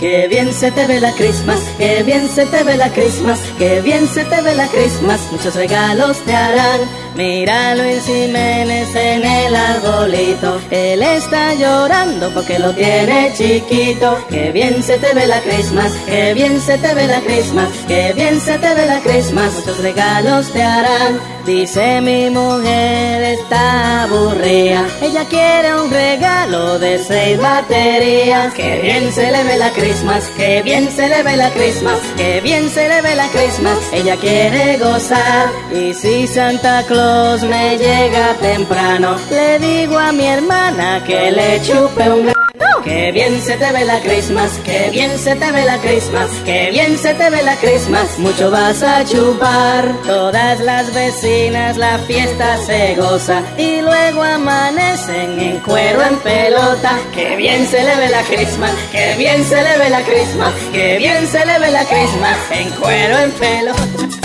Qué 0.00 0.28
bien 0.28 0.50
se 0.54 0.70
te 0.70 0.86
ve 0.86 0.98
la 0.98 1.12
Christmas, 1.12 1.60
qué 1.76 2.02
bien 2.02 2.26
se 2.26 2.46
te 2.46 2.62
ve 2.64 2.74
la 2.78 2.88
Christmas, 2.88 3.38
qué 3.58 3.82
bien 3.82 4.08
se 4.08 4.24
te 4.24 4.40
ve 4.40 4.54
la 4.54 4.66
Christmas, 4.68 5.20
muchos 5.30 5.54
regalos 5.54 6.16
te 6.24 6.34
harán. 6.34 6.80
Mira 7.16 7.72
a 7.72 7.74
Luis 7.74 8.06
Jiménez 8.06 8.94
en 8.94 9.22
el 9.22 9.54
arbolito, 9.54 10.58
él 10.70 11.02
está 11.02 11.52
llorando 11.52 12.32
porque 12.32 12.58
lo 12.58 12.72
tiene 12.72 13.30
chiquito. 13.34 14.24
Qué 14.30 14.52
bien 14.52 14.82
se 14.82 14.96
te 14.96 15.12
ve 15.12 15.26
la 15.26 15.40
Christmas, 15.40 15.92
qué 16.06 16.32
bien 16.32 16.58
se 16.62 16.78
te 16.78 16.94
ve 16.94 17.06
la 17.06 17.20
Christmas, 17.20 17.68
qué 17.86 18.14
bien 18.14 18.40
se 18.40 18.56
te 18.58 18.74
ve 18.74 18.86
la 18.86 19.00
Christmas, 19.00 19.52
muchos 19.52 19.78
regalos 19.80 20.50
te 20.50 20.62
harán. 20.62 21.20
Dice 21.44 22.00
mi 22.00 22.30
mujer 22.30 23.22
está 23.22 24.04
aburrida, 24.04 24.86
ella 25.02 25.24
quiere 25.24 25.74
un 25.74 25.90
regalo 25.90 26.78
de 26.78 26.98
seis 26.98 27.38
baterías. 27.38 28.54
Qué 28.54 28.80
bien 28.82 29.12
se 29.12 29.30
le 29.30 29.42
ve 29.44 29.56
la 29.56 29.70
Christmas, 29.70 29.89
qué 30.36 30.62
bien 30.62 30.88
se 30.90 31.08
le 31.08 31.22
ve 31.22 31.36
la 31.36 31.50
Christmas, 31.50 32.00
qué 32.16 32.40
bien 32.40 32.68
se 32.70 32.88
le 32.88 33.02
ve 33.02 33.14
la 33.14 33.28
Christmas. 33.28 33.78
Ella 33.92 34.16
quiere 34.16 34.78
gozar 34.78 35.48
y 35.72 35.92
si 35.94 36.26
Santa 36.26 36.84
Claus 36.86 37.42
me 37.42 37.76
llega 37.76 38.34
temprano, 38.40 39.16
le 39.30 39.58
digo 39.58 39.98
a 39.98 40.12
mi 40.12 40.26
hermana 40.26 41.02
que 41.04 41.30
le 41.32 41.60
chupe 41.62 42.08
un 42.08 42.22
grano. 42.26 42.40
Qué 42.84 43.12
bien 43.12 43.40
se 43.42 43.56
te 43.56 43.72
ve 43.72 43.84
la 43.84 44.00
Christmas, 44.00 44.58
qué 44.64 44.88
bien 44.90 45.18
se 45.18 45.36
te 45.36 45.52
ve 45.52 45.64
la 45.64 45.78
Christmas, 45.78 46.30
qué 46.44 46.70
bien 46.70 46.96
se 46.96 47.12
te 47.14 47.28
ve 47.28 47.42
la 47.42 47.54
Christmas, 47.56 48.18
mucho 48.18 48.50
vas 48.50 48.82
a 48.82 49.04
chupar. 49.04 49.84
Todas 50.06 50.60
las 50.60 50.92
vecinas 50.94 51.76
la 51.76 51.98
fiesta 51.98 52.56
se 52.64 52.94
goza 52.94 53.42
y 53.58 53.80
luego 53.82 54.22
amanecen 54.22 55.38
en 55.38 55.58
cuero 55.60 56.02
en 56.02 56.16
pelota. 56.20 56.98
Qué 57.14 57.36
bien 57.36 57.66
se 57.66 57.82
le 57.82 57.96
ve 57.96 58.08
la 58.08 58.22
Christmas, 58.22 58.72
qué 58.92 59.14
bien 59.16 59.44
se 59.44 59.56
le 59.56 59.78
ve 59.78 59.79
la 59.88 60.02
Christmas, 60.02 60.52
qué 60.72 60.98
bien 60.98 61.26
se 61.26 61.46
le 61.46 61.58
ve 61.58 61.70
la 61.70 61.84
Christmas 61.84 62.36
en 62.50 62.70
cuero 62.70 63.18
en 63.18 63.30
pelota. 63.32 64.19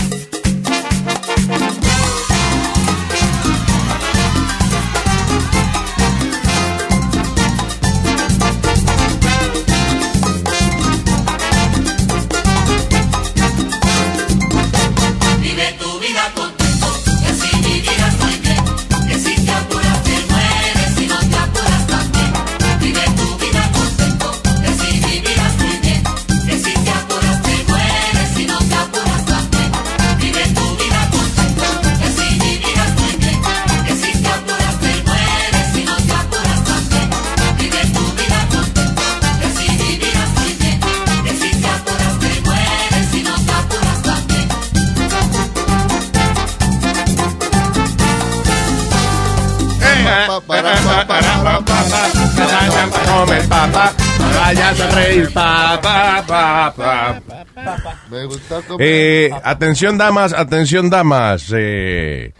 Me 58.10 58.26
gusta. 58.26 58.62
Eh, 58.80 59.30
atención 59.44 59.98
damas, 59.98 60.34
atención 60.34 60.90
damas. 60.90 61.52
Eh, 61.56 62.34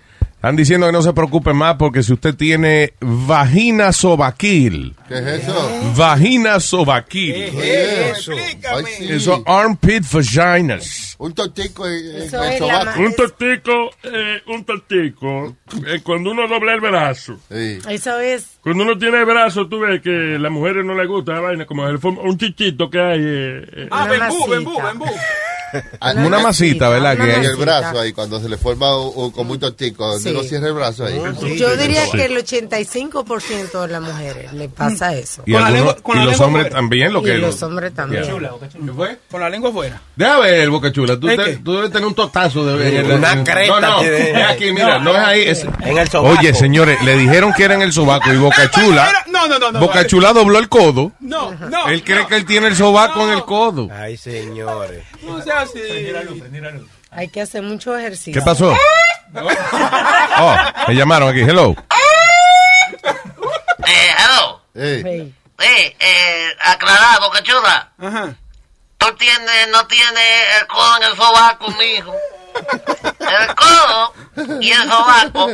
están 0.46 0.58
diciendo 0.58 0.86
que 0.86 0.92
no 0.92 1.02
se 1.02 1.12
preocupen 1.12 1.56
más 1.56 1.76
porque 1.76 2.04
si 2.04 2.14
usted 2.14 2.36
tiene 2.36 2.94
vagina 3.02 3.92
sobaquil. 3.92 4.96
¿Qué 5.08 5.18
es 5.18 5.26
eso? 5.42 5.72
Vagina 5.98 6.60
sobaquil. 6.60 7.34
¿Qué 7.34 8.12
es 8.12 8.20
eso? 8.20 8.34
Ay, 8.70 8.84
sí. 8.96 9.08
Eso 9.10 9.44
armpit 9.48 10.04
vaginas. 10.04 11.16
Un 11.18 11.34
tortico 11.34 11.88
en, 11.88 11.94
en 11.94 12.22
Eso 12.22 12.38
sobaco. 12.60 13.00
Un 13.00 13.16
tortico, 13.16 13.90
eh, 14.04 14.42
un 14.46 14.64
tortico, 14.64 15.56
eh, 15.88 16.02
cuando 16.04 16.30
uno 16.30 16.48
dobla 16.48 16.76
el 16.76 16.82
brazo. 16.82 17.40
Eso 17.50 18.20
es. 18.20 18.60
Cuando 18.62 18.84
uno 18.84 19.00
tiene 19.00 19.18
el 19.22 19.26
brazo, 19.26 19.68
tú 19.68 19.80
ves 19.80 20.00
que 20.04 20.36
a 20.36 20.40
las 20.40 20.52
mujeres 20.52 20.86
no 20.86 20.94
les 20.94 21.08
gusta 21.08 21.34
la 21.34 21.40
vaina, 21.40 21.66
como 21.66 21.88
el 21.88 21.98
un 22.04 22.38
chichito 22.38 22.88
que 22.92 23.00
hay. 23.00 23.20
eh, 23.20 23.66
eh. 23.78 23.88
Ah, 23.90 24.06
bembú, 24.08 24.48
bembú, 24.48 24.80
bembú. 24.80 25.06
Una 26.18 26.40
masita, 26.40 26.90
¿verdad? 26.90 27.16
Que 27.18 27.34
En 27.34 27.40
hay. 27.42 27.46
el 27.46 27.56
brazo 27.56 28.00
ahí, 28.00 28.14
cuando 28.14 28.40
se 28.40 28.50
le 28.50 28.58
forma 28.58 28.98
un- 28.98 29.12
un- 29.16 29.32
como 29.32 29.54
un 29.54 29.60
tortico, 29.60 30.06
donde 30.08 30.30
Sí. 30.30 30.36
uno 30.36 30.44
cierra 30.48 30.68
el 30.68 30.74
brazo 30.74 31.06
ahí. 31.06 31.20
Yo 31.58 31.76
diría 31.78 32.06
Sí. 32.06 32.12
que 32.18 32.26
el 32.26 32.38
85% 32.38 33.82
de 33.82 33.88
las 33.88 34.02
mujeres 34.02 34.54
le 34.54 34.70
pasa 34.70 35.14
eso. 35.16 35.44
Y, 35.46 35.56
algunos- 35.56 35.96
y 36.14 36.20
los 36.26 36.40
hombres 36.42 36.70
también, 36.70 37.14
lo 37.14 37.22
Y 37.22 37.26
que 37.26 37.38
los 37.38 37.62
hombres 37.64 37.94
también. 37.94 38.24
Yeah. 38.24 39.18
Con 39.30 39.40
la 39.42 39.50
lengua 39.50 39.70
afuera. 39.70 40.02
Deja 40.16 40.40
ver, 40.40 40.70
Boca 40.70 40.92
Chula. 40.92 41.20
Tú, 41.20 41.30
¿Es 41.30 41.38
te- 41.38 41.44
qué? 41.44 41.56
tú 41.58 41.74
debes 41.76 41.92
tener 41.92 42.08
un 42.08 42.16
totazo 42.16 42.66
de 42.66 43.00
el- 43.00 43.12
Una 43.12 43.44
creta 43.44 43.80
No, 43.80 43.98
no, 43.98 44.02
es 44.02 44.46
aquí, 44.50 44.72
mira, 44.72 45.00
no, 45.00 45.12
es 45.12 45.18
ahí. 45.18 45.42
es- 45.44 45.66
En 45.82 45.98
el 45.98 46.10
sobaco. 46.10 46.40
Oye, 46.40 46.54
señores, 46.54 47.02
le 47.04 47.18
dijeron 47.18 47.54
que 47.54 47.64
era 47.64 47.76
en 47.76 47.82
el 47.82 47.94
sobaco 47.94 48.32
y 48.34 48.38
Boca 48.38 48.70
Chula. 48.72 49.12
No, 49.28 49.48
no, 49.48 49.60
no, 49.60 49.72
no. 49.72 49.80
Boca 49.80 50.06
Chula 50.08 50.34
dobló 50.34 50.60
el 50.60 50.70
codo. 50.70 51.12
No, 51.20 51.52
no. 51.54 51.88
Él 51.88 52.04
cree 52.04 52.26
que 52.28 52.36
él 52.38 52.46
tiene 52.46 52.68
el 52.68 52.76
sobaco 52.76 53.24
en 53.28 53.32
el 53.38 53.44
codo. 53.44 53.90
Ay, 53.94 54.18
señores. 54.18 55.04
No 55.24 55.42
sea 55.42 55.65
Hay 57.12 57.28
que 57.30 57.42
hacer 57.42 57.62
mucho 57.62 57.98
ejercicio. 57.98 58.42
¿Qué 58.42 58.46
pasó? 58.46 58.76
Oh, 60.38 60.56
me 60.88 60.96
llamaron 60.96 61.30
aquí. 61.30 61.42
Hello. 61.42 61.76
Eh, 63.88 64.12
hello. 64.18 64.62
Hey. 64.74 65.34
Eh, 65.60 65.96
eh, 66.00 66.50
aclarado, 66.64 67.30
cachuda. 67.32 67.92
Ajá. 67.98 68.36
Tú 68.98 69.16
tienes, 69.16 69.70
no 69.72 69.86
tienes 69.88 70.60
el 70.60 70.68
codo 70.68 70.98
en 70.98 71.04
el 71.04 71.16
sobaco, 71.16 71.72
mijo. 71.72 72.16
El 73.20 73.56
codo 73.56 74.14
y 74.62 74.72
el 74.72 74.90
sobaco 74.90 75.50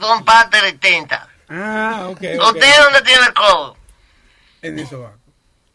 son 0.00 0.24
partes 0.24 0.62
distintas. 0.64 1.26
Ah, 1.48 2.06
ok. 2.08 2.20
¿Usted 2.20 2.82
dónde 2.82 3.02
tiene 3.02 3.26
el 3.26 3.34
codo? 3.34 3.76
En 4.62 4.78
el 4.78 4.86
sobaco. 4.88 5.18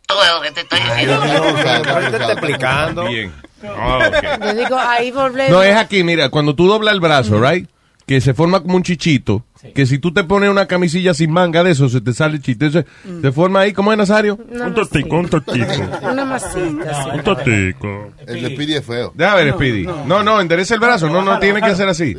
Todo 0.07 0.23
es 0.23 0.31
lo 0.31 0.41
que 0.41 0.51
te 0.51 0.61
estoy 0.61 0.79
diciendo. 0.79 1.15
Ahorita 1.15 2.17
te 2.17 2.31
explicando. 2.31 3.03
Bien. 3.05 3.46
Ah, 3.63 4.09
ok. 4.09 4.43
Yo 4.45 4.53
digo, 4.55 4.77
ahí 4.77 5.11
volvemos. 5.11 5.51
No, 5.51 5.63
es 5.63 5.75
aquí, 5.75 6.03
mira, 6.03 6.29
cuando 6.29 6.55
tú 6.55 6.67
doblas 6.67 6.93
el 6.93 6.99
brazo, 6.99 7.41
right? 7.41 7.67
Que 8.05 8.21
se 8.21 8.33
forma 8.33 8.61
como 8.61 8.75
un 8.77 8.83
chichito. 8.83 9.43
Que 9.75 9.85
si 9.85 9.99
tú 9.99 10.13
te 10.13 10.23
pones 10.23 10.49
una 10.49 10.65
camisilla 10.65 11.13
sin 11.13 11.29
manga 11.31 11.61
de 11.61 11.71
eso, 11.71 11.89
se 11.89 11.99
te 11.99 12.13
sale 12.13 12.35
el 12.35 12.41
chiste. 12.41 12.67
Entonces, 12.67 12.89
se 13.21 13.31
forma 13.33 13.61
ahí, 13.61 13.73
¿cómo 13.73 13.91
es, 13.91 13.97
Nazario? 13.97 14.39
Una 14.49 14.67
Un 14.67 14.73
tortico, 14.73 15.17
un 15.17 15.27
tortico. 15.27 15.65
Una 16.03 16.23
masita. 16.23 17.03
sí. 17.03 17.09
Un 17.13 17.23
tortico. 17.23 18.11
El 18.25 18.43
de 18.43 18.49
Speedy 18.53 18.75
es 18.75 18.85
feo. 18.85 19.11
Deja 19.13 19.35
ver, 19.35 19.53
Speedy. 19.53 19.85
No, 20.05 20.23
no, 20.23 20.39
endereza 20.39 20.75
el 20.75 20.79
brazo. 20.79 21.09
No, 21.09 21.21
no 21.21 21.37
tiene 21.39 21.59
que 21.59 21.67
hacer 21.67 21.89
así. 21.89 22.15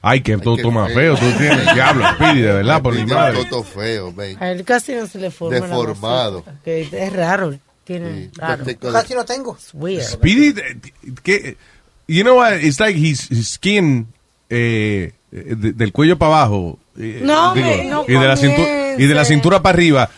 Ay, 0.00 0.22
que 0.22 0.36
todo 0.38 0.56
toma 0.56 0.88
feo. 0.88 1.14
Tú 1.14 1.26
tienes 1.38 1.72
diablo, 1.74 2.04
Speedy, 2.14 2.40
de 2.40 2.52
verdad, 2.54 2.82
por 2.82 2.94
mi 2.94 3.06
madre. 3.06 3.44
toto 3.44 3.62
feo, 3.62 4.12
ve. 4.12 4.36
A 4.40 4.50
él 4.50 4.64
casi 4.64 4.94
no 4.94 5.06
se 5.06 5.18
le 5.18 5.30
forma. 5.30 5.60
Deformado. 5.60 6.44
es 6.64 7.12
raro. 7.12 7.54
Tiene 7.84 8.30
raro. 8.36 8.64
Casi 8.92 9.14
lo 9.14 9.24
tengo. 9.24 9.54
It's 9.56 9.70
weird. 9.74 10.02
Speedy, 10.04 10.48
eh, 10.60 10.76
que, 11.22 11.56
you 12.06 12.22
know 12.22 12.36
what? 12.38 12.54
It's 12.62 12.78
like 12.80 12.96
his, 12.98 13.28
his 13.30 13.48
skin, 13.54 14.06
eh, 14.48 15.12
eh, 15.32 15.54
de- 15.56 15.72
del 15.72 15.92
cuello 15.92 16.16
para 16.18 16.36
abajo. 16.42 16.78
eh, 16.98 17.20
No, 17.24 17.54
digo, 17.54 17.68
hombre, 17.68 17.84
no 17.86 18.04
y, 18.06 18.12
de 18.12 18.26
la 18.28 18.36
cintu- 18.36 18.94
y 18.98 19.06
de 19.06 19.14
la 19.14 19.24
cintura 19.24 19.62
para 19.62 19.74
arriba. 19.74 20.10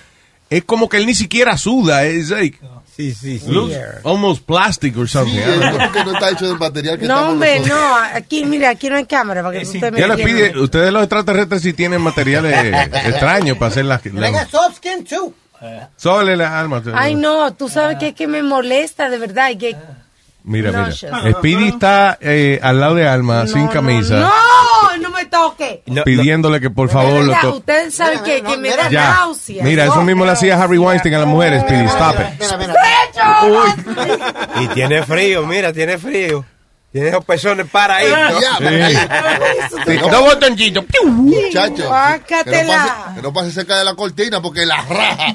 Es 0.50 0.64
como 0.64 0.88
que 0.88 0.98
él 0.98 1.06
ni 1.06 1.14
siquiera 1.14 1.56
suda. 1.56 2.04
Es 2.04 2.30
like, 2.30 2.58
Sí, 2.96 3.12
sí, 3.12 3.40
sí. 3.40 3.50
looks 3.50 3.74
almost 4.04 4.44
plastic 4.44 4.96
or 4.96 5.08
something. 5.08 5.40
Porque 5.80 6.04
no 6.04 6.12
está 6.12 6.30
hecho 6.30 6.46
del 6.46 6.58
material 6.58 6.98
que 6.98 7.06
No, 7.08 7.30
hombre, 7.30 7.58
nosotros. 7.60 7.78
no. 7.80 7.96
Aquí, 8.14 8.44
mira, 8.44 8.68
aquí 8.70 8.88
no 8.88 8.96
hay 8.96 9.06
cámara 9.06 9.42
para 9.42 9.58
que 9.58 9.64
usted 9.64 9.90
me 9.90 9.98
¿Qué 10.00 10.06
le 10.06 10.12
entienda. 10.14 10.24
pide? 10.52 10.60
Ustedes 10.60 10.92
los 10.92 11.02
extraterrestres 11.02 11.62
si 11.62 11.72
tienen 11.72 12.00
materiales 12.02 12.54
extraños 13.06 13.56
para 13.58 13.72
hacer 13.72 13.84
las... 13.86 14.04
Las 14.06 14.48
soft 14.50 14.76
skin 14.76 15.04
too. 15.04 15.34
Sole 15.96 16.36
las 16.36 16.50
almas. 16.52 16.82
Ay, 16.94 17.14
no, 17.14 17.52
tú 17.54 17.68
sabes 17.68 17.98
que 17.98 18.08
es 18.08 18.14
que 18.14 18.26
me 18.26 18.42
molesta, 18.42 19.08
de 19.08 19.18
verdad. 19.18 19.50
que... 19.58 19.76
Mira, 20.46 20.70
No, 20.72 20.86
mira. 20.86 21.32
Speedy 21.38 21.68
está 21.68 22.18
eh, 22.20 22.60
al 22.62 22.78
lado 22.78 22.96
de 22.96 23.08
Alma, 23.08 23.46
sin 23.46 23.66
camisa, 23.68 24.16
No, 24.20 24.96
no 25.00 25.08
me 25.10 25.24
toque. 25.24 25.82
pidiéndole 26.04 26.60
que 26.60 26.68
por 26.68 26.90
favor 26.90 27.12
lo 27.22 27.26
verdad, 27.28 27.40
to- 27.40 27.56
Ustedes 27.56 27.94
saben 27.94 28.22
que, 28.22 28.42
que 28.42 28.56
me 28.58 28.68
da 28.76 28.90
Ya. 28.90 29.08
náusea. 29.14 29.64
Mira, 29.64 29.84
eso 29.86 30.02
mismo 30.02 30.26
le 30.26 30.32
hacía 30.32 30.62
Harry 30.62 30.76
Weinstein 30.76 31.14
a 31.14 31.18
las 31.20 31.28
mujeres, 31.28 31.62
Speedy. 31.62 31.86
Stop 31.86 32.16
it. 32.20 32.44
Y 34.60 34.68
tiene 34.68 35.02
frío, 35.02 35.46
mira, 35.46 35.72
tiene 35.72 35.96
frío. 35.98 36.44
Tiene 36.94 37.08
esos 37.08 37.24
pezones 37.24 37.66
para 37.72 37.96
ahí. 37.96 38.06
Sí, 39.84 39.96
Dos 39.98 40.20
botoncitos. 40.20 40.84
Muchacho, 41.04 41.90
que 42.28 42.62
no, 42.62 42.68
pase, 42.68 42.92
que 43.16 43.22
no 43.22 43.32
pase 43.32 43.50
cerca 43.50 43.78
de 43.78 43.84
la 43.84 43.96
cortina 43.96 44.40
porque 44.40 44.64
la 44.64 44.76
raja. 44.76 45.32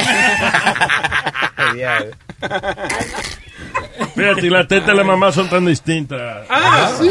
Fíjate, 4.16 4.48
y 4.48 4.50
las 4.50 4.70
tetas 4.70 4.88
de 4.88 4.96
la 4.96 5.04
mamá 5.04 5.34
son 5.34 5.50
tan 5.50 5.66
distintas. 5.66 6.48
Ah, 6.50 6.94
sí. 6.98 7.10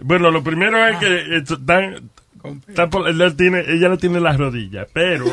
Bueno, 0.00 0.32
lo 0.32 0.42
primero 0.42 0.84
es 0.88 0.98
que 0.98 1.06
eh, 1.06 1.44
están, 1.48 2.10
están 2.68 2.90
por- 2.90 3.08
él 3.08 3.36
tiene, 3.36 3.60
ella 3.68 3.88
no 3.88 3.98
tiene 3.98 4.20
las 4.20 4.36
rodillas, 4.38 4.86
pero 4.92 5.24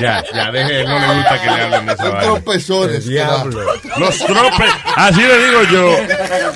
Ya, 0.00 0.24
ya, 0.34 0.50
deje, 0.50 0.84
no 0.84 0.98
le 0.98 1.06
gusta 1.14 1.40
que 1.42 1.46
le 1.50 1.62
hablen 1.62 1.86
de 1.86 1.92
esa 1.92 2.20
tropezones. 2.20 3.08
da. 3.08 3.44
los 3.98 4.18
tropes, 4.18 4.70
así 4.96 5.20
le 5.20 5.38
digo 5.46 5.62
yo, 5.72 5.96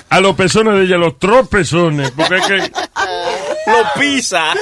a 0.09 0.21
los 0.21 0.35
pezones 0.37 0.75
de 0.75 0.83
ella, 0.85 0.97
los 0.97 1.19
tropezones, 1.19 2.11
porque 2.13 2.37
es 2.37 2.47
que, 2.47 2.57
Lo 2.59 4.01
pisa. 4.01 4.53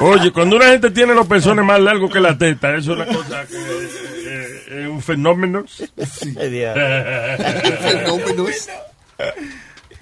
oye, 0.00 0.32
cuando 0.32 0.56
una 0.56 0.66
gente 0.66 0.90
tiene 0.90 1.14
los 1.14 1.26
pezones 1.26 1.64
más 1.64 1.80
largos 1.80 2.12
que 2.12 2.20
la 2.20 2.36
teta, 2.36 2.74
eso 2.76 2.92
es 2.92 2.98
una 2.98 3.06
cosa 3.06 3.44
que 3.46 3.56
eh, 3.56 4.64
es 4.82 4.88
un 4.88 5.02
fenómeno. 5.02 5.64
Fenómenos. 7.82 8.68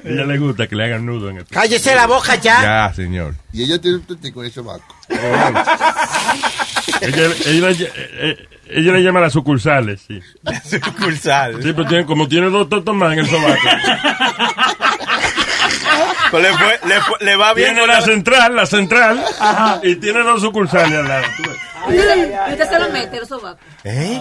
Ella 0.05 0.25
le 0.25 0.39
gusta 0.39 0.67
que 0.67 0.77
le 0.77 0.85
hagan 0.85 1.05
nudo 1.07 1.31
en 1.31 1.39
el 1.39 1.47
Cállese 1.47 1.95
la 1.95 2.07
boca 2.07 2.35
ya. 2.37 2.63
Ya, 2.89 2.95
señor. 2.95 3.35
Y 3.53 3.63
ella 3.65 3.81
tiene 3.81 3.99
un 3.99 4.05
testigo 4.07 4.43
ese 4.45 4.63
maco. 4.63 4.95
Ella, 7.01 7.25
ella, 7.47 7.69
ella- 7.71 7.89
eh, 7.97 8.49
ella 8.69 8.93
le 8.93 9.03
llama 9.03 9.21
las 9.21 9.33
sucursales, 9.33 10.03
sí. 10.07 10.21
Sucursal. 10.69 11.63
Sí, 11.63 11.73
pero 11.73 11.87
tiene, 11.89 12.05
como 12.05 12.29
tiene 12.29 12.51
dos 12.51 12.69
totos 12.69 12.95
más 12.95 13.13
en 13.15 13.21
el 13.21 13.27
sobaco. 13.29 13.57
Pues 16.31 16.43
le, 16.45 16.53
fue- 16.57 16.81
le, 16.89 17.01
fue- 17.01 17.17
le 17.23 17.37
va 17.37 17.55
bien. 17.55 17.75
Tiene 17.75 17.87
la 17.89 18.01
central, 18.03 18.55
la 18.55 18.65
central, 18.67 19.21
y 19.83 19.97
tiene 19.97 20.23
dos 20.23 20.41
sucursales 20.41 20.93
al 20.99 21.09
lado. 21.09 21.25
¿tú 21.37 21.43
ves? 21.43 21.59
Usted, 22.53 22.69
se 22.69 22.79
lo 22.79 22.89
mete, 22.91 23.19
los 23.19 23.29
sobacos. 23.29 23.61
¿Eh? 23.83 24.21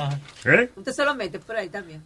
Usted 0.75 0.91
se 0.91 1.05
lo 1.05 1.13
mete 1.13 1.37
por 1.37 1.55
ahí 1.55 1.69
también. 1.69 2.03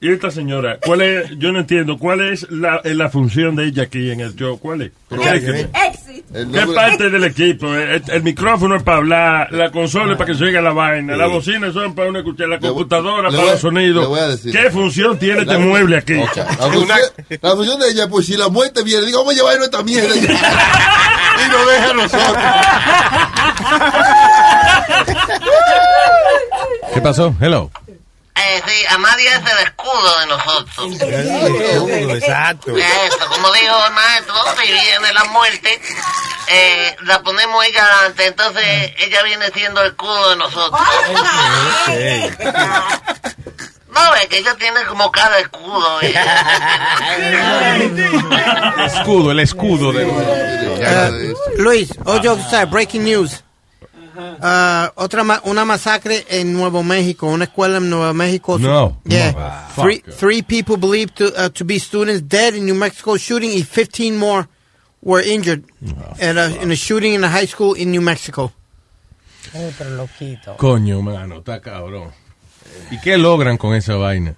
Y 0.00 0.12
esta 0.12 0.30
señora, 0.30 0.78
¿cuál 0.84 1.00
es? 1.02 1.28
Yo 1.38 1.50
no 1.50 1.58
entiendo, 1.58 1.98
¿cuál 1.98 2.20
es 2.20 2.48
la, 2.52 2.80
eh, 2.84 2.94
la 2.94 3.08
función 3.10 3.56
de 3.56 3.64
ella 3.66 3.82
aquí 3.82 4.12
en 4.12 4.20
el 4.20 4.36
show? 4.36 4.56
¿Cuál 4.60 4.82
es? 4.82 4.92
Exit. 5.10 6.24
¿Qué 6.32 6.66
parte 6.72 7.10
del 7.10 7.24
equipo? 7.24 7.74
El, 7.74 8.00
el 8.06 8.22
micrófono 8.22 8.76
es 8.76 8.84
para 8.84 8.98
hablar, 8.98 9.52
la 9.52 9.72
consola 9.72 10.12
es 10.12 10.18
para 10.18 10.30
que 10.30 10.38
se 10.38 10.44
oiga 10.44 10.60
la 10.60 10.70
vaina, 10.70 11.16
las 11.16 11.28
bocinas 11.28 11.72
son 11.74 11.96
para 11.96 12.10
uno 12.10 12.20
escuchar, 12.20 12.48
la 12.48 12.60
computadora 12.60 13.28
le 13.28 13.30
para 13.30 13.38
voy 13.40 13.48
a- 13.48 13.52
los 13.52 13.60
sonidos. 13.60 14.02
le 14.02 14.08
voy 14.08 14.20
a 14.20 14.28
decir. 14.28 14.52
¿Qué 14.52 14.70
función 14.70 15.18
tiene 15.18 15.40
este 15.40 15.54
La- 15.54 15.58
mueble 15.58 15.96
aquí? 15.96 16.14
La 16.14 16.26
función, 16.28 16.98
la 17.40 17.50
función 17.56 17.80
de 17.80 17.88
ella, 17.90 18.08
pues 18.08 18.26
si 18.26 18.36
la 18.36 18.48
muerte 18.48 18.84
viene, 18.84 19.04
digo, 19.04 19.18
vamos 19.18 19.34
a 19.34 19.36
llevarnos 19.36 19.64
esta 19.64 19.82
mierda. 19.82 20.14
y 20.14 20.20
nos 21.50 21.66
deja 21.66 21.90
a 21.90 21.94
nosotros. 21.94 22.36
¿Qué 26.94 27.00
pasó? 27.00 27.34
Hello. 27.40 27.70
Eh, 28.40 28.62
sí, 28.66 28.86
a 28.88 28.98
nadie 28.98 29.28
es 29.28 29.36
el 29.38 29.58
escudo 29.66 30.20
de 30.20 30.26
nosotros. 30.26 31.00
exacto. 32.14 32.76
Eso, 32.76 33.26
como 33.28 33.50
dijo 33.52 33.86
el 33.86 33.92
maestro, 33.92 34.34
si 34.60 34.72
viene 34.72 35.12
la 35.12 35.24
muerte, 35.24 35.80
eh, 36.48 36.96
la 37.02 37.20
ponemos 37.22 37.64
ella 37.66 37.82
adelante, 37.84 38.26
entonces 38.26 38.92
ella 38.98 39.22
viene 39.24 39.50
siendo 39.50 39.80
el 39.82 39.88
escudo 39.88 40.30
de 40.30 40.36
nosotros. 40.36 40.80
No, 43.90 44.14
es 44.14 44.26
que 44.28 44.38
ella 44.38 44.54
tiene 44.56 44.84
como 44.84 45.10
cada 45.10 45.38
escudo. 45.40 46.00
eh. 46.02 46.14
Escudo, 48.86 49.32
el 49.32 49.40
escudo 49.40 49.92
de... 49.92 50.04
Eh, 50.80 51.34
Luis, 51.56 51.90
oye, 52.04 52.28
usted, 52.30 52.68
breaking 52.68 53.02
news. 53.04 53.42
Uh, 54.18 54.90
otra 54.96 55.22
ma- 55.22 55.40
una 55.44 55.64
masacre 55.64 56.26
en 56.28 56.52
Nuevo 56.52 56.82
México, 56.82 57.26
una 57.28 57.44
escuela 57.44 57.76
en 57.78 57.88
Nuevo 57.88 58.12
México. 58.14 58.58
No. 58.58 59.00
Yeah. 59.04 59.32
Motherfucker. 59.32 59.74
Three, 60.02 60.12
three 60.16 60.42
people 60.42 60.76
believed 60.76 61.14
to, 61.16 61.26
uh, 61.36 61.48
to 61.50 61.64
be 61.64 61.78
students 61.78 62.22
dead 62.22 62.54
in 62.54 62.64
New 62.66 62.74
Mexico 62.74 63.16
shooting 63.16 63.52
and 63.54 63.64
15 63.66 64.16
more 64.16 64.48
were 65.02 65.20
injured 65.22 65.64
at 66.20 66.36
a, 66.36 66.60
in 66.60 66.72
a 66.72 66.76
shooting 66.76 67.14
in 67.14 67.22
a 67.22 67.28
high 67.28 67.46
school 67.46 67.74
in 67.74 67.92
New 67.92 68.00
Mexico. 68.00 68.50
Ay, 69.54 69.72
pero 69.78 69.90
loquito. 69.90 70.56
Coño, 70.56 71.00
mano, 71.00 71.38
está 71.38 71.60
cabrón. 71.60 72.10
¿Y 72.90 72.98
qué 73.00 73.16
logran 73.18 73.56
con 73.56 73.74
esa 73.76 73.94
vaina? 73.96 74.34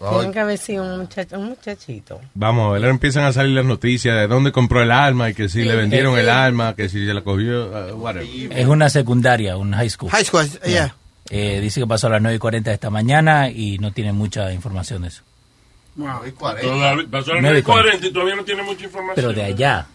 No. 0.00 0.10
Tienen 0.10 0.32
que 0.32 0.38
haber 0.38 0.58
sido 0.58 0.84
un, 0.84 1.00
muchacho, 1.00 1.38
un 1.38 1.46
muchachito. 1.46 2.20
Vamos 2.34 2.68
a 2.68 2.72
ver, 2.72 2.82
ahora 2.82 2.90
empiezan 2.90 3.24
a 3.24 3.32
salir 3.32 3.54
las 3.54 3.64
noticias 3.64 4.14
de 4.14 4.28
dónde 4.28 4.52
compró 4.52 4.82
el 4.82 4.92
arma 4.92 5.30
y 5.30 5.34
que 5.34 5.48
si 5.48 5.64
le 5.64 5.74
vendieron 5.74 6.16
el 6.16 6.28
arma, 6.28 6.76
que 6.76 6.88
si 6.88 7.04
se 7.04 7.12
la 7.12 7.22
cogió, 7.22 7.66
uh, 7.66 7.94
whatever. 7.94 8.52
Es 8.52 8.66
una 8.66 8.88
secundaria, 8.90 9.56
un 9.56 9.72
high 9.72 9.90
school. 9.90 10.10
High 10.10 10.24
school, 10.24 10.46
yeah. 10.64 10.94
Eh, 11.30 11.60
dice 11.60 11.80
que 11.80 11.86
pasó 11.86 12.06
a 12.06 12.10
las 12.10 12.22
9 12.22 12.36
y 12.36 12.38
40 12.38 12.70
de 12.70 12.74
esta 12.74 12.90
mañana 12.90 13.50
y 13.50 13.78
no 13.78 13.92
tiene 13.92 14.12
mucha 14.12 14.52
información 14.52 15.02
de 15.02 15.08
eso. 15.08 15.22
Todavía, 15.96 16.32
pasó 17.10 17.32
a 17.32 17.34
las 17.34 17.42
Nueve 17.42 17.58
y 17.58 17.62
40 17.62 18.06
y 18.06 18.12
todavía 18.12 18.36
no 18.36 18.44
tiene 18.44 18.62
mucha 18.62 18.84
información. 18.84 19.14
Pero 19.16 19.32
de 19.32 19.42
allá. 19.42 19.86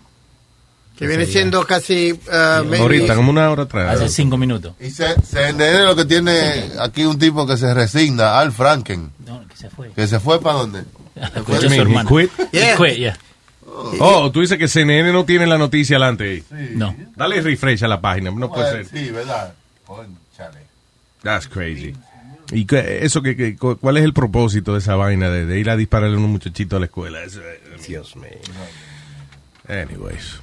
Que 0.97 1.07
viene 1.07 1.25
siendo 1.25 1.65
casi... 1.65 2.11
uh, 2.13 2.73
Ahorita, 2.79 3.15
como 3.15 3.31
una 3.31 3.49
hora 3.49 3.63
atrás. 3.63 3.95
Hace 3.95 4.09
cinco 4.09 4.37
minutos. 4.37 4.75
Y 4.79 4.89
se, 4.91 5.15
CNN 5.21 5.83
lo 5.85 5.95
que 5.95 6.05
tiene 6.05 6.69
aquí 6.79 7.03
un 7.03 7.17
tipo 7.17 7.47
que 7.47 7.57
se 7.57 7.73
resigna, 7.73 8.39
Al 8.39 8.51
Franken. 8.51 9.11
que 9.49 9.57
se 9.57 9.69
fue. 9.69 9.89
¿Que 9.91 10.07
se 10.07 10.19
fue 10.19 10.39
para 10.41 10.59
dónde? 10.59 10.83
Quit? 12.07 12.31
He 12.53 12.75
quit, 12.77 12.97
yeah. 12.97 13.17
Oh, 13.99 14.31
tú 14.31 14.41
dices 14.41 14.57
que 14.59 14.67
CNN 14.67 15.11
no 15.11 15.25
tiene 15.25 15.47
la 15.47 15.57
noticia 15.57 15.97
adelante. 15.97 16.43
No. 16.73 16.95
Dale 17.15 17.41
refresh 17.41 17.83
a 17.83 17.87
la 17.87 17.99
página, 17.99 18.29
no 18.31 18.51
puede 18.51 18.71
ser. 18.71 18.85
Sí, 18.85 19.09
¿verdad? 19.09 19.53
Cónchale. 19.85 20.59
That's 21.23 21.47
crazy. 21.47 21.93
¿Y 22.51 22.65
qué- 22.65 22.99
eso 23.03 23.21
que, 23.23 23.35
que- 23.35 23.55
cu- 23.57 23.77
cuál 23.77 23.97
es 23.97 24.03
el 24.03 24.13
propósito 24.13 24.73
de 24.73 24.79
esa 24.79 24.95
vaina 24.95 25.29
de, 25.29 25.45
de 25.47 25.59
ir 25.59 25.69
a 25.71 25.75
dispararle 25.75 26.17
a 26.17 26.19
un 26.19 26.31
muchachito 26.31 26.75
a 26.77 26.79
la 26.79 26.85
escuela? 26.85 27.23
Eso, 27.23 27.39
Dios 27.87 28.15
mío. 28.15 28.27
Anyways. 29.67 30.39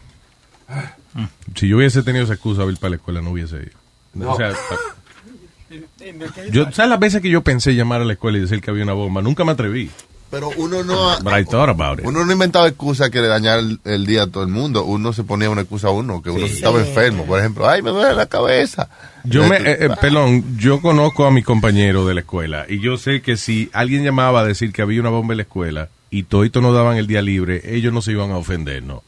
Si 1.55 1.69
yo 1.69 1.77
hubiese 1.77 2.03
tenido 2.03 2.25
esa 2.25 2.35
excusa 2.35 2.65
de 2.65 2.73
ir 2.73 2.79
para 2.79 2.91
la 2.91 2.97
escuela, 2.97 3.21
no 3.21 3.31
hubiese 3.31 3.57
ido. 3.57 3.79
No. 4.15 4.33
O 4.33 4.37
sea, 4.37 4.53
yo, 6.53 6.71
¿sabes 6.73 6.91
las 6.91 7.01
veces 7.01 7.23
que 7.23 7.31
yo 7.31 7.43
pensé 7.43 7.75
llamar 7.75 8.01
a 8.01 8.05
la 8.05 8.13
escuela 8.15 8.39
y 8.39 8.43
decir 8.43 8.61
que 8.61 8.71
había 8.71 8.85
una 8.85 8.93
bomba? 8.93 9.23
Nunca 9.23 9.45
me 9.45 9.53
atreví. 9.53 9.91
Pero 10.31 10.51
uno 10.57 10.85
no... 10.85 11.19
But 11.23 11.33
I 11.41 11.45
thought 11.45 11.71
about 11.71 11.99
it. 11.99 12.07
Uno 12.07 12.25
no 12.25 12.33
inventaba 12.33 12.69
excusas 12.69 13.11
que 13.11 13.21
le 13.21 13.27
dañara 13.27 13.59
el, 13.59 13.81
el 13.85 14.07
día 14.07 14.23
a 14.23 14.27
todo 14.29 14.45
el 14.45 14.49
mundo. 14.49 14.85
Uno 14.85 15.13
se 15.13 15.25
ponía 15.25 15.51
una 15.51 15.63
excusa 15.63 15.89
a 15.89 15.91
uno, 15.91 16.23
que 16.23 16.31
uno 16.31 16.47
estaba 16.47 16.79
enfermo. 16.79 17.25
Por 17.27 17.41
ejemplo, 17.41 17.69
ay, 17.69 17.83
me 17.83 17.91
duele 17.91 18.15
la 18.15 18.27
cabeza. 18.27 18.89
Yo 19.25 19.47
me, 19.49 19.57
eh, 19.57 19.77
eh, 19.81 19.91
pelón, 20.01 20.57
yo 20.57 20.81
conozco 20.81 21.27
a 21.27 21.33
mi 21.33 21.43
compañero 21.43 22.07
de 22.07 22.15
la 22.15 22.21
escuela 22.21 22.65
y 22.69 22.81
yo 22.81 22.97
sé 22.97 23.23
que 23.23 23.37
si 23.37 23.69
alguien 23.73 24.05
llamaba 24.05 24.41
a 24.41 24.45
decir 24.45 24.73
que 24.73 24.83
había 24.83 25.01
una 25.01 25.11
bomba 25.11 25.35
en 25.35 25.39
la 25.39 25.43
escuela 25.43 25.89
y 26.11 26.23
todito 26.23 26.61
no 26.61 26.73
daban 26.73 26.97
el 26.97 27.07
día 27.07 27.23
libre, 27.23 27.61
ellos 27.65 27.93
no 27.93 28.01
se 28.01 28.13
iban 28.13 28.31
a 28.31 28.39
ofender, 28.39 28.83
¿no? 28.83 29.03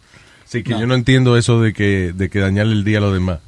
Así 0.52 0.62
que 0.62 0.72
No. 0.72 0.80
yo 0.80 0.86
no 0.86 0.94
entiendo 0.94 1.38
eso 1.38 1.62
de 1.62 1.72
que, 1.72 2.12
de 2.14 2.28
que 2.28 2.40
dañarle 2.40 2.74
el 2.74 2.84
día 2.84 2.98
a 2.98 3.00
los 3.00 3.14
demás. 3.14 3.38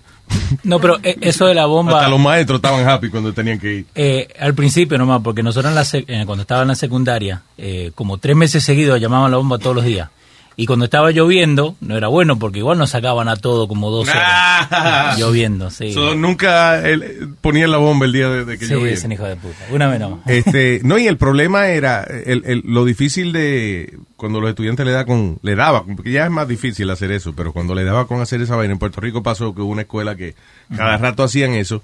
No, 0.62 0.80
pero 0.80 0.98
eh, 1.02 1.18
eso 1.20 1.44
de 1.44 1.52
la 1.54 1.66
bomba. 1.66 1.98
Hasta 1.98 2.08
los 2.08 2.18
maestros 2.18 2.56
estaban 2.56 2.88
happy 2.88 3.10
cuando 3.10 3.34
tenían 3.34 3.58
que 3.58 3.74
ir. 3.74 3.86
Eh, 3.94 4.26
al 4.40 4.54
principio 4.54 4.96
nomás, 4.96 5.20
porque 5.22 5.42
nosotros 5.42 5.70
en 5.70 5.74
la 5.74 5.82
sec- 5.82 6.06
eh, 6.08 6.22
cuando 6.24 6.40
estaba 6.42 6.62
en 6.62 6.68
la 6.68 6.74
secundaria, 6.74 7.42
eh, 7.58 7.90
como 7.94 8.16
tres 8.16 8.34
meses 8.34 8.64
seguidos 8.64 8.98
llamaban 8.98 9.30
la 9.30 9.36
bomba 9.36 9.58
todos 9.58 9.76
los 9.76 9.84
días. 9.84 10.08
Y 10.56 10.66
cuando 10.66 10.84
estaba 10.84 11.10
lloviendo, 11.10 11.74
no 11.80 11.96
era 11.96 12.06
bueno 12.08 12.38
porque 12.38 12.60
igual 12.60 12.78
nos 12.78 12.90
sacaban 12.90 13.28
a 13.28 13.34
todo 13.36 13.66
como 13.66 13.90
dos 13.90 14.08
horas. 14.08 14.22
Ah. 14.70 15.16
lloviendo, 15.18 15.70
sí. 15.70 15.92
So, 15.92 16.14
nunca 16.14 16.86
él, 16.88 17.30
ponían 17.40 17.70
la 17.72 17.78
bomba 17.78 18.06
el 18.06 18.12
día 18.12 18.28
de, 18.28 18.44
de 18.44 18.56
que 18.58 18.66
sí, 18.66 18.72
llovía. 18.74 18.94
un 19.04 19.12
hijo 19.12 19.24
de 19.24 19.36
puta. 19.36 19.56
Una 19.72 19.88
vez 19.88 19.98
nomás. 20.00 20.20
Este, 20.26 20.80
no, 20.84 20.96
y 20.98 21.06
el 21.08 21.16
problema 21.16 21.68
era 21.68 22.04
el, 22.04 22.42
el- 22.46 22.62
lo 22.66 22.84
difícil 22.84 23.32
de 23.32 23.98
cuando 24.16 24.40
los 24.40 24.48
estudiantes 24.50 24.86
le 24.86 24.92
da 24.92 25.04
con 25.04 25.38
le 25.42 25.54
daba, 25.56 25.84
porque 25.84 26.12
ya 26.12 26.24
es 26.24 26.30
más 26.30 26.46
difícil 26.46 26.88
hacer 26.90 27.10
eso, 27.10 27.34
pero 27.34 27.52
cuando 27.52 27.74
le 27.74 27.82
daba 27.84 28.06
con 28.06 28.20
hacer 28.20 28.40
esa 28.40 28.54
vaina 28.56 28.72
en 28.74 28.78
Puerto 28.78 29.00
Rico 29.00 29.22
pasó 29.22 29.54
que 29.54 29.60
hubo 29.60 29.72
una 29.72 29.82
escuela 29.82 30.14
que 30.14 30.34
cada 30.76 30.96
rato 30.98 31.24
hacían 31.24 31.54
eso, 31.54 31.82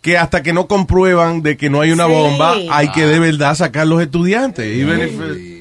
que 0.00 0.18
hasta 0.18 0.42
que 0.42 0.52
no 0.52 0.66
comprueban 0.68 1.42
de 1.42 1.56
que 1.56 1.68
no 1.68 1.80
hay 1.80 1.90
una 1.90 2.06
Sí. 2.06 2.12
bomba, 2.12 2.54
hay 2.70 2.88
que 2.92 3.06
de 3.06 3.18
verdad 3.18 3.54
sacar 3.56 3.86
los 3.86 4.00
estudiantes. 4.00 4.64
Even 4.66 5.00
if- 5.00 5.53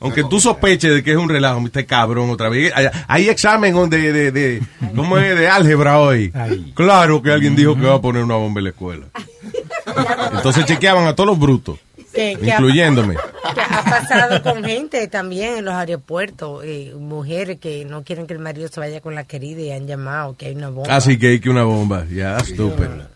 aunque 0.00 0.24
tú 0.24 0.40
sospeches 0.40 0.92
de 0.94 1.02
que 1.04 1.12
es 1.12 1.16
un 1.16 1.28
relajo, 1.28 1.60
este 1.66 1.86
cabrón 1.86 2.30
otra 2.30 2.48
vez. 2.48 2.72
Hay, 2.74 2.86
hay 3.06 3.28
examen 3.28 3.88
de, 3.90 4.12
de, 4.12 4.32
de, 4.32 4.62
¿cómo 4.96 5.18
es? 5.18 5.38
de 5.38 5.48
álgebra 5.48 5.98
hoy. 6.00 6.32
Claro 6.74 7.22
que 7.22 7.30
alguien 7.30 7.54
dijo 7.54 7.74
que 7.76 7.82
va 7.86 7.96
a 7.96 8.00
poner 8.00 8.22
una 8.24 8.34
bomba 8.36 8.60
en 8.60 8.64
la 8.64 8.70
escuela. 8.70 9.06
Entonces 10.34 10.64
chequeaban 10.64 11.06
a 11.06 11.14
todos 11.14 11.28
los 11.28 11.38
brutos, 11.38 11.78
Que- 12.14 12.36
que 12.40 12.50
ha- 12.50 12.54
incluyéndome. 12.56 13.14
que 13.54 13.60
ha 13.60 13.82
pasado 13.84 14.42
con 14.42 14.64
gente 14.64 15.06
también 15.08 15.58
en 15.58 15.64
los 15.64 15.74
aeropuertos, 15.74 16.62
eh, 16.64 16.92
mujeres 16.98 17.58
que 17.58 17.84
no 17.84 18.02
quieren 18.04 18.26
que 18.26 18.32
el 18.34 18.38
marido 18.38 18.68
se 18.68 18.80
vaya 18.80 19.00
con 19.00 19.14
la 19.14 19.24
querida 19.24 19.60
y 19.62 19.70
han 19.72 19.86
llamado 19.86 20.36
que 20.36 20.46
hay 20.46 20.54
una 20.54 20.68
bomba. 20.70 20.94
Así 20.94 21.18
que 21.18 21.28
hay 21.28 21.40
que 21.40 21.50
una 21.50 21.64
bomba. 21.64 22.04
Ya, 22.10 22.36
estúpido. 22.36 23.08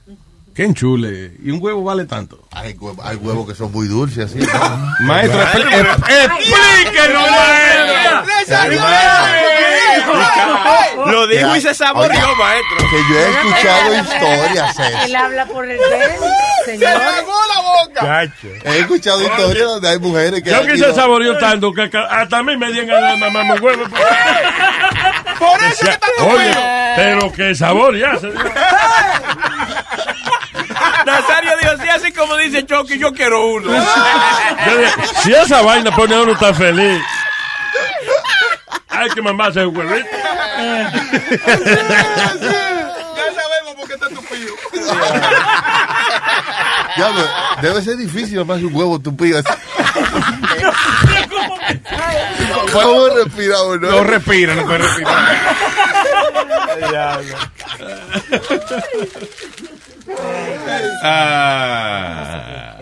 Qué 0.55 0.64
enchule. 0.64 1.32
Y 1.43 1.51
un 1.51 1.59
huevo 1.60 1.82
vale 1.82 2.05
tanto. 2.05 2.39
Hay, 2.52 2.74
huevo- 2.74 3.02
hay 3.05 3.16
huevos 3.16 3.48
que 3.48 3.55
son 3.56 3.72
muy 3.72 3.89
dulces, 3.89 4.26
así. 4.31 4.39
Maestro, 5.01 5.40
expl- 5.40 5.68
ep- 5.72 6.09
explíquenos, 6.09 7.28
Lo 11.06 11.26
dijo 11.26 11.56
y 11.56 11.60
se 11.60 11.74
saboreó, 11.74 12.36
maestro. 12.36 12.76
Que 12.89 12.97
yo 13.10 13.18
he 13.18 13.31
escuchado 13.31 13.94
historias, 13.97 14.78
eh. 14.78 14.98
Él 15.06 15.16
habla 15.16 15.47
por 15.47 15.64
el 15.68 15.76
de 15.78 16.05
él, 16.05 16.10
señor. 16.64 16.90
la 17.01 17.60
boca! 17.60 18.24
He 18.64 18.78
escuchado 18.78 19.22
historias 19.22 19.66
donde 19.66 19.89
hay 19.89 19.98
mujeres 19.98 20.43
que. 20.43 20.51
Yo 20.51 20.62
que 20.64 20.76
se 20.78 20.94
saboreó 20.94 21.36
tanto 21.39 21.72
que 21.72 21.90
hasta 22.10 22.39
a 22.39 22.43
mí 22.43 22.56
me 22.56 22.70
dieron 22.72 22.89
ganas 22.90 23.12
de 23.12 23.31
mamar 23.31 23.56
un 23.59 23.64
huevo. 23.64 23.85
Por 25.39 25.62
eso 25.64 25.85
que 25.85 25.90
está 25.90 26.06
Oye, 26.20 26.55
pero 26.97 27.32
qué 27.32 27.55
sabor 27.55 27.97
ya. 27.97 28.12
Nazario 31.05 31.52
dijo, 31.60 31.72
sí, 31.82 31.89
así 31.89 32.12
como 32.12 32.36
dice 32.36 32.64
Chucky, 32.66 32.98
yo 32.98 33.12
quiero 33.12 33.47
uno. 33.47 33.70
Si 35.22 35.32
esa 35.32 35.62
vaina 35.62 35.94
pone 35.94 36.14
a 36.14 36.22
uno 36.22 36.36
tan 36.36 36.55
feliz, 36.55 37.02
hay 38.89 39.10
que 39.10 39.22
mamarse 39.22 39.66
un 39.66 39.76
huevito. 39.76 40.09
Ya 40.56 40.90
sabemos 43.35 43.74
por 43.76 43.89
qué 43.89 43.94
está 43.94 44.09
tupido. 44.09 44.55
Diablo, 46.97 47.28
debe 47.60 47.82
ser 47.82 47.97
difícil 47.97 48.39
mamarse 48.39 48.66
un 48.66 48.74
huevo 48.74 48.98
tupido 49.01 49.39
así. 49.40 49.48
¿Cómo 52.72 53.09
respira 53.09 53.62
uno? 53.62 53.90
No 53.90 54.05
respira, 54.05 54.55
no 54.55 54.64
puede 54.64 54.78
respirar. 54.78 55.39
Ah. 61.02 62.74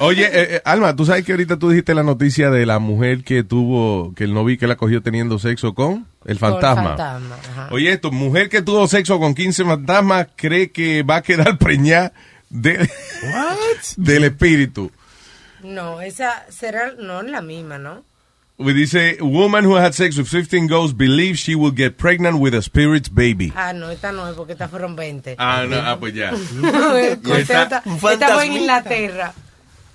Oye, 0.00 0.24
eh, 0.26 0.56
eh, 0.56 0.62
Alma, 0.64 0.94
tú 0.94 1.04
sabes 1.04 1.24
que 1.24 1.32
ahorita 1.32 1.58
tú 1.58 1.70
dijiste 1.70 1.94
la 1.94 2.02
noticia 2.02 2.50
de 2.50 2.66
la 2.66 2.78
mujer 2.78 3.24
que 3.24 3.42
tuvo, 3.42 4.14
que 4.14 4.24
el 4.24 4.34
novio 4.34 4.58
que 4.58 4.66
la 4.66 4.76
cogió 4.76 5.02
teniendo 5.02 5.38
sexo 5.38 5.74
con 5.74 6.06
el 6.24 6.38
fantasma. 6.38 6.96
fantasma, 6.96 7.36
ajá. 7.36 7.68
Oye, 7.70 7.92
esto, 7.92 8.10
mujer 8.12 8.48
que 8.48 8.62
tuvo 8.62 8.86
sexo 8.86 9.18
con 9.18 9.34
15 9.34 9.64
fantasmas 9.64 10.28
cree 10.36 10.70
que 10.70 11.02
va 11.02 11.16
a 11.16 11.22
quedar 11.22 11.58
preñada 11.58 12.12
de, 12.50 12.88
del 13.96 14.24
espíritu. 14.24 14.90
No, 15.62 16.00
esa 16.00 16.46
será, 16.50 16.92
no 16.98 17.20
es 17.20 17.30
la 17.30 17.42
misma, 17.42 17.78
¿no? 17.78 18.04
We 18.60 18.72
dice, 18.74 19.18
woman 19.20 19.64
who 19.64 19.76
had 19.76 19.92
sex 19.94 20.16
with 20.18 20.26
15 20.26 20.66
ghosts 20.66 20.92
believes 20.92 21.38
she 21.38 21.54
will 21.54 21.70
get 21.70 21.96
pregnant 21.96 22.40
with 22.40 22.54
a 22.54 22.60
spirit's 22.62 23.08
baby. 23.08 23.52
Ah, 23.54 23.72
no, 23.72 23.88
esta 23.88 24.10
no 24.10 24.28
es 24.28 24.34
porque 24.34 24.54
estas 24.54 24.68
fueron 24.68 24.96
20. 24.96 25.36
Ah, 25.38 25.64
no, 25.68 25.76
ah, 25.76 25.96
pues 26.00 26.12
ya. 26.12 26.30
esta, 27.38 27.62
esta- 27.62 27.82
esta 28.12 28.28
fue 28.34 28.46
en. 28.46 28.52
Inglaterra. 28.54 29.32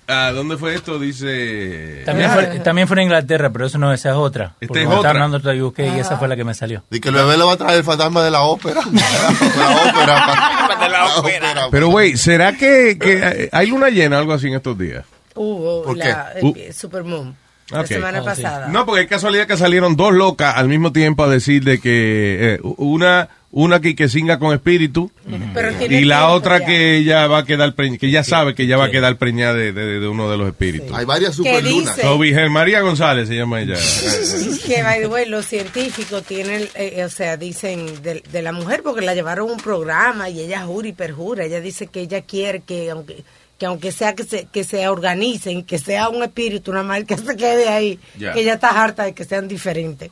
Ah, 0.08 0.32
¿Dónde 0.34 0.56
fue 0.58 0.74
esto? 0.74 0.98
Dice... 0.98 2.02
También 2.04 2.30
fue, 2.30 2.44
también 2.60 2.86
fue 2.88 2.96
en 2.98 3.02
Inglaterra, 3.04 3.50
pero 3.50 3.66
eso 3.66 3.78
no, 3.78 3.90
esa 3.92 4.10
es 4.10 4.14
otra. 4.16 4.54
Esta 4.60 4.66
Porque 4.68 4.80
es 4.82 4.86
otra. 4.86 4.96
estaba 4.96 5.10
hablando 5.14 5.36
otra, 5.38 5.54
yo 5.54 5.64
busqué 5.66 5.86
y 5.86 5.98
esa 5.98 6.18
fue 6.18 6.28
la 6.28 6.36
que 6.36 6.44
me 6.44 6.52
salió. 6.54 6.84
Y 6.90 7.00
que 7.00 7.08
el 7.08 7.14
bebé 7.14 7.38
le 7.38 7.44
va 7.44 7.52
a 7.52 7.56
traer 7.56 7.78
el 7.78 7.84
fantasma 7.84 8.22
de 8.22 8.30
la 8.30 8.42
ópera. 8.42 8.80
la 8.92 9.70
ópera. 9.70 10.76
De 10.80 10.88
la 10.90 11.16
ópera. 11.16 11.68
Pero, 11.70 11.88
güey, 11.88 12.16
¿será 12.18 12.52
que, 12.54 12.98
que 12.98 13.48
hay 13.52 13.66
luna 13.66 13.88
llena 13.88 14.16
o 14.16 14.20
algo 14.20 14.32
así 14.34 14.48
en 14.48 14.54
estos 14.54 14.78
días? 14.78 15.04
Hubo 15.34 15.82
¿Por 15.84 15.96
qué? 15.98 16.08
la 16.08 16.32
el- 16.34 16.44
Uh. 16.44 16.54
Supermoon 16.72 17.34
La 17.70 17.86
semana 17.86 18.20
Oh, 18.20 18.24
pasada. 18.24 18.68
No, 18.68 18.84
porque 18.84 19.02
es 19.02 19.08
casualidad 19.08 19.46
que 19.46 19.56
salieron 19.56 19.96
dos 19.96 20.12
locas 20.12 20.54
al 20.56 20.68
mismo 20.68 20.92
tiempo 20.92 21.24
a 21.24 21.28
decir 21.28 21.64
de 21.64 21.80
que 21.80 22.54
eh, 22.54 22.60
una 22.62 23.28
una 23.56 23.80
que, 23.80 23.94
que 23.94 24.08
singa 24.08 24.40
con 24.40 24.52
espíritu 24.52 25.12
Pero 25.54 25.70
y 25.88 26.04
la 26.04 26.30
otra 26.30 26.58
ya. 26.58 26.66
que 26.66 26.96
ella 26.96 27.28
va 27.28 27.38
a 27.38 27.44
quedar 27.44 27.72
preñada, 27.76 27.98
que 28.00 28.10
ya 28.10 28.24
sabe 28.24 28.52
que 28.56 28.64
ella 28.64 28.76
va 28.76 28.86
a 28.86 28.90
quedar 28.90 29.16
preñada 29.16 29.54
de, 29.54 29.72
de- 29.72 30.00
de 30.00 30.08
uno 30.08 30.28
de 30.28 30.36
los 30.36 30.48
espíritus. 30.48 30.90
Hay 30.92 31.04
varias 31.04 31.36
¿Qué 31.36 31.60
superlunas. 31.60 31.94
dice? 31.96 32.02
So, 32.06 32.18
Virgen 32.18 32.50
María 32.50 32.80
González 32.80 33.28
se 33.28 33.36
llama 33.36 33.60
ella. 33.62 33.74
que 34.66 34.82
by 34.82 35.00
the 35.02 35.06
way, 35.06 35.26
los 35.28 35.46
científicos 35.46 36.24
tienen, 36.24 36.62
eh, 36.74 36.94
eh, 36.96 37.04
o 37.04 37.08
sea, 37.08 37.36
dicen 37.36 38.02
de, 38.02 38.24
de 38.30 38.42
la 38.42 38.50
mujer 38.50 38.82
porque 38.82 39.02
la 39.02 39.14
llevaron 39.14 39.48
a 39.48 39.52
un 39.52 39.60
programa 39.60 40.28
y 40.28 40.40
ella 40.40 40.62
jura 40.66 40.88
y 40.88 40.92
perjura. 40.92 41.44
Ella 41.44 41.60
dice 41.60 41.86
que 41.86 42.00
ella 42.00 42.22
quiere 42.22 42.60
que 42.60 42.90
aunque 42.90 43.22
que 43.64 43.68
aunque 43.68 43.92
sea 43.92 44.14
que 44.14 44.24
se 44.24 44.44
que 44.52 44.62
se 44.64 44.86
organicen, 44.88 45.64
que 45.64 45.78
sea 45.78 46.08
un 46.10 46.22
espíritu 46.22 46.70
nada 46.72 46.84
más 46.84 47.04
que 47.04 47.16
se 47.18 47.34
quede 47.36 47.68
ahí, 47.68 47.98
que 48.18 48.40
ella 48.40 48.54
está 48.54 48.82
harta 48.82 49.04
de 49.04 49.14
que 49.14 49.24
sean 49.24 49.48
diferentes. 49.48 50.10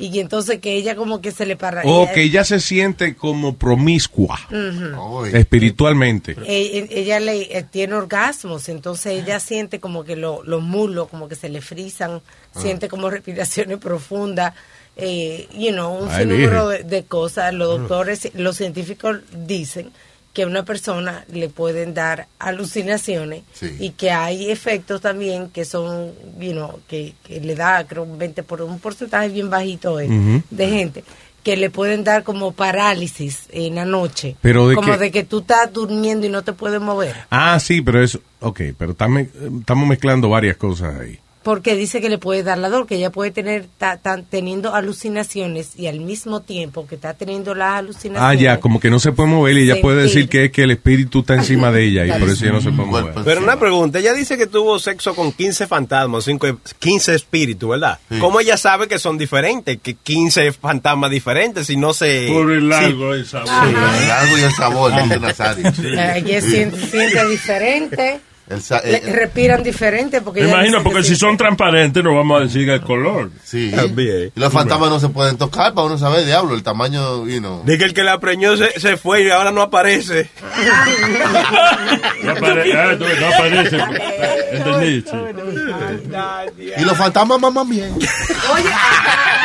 Y 0.00 0.20
entonces 0.20 0.60
que 0.60 0.74
ella 0.74 0.94
como 0.94 1.20
que 1.20 1.32
se 1.32 1.44
le 1.44 1.56
para. 1.56 1.82
O 1.84 2.04
ella- 2.04 2.12
que 2.12 2.22
ella 2.22 2.44
se 2.44 2.60
siente 2.60 3.16
como 3.16 3.56
promiscua 3.56 4.38
espiritualmente. 5.32 6.32
Eh, 6.32 6.78
eh, 6.78 6.88
ella 6.90 7.20
le 7.20 7.56
eh, 7.56 7.64
tiene 7.68 7.94
orgasmos, 7.94 8.68
entonces 8.68 9.22
ella 9.22 9.40
siente 9.40 9.80
como 9.80 10.04
que 10.04 10.16
lo- 10.16 10.42
los 10.44 10.62
muslos 10.62 11.08
como 11.08 11.28
que 11.28 11.34
se 11.34 11.48
le 11.48 11.60
frisan, 11.60 12.20
Ah. 12.54 12.60
siente 12.60 12.88
como 12.88 13.10
respiraciones 13.10 13.78
profundas, 13.78 14.54
eh, 14.96 15.48
you 15.56 15.70
know, 15.72 16.02
un 16.04 16.08
Ay, 16.10 16.22
sinnúmero 16.24 16.68
de, 16.68 17.04
cosas. 17.04 17.52
Los 17.54 17.78
doctores, 17.78 18.30
los 18.34 18.56
científicos 18.56 19.18
dicen 19.46 19.90
que 20.32 20.42
a 20.42 20.46
una 20.46 20.64
persona 20.64 21.24
le 21.32 21.48
pueden 21.48 21.94
dar 21.94 22.26
alucinaciones 22.38 23.42
Sí. 23.52 23.76
y 23.80 23.90
que 23.90 24.10
hay 24.10 24.50
efectos 24.50 25.00
también 25.00 25.48
que 25.48 25.64
son, 25.64 26.12
you 26.38 26.52
know, 26.52 26.78
que, 26.88 27.14
que 27.24 27.40
le 27.40 27.54
da 27.54 27.84
creo 27.86 28.02
un 28.04 28.18
20 28.18 28.42
por 28.42 28.62
un 28.62 28.78
porcentaje 28.78 29.28
bien 29.30 29.50
bajito 29.50 29.96
de 29.96 30.68
gente 30.68 31.02
que 31.42 31.56
le 31.56 31.70
pueden 31.70 32.04
dar 32.04 32.24
como 32.24 32.52
parálisis 32.52 33.44
en 33.50 33.76
la 33.76 33.84
noche, 33.86 34.36
Pero 34.42 34.68
de 34.68 34.74
como 34.74 34.92
que- 34.92 34.98
de 34.98 35.10
que 35.10 35.24
tú 35.24 35.38
estás 35.38 35.72
durmiendo 35.72 36.26
y 36.26 36.28
no 36.28 36.42
te 36.42 36.52
puedes 36.52 36.80
mover, 36.80 37.14
Ah, 37.30 37.58
sí, 37.58 37.80
pero 37.80 38.02
eso, 38.02 38.20
ok, 38.40 38.60
pero 38.76 38.92
estamos 38.92 39.86
mezclando 39.88 40.28
varias 40.28 40.56
cosas 40.56 41.00
ahí. 41.00 41.18
Porque 41.48 41.76
dice 41.76 42.02
que 42.02 42.10
le 42.10 42.18
puede 42.18 42.42
dar 42.42 42.58
la 42.58 42.68
dor, 42.68 42.86
que 42.86 42.96
ella 42.96 43.08
puede 43.08 43.30
tener 43.30 43.64
ta- 43.78 43.96
tan- 43.96 44.24
teniendo 44.26 44.74
alucinaciones 44.74 45.70
y 45.78 45.86
al 45.86 46.00
mismo 46.00 46.40
tiempo 46.40 46.86
que 46.86 46.96
está 46.96 47.14
teniendo 47.14 47.54
las 47.54 47.68
Ah, 47.68 47.76
alucinaciones. 47.78 48.38
ya, 48.40 48.60
como 48.60 48.78
que 48.80 48.90
no 48.90 49.00
se 49.00 49.12
puede 49.12 49.30
mover 49.30 49.56
y 49.56 49.62
ella 49.62 49.80
puede 49.80 50.02
decir 50.02 50.28
que 50.28 50.44
es 50.44 50.52
que 50.52 50.64
el 50.64 50.72
espíritu 50.72 51.20
está 51.20 51.36
encima 51.36 51.72
de 51.72 51.84
ella 51.84 52.04
y 52.06 52.20
por 52.20 52.28
eso 52.28 52.44
ella 52.44 52.52
no 52.52 52.60
se 52.60 52.70
puede 52.70 52.88
mover. 52.90 53.14
Pero 53.24 53.40
una 53.42 53.58
pregunta, 53.58 53.98
ella 53.98 54.12
dice 54.12 54.36
que 54.36 54.46
tuvo 54.46 54.78
sexo 54.78 55.14
con 55.14 55.32
15 55.32 55.66
fantasmas, 55.66 56.24
cinco- 56.24 56.58
15 56.78 57.14
espíritus, 57.14 57.70
¿verdad? 57.70 57.98
¿Cómo 58.20 58.40
ella 58.40 58.58
sabe 58.58 58.86
que 58.86 58.98
son 58.98 59.16
diferentes? 59.16 59.78
Que 59.82 59.94
15 59.94 60.52
fantasmas 60.52 61.10
diferentes, 61.10 61.66
si 61.66 61.78
no 61.78 61.94
se... 61.94 62.28
Por 62.30 62.52
el 62.52 62.60
sí. 62.64 62.66
largo 62.68 63.16
y 63.16 63.20
el 63.20 63.26
sabor. 63.26 63.48
Sí, 63.48 63.68
el 64.02 64.08
largo 64.08 64.36
y 64.38 64.40
el 64.42 64.52
sabor, 64.52 65.02
dice 65.02 65.18
Nazario. 65.20 65.68
Eh, 65.68 66.22
Ella 66.26 66.40
siente 66.42 67.24
diferente, 67.30 68.20
El 68.50 68.62
le- 68.90 68.96
eh, 68.98 69.12
respiran 69.12 69.62
diferente 69.62 70.20
porque 70.20 70.42
Me 70.42 70.48
imagino, 70.50 70.82
porque 70.82 71.00
que 71.00 71.04
si 71.04 71.16
son 71.16 71.36
transparentes 71.36 72.02
no 72.02 72.14
vamos 72.14 72.40
a 72.40 72.44
decir 72.44 72.68
el 72.68 72.80
color. 72.80 73.30
Sí. 73.44 73.72
Y 74.34 74.40
los 74.40 74.52
fantasmas 74.52 74.88
no 74.90 74.98
se 75.00 75.08
pueden 75.10 75.36
tocar 75.36 75.74
para 75.74 75.86
uno 75.86 75.98
saber, 75.98 76.24
diablo, 76.24 76.54
el 76.54 76.62
tamaño, 76.62 77.26
you 77.26 77.38
know. 77.40 77.62
De 77.64 77.76
que 77.78 77.84
el 77.84 77.94
que 77.94 78.02
la 78.04 78.18
preñó 78.20 78.56
se, 78.56 78.78
se 78.80 78.96
fue 78.96 79.22
y 79.24 79.30
ahora 79.30 79.50
no 79.52 79.62
aparece. 79.62 80.30
No, 82.22 82.32
apare- 82.32 82.74
ah, 82.74 82.96
no, 82.98 83.06
no 83.20 83.26
aparece. 83.34 83.76
¿Entendí? 84.52 85.04
Sí. 86.56 86.72
Y 86.76 86.84
los 86.84 86.96
fantasmas 86.96 87.40
maman 87.40 87.68
bien. 87.68 87.92
Oye, 87.94 88.70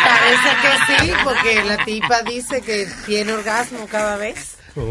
parece 0.05 0.49
que 0.61 0.71
sí, 1.05 1.11
porque 1.23 1.63
la 1.63 1.77
tipa 1.85 2.21
dice 2.23 2.61
que 2.61 2.87
tiene 3.05 3.33
orgasmo 3.33 3.87
cada 3.89 4.17
vez. 4.17 4.55
Oh, 4.75 4.81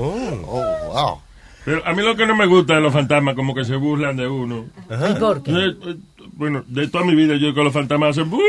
wow. 0.92 1.20
Pero 1.64 1.86
a 1.86 1.92
mí 1.92 2.02
lo 2.02 2.16
que 2.16 2.26
no 2.26 2.34
me 2.34 2.46
gusta 2.46 2.74
de 2.74 2.80
los 2.80 2.92
fantasmas, 2.92 3.36
como 3.36 3.54
que 3.54 3.64
se 3.64 3.76
burlan 3.76 4.16
de 4.16 4.26
uno. 4.26 4.64
¿Y 5.08 5.14
por 5.14 5.42
qué? 5.42 5.52
Eh, 5.52 5.76
eh, 5.86 5.96
Bueno, 6.32 6.64
de 6.66 6.88
toda 6.88 7.04
mi 7.04 7.14
vida 7.14 7.36
yo 7.36 7.54
que 7.54 7.62
los 7.62 7.72
fantasmas 7.72 8.18
hacen... 8.18 8.30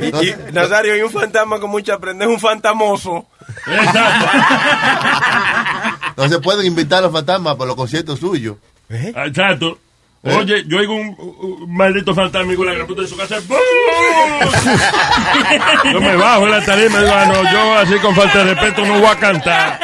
Y, 0.00 0.06
y, 0.28 0.34
Nazario, 0.52 0.94
hay 0.94 1.02
un 1.02 1.10
fantasma 1.10 1.58
con 1.60 1.70
mucha 1.70 1.98
prenda, 1.98 2.24
es 2.24 2.30
un 2.30 2.40
fantamoso. 2.40 3.26
No 6.16 6.28
se 6.28 6.38
pueden 6.40 6.66
invitar 6.66 6.98
a 6.98 7.02
los 7.02 7.12
fantasmas 7.12 7.56
por 7.56 7.66
los 7.66 7.76
conciertos 7.76 8.18
suyos. 8.18 8.56
Exacto. 8.90 9.78
Oye, 10.24 10.62
yo 10.68 10.78
oigo 10.78 10.94
un, 10.94 11.16
un 11.18 11.74
maldito 11.76 12.14
fantasma 12.14 12.54
con 12.54 12.66
la 12.66 12.74
gran 12.74 12.86
puta 12.86 13.02
de 13.02 13.08
su 13.08 13.16
casa. 13.16 13.40
¡bum! 13.48 13.58
Yo 15.92 16.00
me 16.00 16.14
bajo 16.16 16.44
en 16.44 16.50
la 16.52 16.64
tarima 16.64 16.98
y 17.00 17.02
digo, 17.02 17.14
ah, 17.14 17.26
no, 17.26 17.52
yo 17.52 17.74
así 17.78 17.94
con 17.98 18.14
falta 18.14 18.44
de 18.44 18.54
respeto 18.54 18.84
no 18.86 18.98
voy 19.00 19.08
a 19.08 19.16
cantar. 19.16 19.80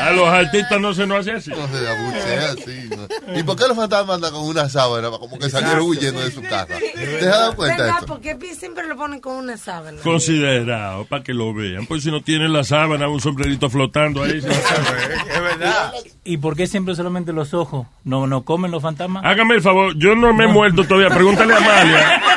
A 0.00 0.10
los 0.12 0.28
artistas 0.28 0.80
no 0.80 0.94
se 0.94 1.06
nos 1.06 1.20
hace 1.20 1.32
así. 1.32 1.50
No 1.50 1.66
se 1.68 1.88
abuchea 1.88 2.50
así. 2.52 2.90
¿no? 2.90 3.38
¿Y 3.38 3.42
por 3.42 3.56
qué 3.56 3.66
los 3.68 3.76
fantasmas 3.76 4.16
andan 4.16 4.32
con 4.32 4.44
una 4.44 4.68
sábana? 4.68 5.10
Como 5.10 5.38
que 5.38 5.50
salieron 5.50 5.82
huyendo 5.82 6.20
de 6.20 6.30
su 6.30 6.42
casa. 6.42 6.74
¿Te 6.94 7.28
has 7.28 7.38
dado 7.38 7.56
cuenta 7.56 7.84
de 7.84 7.90
esto? 7.90 8.06
¿Por 8.06 8.20
qué 8.20 8.36
siempre 8.54 8.86
lo 8.86 8.96
ponen 8.96 9.20
con 9.20 9.36
una 9.36 9.56
sábana? 9.56 10.00
Considerado, 10.02 11.04
para 11.06 11.22
que 11.22 11.34
lo 11.34 11.52
vean. 11.52 11.86
Pues 11.86 12.02
si 12.04 12.10
no 12.10 12.22
tienen 12.22 12.52
la 12.52 12.64
sábana, 12.64 13.08
un 13.08 13.20
sombrerito 13.20 13.68
flotando 13.68 14.22
ahí. 14.22 14.40
Es 14.46 15.42
verdad. 15.42 15.92
¿Y 16.24 16.38
por 16.38 16.56
qué 16.56 16.66
siempre 16.66 16.94
solamente 16.94 17.32
los 17.32 17.54
ojos? 17.54 17.86
¿No, 18.04 18.26
no 18.26 18.42
comen 18.42 18.70
los 18.70 18.82
fantasmas? 18.82 19.24
Hágame 19.26 19.56
el 19.56 19.60
favor, 19.60 19.92
yo 19.96 20.14
no 20.14 20.32
me 20.32 20.44
he 20.44 20.46
muerto 20.46 20.84
todavía. 20.84 21.10
Pregúntale 21.10 21.52
a 21.52 21.56
Amalia. 21.56 22.22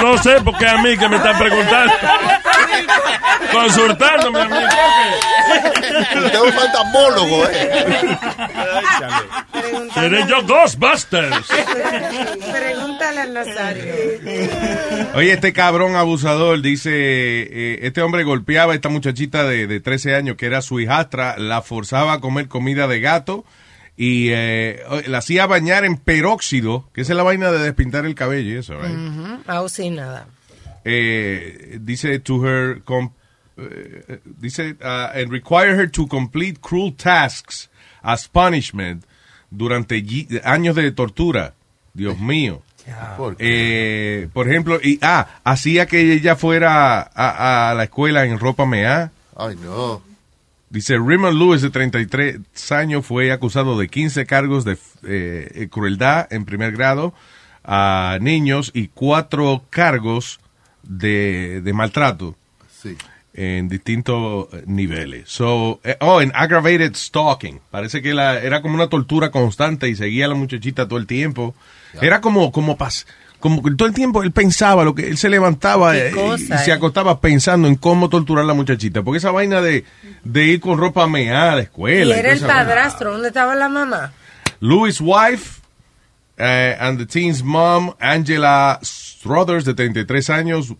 No 0.00 0.16
sé 0.18 0.40
por 0.42 0.56
qué 0.56 0.68
a 0.68 0.78
mí 0.78 0.96
que 0.96 1.08
me 1.08 1.16
están 1.16 1.36
preguntando. 1.36 1.92
Consultándome 3.52 4.40
a 4.40 4.48
mí. 4.48 4.56
Usted 6.16 6.34
es 6.34 6.40
un 6.40 6.52
fantasmólogo, 6.52 7.44
¿eh? 7.48 8.18
Seré 9.94 10.26
yo 10.28 10.42
Ghostbusters. 10.46 11.46
Pregúntale 12.52 13.20
al 13.20 13.34
Nazario. 13.34 13.94
Oye, 15.14 15.32
este 15.32 15.52
cabrón 15.52 15.96
abusador 15.96 16.60
dice, 16.62 16.90
eh, 16.92 17.78
este 17.82 18.02
hombre 18.02 18.24
golpeaba 18.24 18.72
a 18.72 18.76
esta 18.76 18.88
muchachita 18.88 19.44
de, 19.44 19.66
de 19.66 19.80
13 19.80 20.14
años 20.14 20.36
que 20.36 20.46
era 20.46 20.62
su 20.62 20.80
hijastra, 20.80 21.36
la 21.38 21.62
forzaba 21.62 22.14
a 22.14 22.20
comer 22.20 22.48
comida 22.48 22.86
de 22.86 23.00
gato 23.00 23.44
y 23.96 24.28
eh, 24.30 24.82
la 25.06 25.18
hacía 25.18 25.46
bañar 25.46 25.84
en 25.84 25.96
peróxido, 25.96 26.88
que 26.92 27.00
esa 27.00 27.12
es 27.12 27.16
la 27.16 27.22
vaina 27.24 27.50
de 27.50 27.58
despintar 27.58 28.04
el 28.06 28.14
cabello 28.14 28.50
y 28.54 28.58
eso, 28.58 28.74
right? 28.80 28.96
Aún 29.48 29.68
sin 29.70 29.96
nada. 29.96 30.26
eh, 30.84 31.78
dice 31.80 32.18
to 32.20 32.44
her 32.46 32.82
com- 32.84 33.12
eh, 33.58 34.20
dice 34.24 34.76
uh, 34.80 35.10
and 35.14 35.30
require 35.30 35.74
her 35.74 35.90
to 35.90 36.06
complete 36.06 36.60
cruel 36.60 36.92
tasks 36.92 37.68
as 38.02 38.28
punishment 38.28 39.04
durante 39.50 40.02
años 40.44 40.76
de 40.76 40.92
tortura. 40.92 41.54
Dios 41.92 42.18
mío. 42.18 42.62
Eh, 43.38 44.28
por 44.32 44.48
ejemplo 44.48 44.80
y 44.82 44.98
ah 45.02 45.40
hacía 45.44 45.84
que 45.84 46.10
ella 46.10 46.36
fuera 46.36 47.00
a, 47.02 47.70
a 47.70 47.74
la 47.74 47.84
escuela 47.84 48.24
en 48.24 48.38
ropa 48.38 48.64
mea 48.64 49.12
Ay, 49.38 49.56
no. 49.62 50.02
Dice, 50.68 50.98
Raymond 50.98 51.38
Lewis, 51.38 51.62
de 51.62 51.70
33 51.70 52.72
años, 52.72 53.06
fue 53.06 53.32
acusado 53.32 53.78
de 53.78 53.88
15 53.88 54.26
cargos 54.26 54.64
de 54.64 54.76
eh, 55.04 55.68
crueldad 55.70 56.30
en 56.30 56.44
primer 56.44 56.72
grado 56.72 57.14
a 57.64 58.18
niños 58.20 58.70
y 58.74 58.88
cuatro 58.88 59.62
cargos 59.70 60.40
de, 60.82 61.62
de 61.62 61.72
maltrato. 61.72 62.34
Sí. 62.82 62.96
En 63.38 63.68
distintos 63.68 64.48
niveles. 64.66 65.28
So, 65.28 65.80
eh, 65.84 65.96
oh, 66.00 66.20
en 66.20 66.32
aggravated 66.34 66.96
stalking. 66.96 67.60
Parece 67.70 68.02
que 68.02 68.12
la, 68.12 68.40
era 68.40 68.62
como 68.62 68.74
una 68.74 68.88
tortura 68.88 69.30
constante 69.30 69.88
y 69.88 69.94
seguía 69.94 70.24
a 70.24 70.28
la 70.28 70.34
muchachita 70.34 70.88
todo 70.88 70.98
el 70.98 71.06
tiempo. 71.06 71.54
Era 72.02 72.20
como, 72.20 72.50
como 72.50 72.76
pas, 72.76 73.06
como 73.38 73.62
que 73.62 73.70
todo 73.70 73.86
el 73.86 73.94
tiempo 73.94 74.24
él 74.24 74.32
pensaba 74.32 74.82
lo 74.82 74.92
que 74.96 75.06
él 75.06 75.16
se 75.16 75.28
levantaba 75.28 75.96
eh, 75.96 76.12
y, 76.36 76.38
se 76.38 76.70
eh. 76.70 76.72
acostaba 76.72 77.20
pensando 77.20 77.68
en 77.68 77.76
cómo 77.76 78.08
torturar 78.08 78.42
a 78.42 78.48
la 78.48 78.54
muchachita. 78.54 79.04
Porque 79.04 79.18
esa 79.18 79.30
vaina 79.30 79.60
de, 79.60 79.84
de 80.24 80.44
ir 80.44 80.60
con 80.60 80.76
ropa 80.76 81.06
mea 81.06 81.52
a 81.52 81.56
la 81.56 81.62
escuela. 81.62 82.16
y 82.16 82.18
era 82.18 82.32
el 82.32 82.40
padrastro. 82.40 83.12
¿Dónde 83.12 83.28
estaba 83.28 83.54
la 83.54 83.68
mamá? 83.68 84.12
Louis' 84.58 85.00
wife 85.00 85.60
and 86.36 86.98
the 86.98 87.06
teen's 87.06 87.44
mom, 87.44 87.94
Angela 88.00 88.80
Struthers, 88.82 89.64
de 89.64 89.74
33 89.74 90.28
años, 90.30 90.74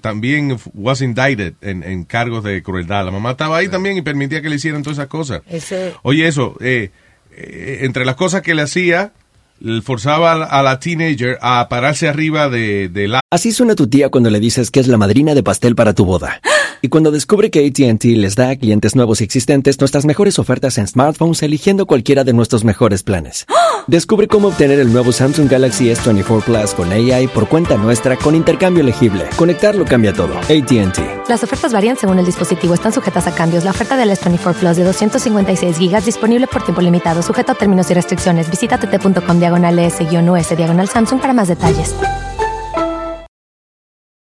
también 0.00 0.58
was 0.74 1.00
indicted 1.00 1.54
en, 1.60 1.82
en 1.82 2.04
cargos 2.04 2.44
de 2.44 2.62
crueldad. 2.62 3.04
La 3.04 3.10
mamá 3.10 3.32
estaba 3.32 3.56
ahí 3.56 3.68
también 3.68 3.96
y 3.96 4.02
permitía 4.02 4.42
que 4.42 4.48
le 4.48 4.56
hicieran 4.56 4.82
todas 4.82 4.98
esas 4.98 5.08
cosas. 5.08 5.42
Ese, 5.48 5.94
Oye, 6.02 6.26
eso, 6.26 6.56
eh, 6.60 6.90
eh, 7.32 7.78
entre 7.82 8.04
las 8.04 8.16
cosas 8.16 8.42
que 8.42 8.54
le 8.54 8.62
hacía, 8.62 9.12
le 9.60 9.82
forzaba 9.82 10.32
a 10.32 10.36
la, 10.36 10.44
a 10.44 10.62
la 10.62 10.78
teenager 10.78 11.38
a 11.40 11.68
pararse 11.68 12.08
arriba 12.08 12.48
de, 12.48 12.88
de 12.88 13.08
la... 13.08 13.20
Así 13.30 13.52
suena 13.52 13.74
tu 13.74 13.86
tía 13.88 14.10
cuando 14.10 14.30
le 14.30 14.40
dices 14.40 14.70
que 14.70 14.80
es 14.80 14.88
la 14.88 14.98
madrina 14.98 15.34
de 15.34 15.42
pastel 15.42 15.74
para 15.74 15.94
tu 15.94 16.04
boda. 16.04 16.40
Y 16.82 16.88
cuando 16.88 17.10
descubre 17.10 17.50
que 17.50 17.66
ATT 17.66 18.04
les 18.04 18.36
da 18.36 18.50
a 18.50 18.56
clientes 18.56 18.94
nuevos 18.94 19.22
y 19.22 19.24
existentes 19.24 19.80
nuestras 19.80 20.04
mejores 20.04 20.38
ofertas 20.38 20.76
en 20.76 20.86
smartphones 20.86 21.42
eligiendo 21.42 21.86
cualquiera 21.86 22.22
de 22.22 22.34
nuestros 22.34 22.64
mejores 22.64 23.02
planes. 23.02 23.46
Descubre 23.86 24.26
cómo 24.26 24.48
obtener 24.48 24.80
el 24.80 24.92
nuevo 24.92 25.12
Samsung 25.12 25.48
Galaxy 25.48 25.90
S24 25.90 26.42
Plus 26.42 26.74
con 26.74 26.90
AI 26.90 27.28
por 27.28 27.48
cuenta 27.48 27.76
nuestra 27.76 28.16
con 28.16 28.34
intercambio 28.34 28.82
elegible. 28.82 29.28
Conectarlo 29.36 29.84
cambia 29.84 30.12
todo. 30.12 30.36
ATT. 30.38 31.28
Las 31.28 31.44
ofertas 31.44 31.72
varían 31.72 31.96
según 31.96 32.18
el 32.18 32.26
dispositivo, 32.26 32.74
están 32.74 32.92
sujetas 32.92 33.28
a 33.28 33.34
cambios. 33.34 33.62
La 33.62 33.70
oferta 33.70 33.96
del 33.96 34.10
S24 34.10 34.54
Plus 34.54 34.76
de 34.76 34.82
256 34.82 35.78
gigas 35.78 36.04
disponible 36.04 36.48
por 36.48 36.64
tiempo 36.64 36.80
limitado, 36.80 37.22
sujeto 37.22 37.52
a 37.52 37.54
términos 37.54 37.88
y 37.88 37.94
restricciones. 37.94 38.50
Visita 38.50 38.76
tt.com 38.76 39.38
diagonal 39.38 39.78
S-US 39.78 40.56
diagonal 40.56 40.88
Samsung 40.88 41.20
para 41.20 41.32
más 41.32 41.46
detalles. 41.46 41.94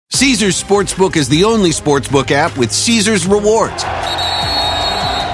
Caesar's 0.08 0.56
Sportsbook 0.56 1.16
is 1.16 1.28
the 1.28 1.44
only 1.44 1.72
sportsbook 1.72 2.30
app 2.30 2.56
with 2.56 2.70
Caesar's 2.70 3.26
rewards. 3.26 3.84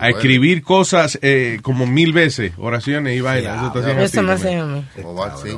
A 0.00 0.08
escribir 0.18 0.62
cosas 0.62 1.18
eh, 1.22 1.58
como 1.62 1.86
mil 1.86 2.12
veces, 2.12 2.52
oraciones 2.58 3.16
y 3.16 3.20
vainas. 3.20 3.56
Eso 4.96 5.12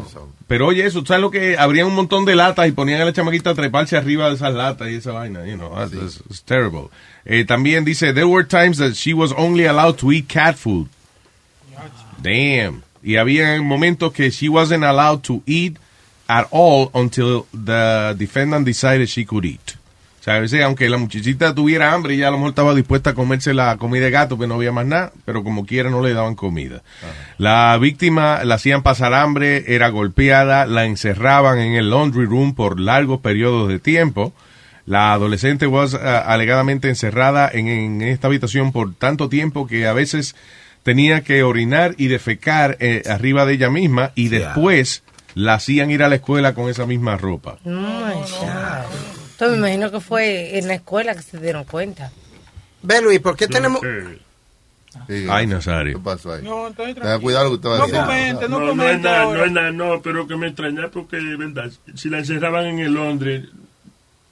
Eso. 0.09 0.29
Pero 0.47 0.67
oye, 0.67 0.85
eso, 0.87 1.05
¿sabes 1.07 1.23
lo 1.23 1.31
que? 1.31 1.57
Habrían 1.59 1.87
un 1.87 1.95
montón 1.95 2.25
de 2.25 2.35
latas 2.37 2.69
y 2.69 2.73
ponían 2.73 3.01
a 3.01 3.05
la 3.05 3.13
chamaquita 3.13 3.51
a 3.51 3.55
treparse 3.55 3.97
arriba 3.97 4.29
de 4.29 4.35
esas 4.35 4.53
latas 4.55 4.91
y 4.91 4.97
esa 4.97 5.13
vaina, 5.13 5.47
you 5.47 5.57
know, 5.57 5.75
that's, 5.75 5.93
that's- 5.93 6.23
it's 6.29 6.43
terrible. 6.43 6.91
Eh, 7.25 7.45
también 7.45 7.85
dice, 7.85 8.13
there 8.13 8.27
were 8.27 8.45
times 8.47 8.79
that 8.79 8.95
she 8.95 9.15
was 9.15 9.33
only 9.37 9.67
allowed 9.67 9.97
to 9.99 10.13
eat 10.13 10.29
cat 10.29 10.57
food. 10.57 10.89
Damn. 12.23 12.83
Y 13.03 13.17
había 13.17 13.61
momentos 13.63 14.13
que 14.13 14.31
she 14.31 14.49
wasn't 14.49 14.85
allowed 14.85 15.23
to 15.23 15.43
eat 15.47 15.79
at 16.29 16.47
all 16.51 16.91
until 16.95 17.47
the 17.53 18.15
defendant 18.17 18.65
decided 18.67 19.09
she 19.09 19.25
could 19.25 19.45
eat. 19.45 19.77
O 20.25 20.31
sea, 20.33 20.37
a 20.37 20.41
veces, 20.41 20.63
aunque 20.63 20.89
la 20.89 20.97
muchachita 20.97 21.55
tuviera 21.55 21.93
hambre, 21.93 22.17
ya 22.17 22.29
a 22.29 22.31
lo 22.31 22.39
mejor 22.39 22.53
estaba 22.53 22.75
dispuesta 22.75 23.11
a 23.11 23.15
comerse 23.15 23.53
la 23.53 23.77
comida 23.77 24.07
de 24.07 24.11
gato, 24.11 24.39
que 24.39 24.47
no 24.47 24.55
había 24.55 24.73
más 24.73 24.87
nada, 24.87 25.13
pero 25.27 25.45
como 25.45 25.67
quiera 25.67 25.91
no 25.91 26.01
le 26.01 26.15
daban 26.15 26.35
comida. 26.35 26.83
La 27.37 27.77
víctima 27.77 28.43
la 28.43 28.55
hacían 28.55 28.83
pasar 28.83 29.13
hambre, 29.13 29.75
era 29.75 29.91
golpeada, 29.91 30.65
la 30.65 30.87
encerraban 30.87 31.59
en 31.59 31.75
el 31.75 31.91
laundry 31.91 32.25
room 32.25 32.55
por 32.55 32.81
largos 32.81 33.21
periodos 33.21 33.69
de 33.69 33.79
tiempo. 33.79 34.33
La 34.87 35.13
adolescente 35.13 35.67
was 35.67 35.93
uh, 35.93 35.99
alegadamente 36.25 36.89
encerrada 36.89 37.51
en, 37.53 37.69
en 37.69 38.01
esta 38.01 38.29
habitación 38.29 38.73
por 38.73 38.95
tanto 38.95 39.29
tiempo 39.29 39.67
que 39.67 39.87
a 39.87 39.93
veces 39.93 40.35
tenía 40.85 41.21
que 41.21 41.43
orinar 41.43 41.97
y 41.99 42.07
defecar 42.07 42.79
eh, 42.81 43.03
arriba 43.11 43.45
de 43.45 43.53
ella 43.53 43.69
misma 43.69 44.13
y 44.15 44.29
después 44.29 45.03
la 45.35 45.53
hacían 45.53 45.91
ir 45.91 46.03
a 46.03 46.09
la 46.09 46.15
escuela 46.15 46.55
con 46.55 46.71
esa 46.71 46.87
misma 46.87 47.19
ropa. 47.19 47.59
Oh 47.67 47.69
my 47.69 48.15
God. 48.41 49.14
Entonces 49.35 49.59
me 49.59 49.69
imagino 49.69 49.91
que 49.91 50.01
fue 50.01 50.59
en 50.59 50.69
la 50.69 50.75
escuela 50.75 51.15
que 51.15 51.23
se 51.23 51.39
dieron 51.41 51.65
cuenta. 51.65 52.11
Ve, 52.83 53.03
Luis, 53.03 53.19
¿por 53.21 53.37
qué 53.37 53.49
tenemos...? 53.49 53.81
Ay, 55.29 55.47
Nazario. 55.49 55.99
¿Qué 55.99 56.05
pasó 56.05 56.33
ahí? 56.35 56.43
No, 56.45 56.69
estoy 56.69 56.95
Tenga 56.95 57.19
cuidado 57.19 57.45
lo 57.47 57.51
que 57.51 57.55
usted 57.57 57.69
va 57.69 57.75
a 57.75 57.79
No 57.79 57.87
decir. 57.87 58.01
comente, 58.01 58.49
no, 58.49 58.49
No, 58.49 58.59
no 58.59 58.65
es 58.65 58.71
comente 58.79 59.09
nada, 59.09 59.25
no 59.25 59.45
es 59.45 59.53
nada, 59.53 59.71
no, 59.73 60.01
pero 60.03 60.27
que 60.29 60.37
me 60.37 60.47
extraña 60.47 60.89
porque, 60.89 61.17
verdad, 61.37 61.71
si 61.97 62.09
la 62.11 62.19
encerraban 62.19 62.67
en 62.67 62.79
el 62.79 62.95
Londres, 62.95 63.45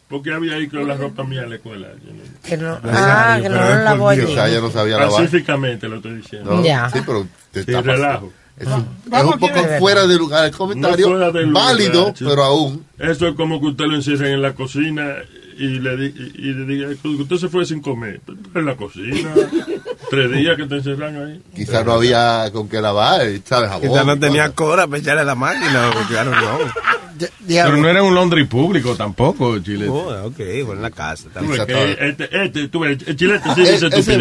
¿por 0.08 0.22
qué 0.22 0.32
había 0.32 0.54
ahí 0.54 0.68
con 0.68 0.86
la 0.86 0.94
ropa 0.94 1.24
mía 1.24 1.42
a 1.42 1.46
la 1.46 1.56
escuela? 1.56 1.88
No- 1.88 2.48
Que 2.48 2.56
no, 2.56 2.78
ah, 2.84 3.38
que 3.42 3.48
no 3.48 3.56
no 3.56 4.70
sabía 4.70 4.98
lavar. 4.98 5.10
Pacíficamente 5.10 5.88
lo 5.88 5.96
estoy 5.96 6.14
diciendo. 6.18 6.54
No, 6.54 6.64
Ya. 6.64 6.88
Sí, 6.90 7.00
pero 7.04 7.26
te 7.50 7.64
Sí, 7.64 7.70
está, 7.72 7.82
relajo. 7.82 8.32
Es 8.62 8.68
un, 8.68 8.86
es 9.12 9.24
un 9.24 9.38
poco 9.38 9.64
fuera 9.78 10.06
de 10.06 10.16
lugar 10.16 10.46
el 10.46 10.52
comentario. 10.52 11.06
No 11.08 11.12
fuera 11.16 11.30
de 11.32 11.42
lugar, 11.46 11.64
válido, 11.64 12.12
chico. 12.12 12.30
pero 12.30 12.44
aún. 12.44 12.84
Eso 12.98 13.26
es 13.28 13.34
como 13.34 13.60
que 13.60 13.66
usted 13.66 13.84
lo 13.86 13.96
encierren 13.96 14.34
en 14.34 14.42
la 14.42 14.54
cocina 14.54 15.16
y 15.58 15.80
le, 15.80 16.06
y, 16.06 16.32
y 16.34 16.52
le 16.54 16.64
diga 16.64 16.88
que 17.00 17.08
usted 17.08 17.36
se 17.36 17.48
fue 17.48 17.66
sin 17.66 17.82
comer. 17.82 18.20
En 18.54 18.64
la 18.64 18.76
cocina. 18.76 19.30
Tres 20.10 20.30
días 20.30 20.56
que 20.56 20.66
te 20.66 20.76
encerran 20.76 21.16
ahí. 21.16 21.42
Quizás 21.54 21.84
no 21.84 21.92
había 21.92 22.50
con 22.52 22.68
qué 22.68 22.80
lavar, 22.80 23.22
¿sabes? 23.44 23.70
Quizás 23.80 24.06
no 24.06 24.18
tenía 24.18 24.50
cora 24.52 24.86
para 24.86 24.98
echarle 24.98 25.24
la 25.24 25.34
máquina. 25.34 25.90
Claro, 26.08 26.30
no. 26.30 26.58
Pero 27.46 27.76
no 27.76 27.88
era 27.88 28.02
un 28.02 28.14
laundry 28.14 28.44
público 28.44 28.96
tampoco, 28.96 29.58
Chile. 29.60 29.88
Oh, 29.88 30.26
ok, 30.26 30.38
bueno, 30.64 30.72
en 30.74 30.82
la 30.82 30.90
casa. 30.90 31.28
Tú 31.38 31.48
ves 31.48 31.64
que 31.64 31.96
este, 32.00 32.44
este, 32.44 32.68
tú 32.68 32.80
ves, 32.80 32.98
el 33.06 33.16
chilete 33.16 33.48
sí 33.54 33.62
E- 33.66 33.72
dice 33.96 34.18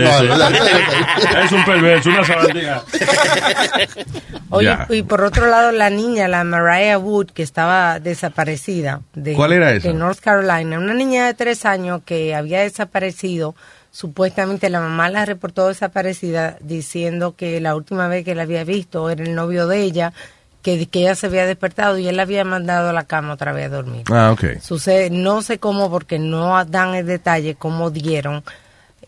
es 1.44 1.52
un 1.52 1.66
perverso, 1.66 2.10
una 2.10 2.24
sabandija. 2.26 2.84
Oye, 4.50 4.78
y 4.90 5.04
por 5.04 5.24
otro 5.24 5.48
lado, 5.48 5.72
la 5.72 5.90
niña, 5.90 6.28
la 6.28 6.44
Mariah 6.44 6.98
Wood, 6.98 7.28
que 7.28 7.44
estaba 7.44 8.00
desaparecida. 8.00 9.02
De, 9.14 9.34
¿Cuál 9.34 9.54
era 9.54 9.74
esa? 9.74 9.88
De 9.88 9.94
North 9.94 10.20
Carolina. 10.20 10.78
Una 10.78 10.94
niña 10.94 11.26
de 11.26 11.34
tres 11.34 11.66
años 11.66 12.02
que 12.06 12.36
había 12.36 12.62
desaparecido. 12.62 13.56
Supuestamente 13.94 14.70
la 14.70 14.80
mamá 14.80 15.10
la 15.10 15.26
reportó 15.26 15.68
desaparecida 15.68 16.58
diciendo 16.62 17.36
que 17.36 17.60
la 17.60 17.76
última 17.76 18.08
vez 18.08 18.24
que 18.24 18.36
la 18.36 18.44
había 18.44 18.64
visto 18.64 19.10
era 19.10 19.24
el 19.24 19.36
novio 19.36 19.68
de 19.68 19.82
ella, 19.82 20.14
que, 20.62 20.86
que 20.88 21.00
ella 21.00 21.16
se 21.16 21.28
había 21.28 21.46
despertado 21.46 21.98
y 21.98 22.08
él 22.08 22.18
la 22.18 22.24
había 22.24 22.44
mandado 22.44 22.90
a 22.90 22.94
la 22.94 23.04
cama 23.06 23.34
otra 23.34 23.52
vez 23.52 23.66
a 23.66 23.70
dormir. 23.76 24.04
Ah, 24.12 24.32
ok. 24.32 24.60
Sucede, 24.62 25.10
no 25.10 25.42
sé 25.42 25.58
cómo, 25.60 25.90
porque 25.90 26.20
no 26.20 26.64
dan 26.66 26.96
el 26.96 27.06
detalle 27.06 27.56
cómo 27.56 27.90
dieron. 27.90 28.44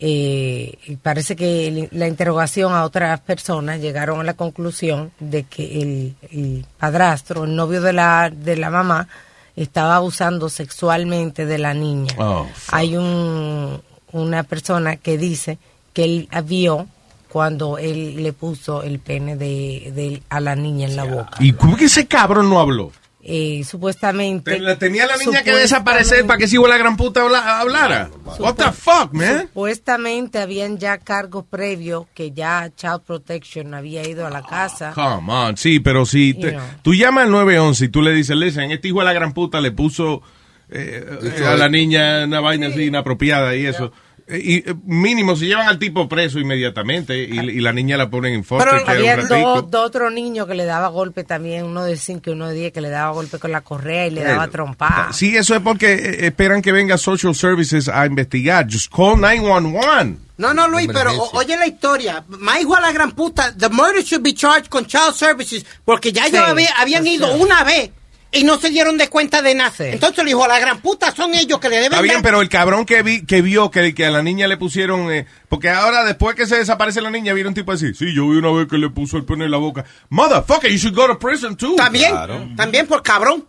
eh, 0.00 0.74
y 0.86 0.96
parece 0.96 1.36
que 1.36 1.88
la 1.92 2.08
interrogación 2.08 2.72
a 2.72 2.84
otras 2.84 3.20
personas 3.20 3.80
llegaron 3.80 4.20
a 4.20 4.24
la 4.24 4.34
conclusión 4.34 5.12
de 5.20 5.44
que 5.44 5.80
el, 5.80 6.14
el 6.32 6.66
padrastro, 6.78 7.44
el 7.44 7.54
novio 7.54 7.80
de 7.80 7.92
la, 7.92 8.30
de 8.34 8.56
la 8.56 8.70
mamá, 8.70 9.06
estaba 9.54 9.94
abusando 9.96 10.48
sexualmente 10.48 11.46
de 11.46 11.58
la 11.58 11.74
niña. 11.74 12.12
Oh, 12.18 12.44
Hay 12.72 12.96
un, 12.96 13.80
una 14.10 14.42
persona 14.42 14.96
que 14.96 15.16
dice 15.16 15.58
que 15.92 16.04
él 16.04 16.28
vio 16.44 16.88
cuando 17.34 17.78
él 17.78 18.22
le 18.22 18.32
puso 18.32 18.84
el 18.84 19.00
pene 19.00 19.34
de, 19.34 19.90
de- 19.92 20.22
a 20.28 20.38
la 20.38 20.54
niña 20.54 20.86
en 20.86 20.94
la 20.94 21.02
boca. 21.02 21.32
¿Y 21.40 21.52
cómo 21.52 21.76
que 21.76 21.86
ese 21.86 22.06
cabrón 22.06 22.48
no 22.48 22.60
habló? 22.60 22.92
Eh, 23.24 23.64
supuestamente 23.68 24.60
Tenía 24.78 25.04
la 25.06 25.16
niña 25.16 25.42
que 25.42 25.50
desaparecer 25.52 26.24
para 26.26 26.38
que 26.38 26.46
si 26.46 26.58
la 26.58 26.76
gran 26.78 26.96
puta 26.96 27.22
habla- 27.22 27.58
hablara. 27.58 28.08
What 28.38 28.54
the 28.54 28.70
fuck, 28.70 29.12
man? 29.12 29.48
Supuestamente 29.48 30.38
habían 30.38 30.78
ya 30.78 30.98
cargos 30.98 31.44
previos 31.50 32.06
que 32.14 32.30
ya 32.30 32.70
Child 32.76 33.00
Protection 33.04 33.74
había 33.74 34.06
ido 34.08 34.28
a 34.28 34.30
la 34.30 34.42
casa. 34.42 34.92
Come 34.94 35.32
on, 35.32 35.56
sí, 35.56 35.80
pero 35.80 36.06
si 36.06 36.34
te- 36.34 36.56
tú 36.82 36.94
llamas 36.94 37.24
al 37.24 37.32
911 37.32 37.84
y 37.86 37.88
tú 37.88 38.00
le 38.00 38.12
dices, 38.12 38.36
listen, 38.36 38.70
este 38.70 38.86
hijo 38.86 39.00
de 39.00 39.06
la 39.06 39.12
gran 39.12 39.32
puta 39.32 39.60
le 39.60 39.72
puso 39.72 40.22
eh, 40.70 41.04
eh, 41.40 41.44
a 41.44 41.56
la 41.56 41.68
niña 41.68 42.26
una 42.26 42.38
vaina 42.38 42.68
así 42.68 42.84
inapropiada 42.84 43.56
y 43.56 43.66
eso. 43.66 43.86
Eh, 43.86 43.90
Y 44.26 44.56
eh, 44.68 44.74
mínimo, 44.86 45.36
si 45.36 45.46
llevan 45.46 45.68
al 45.68 45.78
tipo 45.78 46.08
preso 46.08 46.38
inmediatamente 46.38 47.14
y, 47.24 47.38
y 47.38 47.60
la 47.60 47.72
niña 47.74 47.96
la 47.98 48.08
ponen 48.08 48.32
en 48.34 48.42
foster 48.44 48.70
Pero 48.86 48.90
había 48.90 49.16
dos, 49.18 49.70
dos 49.70 49.86
otros 49.86 50.10
niños 50.12 50.46
que 50.46 50.54
le 50.54 50.64
daba 50.64 50.88
golpe 50.88 51.24
también, 51.24 51.64
uno 51.64 51.84
de 51.84 51.96
5 51.98 52.30
y 52.30 52.32
uno 52.32 52.48
de 52.48 52.54
10 52.54 52.72
que 52.72 52.80
le 52.80 52.88
daba 52.88 53.12
golpe 53.12 53.38
con 53.38 53.52
la 53.52 53.60
correa 53.60 54.06
y 54.06 54.10
le 54.12 54.22
daba 54.24 54.46
Eh, 54.46 54.48
trompada. 54.48 55.12
Sí, 55.12 55.36
eso 55.36 55.54
es 55.54 55.60
porque 55.60 55.92
eh, 55.92 56.26
esperan 56.26 56.62
que 56.62 56.72
venga 56.72 56.96
Social 56.96 57.34
Services 57.34 57.88
a 57.88 58.06
investigar. 58.06 58.66
Just 58.70 58.90
call 58.90 59.20
911. 59.20 60.18
No, 60.38 60.52
no, 60.54 60.68
Luis, 60.68 60.88
pero 60.92 61.12
o- 61.12 61.38
oye 61.38 61.56
la 61.56 61.66
historia. 61.66 62.24
Ma 62.28 62.58
hijo 62.58 62.74
a 62.74 62.80
la 62.80 62.92
gran 62.92 63.12
puta, 63.12 63.54
the 63.56 63.68
murder 63.68 64.02
should 64.02 64.24
be 64.24 64.32
charged 64.34 64.68
con 64.68 64.86
child 64.86 65.14
services, 65.14 65.64
porque 65.84 66.12
ya 66.12 66.26
ellos 66.26 66.40
Sí, 66.44 66.50
había- 66.50 66.74
habían 66.78 67.06
ido 67.06 67.32
una 67.34 67.62
vez 67.62 67.90
y 68.34 68.44
no 68.44 68.58
se 68.58 68.70
dieron 68.70 68.98
de 68.98 69.08
cuenta 69.08 69.40
de 69.42 69.54
nada. 69.54 69.72
Entonces 69.78 70.18
el 70.18 70.28
hijo 70.28 70.44
a 70.44 70.48
la 70.48 70.58
gran 70.60 70.80
puta 70.80 71.10
son 71.14 71.34
ellos 71.34 71.58
que 71.60 71.68
le 71.68 71.76
deben 71.76 71.92
Está 71.92 72.02
bien, 72.02 72.14
dar- 72.16 72.22
pero 72.22 72.40
el 72.42 72.48
cabrón 72.48 72.84
que 72.84 73.02
vi, 73.02 73.24
que 73.24 73.40
vio 73.42 73.70
que, 73.70 73.94
que 73.94 74.06
a 74.06 74.10
la 74.10 74.22
niña 74.22 74.46
le 74.48 74.56
pusieron, 74.56 75.10
eh, 75.12 75.26
porque 75.48 75.70
ahora 75.70 76.04
después 76.04 76.34
que 76.36 76.46
se 76.46 76.56
desaparece 76.56 77.00
la 77.00 77.10
niña, 77.10 77.32
viene 77.32 77.48
un 77.48 77.54
tipo 77.54 77.72
así, 77.72 77.94
sí, 77.94 78.14
yo 78.14 78.28
vi 78.28 78.36
una 78.38 78.50
vez 78.50 78.68
que 78.68 78.76
le 78.78 78.90
puso 78.90 79.16
el 79.16 79.24
pene 79.24 79.44
en 79.46 79.50
la 79.50 79.58
boca. 79.58 79.84
Motherfucker, 80.10 80.70
you 80.70 80.78
should 80.78 80.94
go 80.96 81.06
to 81.06 81.18
prison 81.18 81.56
too. 81.56 81.76
También, 81.76 82.12
también 82.56 82.86
por 82.86 83.02
cabrón. 83.02 83.46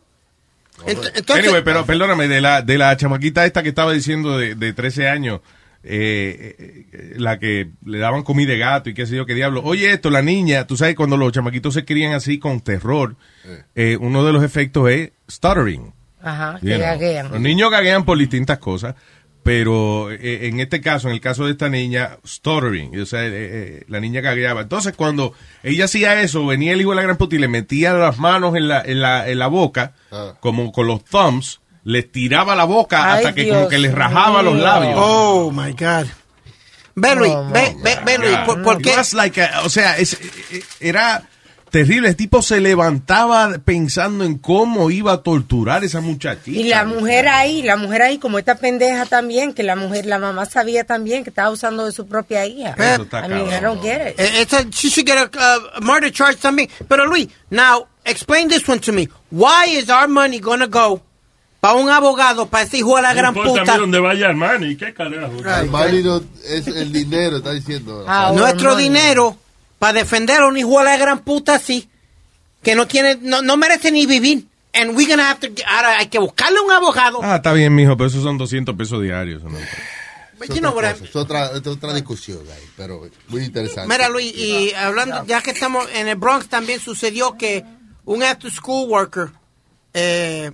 Ent- 0.85 1.11
Entonces, 1.15 1.45
anyway, 1.45 1.61
pero 1.63 1.85
perdóname, 1.85 2.27
de 2.27 2.41
la, 2.41 2.61
de 2.61 2.77
la 2.77 2.95
chamaquita 2.97 3.45
esta 3.45 3.63
que 3.63 3.69
estaba 3.69 3.93
diciendo 3.93 4.37
de, 4.37 4.55
de 4.55 4.73
13 4.73 5.07
años, 5.07 5.39
eh, 5.87 6.55
eh, 6.57 6.85
eh, 6.91 7.13
la 7.17 7.39
que 7.39 7.69
le 7.85 7.99
daban 7.99 8.23
comida 8.23 8.51
de 8.51 8.57
gato 8.57 8.89
y 8.89 8.93
qué 8.93 9.05
sé 9.05 9.15
yo, 9.15 9.25
qué 9.25 9.35
diablo. 9.35 9.61
Oye, 9.63 9.91
esto, 9.91 10.09
la 10.09 10.21
niña, 10.21 10.67
tú 10.67 10.75
sabes, 10.77 10.95
cuando 10.95 11.15
los 11.15 11.31
chamaquitos 11.31 11.73
se 11.73 11.85
crían 11.85 12.13
así 12.13 12.39
con 12.39 12.61
terror, 12.61 13.15
eh, 13.75 13.97
uno 13.99 14.25
de 14.25 14.33
los 14.33 14.43
efectos 14.43 14.89
es 14.89 15.11
stuttering. 15.29 15.93
Ajá, 16.21 16.59
que 16.59 16.77
gaguean. 16.77 17.31
Los 17.31 17.39
niños 17.39 17.69
gaguean 17.69 18.03
por 18.03 18.17
distintas 18.17 18.57
cosas, 18.57 18.95
pero 19.45 20.09
eh, 20.09 20.47
en 20.47 20.59
este 20.59 20.81
caso, 20.81 21.07
en 21.07 21.13
el 21.13 21.21
caso 21.21 21.45
de 21.45 21.51
esta 21.51 21.69
niña, 21.69 22.17
stuttering, 22.25 22.99
o 22.99 23.05
sea, 23.05 23.23
eh, 23.27 23.29
eh, 23.31 23.83
la 23.87 23.99
niña 23.99 24.21
gagueaba. 24.21 24.61
Entonces, 24.61 24.95
cuando 24.95 25.33
ella 25.61 25.85
hacía 25.85 26.19
eso, 26.23 26.47
venía 26.47 26.73
el 26.73 26.81
hijo 26.81 26.89
de 26.89 26.95
la 26.95 27.03
gran 27.03 27.17
puta 27.17 27.35
y 27.35 27.37
le 27.37 27.47
metía 27.47 27.93
las 27.93 28.17
manos 28.17 28.55
en 28.55 28.67
la, 28.67 28.81
en 28.81 29.01
la, 29.01 29.29
en 29.29 29.37
la 29.37 29.45
boca, 29.45 29.93
como 30.39 30.71
con 30.71 30.87
los 30.87 31.05
thumbs, 31.05 31.61
les 31.85 32.11
tiraba 32.11 32.55
la 32.55 32.65
boca 32.65 33.13
Ay, 33.13 33.17
hasta 33.17 33.33
que 33.35 33.43
Dios 33.43 33.55
como 33.55 33.69
que 33.69 33.77
les 33.77 33.93
rajaba 33.93 34.41
los 34.41 34.57
labios. 34.57 34.95
Oh, 34.97 35.51
my 35.51 35.71
God. 35.71 36.07
Ve, 36.95 37.15
Luis, 37.15 37.33
ve, 37.51 37.75
ve, 37.83 37.97
ve, 38.05 38.17
Luis, 38.17 38.37
¿por, 38.63 38.81
qué? 38.81 38.93
like 39.13 39.41
a- 39.41 39.61
o 39.63 39.69
sea, 39.69 39.97
es- 39.97 40.13
eh, 40.51 40.63
era 40.79 41.23
terrible. 41.69 42.07
El 42.07 42.15
tipo 42.15 42.41
se 42.41 42.59
levantaba 42.61 43.57
pensando 43.63 44.23
en 44.23 44.37
cómo 44.37 44.89
iba 44.89 45.11
a 45.11 45.17
torturar 45.21 45.83
a 45.83 45.85
esa 45.85 45.99
muchachita. 46.01 46.57
Y 46.57 46.63
la 46.63 46.85
mujer 46.85 47.27
ahí, 47.27 47.61
la 47.61 47.75
mujer 47.75 48.01
ahí, 48.01 48.17
como 48.17 48.39
esta 48.39 48.55
pendeja 48.55 49.05
también, 49.05 49.53
que 49.53 49.61
la 49.61 49.75
mujer, 49.75 50.05
la 50.05 50.17
mamá 50.17 50.45
sabía 50.45 50.85
también 50.85 51.23
que 51.23 51.29
estaba 51.31 51.49
usando 51.51 51.85
de 51.85 51.91
su 51.91 52.07
propia 52.07 52.45
hija. 52.47 52.75
Eso 52.79 53.03
está 53.03 53.25
I 53.25 53.29
mean, 53.29 53.47
I 53.47 53.59
don't 53.61 53.81
get 53.83 54.11
it. 54.11 54.15
Eh, 54.17 54.47
she 54.71 54.89
should 54.89 55.05
get 55.05 55.17
a 55.17 55.25
uh, 55.77 55.81
murder 55.81 56.11
charge 56.11 56.37
también. 56.39 56.69
Pero 56.87 57.05
Luis, 57.05 57.27
now, 57.51 57.85
explain 58.05 58.47
this 58.47 58.67
one 58.67 58.79
to 58.79 58.91
me. 58.93 59.09
Why 59.29 59.65
is 59.77 59.89
our 59.89 60.07
money 60.07 60.39
gonna 60.39 60.67
go 60.67 61.01
para 61.65 61.79
un 61.79 61.89
abogado, 61.89 62.45
para 62.45 62.63
ese 62.63 62.77
hijo 62.77 62.95
de 62.95 63.01
la 63.01 63.09
No 63.09 63.15
gran 63.15 63.37
a 63.37 63.43
puta? 63.43 63.77
donde 63.77 63.99
vaya 63.99 64.27
Armani, 64.29 64.75
qué 64.75 64.93
carajo. 64.93 65.33
Armani 65.43 66.03
no- 66.03 66.21
es 66.43 66.67
el 66.67 66.91
dinero, 66.93 67.37
está 67.37 67.53
diciendo. 67.53 68.05
Ah, 68.07 68.31
Nuestro 68.35 68.75
dinero 68.75 69.35
para 69.79 69.93
defender 69.93 70.41
a 70.41 70.47
un 70.47 70.57
hijo 70.57 70.77
de 70.77 70.85
la 70.85 70.97
gran 70.97 71.19
puta 71.19 71.55
así, 71.55 71.89
que 72.61 72.75
no 72.75 72.85
tiene, 72.85 73.17
no, 73.19 73.41
no 73.41 73.57
merece 73.57 73.91
ni 73.91 74.05
vivir. 74.05 74.45
And 74.75 74.95
we're 74.95 75.09
gonna 75.09 75.31
have 75.31 75.39
to, 75.39 75.47
ahora 75.65 75.97
hay 75.97 76.05
que 76.07 76.19
buscarle 76.19 76.59
un 76.59 76.71
abogado. 76.71 77.19
Ah, 77.23 77.37
está 77.37 77.51
bien, 77.53 77.73
mijo, 77.73 77.97
pero 77.97 78.09
esos 78.09 78.21
son 78.21 78.37
200 78.37 78.75
pesos 78.75 79.01
diarios. 79.01 79.41
¿no? 79.43 79.57
Es 79.57 81.15
otra, 81.15 81.47
es 81.47 81.65
otra 81.65 81.93
discusión 81.95 82.41
ahí, 82.53 82.63
pero 82.77 83.09
muy 83.29 83.43
interesante. 83.43 83.91
Mira, 83.91 84.07
Luis, 84.09 84.31
y 84.35 84.71
hablando, 84.75 85.25
ya 85.25 85.41
que 85.41 85.49
estamos 85.49 85.87
en 85.95 86.09
el 86.09 86.15
Bronx, 86.15 86.47
también 86.47 86.79
sucedió 86.79 87.35
que 87.37 87.65
un 88.03 88.21
after 88.21 88.51
school 88.51 88.87
worker 88.87 89.29
eh, 89.93 90.51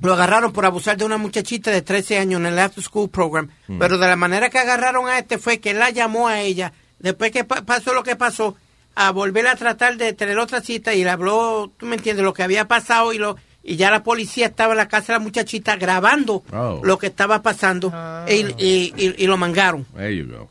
lo 0.00 0.14
agarraron 0.14 0.52
por 0.52 0.64
abusar 0.64 0.96
de 0.96 1.04
una 1.04 1.18
muchachita 1.18 1.70
de 1.70 1.82
13 1.82 2.18
años 2.18 2.40
en 2.40 2.46
el 2.46 2.58
after 2.58 2.82
school 2.82 3.10
program. 3.10 3.48
Mm. 3.68 3.78
Pero 3.78 3.98
de 3.98 4.06
la 4.06 4.16
manera 4.16 4.48
que 4.50 4.58
agarraron 4.58 5.08
a 5.08 5.18
este 5.18 5.38
fue 5.38 5.58
que 5.60 5.70
él 5.70 5.78
la 5.78 5.90
llamó 5.90 6.28
a 6.28 6.40
ella, 6.40 6.72
después 6.98 7.30
que 7.30 7.44
pa- 7.44 7.62
pasó 7.62 7.92
lo 7.94 8.02
que 8.02 8.16
pasó, 8.16 8.56
a 8.94 9.10
volver 9.10 9.46
a 9.46 9.56
tratar 9.56 9.96
de 9.96 10.12
tener 10.12 10.38
otra 10.38 10.60
cita 10.60 10.94
y 10.94 11.02
le 11.04 11.10
habló, 11.10 11.70
tú 11.76 11.86
me 11.86 11.96
entiendes, 11.96 12.24
lo 12.24 12.32
que 12.34 12.42
había 12.42 12.66
pasado 12.68 13.12
y 13.12 13.18
lo 13.18 13.36
y 13.64 13.76
ya 13.76 13.90
la 13.92 14.02
policía 14.02 14.46
estaba 14.46 14.72
en 14.72 14.78
la 14.78 14.88
casa 14.88 15.12
de 15.12 15.18
la 15.20 15.24
muchachita 15.24 15.76
grabando 15.76 16.42
Oh. 16.52 16.80
lo 16.82 16.98
que 16.98 17.06
estaba 17.06 17.42
pasando 17.42 17.92
y, 18.28 18.32
y- 18.58 18.92
y- 18.96 19.14
y 19.18 19.26
lo 19.28 19.36
mangaron. 19.36 19.84
There 19.94 20.16
you 20.16 20.26
go. 20.26 20.50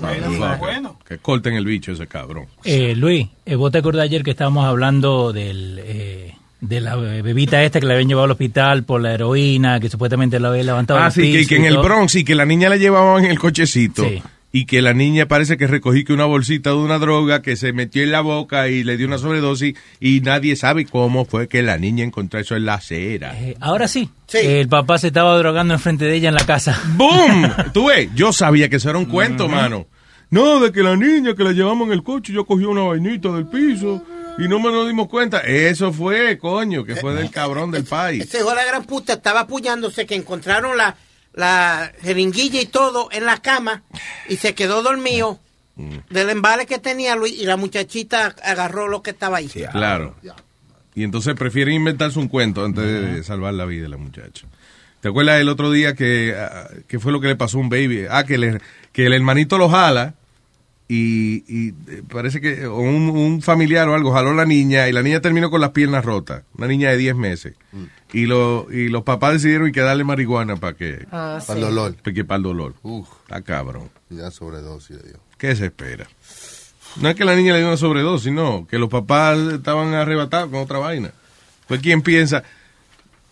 Motherfucker. 0.00 0.82
Que 1.08 1.18
corten 1.18 1.54
el 1.54 1.64
bicho 1.64 1.92
ese 1.92 2.06
cabrón. 2.06 2.46
Eh, 2.64 2.94
Luis, 2.94 3.28
eh, 3.46 3.54
vos 3.54 3.72
te 3.72 3.78
acordás 3.78 4.04
ayer 4.04 4.22
que 4.22 4.32
estábamos 4.32 4.66
hablando 4.66 5.32
del, 5.32 5.80
eh, 5.82 6.36
de 6.60 6.80
la 6.80 6.96
bebita 6.96 7.62
esta 7.62 7.80
que 7.80 7.86
la 7.86 7.94
habían 7.94 8.08
llevado 8.08 8.24
al 8.24 8.30
hospital 8.30 8.84
por 8.84 9.00
la 9.00 9.12
heroína, 9.12 9.78
que 9.80 9.88
supuestamente 9.88 10.40
la 10.40 10.48
había 10.48 10.62
levantado 10.62 11.00
Ah, 11.00 11.10
sí, 11.10 11.30
que, 11.32 11.38
piso 11.38 11.48
que 11.50 11.54
y 11.56 11.58
en 11.58 11.64
el. 11.66 11.78
Bronx, 11.78 12.12
sí, 12.12 12.24
que 12.24 12.34
la 12.34 12.46
niña 12.46 12.68
la 12.68 12.76
llevaban 12.76 13.24
en 13.24 13.30
el 13.30 13.38
cochecito. 13.38 14.04
Sí. 14.04 14.22
Y 14.52 14.64
que 14.64 14.80
la 14.80 14.94
niña 14.94 15.26
parece 15.26 15.58
que 15.58 15.66
recogí 15.66 16.04
que 16.04 16.14
una 16.14 16.24
bolsita 16.24 16.70
de 16.70 16.76
una 16.76 16.98
droga 16.98 17.42
que 17.42 17.56
se 17.56 17.74
metió 17.74 18.02
en 18.02 18.10
la 18.10 18.22
boca 18.22 18.68
y 18.68 18.84
le 18.84 18.96
dio 18.96 19.06
una 19.06 19.18
sobredosis 19.18 19.74
y 20.00 20.20
nadie 20.20 20.56
sabe 20.56 20.86
cómo 20.86 21.26
fue 21.26 21.46
que 21.46 21.62
la 21.62 21.76
niña 21.76 22.04
encontró 22.04 22.40
eso 22.40 22.56
en 22.56 22.64
la 22.64 22.74
acera. 22.74 23.38
Eh, 23.38 23.54
ahora 23.60 23.86
sí, 23.86 24.08
el 24.32 24.68
papá 24.68 24.96
se 24.96 25.08
estaba 25.08 25.36
drogando 25.36 25.74
enfrente 25.74 26.06
de 26.06 26.14
ella 26.14 26.30
en 26.30 26.36
la 26.36 26.46
casa. 26.46 26.80
¡Boom! 26.96 27.52
Tú 27.74 27.88
ves, 27.88 28.08
yo 28.14 28.32
sabía 28.32 28.70
que 28.70 28.76
eso 28.76 28.88
era 28.88 28.98
un 28.98 29.04
cuento, 29.04 29.46
mano. 29.46 29.88
No, 30.30 30.58
de 30.60 30.72
que 30.72 30.82
la 30.82 30.96
niña 30.96 31.34
que 31.34 31.44
la 31.44 31.52
llevamos 31.52 31.88
en 31.88 31.92
el 31.92 32.02
coche, 32.02 32.32
yo 32.32 32.46
cogí 32.46 32.64
una 32.64 32.82
vainita 32.82 33.30
del 33.32 33.46
piso 33.46 34.02
y 34.38 34.48
no 34.48 34.58
me 34.60 34.70
nos 34.70 34.86
dimos 34.86 35.08
cuenta. 35.08 35.40
Eso 35.40 35.92
fue, 35.92 36.38
coño, 36.38 36.84
que 36.84 36.96
fue 36.96 37.14
del 37.14 37.30
cabrón 37.30 37.70
del 37.70 37.84
país. 37.84 38.24
Ese 38.24 38.38
hijo 38.38 38.50
de 38.50 38.56
la 38.56 38.64
gran 38.64 38.84
puta 38.84 39.14
estaba 39.14 39.40
apoyándose 39.40 40.06
que 40.06 40.14
encontraron 40.14 40.76
la, 40.76 40.96
la 41.34 41.92
jeringuilla 42.02 42.60
y 42.60 42.66
todo 42.66 43.08
en 43.12 43.24
la 43.24 43.38
cama 43.38 43.82
y 44.28 44.36
se 44.36 44.54
quedó 44.54 44.82
dormido 44.82 45.40
del 46.08 46.30
embale 46.30 46.64
que 46.64 46.78
tenía 46.78 47.16
Luis 47.16 47.34
y 47.34 47.44
la 47.44 47.56
muchachita 47.58 48.34
agarró 48.42 48.88
lo 48.88 49.02
que 49.02 49.10
estaba 49.10 49.38
ahí. 49.38 49.48
Claro. 49.72 50.14
Y 50.94 51.04
entonces 51.04 51.34
prefieren 51.34 51.74
inventarse 51.74 52.18
un 52.18 52.28
cuento 52.28 52.64
antes 52.64 52.82
de 52.84 53.22
salvar 53.22 53.52
la 53.52 53.66
vida 53.66 53.82
de 53.82 53.88
la 53.90 53.98
muchacha. 53.98 54.46
¿Te 55.00 55.08
acuerdas 55.08 55.38
el 55.40 55.50
otro 55.50 55.70
día 55.70 55.94
que, 55.94 56.34
ah, 56.38 56.68
que 56.88 56.98
fue 56.98 57.12
lo 57.12 57.20
que 57.20 57.28
le 57.28 57.36
pasó 57.36 57.58
a 57.58 57.60
un 57.60 57.68
baby? 57.68 58.06
Ah, 58.10 58.24
que, 58.24 58.38
le- 58.38 58.60
que 58.92 59.04
el 59.06 59.12
hermanito 59.12 59.58
lo 59.58 59.68
jala 59.68 60.14
y, 60.88 61.36
y, 61.52 61.68
eh, 61.88 62.02
parece 62.08 62.40
que 62.40 62.68
un, 62.68 63.08
un 63.10 63.42
familiar 63.42 63.88
o 63.88 63.94
algo 63.94 64.12
jaló 64.12 64.30
a 64.30 64.34
la 64.34 64.44
niña 64.44 64.88
y 64.88 64.92
la 64.92 65.02
niña 65.02 65.20
terminó 65.20 65.50
con 65.50 65.60
las 65.60 65.70
piernas 65.70 66.04
rotas. 66.04 66.42
Una 66.56 66.68
niña 66.68 66.90
de 66.90 66.96
10 66.96 67.16
meses. 67.16 67.54
Y, 68.12 68.26
lo, 68.26 68.68
y 68.70 68.88
los 68.88 69.02
papás 69.02 69.32
decidieron 69.34 69.72
que 69.72 69.80
darle 69.80 70.04
marihuana 70.04 70.56
para 70.56 70.74
que... 70.76 71.04
Ah, 71.10 71.40
Para 71.44 71.58
el 71.58 71.66
dolor. 71.66 71.96
Porque 72.04 72.24
para 72.24 72.36
el 72.36 72.42
dolor. 72.44 72.74
Uf. 72.82 73.08
Está 73.22 73.42
cabrón. 73.42 73.90
Ya 74.10 74.30
sobredosis 74.30 74.96
le 74.96 75.02
dio. 75.02 75.20
¿Qué 75.38 75.56
se 75.56 75.66
espera? 75.66 76.06
No 77.00 77.08
es 77.08 77.16
que 77.16 77.24
la 77.24 77.34
niña 77.34 77.52
le 77.52 77.58
dio 77.58 77.68
una 77.68 77.76
sobredosis, 77.76 78.24
sino 78.26 78.66
que 78.68 78.78
los 78.78 78.88
papás 78.88 79.38
estaban 79.52 79.92
arrebatados 79.92 80.50
con 80.50 80.60
otra 80.60 80.78
vaina. 80.78 81.10
Pues 81.66 81.80
quién 81.80 82.00
piensa 82.00 82.44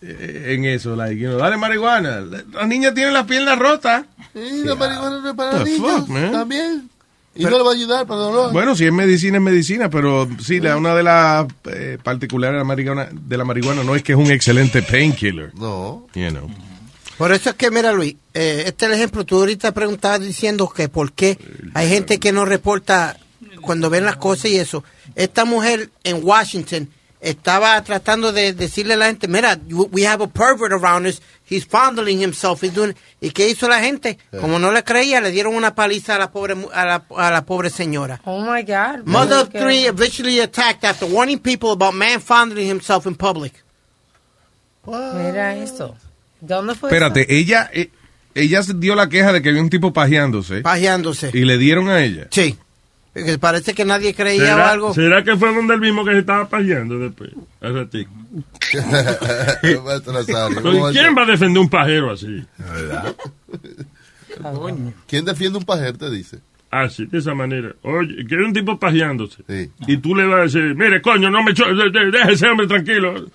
eh, 0.02 0.54
en 0.54 0.64
eso, 0.64 0.96
like, 0.96 1.16
you 1.18 1.28
know, 1.28 1.38
dale 1.38 1.56
marihuana. 1.56 2.20
La 2.20 2.66
niña 2.66 2.92
tiene 2.92 3.12
las 3.12 3.26
piernas 3.26 3.58
rotas. 3.58 4.04
Sí, 4.34 4.62
la 4.64 4.74
marihuana 4.74 5.20
no 5.20 5.28
es 5.30 5.34
para 5.36 5.58
The 5.62 5.64
niños. 5.70 5.92
fuck, 6.00 6.08
man? 6.08 6.32
También. 6.32 6.90
Y 7.34 7.42
Pero- 7.42 7.50
no 7.50 7.58
le 7.58 7.64
va 7.64 7.70
a 7.70 7.74
ayudar 7.74 8.06
para 8.06 8.20
dolor. 8.20 8.52
Bueno, 8.52 8.76
si 8.76 8.84
es 8.86 8.92
medicina, 8.92 9.38
es 9.38 9.42
medicina, 9.42 9.90
pero 9.90 10.28
sí, 10.40 10.60
la, 10.60 10.76
una 10.76 10.94
de 10.94 11.02
las 11.02 11.46
eh, 11.64 11.98
particulares 12.02 12.54
de 12.54 12.58
la, 12.58 12.64
marihuana, 12.64 13.08
de 13.10 13.36
la 13.36 13.44
marihuana 13.44 13.82
no 13.82 13.96
es 13.96 14.02
que 14.02 14.12
es 14.12 14.18
un 14.18 14.30
excelente 14.30 14.82
painkiller. 14.82 15.52
No. 15.54 16.06
You 16.14 16.30
know. 16.30 16.48
Por 17.18 17.32
eso 17.32 17.50
es 17.50 17.56
que, 17.56 17.70
mira, 17.70 17.92
Luis, 17.92 18.16
eh, 18.34 18.64
este 18.66 18.86
es 18.86 18.90
el 18.92 18.96
ejemplo. 18.96 19.24
Tú 19.24 19.36
ahorita 19.38 19.72
preguntabas 19.72 20.20
diciendo 20.20 20.68
que 20.68 20.88
por 20.88 21.12
qué 21.12 21.38
hay 21.74 21.88
gente 21.88 22.18
que 22.18 22.32
no 22.32 22.44
reporta 22.44 23.16
cuando 23.60 23.90
ven 23.90 24.04
las 24.04 24.16
cosas 24.16 24.46
y 24.46 24.56
eso. 24.56 24.84
Esta 25.14 25.44
mujer 25.44 25.90
en 26.04 26.20
Washington 26.22 26.88
estaba 27.24 27.82
tratando 27.82 28.32
de 28.32 28.52
decirle 28.52 28.94
a 28.94 28.96
la 28.96 29.06
gente, 29.06 29.26
mira, 29.28 29.58
we 29.90 30.06
have 30.06 30.22
a 30.22 30.26
pervert 30.28 30.72
around 30.72 31.06
us, 31.06 31.20
he's 31.48 31.64
fondling 31.66 32.20
himself, 32.22 32.62
he's 32.62 32.72
doing... 32.74 32.94
¿Y 33.20 33.30
qué 33.30 33.48
hizo 33.48 33.66
la 33.68 33.80
gente? 33.80 34.18
Como 34.40 34.58
no 34.58 34.70
le 34.70 34.82
creía, 34.84 35.20
le 35.20 35.30
dieron 35.30 35.54
una 35.54 35.74
paliza 35.74 36.16
a 36.16 36.18
la 36.18 36.30
pobre, 36.30 36.54
mu- 36.54 36.68
a 36.72 36.84
la, 36.84 37.04
a 37.16 37.30
la 37.30 37.44
pobre 37.46 37.70
señora. 37.70 38.20
Oh 38.24 38.40
my 38.42 38.62
God. 38.62 39.06
Mother 39.06 39.38
of 39.38 39.48
three 39.50 39.86
eventually 39.86 40.40
attacked 40.40 40.84
after 40.84 41.06
warning 41.08 41.38
people 41.38 41.70
about 41.70 41.94
man 41.94 42.20
fondling 42.20 42.68
himself 42.68 43.06
in 43.06 43.14
public. 43.14 43.52
Mira 44.86 45.56
esto. 45.56 45.96
¿Dónde 46.40 46.74
fue 46.74 46.90
Espérate, 46.90 47.26
ella, 47.34 47.70
eh, 47.72 47.88
ella 48.34 48.62
se 48.62 48.74
dio 48.74 48.94
la 48.94 49.08
queja 49.08 49.32
de 49.32 49.40
que 49.40 49.48
había 49.48 49.62
un 49.62 49.70
tipo 49.70 49.92
pajeándose. 49.94 50.60
Pajeándose. 50.60 51.30
Y 51.32 51.44
le 51.46 51.56
dieron 51.56 51.88
a 51.88 52.02
ella. 52.02 52.26
Sí. 52.30 52.58
Porque 53.14 53.38
parece 53.38 53.74
que 53.74 53.84
nadie 53.84 54.12
creía 54.12 54.42
o 54.42 54.46
¿Será, 54.46 54.70
algo. 54.70 54.94
será 54.94 55.24
que 55.24 55.36
fue 55.36 55.54
donde 55.54 55.74
el 55.74 55.80
mismo 55.80 56.04
que 56.04 56.10
se 56.12 56.18
estaba 56.18 56.48
pajeando 56.48 56.98
después? 56.98 57.30
Al 57.60 57.74
ratico. 57.74 58.10
Maestro 59.84 60.12
Nazario, 60.12 60.60
¿cómo 60.60 60.82
va 60.82 60.88
a 60.88 60.92
¿Quién 60.92 61.14
va 61.16 61.22
a 61.22 61.26
defender 61.26 61.60
un 61.62 61.68
pajero 61.68 62.10
así? 62.10 62.44
¿Quién 65.06 65.24
defiende 65.24 65.58
un 65.58 65.64
pajero, 65.64 65.96
te 65.96 66.10
dice? 66.10 66.40
Así, 66.70 67.06
de 67.06 67.18
esa 67.18 67.34
manera. 67.34 67.72
Oye, 67.82 68.26
que 68.26 68.34
hay 68.34 68.40
un 68.40 68.52
tipo 68.52 68.78
pajeándose. 68.80 69.44
Y 69.86 69.96
tú 69.98 70.16
le 70.16 70.26
vas 70.26 70.38
a 70.38 70.42
decir, 70.42 70.74
mire, 70.74 71.00
coño, 71.00 71.30
no 71.30 71.42
me 71.44 71.52
deje 71.52 72.32
ese 72.32 72.48
hombre 72.48 72.66
tranquilo. 72.66 73.26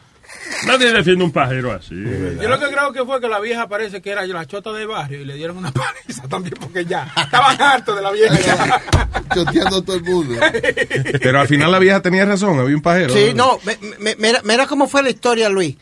Nadie 0.65 0.91
defiende 0.91 1.23
un 1.23 1.31
pajero 1.31 1.71
así. 1.71 1.95
Yo 1.95 2.49
lo 2.49 2.59
que 2.59 2.67
creo 2.67 2.91
que 2.93 3.03
fue 3.05 3.19
que 3.21 3.27
la 3.27 3.39
vieja 3.39 3.67
parece 3.67 4.01
que 4.01 4.09
era 4.11 4.25
la 4.25 4.45
chota 4.45 4.71
del 4.73 4.87
barrio 4.87 5.21
y 5.21 5.25
le 5.25 5.35
dieron 5.35 5.57
una 5.57 5.71
paliza 5.73 6.27
también 6.27 6.55
porque 6.59 6.85
ya 6.85 7.11
estaban 7.15 7.61
hartos 7.61 7.95
de 7.95 8.01
la 8.01 8.11
vieja. 8.11 8.35
Choteando 9.33 9.77
a 9.77 9.81
todo 9.85 9.95
el 9.95 10.03
mundo. 10.03 10.35
Pero 11.21 11.39
al 11.39 11.47
final 11.47 11.71
la 11.71 11.79
vieja 11.79 12.01
tenía 12.01 12.25
razón, 12.25 12.59
había 12.59 12.75
un 12.75 12.81
pajero. 12.81 13.13
Sí, 13.13 13.31
no, 13.35 13.59
me- 13.63 13.77
me- 13.99 14.15
mira, 14.15 14.41
mira 14.43 14.65
cómo 14.67 14.87
fue 14.87 15.03
la 15.03 15.09
historia, 15.09 15.49
Luis. 15.49 15.77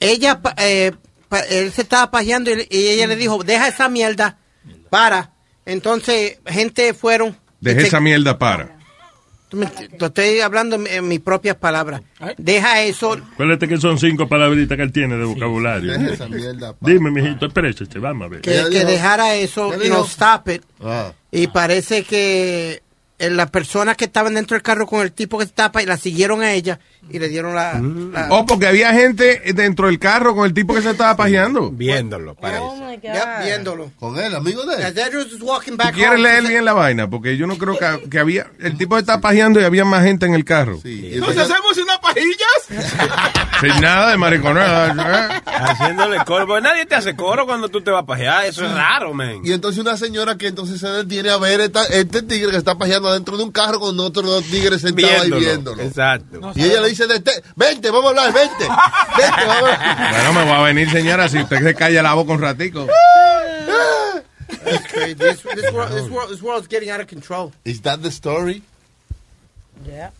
Ella, 0.00 0.40
pa- 0.40 0.54
eh, 0.58 0.92
él 1.50 1.72
se 1.72 1.82
estaba 1.82 2.10
pajeando 2.10 2.50
y, 2.50 2.66
y 2.70 2.88
ella 2.88 3.06
le 3.06 3.16
dijo, 3.16 3.42
deja 3.42 3.68
esa 3.68 3.88
mierda, 3.88 4.38
para. 4.90 5.30
Entonces, 5.66 6.38
gente 6.46 6.94
fueron. 6.94 7.36
Deje 7.60 7.82
esa 7.86 8.00
mierda 8.00 8.38
para. 8.38 8.76
Estoy 10.00 10.40
hablando 10.40 10.76
en, 10.86 11.08
mis 11.08 11.20
propias 11.20 11.56
palabras. 11.56 12.02
Deja 12.38 12.82
eso. 12.82 13.12
Acuérdate 13.12 13.68
que 13.68 13.78
son 13.78 13.98
cinco 13.98 14.28
palabritas 14.28 14.76
que 14.76 14.82
él 14.82 14.92
tiene 14.92 15.16
de 15.16 15.24
vocabulario. 15.24 15.92
Deje 15.92 16.14
esa 16.14 16.28
mierda. 16.28 16.74
Dime, 16.80 17.10
mijito, 17.10 17.46
espérese, 17.46 17.86
vamos 17.98 18.26
a 18.26 18.28
ver. 18.28 18.40
que, 18.40 18.50
que 18.70 18.84
dejara 18.84 19.34
eso, 19.34 19.72
you 19.74 19.88
know, 19.88 20.04
stop 20.04 20.48
it. 20.48 20.62
Ah. 20.80 21.12
Y 21.30 21.46
parece 21.46 22.02
que 22.02 22.81
las 23.30 23.50
personas 23.50 23.96
que 23.96 24.04
estaban 24.06 24.34
dentro 24.34 24.54
del 24.54 24.62
carro 24.62 24.86
con 24.86 25.00
el 25.02 25.12
tipo 25.12 25.38
que 25.38 25.44
estaba 25.44 25.72
pa- 25.72 25.82
la 25.82 25.96
siguieron 25.96 26.42
a 26.42 26.52
ella 26.52 26.78
y 27.10 27.18
le 27.18 27.28
dieron 27.28 27.54
la... 27.54 27.74
la- 27.80 28.28
Oh, 28.30 28.46
porque 28.46 28.66
había 28.66 28.92
gente 28.92 29.40
dentro 29.54 29.86
del 29.86 29.98
carro 29.98 30.34
con 30.34 30.44
el 30.46 30.54
tipo 30.54 30.74
que 30.74 30.82
se 30.82 30.90
estaba 30.90 31.16
pajeando. 31.16 31.70
Viéndolo, 31.70 32.34
parece. 32.34 32.60
Oh 32.62 32.76
my 32.76 32.96
God. 32.96 33.02
Ya, 33.02 33.40
viéndolo. 33.44 33.92
Con 33.98 34.18
él, 34.18 34.34
amigo 34.34 34.64
de 34.64 34.76
él. 34.76 34.82
As 34.84 34.96
Edwards 34.96 35.32
was 35.34 35.42
walking 35.42 35.72
¿Tú 35.72 35.76
back 35.78 35.94
quieres 35.94 36.18
leer 36.20 36.42
bien 36.46 36.64
la 36.64 36.72
vaina? 36.72 37.08
Porque 37.08 37.36
yo 37.36 37.46
no 37.46 37.56
creo 37.58 37.76
que, 37.78 38.08
que 38.08 38.18
había... 38.18 38.46
El 38.60 38.76
tipo 38.76 38.96
estaba 38.98 39.20
pajeando 39.20 39.60
y 39.60 39.64
había 39.64 39.84
más 39.84 40.04
gente 40.04 40.26
en 40.26 40.34
el 40.34 40.44
carro. 40.44 40.80
¿Nos 40.82 41.36
hacemos 41.36 41.76
unas 41.78 41.91
pajillas? 42.14 43.40
Sin 43.60 43.80
nada 43.80 44.10
de 44.10 44.16
mariconada. 44.16 44.88
¿eh? 45.36 45.40
Haciéndole 45.46 46.24
coro. 46.24 46.46
Porque 46.46 46.62
nadie 46.62 46.86
te 46.86 46.94
hace 46.94 47.14
coro 47.16 47.46
cuando 47.46 47.68
tú 47.68 47.80
te 47.80 47.90
vas 47.90 48.02
a 48.02 48.06
pajear. 48.06 48.44
Eso 48.46 48.64
es 48.64 48.72
raro, 48.72 49.14
man. 49.14 49.40
Y 49.44 49.52
entonces 49.52 49.80
una 49.80 49.96
señora 49.96 50.36
que 50.36 50.48
entonces 50.48 50.80
se 50.80 50.88
detiene 50.88 51.30
a 51.30 51.36
ver 51.38 51.60
esta- 51.60 51.84
este 51.86 52.22
tigre 52.22 52.50
que 52.50 52.56
está 52.56 52.76
pajeando 52.76 53.12
dentro 53.12 53.36
de 53.36 53.44
un 53.44 53.52
carro 53.52 53.78
con 53.80 53.98
otros 54.00 54.26
dos 54.26 54.44
tigres 54.44 54.80
sentados 54.80 55.22
ahí 55.22 55.30
Viéndolo. 55.30 55.82
Exacto. 55.82 56.52
Y 56.54 56.64
ella 56.64 56.80
le 56.80 56.88
dice, 56.88 57.06
"Dete- 57.06 57.42
vente, 57.56 57.90
vamos 57.90 58.06
a 58.06 58.08
hablar, 58.10 58.32
vente. 58.32 58.66
Vente, 59.16 59.46
vamos 59.46 59.70
a 59.70 59.74
hablar. 59.74 60.10
Bueno, 60.12 60.32
me 60.32 60.44
voy 60.44 60.52
a 60.54 60.60
venir, 60.62 60.90
señora, 60.90 61.28
si 61.28 61.38
usted 61.38 61.62
se 61.62 61.74
calla 61.74 62.02
la 62.02 62.14
boca 62.14 62.32
un 62.32 62.40
ratico. 62.40 62.86
That's 64.64 64.86
crazy. 64.92 65.14
This, 65.14 65.42
this 65.42 65.72
world, 65.72 65.92
this, 65.92 66.08
world, 66.10 66.30
this 66.30 66.42
world's 66.42 66.68
getting 66.68 66.90
out 66.90 67.00
of 67.00 67.06
control. 67.08 67.52
Is 67.64 67.80
that 67.82 68.02
the 68.02 68.10
story? 68.10 68.62
Yeah. 69.86 70.10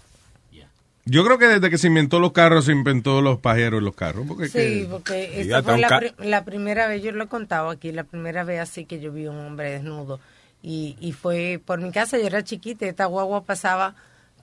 Yo 1.05 1.25
creo 1.25 1.37
que 1.39 1.47
desde 1.49 1.69
que 1.69 1.79
se 1.79 1.89
inventó 1.89 2.21
los 2.21 2.33
carros, 2.33 2.67
se 2.67 2.73
inventó 2.73 3.21
los 3.23 3.39
pajeros 3.41 3.79
en 3.79 3.85
los 3.87 3.95
carros. 3.95 4.25
Porque 4.29 4.47
Sí, 4.47 4.53
que- 4.53 4.87
porque 4.91 5.41
esta 5.41 5.63
fue 5.65 5.73
la, 5.81 5.89
la 6.19 6.45
primera 6.45 6.87
vez, 6.87 7.03
yo 7.03 7.11
lo 7.13 7.25
he 7.25 7.29
contado 7.29 7.71
aquí, 7.71 7.91
la 7.91 8.05
primera 8.05 8.45
vez 8.45 8.61
así 8.61 8.85
que 8.85 9.01
yo 9.01 9.11
vi 9.13 9.27
un 9.27 9.37
hombre 9.39 9.71
desnudo. 9.73 10.21
Y, 10.63 10.97
y 11.01 11.11
fue 11.13 11.61
por 11.65 11.81
mi 11.81 11.91
casa, 11.91 12.19
yo 12.19 12.27
era 12.27 12.45
chiquita, 12.45 12.87
y 12.87 12.91
esta 12.91 13.07
guagua 13.07 13.43
pasaba 13.45 13.97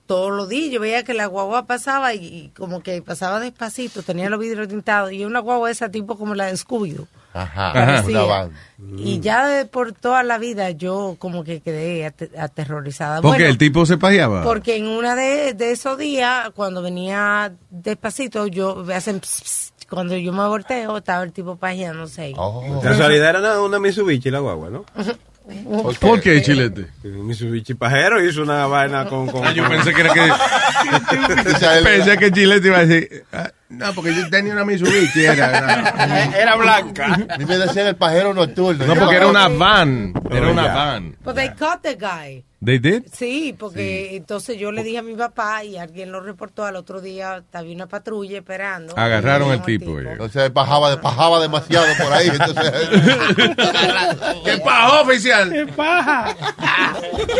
todos 0.06 0.30
los 0.32 0.50
días. 0.50 0.70
Yo 0.70 0.80
veía 0.80 1.02
que 1.02 1.14
la 1.14 1.24
guagua 1.26 1.66
pasaba 1.66 2.12
y, 2.12 2.18
y 2.26 2.48
como 2.54 2.82
que 2.82 3.00
pasaba 3.00 3.40
despacito, 3.40 4.02
tenía 4.02 4.28
los 4.28 4.38
vidrios 4.38 4.68
tintados. 4.68 5.12
Y 5.12 5.24
una 5.24 5.38
guagua 5.40 5.70
esa 5.70 5.90
tipo 5.90 6.18
como 6.18 6.34
la 6.34 6.46
de 6.46 6.52
Scooby-Doo. 6.58 7.06
Ajá, 7.32 7.72
Parecía. 7.72 8.48
Y 8.96 9.20
ya 9.20 9.46
de- 9.46 9.64
por 9.66 9.92
toda 9.92 10.22
la 10.22 10.38
vida 10.38 10.70
yo 10.70 11.16
como 11.18 11.44
que 11.44 11.60
quedé 11.60 12.06
ate- 12.06 12.30
aterrorizada. 12.38 13.20
Porque 13.22 13.38
Bueno, 13.38 13.50
el 13.50 13.58
tipo 13.58 13.86
se 13.86 13.98
pajeaba. 13.98 14.42
porque 14.42 14.76
en 14.76 14.86
una 14.88 15.14
de, 15.14 15.54
de 15.54 15.70
esos 15.70 15.96
días, 15.98 16.50
cuando 16.54 16.82
venía 16.82 17.52
despacito, 17.70 18.46
yo 18.48 18.84
hacen 18.94 19.20
ps, 19.20 19.72
ps, 19.76 19.86
cuando 19.88 20.16
yo 20.16 20.32
me 20.32 20.46
volteo, 20.46 20.96
estaba 20.98 21.22
el 21.22 21.32
tipo 21.32 21.56
pajeándose. 21.56 22.22
De 22.22 22.34
Casualidad 22.82 23.28
era 23.30 23.38
una, 23.40 23.60
una 23.60 23.78
Mitsubishi 23.78 24.30
la 24.30 24.38
guagua, 24.40 24.70
¿no? 24.70 24.84
¿Por 26.00 26.20
qué, 26.20 26.40
Chilete? 26.42 26.86
Mitsubishi 27.02 27.74
pajero 27.74 28.24
hizo 28.24 28.42
una 28.42 28.66
vaina 28.66 29.04
con... 29.06 29.26
con 29.28 29.44
Ah, 29.44 29.52
yo 29.52 29.68
pensé 29.68 29.92
que 29.92 30.00
era 30.00 30.14
que... 30.14 30.20
pensé 31.84 32.18
que 32.18 32.30
Chilete 32.32 32.66
iba 32.68 32.78
a 32.78 32.86
decir... 32.86 33.24
no, 33.70 33.92
porque 33.94 34.14
yo 34.14 34.28
tenía 34.28 34.52
una 34.52 34.64
Mitsubishi. 34.64 35.24
Era, 35.24 36.32
Era 36.36 36.56
blanca. 36.56 37.16
Mí 37.38 37.44
me 37.46 37.56
decían 37.58 37.86
el 37.86 37.96
pajero 37.96 38.34
nocturno. 38.34 38.84
no, 38.86 38.94
porque 38.94 39.16
era 39.16 39.26
una 39.28 39.48
van. 39.48 40.12
Era 40.30 40.48
Oh, 40.48 40.52
una 40.52 40.66
van. 40.74 41.16
But 41.24 41.36
they 41.36 41.48
caught 41.50 41.82
the 41.82 41.94
guy. 41.94 42.44
They 42.62 42.78
did? 42.78 43.04
Sí, 43.10 43.54
porque 43.58 44.16
entonces 44.16 44.58
yo 44.58 44.70
le 44.70 44.82
dije 44.82 44.98
a 44.98 45.02
mi 45.02 45.14
papá 45.14 45.64
y 45.64 45.78
alguien 45.78 46.12
lo 46.12 46.20
reportó 46.20 46.62
al 46.66 46.76
otro 46.76 47.00
día, 47.00 47.42
había 47.54 47.74
una 47.74 47.86
patrulla 47.86 48.36
esperando. 48.36 48.92
Agarraron 48.98 49.50
al 49.50 49.62
tipo. 49.62 49.98
eh. 49.98 50.18
O 50.20 50.28
sea, 50.28 50.52
pajaba, 50.52 51.00
pajaba 51.00 51.40
demasiado 51.40 51.86
por 51.98 52.12
ahí. 52.12 52.28
Entonces, 52.28 52.70
¿Qué 54.44 54.58
paja, 54.58 55.00
oficial? 55.00 55.72
paja! 55.74 56.36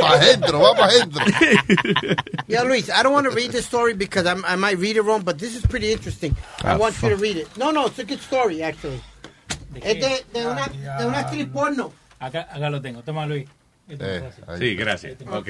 para 0.00 0.14
adentro, 0.14 0.60
va 0.60 0.74
para 0.74 0.86
adentro. 0.92 1.22
Yeah, 2.48 2.62
Luis, 2.64 2.88
I 2.88 3.02
don't 3.02 3.12
want 3.12 3.26
to 3.28 3.34
read 3.34 3.52
this 3.52 3.66
story 3.66 3.92
because 3.94 4.26
I'm, 4.26 4.42
I 4.46 4.56
might 4.56 4.78
read 4.78 4.96
it 4.96 5.02
wrong, 5.02 5.22
but 5.22 5.38
this 5.38 5.54
is 5.54 5.62
pretty 5.66 5.92
interesting. 5.92 6.34
I 6.64 6.72
Ah, 6.72 6.76
want 6.78 6.94
you 7.02 7.10
to 7.10 7.14
fuck. 7.16 7.22
read 7.22 7.36
it. 7.36 7.56
No, 7.58 7.70
no, 7.70 7.86
it's 7.86 7.98
a 7.98 8.04
good 8.04 8.20
story, 8.20 8.62
actually. 8.62 9.00
Es 9.76 10.00
de, 10.00 10.24
de 10.32 10.46
una, 10.46 10.66
de 10.66 11.04
una 11.06 11.18
actriz 11.20 11.46
porno. 11.52 11.92
Acá, 12.18 12.48
acá 12.50 12.70
lo 12.70 12.80
tengo. 12.80 13.02
Toma, 13.02 13.26
Luis. 13.26 13.46
Eh. 13.98 14.30
Sí, 14.58 14.74
gracias. 14.74 15.16
Ok. 15.28 15.48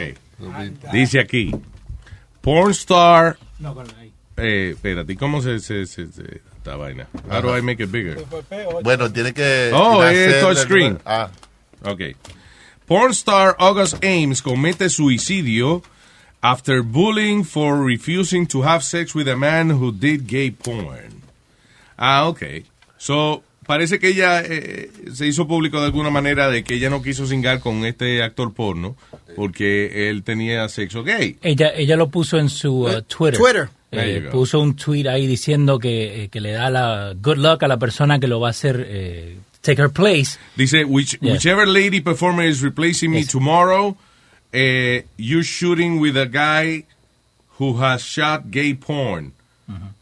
Dice 0.93 1.21
aquí. 1.21 1.51
Porn 2.41 2.71
star... 2.73 3.37
No, 3.59 3.75
con. 3.75 3.87
Eh, 4.37 4.71
espérate, 4.75 5.13
¿y 5.13 5.17
¿cómo 5.17 5.43
se, 5.43 5.59
se, 5.61 5.85
se, 5.87 6.11
se- 6.11 6.41
esta 6.57 6.77
vaina? 6.77 7.07
How 7.31 7.43
do 7.43 7.57
I 7.57 7.61
make 7.61 7.83
it 7.83 7.91
bigger? 7.91 8.25
Bueno, 8.83 9.13
tiene 9.13 9.35
que. 9.35 9.71
Oh, 9.75 10.03
es 10.03 10.41
touchscreen. 10.41 10.93
nuevo. 10.95 11.03
Ah, 11.05 11.31
Ok. 11.85 12.01
Porn 12.87 13.13
star 13.13 13.55
August 13.59 14.03
Ames 14.03 14.41
comete 14.43 14.89
suicidio 14.89 15.83
after 16.43 16.83
bullying 16.83 17.45
for 17.45 17.85
refusing 17.85 18.47
to 18.47 18.63
have 18.63 18.83
sex 18.83 19.15
with 19.15 19.29
a 19.29 19.37
man 19.37 19.71
who 19.71 19.93
did 19.93 20.27
gay 20.27 20.51
porn. 20.51 21.23
Ah, 21.99 22.27
ok. 22.29 22.43
So, 22.97 23.43
parece 23.71 24.01
que 24.01 24.09
ella 24.09 24.43
eh, 24.45 24.91
se 25.15 25.29
hizo 25.29 25.47
público 25.47 25.79
de 25.79 25.87
alguna 25.87 26.11
manera 26.11 26.51
de 26.51 26.65
que 26.65 26.75
ella 26.75 26.91
no 26.91 27.03
quiso 27.03 27.25
singar 27.25 27.61
con 27.61 27.85
este 27.85 28.21
actor 28.21 28.53
porno 28.53 28.97
porque 29.37 30.09
él 30.11 30.25
tenía 30.25 30.69
sexo 30.69 31.05
gay. 31.05 31.37
Ella, 31.41 31.71
ella 31.77 31.95
lo 31.95 32.09
puso 32.09 32.37
en 32.41 32.49
su 32.49 32.87
uh, 32.87 33.03
Twitter. 33.03 33.39
Twitter. 33.39 33.69
Eh, 33.93 34.23
you 34.25 34.31
puso 34.33 34.59
un 34.59 34.75
tweet 34.75 35.07
ahí 35.07 35.29
diciendo 35.29 35.79
que, 35.79 36.25
eh, 36.25 36.29
que 36.31 36.41
le 36.41 36.51
da 36.51 36.69
la 36.69 37.15
good 37.15 37.37
luck 37.37 37.63
a 37.63 37.69
la 37.69 37.77
persona 37.77 38.19
que 38.19 38.27
lo 38.27 38.41
va 38.41 38.49
a 38.49 38.51
hacer 38.51 38.85
eh, 38.89 39.37
take 39.61 39.81
her 39.81 39.91
place. 39.91 40.37
Dice, 40.57 40.85
Which, 40.85 41.17
Yeah. 41.21 41.35
whichever 41.35 41.65
lady 41.65 42.01
performer 42.01 42.49
is 42.49 42.63
replacing 42.63 43.13
me 43.13 43.25
tomorrow, 43.25 43.97
eh, 44.53 45.05
you're 45.17 45.45
shooting 45.45 46.01
with 46.01 46.17
a 46.17 46.27
guy 46.27 46.87
who 47.61 47.81
has 47.81 48.03
shot 48.03 48.51
gay 48.51 48.75
porn. 48.75 49.33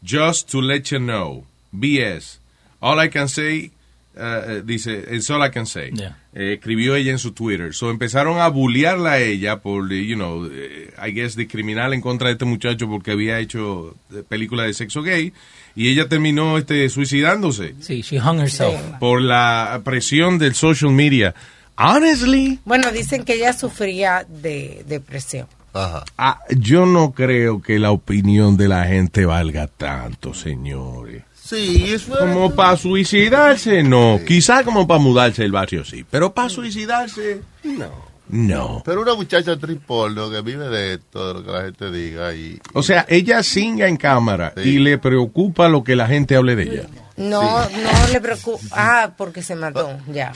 Just 0.01 0.49
to 0.49 0.59
let 0.59 0.89
you 0.91 0.97
know. 0.97 1.43
BS. 1.71 2.39
All 2.81 2.99
I 2.99 3.09
can 3.09 3.27
say, 3.27 3.71
uh, 4.17 4.21
eh, 4.47 4.61
dice, 4.65 4.87
it's 5.11 5.29
all 5.29 5.41
I 5.45 5.49
can 5.51 5.65
say. 5.65 5.91
Yeah. 5.93 6.15
Eh, 6.33 6.53
escribió 6.53 6.95
ella 6.95 7.11
en 7.11 7.19
su 7.19 7.31
Twitter. 7.31 7.73
So 7.73 7.89
empezaron 7.89 8.39
a 8.39 8.47
bullearla 8.49 9.13
a 9.13 9.19
ella 9.19 9.59
por, 9.59 9.89
you 9.91 10.15
know, 10.15 10.47
eh, 10.51 10.93
I 11.05 11.11
guess, 11.11 11.35
discriminar 11.35 11.93
en 11.93 12.01
contra 12.01 12.27
de 12.27 12.33
este 12.33 12.45
muchacho 12.45 12.87
porque 12.87 13.11
había 13.11 13.39
hecho 13.39 13.95
eh, 14.13 14.23
películas 14.27 14.67
de 14.67 14.73
sexo 14.73 15.01
gay. 15.01 15.33
Y 15.75 15.89
ella 15.89 16.07
terminó 16.09 16.57
este, 16.57 16.89
suicidándose 16.89 17.75
Sí, 17.79 18.01
she 18.01 18.19
hung 18.19 18.39
herself. 18.39 18.79
por 18.99 19.21
la 19.21 19.81
presión 19.83 20.37
del 20.37 20.53
social 20.55 20.91
media. 20.91 21.33
Honestly, 21.77 22.59
Bueno, 22.65 22.91
dicen 22.91 23.23
que 23.23 23.35
ella 23.35 23.53
sufría 23.53 24.25
de 24.27 24.83
depresión. 24.87 25.47
ah, 25.73 26.39
yo 26.49 26.85
no 26.85 27.11
creo 27.13 27.61
que 27.61 27.79
la 27.79 27.91
opinión 27.91 28.57
de 28.57 28.67
la 28.67 28.85
gente 28.85 29.25
valga 29.25 29.67
tanto, 29.67 30.33
señores. 30.33 31.23
Sí, 31.49 31.85
eso 31.93 32.13
es- 32.13 32.19
Como 32.19 32.53
para 32.53 32.77
suicidarse, 32.77 33.81
no. 33.83 34.19
Quizá 34.27 34.63
como 34.63 34.85
para 34.87 34.99
mudarse 34.99 35.41
del 35.41 35.51
barrio, 35.51 35.83
sí. 35.83 36.05
Pero 36.09 36.33
para 36.33 36.49
suicidarse, 36.49 37.41
no. 37.63 38.09
No. 38.29 38.83
Pero 38.85 39.01
una 39.01 39.15
muchacha 39.15 39.57
tripolno 39.57 40.29
que 40.29 40.41
vive 40.41 40.69
de 40.69 40.93
esto, 40.93 41.27
de 41.29 41.33
lo 41.33 41.43
que 41.43 41.51
la 41.51 41.61
gente 41.63 41.89
diga 41.91 42.35
y... 42.35 42.59
O 42.73 42.83
sea, 42.83 43.03
ella 43.09 43.41
singa 43.41 43.87
en 43.87 43.97
cámara 43.97 44.53
y 44.63 44.77
le 44.77 44.99
preocupa 44.99 45.67
lo 45.67 45.83
que 45.83 45.95
la 45.95 46.05
gente 46.05 46.35
hable 46.35 46.55
de 46.55 46.63
ella. 46.63 46.83
No, 47.17 47.41
no 47.41 48.07
le 48.13 48.21
preocupa. 48.21 48.63
Ah, 48.71 49.11
porque 49.17 49.41
se 49.41 49.55
mató, 49.55 49.97
ya. 50.13 50.31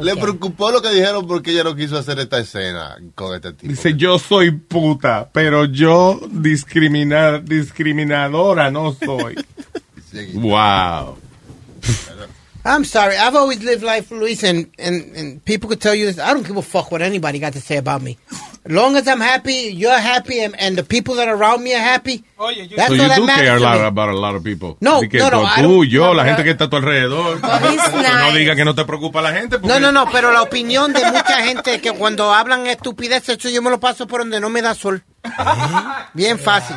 Le 0.00 0.16
preocupó 0.16 0.70
lo 0.72 0.80
que 0.80 0.88
dijeron 0.90 1.26
porque 1.26 1.50
ella 1.52 1.64
no 1.64 1.76
quiso 1.76 1.98
hacer 1.98 2.18
esta 2.20 2.38
escena 2.40 2.96
con 3.14 3.34
este 3.36 3.52
tipo. 3.52 3.70
Dice, 3.70 3.94
yo 3.94 4.18
soy 4.18 4.50
puta, 4.52 5.28
pero 5.30 5.66
yo 5.66 6.18
discriminar, 6.30 7.44
discriminadora 7.44 8.70
no 8.70 8.94
soy. 8.94 9.36
wow. 10.34 11.16
I'm 12.64 12.84
sorry. 12.84 13.16
I've 13.16 13.34
always 13.34 13.62
lived 13.62 13.82
life, 13.82 14.10
Luis, 14.10 14.42
and, 14.42 14.70
and, 14.78 15.16
and 15.16 15.44
people 15.44 15.68
could 15.68 15.80
tell 15.80 15.94
you 15.94 16.06
this. 16.06 16.18
I 16.18 16.34
don't 16.34 16.46
give 16.46 16.56
a 16.56 16.62
fuck 16.62 16.90
what 16.92 17.00
anybody 17.00 17.38
got 17.38 17.54
to 17.54 17.60
say 17.60 17.76
about 17.76 18.02
me. 18.02 18.18
Long 18.68 18.96
as 18.96 19.08
I'm 19.08 19.20
happy, 19.20 19.72
you're 19.74 19.98
happy, 19.98 20.40
and, 20.40 20.54
and 20.60 20.76
the 20.76 20.84
people 20.84 21.14
that 21.16 21.26
are 21.26 21.34
around 21.36 21.62
me 21.62 21.74
are 21.74 21.80
happy. 21.82 22.22
That's 22.38 22.88
so 22.88 22.94
you 22.94 23.08
do 23.16 23.26
care 23.26 23.56
a 23.56 23.60
lot 23.60 23.80
about 23.80 24.10
a 24.10 24.16
lot 24.16 24.34
of 24.34 24.44
people. 24.44 24.76
No, 24.80 24.98
Así 25.00 25.08
que 25.08 25.18
no, 25.18 25.30
no, 25.30 25.46
tú, 25.56 25.84
yo, 25.84 26.06
no, 26.06 26.14
la 26.14 26.24
gente 26.24 26.44
que 26.44 26.50
está 26.50 26.64
a 26.64 26.70
tu 26.70 26.76
alrededor. 26.76 27.40
no 27.42 27.60
nice. 27.60 28.38
diga 28.38 28.54
que 28.54 28.64
no 28.64 28.74
te 28.74 28.84
preocupa 28.84 29.22
la 29.22 29.32
gente. 29.32 29.58
porque- 29.58 29.68
No, 29.68 29.80
no, 29.80 29.90
no, 29.90 30.10
pero 30.12 30.32
la 30.32 30.42
opinión 30.42 30.92
de 30.92 31.04
mucha 31.10 31.42
gente 31.42 31.80
que 31.80 31.92
cuando 31.92 32.32
hablan 32.32 32.66
estupidez, 32.66 33.28
eso 33.28 33.48
yo 33.48 33.62
me 33.62 33.70
lo 33.70 33.80
paso 33.80 34.06
por 34.06 34.20
donde 34.20 34.40
no 34.40 34.50
me 34.50 34.62
da 34.62 34.74
sol. 34.74 35.02
Bien 36.14 36.38
fácil. 36.38 36.76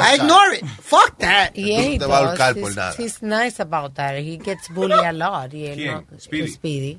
I 0.00 0.16
ignore 0.16 0.54
it. 0.56 0.64
Fuck 0.80 1.18
that. 1.18 1.54
Yeah, 1.54 1.82
he 1.82 1.98
te 1.98 2.04
a 2.04 2.08
por 2.08 2.56
He's, 2.56 2.76
nada. 2.76 2.94
he's 2.98 3.22
nice 3.22 3.60
about 3.60 3.94
that. 3.94 4.18
He 4.18 4.38
gets 4.38 4.68
bullied 4.68 4.98
a 5.04 5.12
lot. 5.12 5.50
Speedy. 6.18 6.98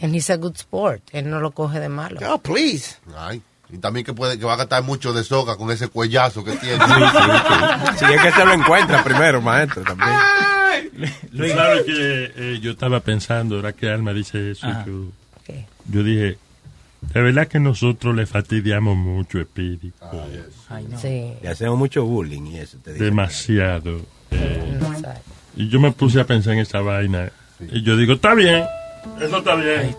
And 0.00 0.14
he's 0.14 0.30
a 0.30 0.36
good 0.36 0.56
sport. 0.56 1.02
Él 1.12 1.28
no 1.28 1.40
lo 1.40 1.50
coge 1.50 1.80
de 1.80 1.88
malo. 1.88 2.20
Oh, 2.28 2.38
please. 2.38 2.96
Ay, 3.16 3.42
y 3.70 3.78
también 3.78 4.06
que 4.06 4.14
puede 4.14 4.38
que 4.38 4.44
va 4.44 4.54
a 4.54 4.56
gastar 4.56 4.82
mucho 4.82 5.12
de 5.12 5.24
soga 5.24 5.56
con 5.56 5.70
ese 5.70 5.88
cuellazo 5.88 6.42
que 6.42 6.52
tiene. 6.52 6.78
Si 7.98 8.04
es 8.04 8.22
que 8.22 8.32
se 8.32 8.44
lo 8.44 8.52
encuentra 8.52 9.04
primero, 9.04 9.42
maestro, 9.42 9.82
también. 9.82 10.10
Tú 11.36 11.48
sabes 11.48 11.82
que 11.84 12.32
eh, 12.36 12.58
yo 12.60 12.72
estaba 12.72 13.00
pensando, 13.00 13.56
ahora 13.56 13.72
que 13.72 13.90
Alma 13.90 14.12
dice 14.12 14.52
eso, 14.52 14.66
yo, 14.86 15.04
yo 15.90 16.02
dije, 16.02 16.38
de 17.12 17.22
verdad 17.22 17.46
que 17.46 17.60
nosotros 17.60 18.16
le 18.16 18.26
fastidiamos 18.26 18.96
mucho, 18.96 19.40
Speedy. 19.42 19.92
Sí. 21.00 21.34
Le 21.42 21.48
hacemos 21.48 21.78
mucho 21.78 22.04
bullying 22.04 22.46
y 22.46 22.58
eso, 22.58 22.78
te 22.82 22.94
digo. 22.94 23.04
Demasiado. 23.04 24.00
Eh, 24.30 24.80
y 25.56 25.68
yo 25.68 25.78
me 25.78 25.92
puse 25.92 26.20
a 26.20 26.24
pensar 26.24 26.54
en 26.54 26.60
esa 26.60 26.80
vaina. 26.80 27.30
Y 27.70 27.82
yo 27.82 27.96
digo, 27.96 28.14
está 28.14 28.34
bien, 28.34 28.64
eso 29.20 29.38
está 29.38 29.54
bien. 29.54 29.96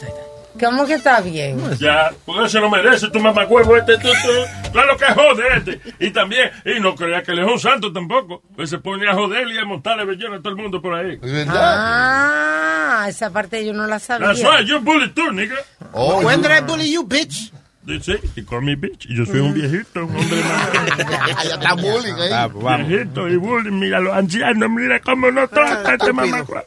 ¿Cómo 0.59 0.85
que 0.85 0.95
está 0.95 1.21
bien? 1.21 1.57
Ya, 1.77 2.11
porque 2.25 2.49
se 2.49 2.59
lo 2.59 2.69
merece 2.69 3.09
tu 3.09 3.19
mamacuevo 3.19 3.77
este, 3.77 3.97
tú, 3.97 4.09
tú. 4.09 4.71
Claro 4.73 4.97
que 4.97 5.05
jode 5.05 5.43
este. 5.55 5.79
Y 5.99 6.11
también, 6.11 6.51
y 6.65 6.79
no 6.81 6.95
crea 6.95 7.23
que 7.23 7.31
él 7.31 7.39
es 7.39 7.47
un 7.47 7.59
santo 7.59 7.93
tampoco. 7.93 8.41
Pues 8.55 8.69
se 8.69 8.77
pone 8.79 9.09
a 9.09 9.13
joder 9.13 9.47
y 9.47 9.57
a 9.57 9.63
montarle 9.63 10.03
bellena 10.05 10.37
a 10.37 10.39
todo 10.39 10.49
el 10.49 10.57
mundo 10.57 10.81
por 10.81 10.95
ahí. 10.95 11.17
Ah, 11.47 13.05
esa 13.07 13.29
parte 13.29 13.65
yo 13.65 13.73
no 13.73 13.87
la 13.87 13.99
sabía. 13.99 14.27
That's 14.27 14.43
right, 14.43 14.67
you 14.67 14.79
bully 14.79 15.09
too, 15.13 15.31
nigga. 15.31 15.55
Oh, 15.93 16.21
When 16.25 16.41
did 16.41 16.51
I 16.51 16.61
bully 16.61 16.91
you, 16.91 17.07
bitch? 17.07 17.53
Sí, 18.01 18.13
y 18.35 18.43
call 18.43 18.61
me 18.61 18.75
bitch. 18.75 19.07
Y 19.09 19.17
yo 19.17 19.25
soy 19.25 19.39
un 19.39 19.53
viejito, 19.53 20.05
un 20.05 20.15
hombre 20.15 20.43
más. 20.43 21.47
ya 21.47 21.55
está 21.55 21.73
bullying 21.73 22.13
ahí. 22.13 22.29
Ah, 22.31 22.49
pues 22.51 22.63
vamos. 22.63 22.87
Viejito 22.87 23.27
y 23.27 23.35
bullying, 23.37 23.79
mira 23.79 23.99
los 23.99 24.13
ancianos, 24.13 24.69
mira 24.69 24.99
cómo 24.99 25.31
no 25.31 25.47
trata 25.47 25.93
este 25.95 26.13
mamacuevo. 26.13 26.63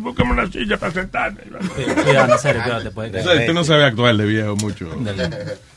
Búscame 0.00 0.32
una 0.32 0.50
silla 0.50 0.76
para 0.76 0.92
sentarme. 0.92 1.40
Cuidado, 2.04 2.26
Nazario, 2.26 2.62
cuidado, 2.62 2.90
te 2.90 3.12
caer. 3.12 3.40
Usted 3.40 3.54
no 3.54 3.64
sabe 3.64 3.84
actuar 3.84 4.16
de 4.16 4.26
viejo 4.26 4.56
mucho. 4.56 4.88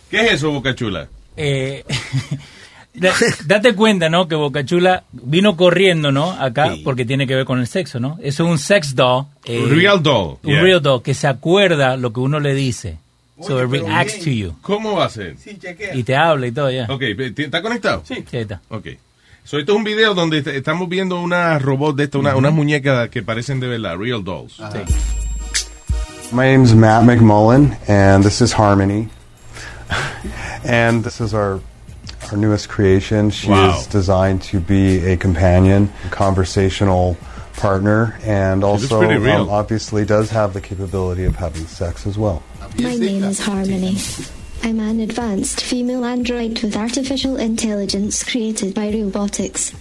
¿Qué 0.09 0.21
es 0.21 0.33
eso, 0.33 0.51
Boca 0.51 0.73
Chula? 0.73 1.07
Eh, 1.35 1.83
date 3.45 3.75
cuenta, 3.75 4.09
¿no? 4.09 4.27
Que 4.27 4.35
Bocachula 4.35 5.03
vino 5.11 5.55
corriendo, 5.55 6.11
¿no? 6.11 6.31
Acá, 6.31 6.75
porque 6.83 7.05
tiene 7.05 7.27
que 7.27 7.35
ver 7.35 7.45
con 7.45 7.59
el 7.59 7.67
sexo, 7.67 7.99
¿no? 7.99 8.17
Eso 8.21 8.43
es 8.45 8.49
un 8.49 8.57
sex 8.59 8.95
doll. 8.95 9.25
eh, 9.45 9.63
Real 9.69 10.01
doll, 10.01 10.37
Un 10.43 10.51
yeah. 10.51 10.61
real 10.61 10.81
doll 10.81 11.01
que 11.03 11.13
se 11.13 11.27
acuerda 11.27 11.95
lo 11.97 12.11
que 12.13 12.19
uno 12.19 12.39
le 12.39 12.53
dice. 12.53 12.97
So 13.39 13.61
it 13.63 13.69
reacts 13.69 14.13
bien. 14.13 14.23
to 14.23 14.29
you. 14.31 14.55
¿Cómo 14.61 14.95
va 14.95 15.05
a 15.05 15.09
ser? 15.09 15.35
Y 15.93 16.01
te 16.03 16.15
habla 16.15 16.47
y 16.47 16.51
todo, 16.51 16.71
ya. 16.71 16.87
Ok, 16.89 17.03
¿está 17.37 17.61
conectado? 17.61 18.01
Sí. 18.03 18.15
Sí, 18.29 18.37
está. 18.37 18.61
Ok. 18.69 18.87
So, 19.43 19.59
esto 19.59 19.73
es 19.73 19.77
un 19.77 19.83
video 19.83 20.13
donde 20.15 20.39
est- 20.39 20.47
estamos 20.47 20.89
viendo 20.89 21.21
una 21.21 21.57
robot 21.59 21.95
de 21.95 22.05
esta, 22.05 22.17
una, 22.17 22.35
unas 22.35 22.51
muñecas 22.51 23.09
que 23.09 23.21
parecen 23.21 23.59
de 23.59 23.67
verdad, 23.67 23.95
real 23.95 24.23
dolls. 24.23 24.59
My 26.33 26.45
name's 26.51 26.73
Matt 26.73 27.03
McMullen, 27.03 27.77
and 27.87 28.23
this 28.25 28.41
is 28.41 28.51
Harmony. 28.53 29.07
and 30.65 31.03
this 31.03 31.21
is 31.21 31.33
our 31.33 31.61
our 32.31 32.37
newest 32.37 32.69
creation. 32.69 33.29
She 33.29 33.49
Wow. 33.49 33.77
is 33.79 33.87
designed 33.87 34.41
to 34.43 34.59
be 34.59 35.05
a 35.05 35.17
companion, 35.17 35.89
conversational 36.11 37.17
partner, 37.55 38.17
and 38.23 38.63
also 38.63 39.01
um, 39.01 39.49
obviously 39.49 40.05
does 40.05 40.29
have 40.29 40.53
the 40.53 40.61
capability 40.61 41.23
of 41.25 41.35
having 41.35 41.65
sex 41.65 42.05
as 42.05 42.17
well. 42.17 42.43
My 42.79 42.95
name 42.95 43.23
is 43.23 43.39
Harmony. 43.39 43.97
I'm 44.63 44.79
an 44.79 44.99
advanced 44.99 45.61
female 45.61 46.03
android 46.05 46.61
with 46.61 46.75
artificial 46.75 47.37
intelligence 47.37 48.23
created 48.23 48.73
by 48.73 48.89
robotics. 48.89 49.71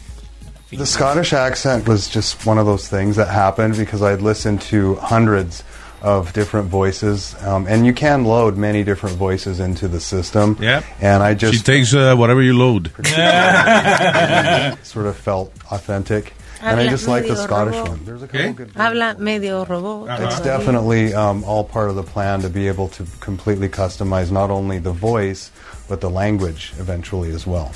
The 0.70 0.86
Scottish 0.86 1.32
accent 1.32 1.86
was 1.86 2.08
just 2.08 2.44
one 2.44 2.58
of 2.58 2.66
those 2.66 2.88
things 2.88 3.16
that 3.16 3.28
happened 3.28 3.76
because 3.76 4.02
I'd 4.02 4.20
listened 4.20 4.60
to 4.62 4.96
hundreds 4.96 5.62
of 6.02 6.32
different 6.32 6.68
voices, 6.68 7.34
um, 7.42 7.66
and 7.66 7.86
you 7.86 7.92
can 7.92 8.24
load 8.24 8.56
many 8.56 8.84
different 8.84 9.16
voices 9.16 9.60
into 9.60 9.88
the 9.88 10.00
system. 10.00 10.56
Yeah. 10.60 10.82
And 11.00 11.22
I 11.22 11.34
just 11.34 11.54
She 11.54 11.62
takes 11.62 11.94
uh, 11.94 12.14
whatever 12.16 12.42
you 12.42 12.56
load. 12.56 12.92
sort 14.84 15.06
of 15.06 15.16
felt 15.16 15.52
authentic, 15.70 16.34
and 16.60 16.78
I 16.80 16.88
just 16.88 17.08
like 17.08 17.26
the 17.26 17.36
Scottish 17.36 17.74
robot. 17.74 17.88
one. 17.88 18.04
There's 18.04 18.22
a 18.22 18.28
couple 18.28 18.52
good. 18.52 18.70
Habla 18.70 19.16
medio 19.18 19.64
robot. 19.64 20.20
It's 20.20 20.40
definitely 20.40 21.14
um, 21.14 21.44
all 21.44 21.64
part 21.64 21.90
of 21.90 21.96
the 21.96 22.02
plan 22.02 22.40
to 22.40 22.48
be 22.50 22.68
able 22.68 22.88
to 22.88 23.06
completely 23.20 23.68
customize 23.68 24.30
not 24.30 24.50
only 24.50 24.78
the 24.78 24.92
voice 24.92 25.50
but 25.88 26.00
the 26.00 26.10
language 26.10 26.72
eventually 26.78 27.30
as 27.30 27.46
well. 27.46 27.72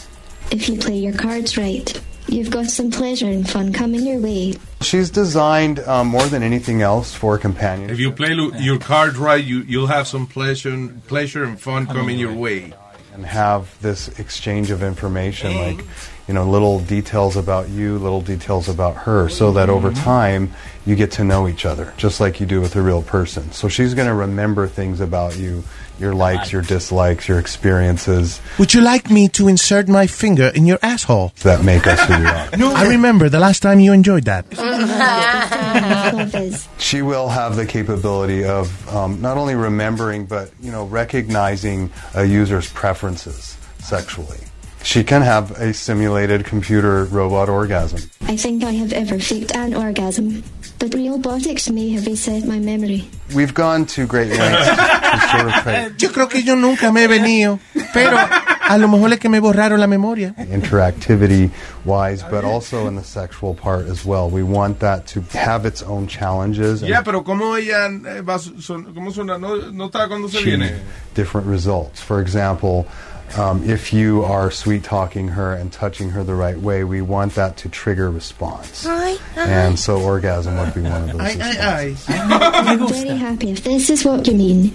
If 0.50 0.68
you 0.68 0.76
play 0.78 0.96
your 0.96 1.12
cards 1.12 1.56
right, 1.56 2.00
you've 2.30 2.50
got 2.50 2.66
some 2.66 2.90
pleasure 2.90 3.26
and 3.26 3.48
fun 3.48 3.72
coming 3.72 4.06
your 4.06 4.20
way. 4.20 4.54
She's 4.80 5.10
designed 5.10 5.80
um, 5.80 6.06
more 6.08 6.26
than 6.26 6.42
anything 6.42 6.82
else 6.82 7.14
for 7.14 7.34
a 7.34 7.38
companion. 7.38 7.90
If 7.90 7.98
you 7.98 8.12
play 8.12 8.34
lo- 8.34 8.52
your 8.58 8.78
card 8.78 9.16
right, 9.16 9.44
you, 9.44 9.60
you'll 9.62 9.88
have 9.88 10.06
some 10.06 10.26
pleasure, 10.26 10.88
pleasure 11.06 11.44
and 11.44 11.60
fun 11.60 11.86
coming 11.86 12.18
your 12.18 12.32
way. 12.32 12.72
and 13.12 13.26
have 13.26 13.80
this 13.82 14.08
exchange 14.20 14.70
of 14.70 14.82
information, 14.82 15.56
like 15.56 15.84
you 16.28 16.34
know, 16.34 16.44
little 16.48 16.78
details 16.78 17.36
about 17.36 17.68
you, 17.68 17.98
little 17.98 18.20
details 18.20 18.68
about 18.68 18.94
her, 18.98 19.28
so 19.28 19.52
that 19.52 19.68
over 19.68 19.90
time 19.92 20.52
you 20.86 20.94
get 20.94 21.10
to 21.10 21.24
know 21.24 21.48
each 21.48 21.66
other, 21.66 21.92
just 21.96 22.20
like 22.20 22.38
you 22.38 22.46
do 22.46 22.60
with 22.60 22.76
a 22.76 22.82
real 22.82 23.02
person. 23.02 23.50
So 23.50 23.68
she's 23.68 23.94
going 23.94 24.06
to 24.06 24.14
remember 24.14 24.68
things 24.68 25.00
about 25.00 25.36
you, 25.36 25.64
your 26.00 26.14
likes, 26.14 26.52
your 26.52 26.62
dislikes, 26.62 27.28
your 27.28 27.38
experiences 27.38 28.40
Would 28.58 28.74
you 28.74 28.80
like 28.80 29.10
me 29.10 29.28
to 29.28 29.48
insert 29.48 29.88
my 29.88 30.06
finger 30.06 30.50
in 30.54 30.66
your 30.66 30.78
asshole? 30.82 31.32
that 31.42 31.64
make 31.64 31.86
us 31.86 32.00
who 32.04 32.18
we 32.18 32.26
are. 32.26 32.48
No. 32.56 32.72
I 32.84 32.88
remember 32.88 33.28
the 33.28 33.40
last 33.40 33.60
time 33.60 33.80
you 33.80 33.92
enjoyed 33.92 34.24
that. 34.24 34.46
She 36.78 37.02
will 37.02 37.28
have 37.28 37.56
the 37.56 37.66
capability 37.66 38.44
of 38.44 38.88
um, 38.88 39.20
not 39.20 39.36
only 39.36 39.54
remembering, 39.54 40.26
but 40.26 40.50
you 40.60 40.72
know, 40.72 40.86
recognizing 40.86 41.90
a 42.14 42.24
user's 42.24 42.70
preferences 42.72 43.56
sexually. 43.78 44.38
She 44.82 45.04
can 45.04 45.22
have 45.22 45.50
a 45.52 45.74
simulated 45.74 46.44
computer 46.44 47.04
robot 47.04 47.48
orgasm. 47.48 48.10
I 48.22 48.36
think 48.36 48.64
I 48.64 48.72
have 48.72 48.92
ever 48.92 49.18
faked 49.18 49.54
an 49.54 49.74
orgasm, 49.74 50.42
but 50.80 50.94
robotics 50.94 51.70
may 51.70 51.90
have 51.90 52.06
reset 52.06 52.44
my 52.46 52.58
memory. 52.58 53.04
We've 53.34 53.54
gone 53.54 53.84
to 53.94 54.06
great 54.06 54.30
lengths 54.30 54.66
to 54.66 55.28
sort 55.30 55.46
of 55.46 55.52
try 55.62 55.90
Yo 55.98 56.08
creo 56.10 56.28
que 56.28 56.42
yo 56.42 56.54
nunca 56.56 56.90
me 56.90 57.02
he 57.04 57.06
venido, 57.06 57.60
pero 57.92 58.16
a 58.18 58.78
lo 58.78 58.88
mejor 58.88 59.12
es 59.12 59.18
que 59.20 59.28
me 59.28 59.40
borraron 59.40 59.78
la 59.78 59.86
memoria. 59.86 60.34
interactivity 60.38 61.50
wise, 61.84 62.22
but 62.30 62.44
also 62.44 62.86
in 62.88 62.96
the 62.96 63.04
sexual 63.04 63.54
part 63.54 63.86
as 63.88 64.04
well. 64.04 64.28
We 64.30 64.42
want 64.42 64.80
that 64.80 65.06
to 65.08 65.20
have 65.38 65.66
its 65.66 65.82
own 65.82 66.06
challenges 66.08 66.82
and 66.82 66.88
Ya, 66.90 67.02
pero 67.02 67.22
¿cómo 67.24 67.56
ella 67.56 67.86
eh, 67.86 68.22
va 68.22 68.38
son- 68.38 68.92
¿Cómo 68.94 69.12
suena? 69.12 69.38
¿No, 69.38 69.56
no 69.72 69.86
está 69.86 70.08
cuando 70.08 70.28
se 70.28 70.42
viene? 70.42 70.72
different 71.14 71.46
results. 71.46 72.00
For 72.00 72.20
example, 72.20 72.86
um, 73.38 73.62
if 73.68 73.92
you 73.92 74.24
are 74.24 74.50
sweet 74.50 74.82
talking 74.82 75.28
her 75.28 75.54
and 75.54 75.72
touching 75.72 76.10
her 76.10 76.24
the 76.24 76.34
right 76.34 76.58
way, 76.58 76.84
we 76.84 77.00
want 77.00 77.34
that 77.36 77.56
to 77.58 77.68
trigger 77.68 78.10
response. 78.10 78.86
And 79.36 79.78
so 79.78 80.00
orgasm 80.00 80.56
would 80.58 80.74
be 80.74 80.82
one 80.82 81.08
of 81.10 81.12
those. 81.12 81.36
responses. 81.36 82.06
I'm 82.08 82.88
very 82.88 83.16
happy 83.16 83.50
if 83.52 83.62
this 83.64 83.90
is 83.90 84.04
what 84.04 84.26
you 84.26 84.34
mean. 84.34 84.72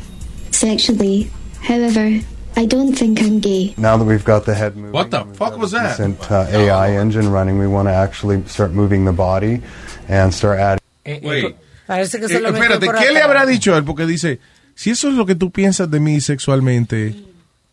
Sexually. 0.52 1.30
However, 1.62 2.20
I 2.56 2.66
don't 2.66 2.94
think 2.94 3.22
I'm 3.22 3.40
gay. 3.40 3.74
Now 3.78 3.98
that 3.98 4.06
we've 4.06 4.24
got 4.24 4.46
the 4.46 4.54
head 4.56 4.76
moving, 4.78 4.94
What 4.94 5.12
the 5.12 5.26
fuck 5.34 5.58
was 5.58 5.72
that? 5.72 5.98
decent 5.98 6.32
uh, 6.32 6.46
AI 6.50 6.92
engine 6.96 7.30
running, 7.30 7.58
we 7.60 7.68
want 7.68 7.88
to 7.90 7.94
actually 7.94 8.42
start 8.48 8.72
moving 8.72 9.04
the 9.06 9.12
body 9.12 9.62
and 10.08 10.34
start 10.34 10.60
adding. 10.60 10.82
Wait. 11.24 11.56
Parece 11.88 12.20
que 12.20 12.28
se 12.30 12.38
Eh, 12.38 12.40
lo 12.42 12.52
metió 12.52 12.64
espérate, 12.64 12.86
por 12.86 12.96
¿qué 12.96 13.12
le 13.12 13.20
atrás. 13.20 13.24
habrá 13.26 13.46
dicho 13.46 13.76
él? 13.78 13.84
Porque 13.84 14.06
dice, 14.08 14.40
si 14.76 14.90
eso 14.92 15.10
es 15.10 15.16
lo 15.16 15.26
que 15.26 15.36
tú 15.36 15.52
piensas 15.52 15.90
de 15.92 16.00
mí 16.00 16.20
sexualmente, 16.22 17.14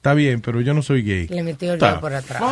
está 0.02 0.14
bien, 0.14 0.40
pero 0.40 0.60
yo 0.60 0.74
no 0.74 0.82
soy 0.82 1.02
gay. 1.02 1.28
Le 1.28 1.44
metió 1.44 1.72
el 1.74 1.78
Ta 1.78 1.90
dedo 1.90 2.00
por 2.00 2.12
atrás. 2.12 2.42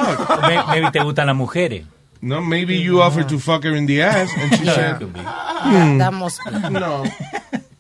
May- 0.42 0.64
Maybe 0.68 0.90
te 0.92 1.00
gustan 1.02 1.26
las 1.26 1.34
mujeres. 1.36 1.84
No, 2.22 2.40
maybe 2.40 2.80
you 2.80 3.00
offered 3.02 3.28
to 3.28 3.38
fuck 3.40 3.64
her 3.64 3.74
in 3.74 3.86
the 3.86 4.02
ass 4.02 4.30
and 4.36 4.54
she 4.54 4.64
Yeah, 4.66 4.74
said, 4.74 4.94
it 4.96 4.98
could 4.98 5.16
"Hmm, 5.16 5.98
Damos- 6.00 6.38
no, 6.70 7.02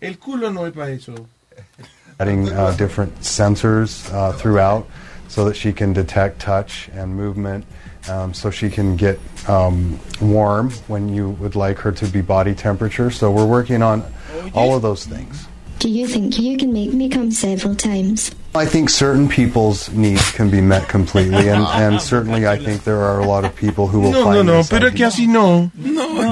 el 0.00 0.14
culo 0.18 0.50
no 0.52 0.64
es 0.64 0.72
para 0.72 0.90
eso. 0.90 1.14
adding 2.18 2.48
uh, 2.48 2.72
different 2.76 3.14
sensors 3.20 4.10
uh, 4.12 4.32
throughout 4.32 4.86
so 5.28 5.44
that 5.44 5.54
she 5.56 5.72
can 5.72 5.92
detect 5.92 6.40
touch 6.40 6.88
and 6.94 7.14
movement 7.14 7.64
um, 8.08 8.34
so 8.34 8.50
she 8.50 8.68
can 8.70 8.96
get 8.96 9.18
um, 9.46 10.00
warm 10.20 10.70
when 10.88 11.08
you 11.14 11.30
would 11.40 11.54
like 11.54 11.78
her 11.78 11.92
to 11.92 12.06
be 12.08 12.20
body 12.22 12.54
temperature 12.54 13.10
so 13.10 13.30
we're 13.30 13.46
working 13.46 13.82
on 13.82 14.02
all 14.54 14.74
of 14.74 14.82
those 14.82 15.04
things 15.06 15.46
Do 15.80 15.88
you 15.88 16.06
think 16.06 16.38
you 16.38 16.56
can 16.58 16.72
make 16.72 16.92
me 16.92 17.08
come 17.08 17.30
several 17.32 17.74
times? 17.74 18.30
i 18.54 18.66
think 18.66 18.90
certain 18.90 19.28
people's 19.28 19.88
needs 19.92 20.32
can 20.32 20.50
be 20.50 20.60
met 20.60 20.88
completely 20.88 21.48
and, 21.48 21.64
and 21.82 22.00
certainly 22.00 22.46
i 22.48 22.56
think 22.58 22.82
there 22.82 22.98
are 23.00 23.20
a 23.20 23.24
lot 23.24 23.44
of 23.44 23.54
people 23.54 23.86
who 23.86 24.00
will 24.00 24.10
No, 24.10 24.18
no, 24.18 24.24
find 24.24 24.46
no, 24.46 24.56
this 24.58 24.68
pero 24.68 24.88
es 24.88 24.94
que 24.94 25.04
así 25.04 25.26
no. 25.28 25.70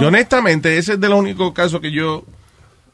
Yo 0.00 0.08
honestamente, 0.08 0.76
ese 0.78 0.94
es 0.94 1.00
de 1.00 1.08
los 1.08 1.18
únicos 1.20 1.52
casos 1.52 1.80
que 1.80 1.90
yo 1.92 2.24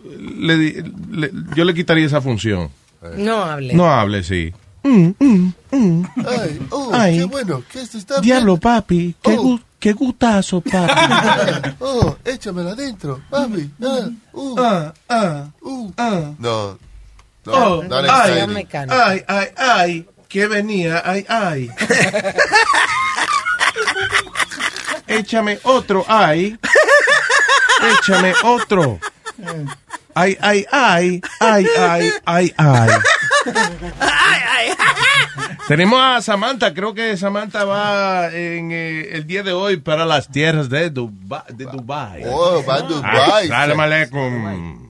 le, 0.05 0.83
le- 1.11 1.31
yo 1.57 1.65
le 1.65 1.73
quitaría 1.75 2.05
esa 2.07 2.21
función. 2.21 2.69
No 3.17 3.43
hable. 3.45 3.73
No 3.75 3.87
hable, 3.91 4.23
sí. 4.23 4.53
Mm, 4.83 5.11
mm, 5.19 5.53
mm. 5.73 6.03
Ay, 6.27 6.61
oh, 6.71 6.91
Ay. 6.93 7.19
qué 7.19 7.25
bueno. 7.25 7.63
¿Qué 7.73 7.81
está 7.81 8.21
Diablo, 8.21 8.59
papi, 8.59 9.15
qué, 9.23 9.33
Oh. 9.39 9.43
gu- 9.43 9.61
qué 9.85 9.93
gustazo, 9.93 10.63
papi. 10.63 11.75
Oh, 11.81 12.17
échamela 12.25 12.73
adentro, 12.73 13.21
papi. 13.29 13.69
Ah, 13.85 14.09
uh, 14.33 14.57
Ah, 14.59 14.93
ah, 15.11 15.45
uh. 15.61 15.93
ah. 15.99 16.33
No, 16.39 16.79
no, 17.45 17.53
Oh, 17.53 17.83
dale 17.85 18.09
ay, 18.09 18.65
ay, 18.89 19.25
ay, 19.29 19.49
ay, 19.59 20.07
que 20.27 20.47
venía, 20.49 21.03
ay, 21.05 21.27
ay. 21.29 21.69
Échame 25.07 25.59
otro, 25.65 26.03
ay. 26.09 26.57
Échame 27.93 28.33
otro. 28.43 28.99
Ay, 30.15 30.39
ay, 30.41 30.65
ay, 30.73 31.21
ay, 31.41 31.67
ay, 31.77 32.13
ay, 32.25 32.55
ay. 32.57 32.89
Tenemos 35.69 36.01
a 36.01 36.21
Samantha, 36.21 36.75
creo 36.75 36.95
que 36.95 37.17
Samantha 37.17 37.65
va 37.65 38.29
en 38.29 38.71
eh, 38.73 39.09
el 39.13 39.27
día 39.27 39.43
de 39.43 39.53
hoy 39.53 39.79
para 39.79 40.05
las 40.05 40.29
tierras 40.29 40.69
de 40.69 40.91
Dubai. 40.91 41.43
De 41.55 41.65
Dubai. 41.65 42.23
Oh, 42.27 42.63
va 42.69 42.75
a 42.77 42.83
Dubai. 42.83 43.49
Salam 43.49 43.81
aleikum. 43.81 44.85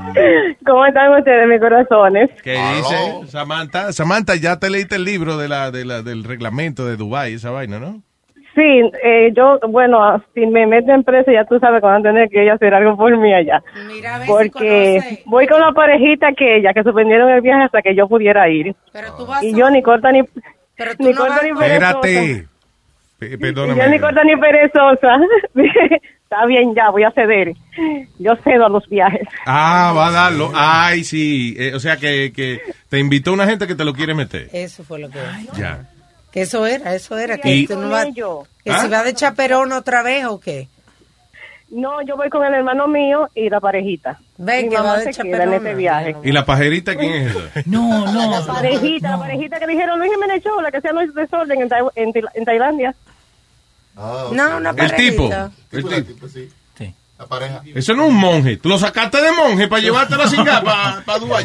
¿Cómo 0.66 0.86
están 0.86 1.12
ustedes, 1.18 1.48
mis 1.48 1.60
corazones? 1.60 2.30
¿Qué 2.42 2.52
dice 2.52 3.26
Samantha? 3.28 3.92
Samantha, 3.92 4.36
ya 4.36 4.58
te 4.58 4.70
leíste 4.70 4.96
el 4.96 5.04
libro 5.04 5.36
de 5.36 5.48
la, 5.48 5.70
de 5.70 5.84
la, 5.84 6.02
del 6.02 6.24
reglamento 6.24 6.86
de 6.86 6.96
Dubai, 6.96 7.34
esa 7.34 7.50
vaina, 7.50 7.78
¿no? 7.78 8.02
Sí, 8.54 8.82
eh, 9.04 9.32
yo, 9.34 9.58
bueno, 9.68 10.22
si 10.34 10.44
me 10.46 10.66
meten 10.66 10.90
en 10.96 11.04
preso, 11.04 11.30
ya 11.30 11.44
tú 11.44 11.58
sabes 11.60 11.80
cuando 11.80 12.08
tener 12.08 12.28
que 12.28 12.42
ella 12.42 12.54
hacer 12.54 12.74
algo 12.74 12.96
por 12.96 13.16
mí 13.16 13.32
allá. 13.32 13.62
Porque 14.26 15.00
voy 15.26 15.46
con 15.46 15.60
la 15.60 15.72
parejita 15.72 16.32
que 16.36 16.56
ella, 16.56 16.72
que 16.74 16.82
suspendieron 16.82 17.30
el 17.30 17.40
viaje 17.40 17.64
hasta 17.64 17.80
que 17.82 17.94
yo 17.94 18.08
pudiera 18.08 18.48
ir. 18.48 18.74
y 19.42 19.54
yo 19.54 19.70
ni 19.70 19.82
corta 19.82 20.10
ni, 20.12 20.20
ni 20.98 21.14
corta 21.14 21.42
ni 21.42 21.52
perezosa. 21.54 21.96
Espérate. 22.00 22.46
Pe- 23.18 23.26
Y 23.26 23.30
yo 23.30 23.36
ni 23.36 23.38
Perdóname. 23.38 24.00
corta 24.00 24.24
ni 24.24 24.36
perezosa. 24.36 25.16
Está 26.24 26.46
bien, 26.46 26.74
ya, 26.74 26.90
voy 26.90 27.02
a 27.02 27.10
ceder. 27.10 27.52
Yo 28.18 28.36
cedo 28.36 28.66
a 28.66 28.68
los 28.68 28.88
viajes. 28.88 29.26
Ah, 29.46 29.92
va 29.96 30.08
a 30.08 30.10
darlo. 30.12 30.50
Ay, 30.54 31.02
sí. 31.04 31.54
Eh, 31.58 31.74
o 31.74 31.80
sea 31.80 31.96
que, 31.96 32.32
que 32.34 32.60
te 32.88 32.98
invitó 32.98 33.32
una 33.32 33.46
gente 33.46 33.66
que 33.66 33.74
te 33.74 33.84
lo 33.84 33.92
quiere 33.92 34.14
meter. 34.14 34.48
Eso 34.52 34.84
fue 34.84 35.00
lo 35.00 35.08
que 35.10 35.18
Ya. 35.58 35.80
Que 36.32 36.42
eso 36.42 36.66
era, 36.66 36.94
eso 36.94 37.18
era. 37.18 37.38
Que, 37.38 37.54
Y- 37.56 37.66
tú 37.66 37.76
no 37.76 37.90
va- 37.90 38.04
que 38.04 38.70
¿Ah? 38.70 38.80
si 38.82 38.88
va 38.88 39.02
de 39.02 39.14
chaperón 39.14 39.72
otra 39.72 40.02
vez 40.02 40.24
o 40.26 40.38
qué. 40.40 40.68
No, 41.70 42.02
yo 42.02 42.16
voy 42.16 42.28
con 42.30 42.44
el 42.44 42.52
hermano 42.52 42.88
mío 42.88 43.28
y 43.34 43.48
la 43.48 43.60
parejita. 43.60 44.18
Mi 44.38 44.68
que 44.68 44.76
mamá 44.76 44.82
va 44.94 44.98
de 44.98 45.12
se 45.12 45.22
queda 45.22 45.44
en 45.44 45.76
viaje. 45.76 46.16
¿Y 46.24 46.32
la 46.32 46.44
pajerita 46.44 46.96
quién 46.96 47.12
es 47.12 47.30
esa? 47.36 47.62
No, 47.66 48.06
La 48.30 48.44
parejita, 48.44 49.10
la 49.10 49.18
parejita 49.18 49.58
que 49.60 49.66
dijeron 49.68 49.98
Luis 49.98 50.10
Jiménez 50.12 50.42
Show, 50.42 50.60
la 50.60 50.70
que 50.72 50.78
hacía 50.78 50.92
los 50.92 51.14
desorden 51.14 51.62
en, 51.62 51.68
Tai- 51.68 51.90
en, 51.94 52.12
en 52.34 52.44
Tailandia. 52.44 52.94
No, 53.96 54.30
una 54.56 54.70
El 54.70 54.94
tipo. 54.96 55.28
parejita. 55.28 55.50
El 55.72 56.04
tipo. 56.06 56.28
sí. 56.28 56.48
La 57.20 57.26
pareja. 57.26 57.60
Eso 57.74 57.92
no 57.94 58.04
es 58.04 58.08
un 58.08 58.16
monje. 58.16 58.56
Tú 58.56 58.70
lo 58.70 58.78
sacaste 58.78 59.20
de 59.20 59.30
monje 59.32 59.68
para 59.68 59.82
llevártelo 59.82 60.22
a 60.22 60.26
cingar 60.26 60.64
para 60.64 61.02
pa 61.04 61.18
Dubái. 61.18 61.44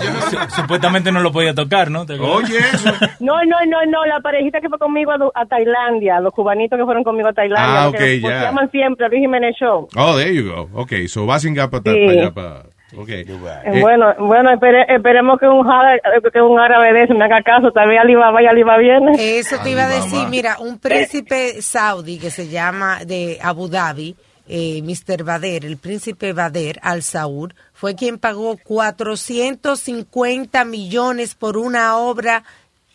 Supuestamente 0.55 1.11
no 1.11 1.19
lo 1.19 1.33
podía 1.33 1.53
tocar, 1.53 1.91
¿no? 1.91 2.01
Oye, 2.21 2.57
eso. 2.59 2.89
No, 3.19 3.43
no, 3.43 3.57
no, 3.67 3.85
no, 3.89 4.05
la 4.05 4.19
parejita 4.21 4.61
que 4.61 4.69
fue 4.69 4.79
conmigo 4.79 5.11
a, 5.11 5.17
Du- 5.17 5.31
a 5.35 5.45
Tailandia, 5.45 6.19
los 6.21 6.33
cubanitos 6.33 6.79
que 6.79 6.85
fueron 6.85 7.03
conmigo 7.03 7.27
a 7.27 7.33
Tailandia. 7.33 7.81
Ah, 7.83 7.89
ok, 7.89 7.99
llaman 8.21 8.71
siempre 8.71 9.05
a 9.05 9.09
Luis 9.09 9.19
Jiménez 9.21 9.55
Show. 9.59 9.89
Oh, 9.97 10.15
there 10.15 10.33
you 10.33 10.49
go. 10.49 10.69
Ok, 10.73 10.93
so 11.07 11.25
va 11.27 11.35
a 11.35 11.39
cingar 11.39 11.69
para, 11.69 11.83
Sí. 11.83 12.07
allá. 12.07 12.31
Para, 12.31 12.59
ok. 12.95 13.09
Eh, 13.09 13.25
Eh, 13.27 13.81
bueno, 13.81 14.13
bueno, 14.19 14.51
espere- 14.51 14.85
esperemos 14.87 15.37
que 15.39 15.47
un, 15.47 15.67
árabe, 15.69 15.99
que 16.31 16.41
un 16.41 16.57
árabe 16.57 16.93
de 16.93 17.03
eso 17.03 17.13
me 17.15 17.25
haga 17.25 17.41
caso, 17.43 17.69
vez 17.73 17.99
Alibaba 17.99 18.41
y 18.41 18.45
Alibaba 18.45 18.77
viene. 18.77 19.11
Eso 19.39 19.57
te 19.61 19.71
iba 19.71 19.83
a 19.83 19.89
decir, 19.89 20.25
mira, 20.29 20.55
un 20.59 20.79
príncipe 20.79 21.61
saudí 21.61 22.17
que 22.17 22.29
se 22.31 22.47
llama 22.47 22.99
de 23.05 23.39
Abu 23.43 23.67
Dhabi, 23.67 24.15
eh, 24.47 24.81
Mr. 24.83 25.23
Bader, 25.23 25.65
el 25.65 25.77
príncipe 25.77 26.33
Bader 26.33 26.79
Al 26.83 27.01
Saud, 27.03 27.53
fue 27.73 27.95
quien 27.95 28.19
pagó 28.19 28.57
450 28.63 30.65
millones 30.65 31.35
por 31.35 31.57
una 31.57 31.97
obra 31.97 32.43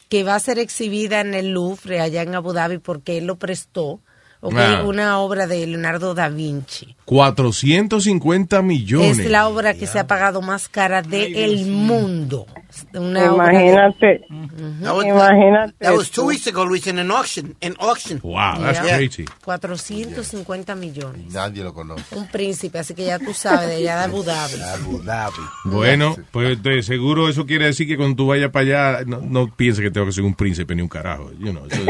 que 0.09 0.25
va 0.25 0.35
a 0.35 0.41
ser 0.41 0.59
exhibida 0.59 1.21
en 1.21 1.35
el 1.35 1.51
Louvre, 1.51 2.01
allá 2.01 2.23
en 2.23 2.35
Abu 2.35 2.53
Dhabi, 2.53 2.79
porque 2.79 3.19
él 3.19 3.27
lo 3.27 3.37
prestó. 3.37 4.01
Ah. 4.43 4.83
Una 4.87 5.19
obra 5.19 5.47
de 5.47 5.67
Leonardo 5.67 6.15
da 6.15 6.31
Vinci. 6.31 6.97
450 7.05 8.63
millones. 8.63 9.19
Es 9.19 9.31
la 9.31 9.47
obra 9.49 9.75
que 9.75 9.87
se 9.87 9.99
ha 9.99 10.07
pagado 10.07 10.41
más 10.41 10.69
cara 10.69 11.03
del 11.03 11.67
mundo. 11.67 12.47
Una 12.95 13.27
Imagínate. 13.27 14.21
That 14.83 14.95
was, 14.95 15.05
Imagínate 15.07 15.75
That 15.81 15.95
was 15.95 16.11
two 16.11 16.27
weeks 16.27 16.47
ago, 16.47 16.65
Luis, 16.65 16.87
in 16.87 16.99
an 16.99 17.11
auction. 17.11 17.55
In 17.61 17.75
auction. 17.79 18.21
Wow, 18.23 18.59
that's 18.61 18.81
Yeah. 18.85 18.97
crazy. 18.97 19.25
450 19.45 20.75
millones. 20.77 21.33
Nadie 21.33 21.63
lo 21.65 21.73
conoce. 21.75 22.15
Un 22.17 22.29
príncipe, 22.29 22.79
así 22.79 22.95
que 22.95 23.05
ya 23.05 23.19
tú 23.19 23.33
sabes, 23.35 23.69
de 23.69 23.77
allá 23.77 23.99
de 23.99 24.05
Abu 24.05 24.23
Dhabi. 24.23 24.61
Abu 24.63 24.99
Dhabi. 25.03 25.43
Bueno, 25.65 26.17
pues 26.31 26.63
de 26.63 26.83
seguro 26.83 27.29
eso 27.29 27.47
quiere 27.47 27.67
decir 27.67 27.87
que 27.87 27.97
cuando 27.97 28.17
tú 28.17 28.27
vayas 28.29 28.51
para 28.51 28.65
allá, 28.65 29.05
no, 29.07 29.21
no 29.21 29.49
pienses 29.55 29.83
que 29.83 29.91
tengo 29.91 30.07
que 30.07 30.13
ser 30.13 30.25
un 30.25 30.35
príncipe 30.35 30.75
ni 30.75 30.83
un 30.83 30.89
carajo. 30.89 31.31
You 31.39 31.51
know, 31.53 31.67
eso- 31.67 31.83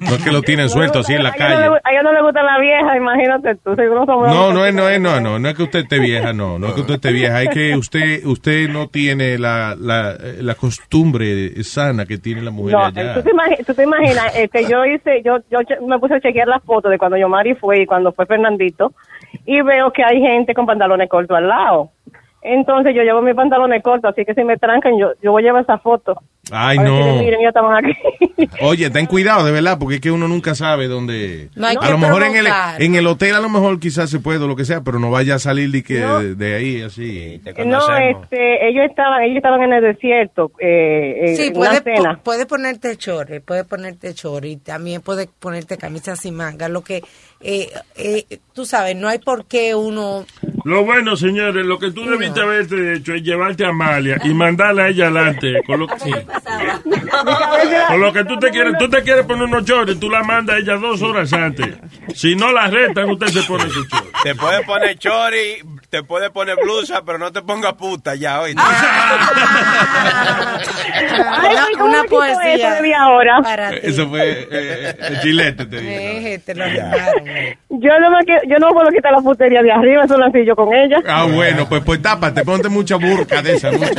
no 0.00 0.14
es 0.16 0.22
que 0.22 0.32
lo 0.32 0.42
tienen 0.42 0.68
suelto 0.68 1.00
así 1.00 1.14
en 1.14 1.22
la 1.22 1.30
no 1.30 1.36
calle. 1.36 1.56
le- 1.56 1.66
a 1.84 1.90
ella 1.92 2.02
no 2.02 2.12
le 2.12 2.22
gusta 2.22 2.42
la 2.42 2.58
vieja, 2.60 2.96
imagínate 2.96 3.54
tú. 3.64 3.74
Seguro 3.76 4.04
No, 4.06 4.52
no 4.52 4.64
es, 4.66 4.74
no 4.74 4.88
es, 4.88 5.00
no, 5.00 5.20
no, 5.20 5.38
no 5.38 5.48
es 5.48 5.54
que 5.54 5.62
usted 5.62 5.80
esté 5.80 5.98
vieja, 5.98 6.32
no, 6.32 6.58
no 6.58 6.68
es 6.68 6.74
que 6.74 6.80
usted 6.80 6.94
esté 6.94 7.12
vieja, 7.12 7.42
es 7.42 7.50
que 7.50 7.76
usted, 7.76 8.24
usted 8.26 8.68
no 8.68 8.88
tiene 8.88 9.38
la, 9.38 9.76
la, 9.78 10.07
la 10.40 10.54
costumbre 10.54 11.62
sana 11.64 12.04
que 12.06 12.18
tiene 12.18 12.42
la 12.42 12.50
mujer 12.50 12.72
No, 12.74 12.84
allá. 12.86 13.14
tú 13.14 13.22
te, 13.22 13.30
imagi- 13.30 13.64
tú 13.66 13.74
te 13.74 13.82
imaginas, 13.84 14.36
este, 14.36 14.64
yo 14.68 14.84
hice, 14.84 15.22
yo, 15.24 15.38
yo 15.50 15.58
me 15.86 15.98
puse 15.98 16.14
a 16.14 16.20
chequear 16.20 16.48
las 16.48 16.62
fotos 16.62 16.90
de 16.90 16.98
cuando 16.98 17.16
Yomari 17.16 17.54
fue 17.54 17.82
y 17.82 17.86
cuando 17.86 18.12
fue 18.12 18.26
Fernandito 18.26 18.92
y 19.44 19.60
veo 19.62 19.92
que 19.92 20.02
hay 20.04 20.20
gente 20.20 20.54
con 20.54 20.66
pantalones 20.66 21.08
cortos 21.08 21.36
al 21.36 21.48
lado. 21.48 21.90
Entonces 22.40 22.94
yo 22.94 23.02
llevo 23.02 23.20
mis 23.20 23.34
pantalones 23.34 23.82
cortos, 23.82 24.12
así 24.12 24.24
que 24.24 24.32
si 24.34 24.44
me 24.44 24.56
trancan, 24.56 24.98
yo, 24.98 25.08
yo 25.22 25.32
voy 25.32 25.42
a 25.42 25.46
llevar 25.46 25.62
esa 25.64 25.78
foto. 25.78 26.20
Ay, 26.50 26.78
si 26.78 26.84
no. 26.84 27.16
Miren, 27.16 27.40
ya 27.42 27.48
estaban 27.48 27.84
aquí. 27.84 27.92
Oye, 28.62 28.88
ten 28.90 29.04
cuidado, 29.06 29.44
de 29.44 29.52
verdad, 29.52 29.76
porque 29.78 29.96
es 29.96 30.00
que 30.00 30.10
uno 30.10 30.28
nunca 30.28 30.54
sabe 30.54 30.86
dónde. 30.86 31.50
No 31.56 31.66
hay 31.66 31.76
a 31.76 31.80
que 31.80 31.90
lo 31.90 31.98
mejor 31.98 32.22
en 32.22 32.36
el, 32.36 32.46
en 32.78 32.94
el 32.94 33.06
hotel, 33.06 33.34
a 33.34 33.40
lo 33.40 33.50
mejor 33.50 33.78
quizás 33.80 34.08
se 34.08 34.20
puede 34.20 34.38
o 34.42 34.46
lo 34.46 34.56
que 34.56 34.64
sea, 34.64 34.80
pero 34.82 34.98
no 34.98 35.10
vaya 35.10 35.34
a 35.34 35.38
salir 35.38 35.70
de, 35.70 35.82
que, 35.82 35.94
de, 35.98 36.34
de 36.36 36.54
ahí 36.54 36.80
así. 36.80 37.42
No, 37.66 37.80
este, 37.98 38.66
ellos 38.68 38.84
estaban, 38.88 39.22
ellos 39.24 39.36
estaban 39.36 39.62
en 39.62 39.72
el 39.74 39.82
desierto, 39.82 40.50
eh, 40.60 41.34
Sí, 41.36 41.48
en 41.48 41.56
una 41.58 41.68
puede, 41.80 41.82
cena. 41.96 42.14
po- 42.16 42.22
puede 42.22 42.46
ponerte 42.46 42.96
chores, 42.96 43.42
puede 43.42 43.64
ponerte 43.64 44.14
chores 44.14 44.52
y 44.52 44.56
también 44.56 45.02
puede 45.02 45.28
ponerte 45.40 45.76
camisa 45.76 46.16
sin 46.16 46.34
manga. 46.36 46.68
Lo 46.70 46.82
que, 46.82 47.02
eh, 47.40 47.68
eh, 47.96 48.24
tú 48.54 48.64
sabes, 48.64 48.96
no 48.96 49.08
hay 49.08 49.18
por 49.18 49.44
qué 49.46 49.74
uno... 49.74 50.24
Lo 50.68 50.84
bueno, 50.84 51.16
señores, 51.16 51.64
lo 51.64 51.78
que 51.78 51.90
tú 51.92 52.04
debiste 52.04 52.42
haberte 52.42 52.92
hecho 52.92 53.14
es 53.14 53.22
llevarte 53.22 53.64
a 53.64 53.70
Amalia 53.70 54.20
y 54.22 54.34
mandarla 54.34 54.82
a 54.82 54.88
ella 54.88 55.06
adelante. 55.06 55.62
Con 55.66 55.80
lo, 55.80 55.86
sí. 55.98 56.12
Con 57.88 58.00
lo 58.02 58.12
que 58.12 58.22
tú 58.26 58.38
te 58.38 58.50
quieres, 58.50 58.74
tú 58.78 58.86
te 58.86 59.02
quieres 59.02 59.24
poner 59.24 59.44
unos 59.44 59.64
chores, 59.64 59.98
tú 59.98 60.10
la 60.10 60.22
mandas 60.22 60.56
a 60.56 60.58
ella 60.58 60.76
dos 60.76 61.00
horas 61.00 61.32
antes. 61.32 61.74
Si 62.14 62.36
no 62.36 62.52
la 62.52 62.66
retan, 62.66 63.08
usted 63.08 63.28
se 63.28 63.44
pone 63.44 63.70
su 63.70 63.82
chores. 63.86 64.12
Te 64.22 64.34
puedes 64.34 64.66
poner 64.66 64.98
chori, 64.98 65.62
te 65.88 66.02
puedes 66.02 66.28
poner 66.28 66.56
blusa, 66.62 67.02
pero 67.02 67.16
no 67.16 67.32
te 67.32 67.40
pongas 67.40 67.72
puta 67.72 68.14
ya 68.14 68.42
hoy. 68.42 68.54
Ay, 71.38 71.67
Una- 71.84 71.84
¿cómo 71.84 71.90
una 71.90 72.02
me 72.02 72.08
quito 72.08 72.16
poesía 72.16 72.54
eso 72.54 72.70
de 72.74 72.82
mi 72.82 72.92
ahora? 72.92 73.40
para 73.42 73.70
ti. 73.70 73.76
Eso 73.82 74.08
fue 74.08 74.30
eh, 74.30 74.48
eh, 74.50 74.94
el 75.08 75.20
chilete, 75.20 75.66
te 75.66 75.80
digo. 75.80 75.92
Eh, 75.92 76.40
te 76.44 76.54
lo 76.54 76.64
arreglaron. 76.64 77.24
Yo 77.70 77.98
no 78.00 78.10
me, 78.10 78.18
yo 78.48 78.58
no 78.58 78.70
puedo 78.70 78.90
quitar 78.90 79.12
la 79.12 79.20
putería 79.20 79.62
de 79.62 79.70
arriba, 79.70 80.04
eso 80.04 80.18
lo 80.18 80.26
hacía 80.26 80.44
yo 80.44 80.56
con 80.56 80.74
ella. 80.74 81.00
Ah, 81.06 81.26
bueno, 81.32 81.66
pues 81.68 81.82
pues 81.84 82.02
tápate, 82.02 82.44
ponte 82.44 82.68
mucha 82.68 82.96
burca 82.96 83.40
de 83.42 83.54
esa. 83.54 83.70
mucha. 83.70 83.90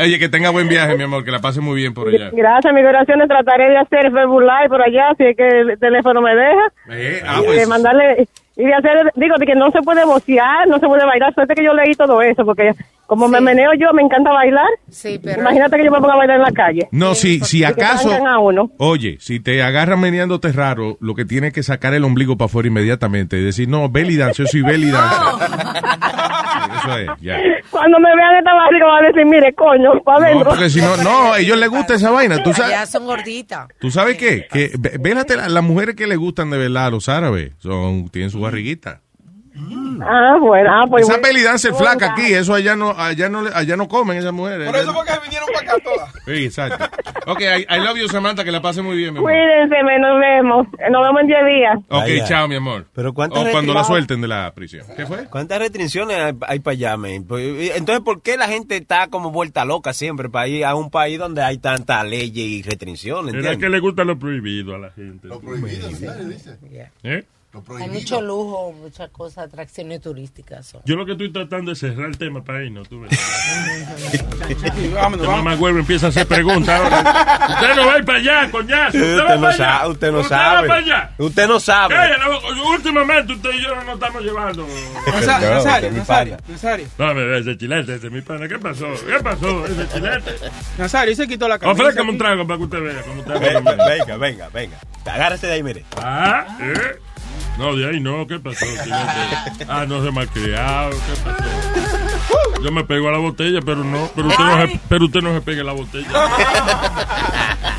Oye, 0.00 0.18
que 0.18 0.28
tenga 0.28 0.50
buen 0.50 0.68
viaje, 0.68 0.96
mi 0.96 1.02
amor, 1.04 1.24
que 1.24 1.30
la 1.30 1.40
pase 1.40 1.60
muy 1.60 1.76
bien 1.76 1.94
por 1.94 2.08
allá. 2.08 2.30
Gracias, 2.32 2.72
mis 2.72 2.84
oraciones 2.84 3.28
trataré 3.28 3.70
de 3.70 3.78
hacer 3.78 4.12
Facebook 4.12 4.42
Live 4.42 4.68
por 4.68 4.82
allá, 4.82 5.12
si 5.16 5.24
es 5.24 5.36
que 5.36 5.48
el 5.48 5.78
teléfono 5.78 6.20
me 6.22 6.34
deja. 6.34 6.72
Eh, 6.90 7.22
ah, 7.26 7.38
y 7.38 7.40
de 7.42 7.46
pues, 7.46 7.68
mandarle, 7.68 8.28
y 8.56 8.64
de 8.64 8.74
hacer, 8.74 9.12
digo, 9.16 9.36
de 9.38 9.46
que 9.46 9.54
no 9.54 9.70
se 9.70 9.82
puede 9.82 10.04
vocear, 10.04 10.66
no 10.68 10.78
se 10.78 10.86
puede 10.86 11.04
bailar, 11.04 11.34
suerte 11.34 11.54
que 11.54 11.64
yo 11.64 11.74
leí 11.74 11.94
todo 11.94 12.20
eso, 12.22 12.44
porque 12.44 12.72
como 13.08 13.26
me 13.26 13.40
meneo 13.40 13.70
yo, 13.80 13.90
me 13.94 14.02
encanta 14.02 14.30
bailar. 14.30 14.68
Sí, 14.90 15.18
pero... 15.22 15.40
Imagínate 15.40 15.78
que 15.78 15.84
yo 15.86 15.90
me 15.90 15.98
ponga 15.98 16.12
a 16.12 16.16
bailar 16.18 16.36
en 16.36 16.42
la 16.42 16.52
calle. 16.52 16.88
no, 16.92 17.14
si, 17.14 17.40
si 17.40 17.64
acaso, 17.64 18.10
trancan 18.10 18.28
a 18.32 18.38
uno. 18.38 18.70
oye, 18.78 19.16
si 19.18 19.40
te 19.40 19.62
agarran 19.62 19.98
meneándote 19.98 20.52
raro, 20.52 20.98
lo 21.00 21.14
que 21.14 21.24
tienes 21.24 21.52
que 21.54 21.62
sacar 21.62 21.94
el 21.94 22.04
ombligo 22.04 22.36
para 22.36 22.46
afuera 22.46 22.68
inmediatamente 22.68 23.38
y 23.38 23.42
decir, 23.44 23.66
no, 23.68 23.88
belly 23.88 24.16
dance, 24.16 24.42
yo 24.42 24.46
soy 24.46 24.60
belly 24.62 24.90
dance. 24.90 25.16
Eso 26.78 26.98
es, 26.98 27.08
ya. 27.20 27.38
Cuando 27.70 27.98
me 27.98 28.14
vean 28.14 28.36
esta 28.36 28.54
barriga 28.54 28.86
van 28.86 29.04
a 29.04 29.08
decir, 29.08 29.24
mire, 29.26 29.54
coño, 29.54 30.00
para 30.04 30.20
No, 30.20 30.24
adentro. 30.26 30.50
porque 30.50 30.68
si 30.70 30.80
no, 30.80 30.96
no, 30.98 31.32
a 31.32 31.38
ellos 31.40 31.56
les 31.58 31.68
gusta 31.70 31.94
esa 31.94 32.10
vaina. 32.10 32.42
¿Tú 32.42 32.52
sabes, 32.52 32.72
Ya 32.72 32.86
son 32.86 33.06
gorditas. 33.06 33.68
¿tú 33.80 33.90
sabes 33.90 34.16
qué? 34.16 34.46
Que, 34.52 34.70
vélate, 35.00 35.36
la- 35.36 35.48
las 35.48 35.64
mujeres 35.64 35.96
que 35.96 36.06
les 36.06 36.18
gustan 36.18 36.50
de 36.50 36.58
verdad 36.58 36.86
a 36.86 36.90
los 36.90 37.08
árabes, 37.08 37.52
son, 37.58 38.08
tienen 38.10 38.30
su 38.30 38.40
barriguita. 38.40 39.00
Ah, 40.00 40.36
bueno, 40.40 40.70
ah, 40.72 40.84
pues. 40.88 41.08
Esa 41.08 41.18
belly 41.18 41.42
dance 41.42 41.72
flaca 41.72 42.12
aquí, 42.12 42.32
eso 42.32 42.54
allá 42.54 42.76
no, 42.76 42.90
allá 42.90 43.28
no, 43.28 43.42
allá 43.52 43.76
no 43.76 43.88
comen 43.88 44.18
esas 44.18 44.32
mujeres. 44.32 44.66
Por 44.66 44.76
eso 44.76 44.92
fue 44.92 45.04
que 45.04 45.12
vinieron 45.24 45.48
para 45.52 45.72
acá 45.72 45.82
todas. 45.82 46.12
Sí, 46.28 46.44
exacto. 46.44 46.84
Ok, 47.26 47.40
I, 47.40 47.66
I 47.74 47.78
love 47.80 47.96
you, 47.96 48.06
Samantha, 48.06 48.44
que 48.44 48.52
la 48.52 48.60
pase 48.60 48.82
muy 48.82 48.96
bien, 48.98 49.14
mi 49.14 49.18
amor. 49.18 49.30
Cuídense, 49.32 49.82
me- 49.82 49.98
nos 49.98 50.20
vemos. 50.20 50.66
Nos 50.90 51.02
vemos 51.02 51.20
en 51.22 51.26
10 51.26 51.38
días. 51.46 51.78
Ok, 51.88 52.02
Vaya. 52.02 52.24
chao, 52.24 52.48
mi 52.48 52.56
amor. 52.56 52.84
Pero 52.94 53.14
¿cuántas 53.14 53.46
O 53.46 53.50
cuando 53.50 53.72
la 53.72 53.82
suelten 53.82 54.20
de 54.20 54.28
la 54.28 54.52
prisión. 54.54 54.86
¿Qué 54.94 55.06
fue? 55.06 55.24
¿Cuántas 55.30 55.58
restricciones 55.58 56.16
hay, 56.18 56.34
hay 56.46 56.58
para 56.60 56.72
allá, 56.72 56.96
men? 56.98 57.24
Pues, 57.26 57.74
Entonces, 57.76 58.04
¿por 58.04 58.20
qué 58.20 58.36
la 58.36 58.46
gente 58.46 58.76
está 58.76 59.08
como 59.08 59.30
vuelta 59.30 59.64
loca 59.64 59.94
siempre 59.94 60.28
para 60.28 60.48
ir 60.48 60.66
a 60.66 60.74
un 60.74 60.90
país 60.90 61.18
donde 61.18 61.42
hay 61.42 61.56
tanta 61.56 62.04
ley 62.04 62.30
y 62.34 62.62
restricciones? 62.62 63.32
Era 63.32 63.38
¿entiendes? 63.52 63.58
que 63.58 63.68
le 63.70 63.80
gusta 63.80 64.04
lo 64.04 64.18
prohibido 64.18 64.74
a 64.74 64.78
la 64.78 64.90
gente. 64.90 65.28
Lo 65.28 65.40
prohibido, 65.40 65.88
dice. 65.88 66.58
¿Eh? 67.04 67.24
Hay 67.80 67.88
mucho 67.88 68.20
lujo, 68.20 68.72
muchas 68.72 69.08
cosas, 69.10 69.46
atracciones 69.46 70.02
turísticas. 70.02 70.66
son. 70.66 70.82
Yo 70.84 70.96
lo 70.96 71.06
que 71.06 71.12
estoy 71.12 71.32
tratando 71.32 71.72
es 71.72 71.78
cerrar 71.78 72.08
el 72.10 72.18
tema 72.18 72.44
para 72.44 72.62
irnos, 72.62 72.88
tú 72.88 73.00
ves. 73.00 73.10
Vámonos, 74.94 75.26
mamá 75.26 75.54
empieza 75.54 76.06
a 76.06 76.08
hacer 76.10 76.26
preguntas 76.26 76.78
ahora. 76.78 76.98
Usted 77.54 77.74
no 77.76 77.86
va 77.86 77.94
a 77.94 77.98
ir 77.98 78.04
para 78.04 78.18
allá, 78.18 78.50
coñazo. 78.50 78.98
Usted, 78.98 79.18
va 79.18 79.34
no 79.34 79.40
para 79.40 79.48
allá. 79.48 79.56
sabe, 79.56 79.90
usted 79.90 80.12
no 80.12 80.18
va 80.18 80.28
sabe. 80.28 80.68
para 80.68 80.80
allá. 80.80 81.10
Usted 81.16 81.48
no 81.48 81.60
sabe. 81.60 81.94
Cállate. 81.94 82.22
Últimamente 82.70 83.32
usted 83.32 83.50
y 83.54 83.62
yo 83.62 83.74
no 83.74 83.84
nos 83.84 83.94
estamos 83.94 84.22
llevando. 84.22 84.66
Nazario, 85.06 85.48
No, 85.48 85.54
Nazario, 85.54 85.90
Nazario. 85.92 86.36
Nazario. 86.48 86.86
Dame 86.98 87.38
ese 87.38 87.56
chilete, 87.56 87.94
ese 87.94 88.06
es 88.08 88.12
mi 88.12 88.20
pana. 88.20 88.46
¿Qué 88.46 88.58
pasó? 88.58 88.86
¿Qué 89.06 89.22
pasó? 89.22 89.66
Ese 89.66 89.88
chilete. 89.88 90.32
Nazario, 90.76 91.16
se 91.16 91.26
quitó 91.26 91.48
la 91.48 91.58
camisa. 91.58 91.82
Ofrécame 91.82 92.10
un 92.10 92.16
aquí. 92.16 92.18
trago 92.18 92.46
para 92.46 92.58
que 92.58 92.64
usted 92.64 92.82
vea 92.82 93.02
cómo 93.02 93.20
está. 93.22 93.38
Venga, 93.38 93.86
venga, 93.86 94.16
venga, 94.18 94.48
venga. 94.50 94.78
Agárrese 95.06 95.46
de 95.46 95.52
ahí, 95.54 95.62
mire. 95.62 95.84
Ah, 95.96 96.46
¿eh? 96.60 96.98
No, 97.58 97.74
de 97.74 97.90
ahí 97.90 98.00
no, 98.00 98.26
¿qué 98.26 98.38
pasó? 98.38 98.64
Ah, 99.68 99.84
no 99.86 100.02
se 100.02 100.10
malcriado, 100.10 100.90
¿qué 100.90 101.20
pasó? 101.24 102.62
Yo 102.62 102.72
me 102.72 102.84
pego 102.84 103.08
a 103.08 103.12
la 103.12 103.18
botella, 103.18 103.60
pero 103.60 103.84
no, 103.84 104.10
pero 104.14 104.28
usted 104.28 104.44
no 104.44 104.66
se, 104.66 104.80
pero 104.88 105.04
usted 105.06 105.20
no 105.20 105.34
se 105.34 105.40
pegue 105.42 105.60
a 105.60 105.64
la 105.64 105.72
botella. 105.72 106.08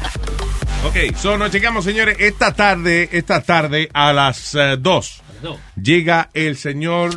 Ok, 0.81 1.13
so 1.17 1.37
nos 1.37 1.51
llegamos, 1.51 1.83
señores. 1.83 2.15
Esta 2.19 2.53
tarde, 2.53 3.09
esta 3.11 3.41
tarde 3.41 3.89
a 3.93 4.13
las 4.13 4.57
2 4.79 5.21
llega 5.75 6.29
el 6.33 6.55
señor. 6.55 7.11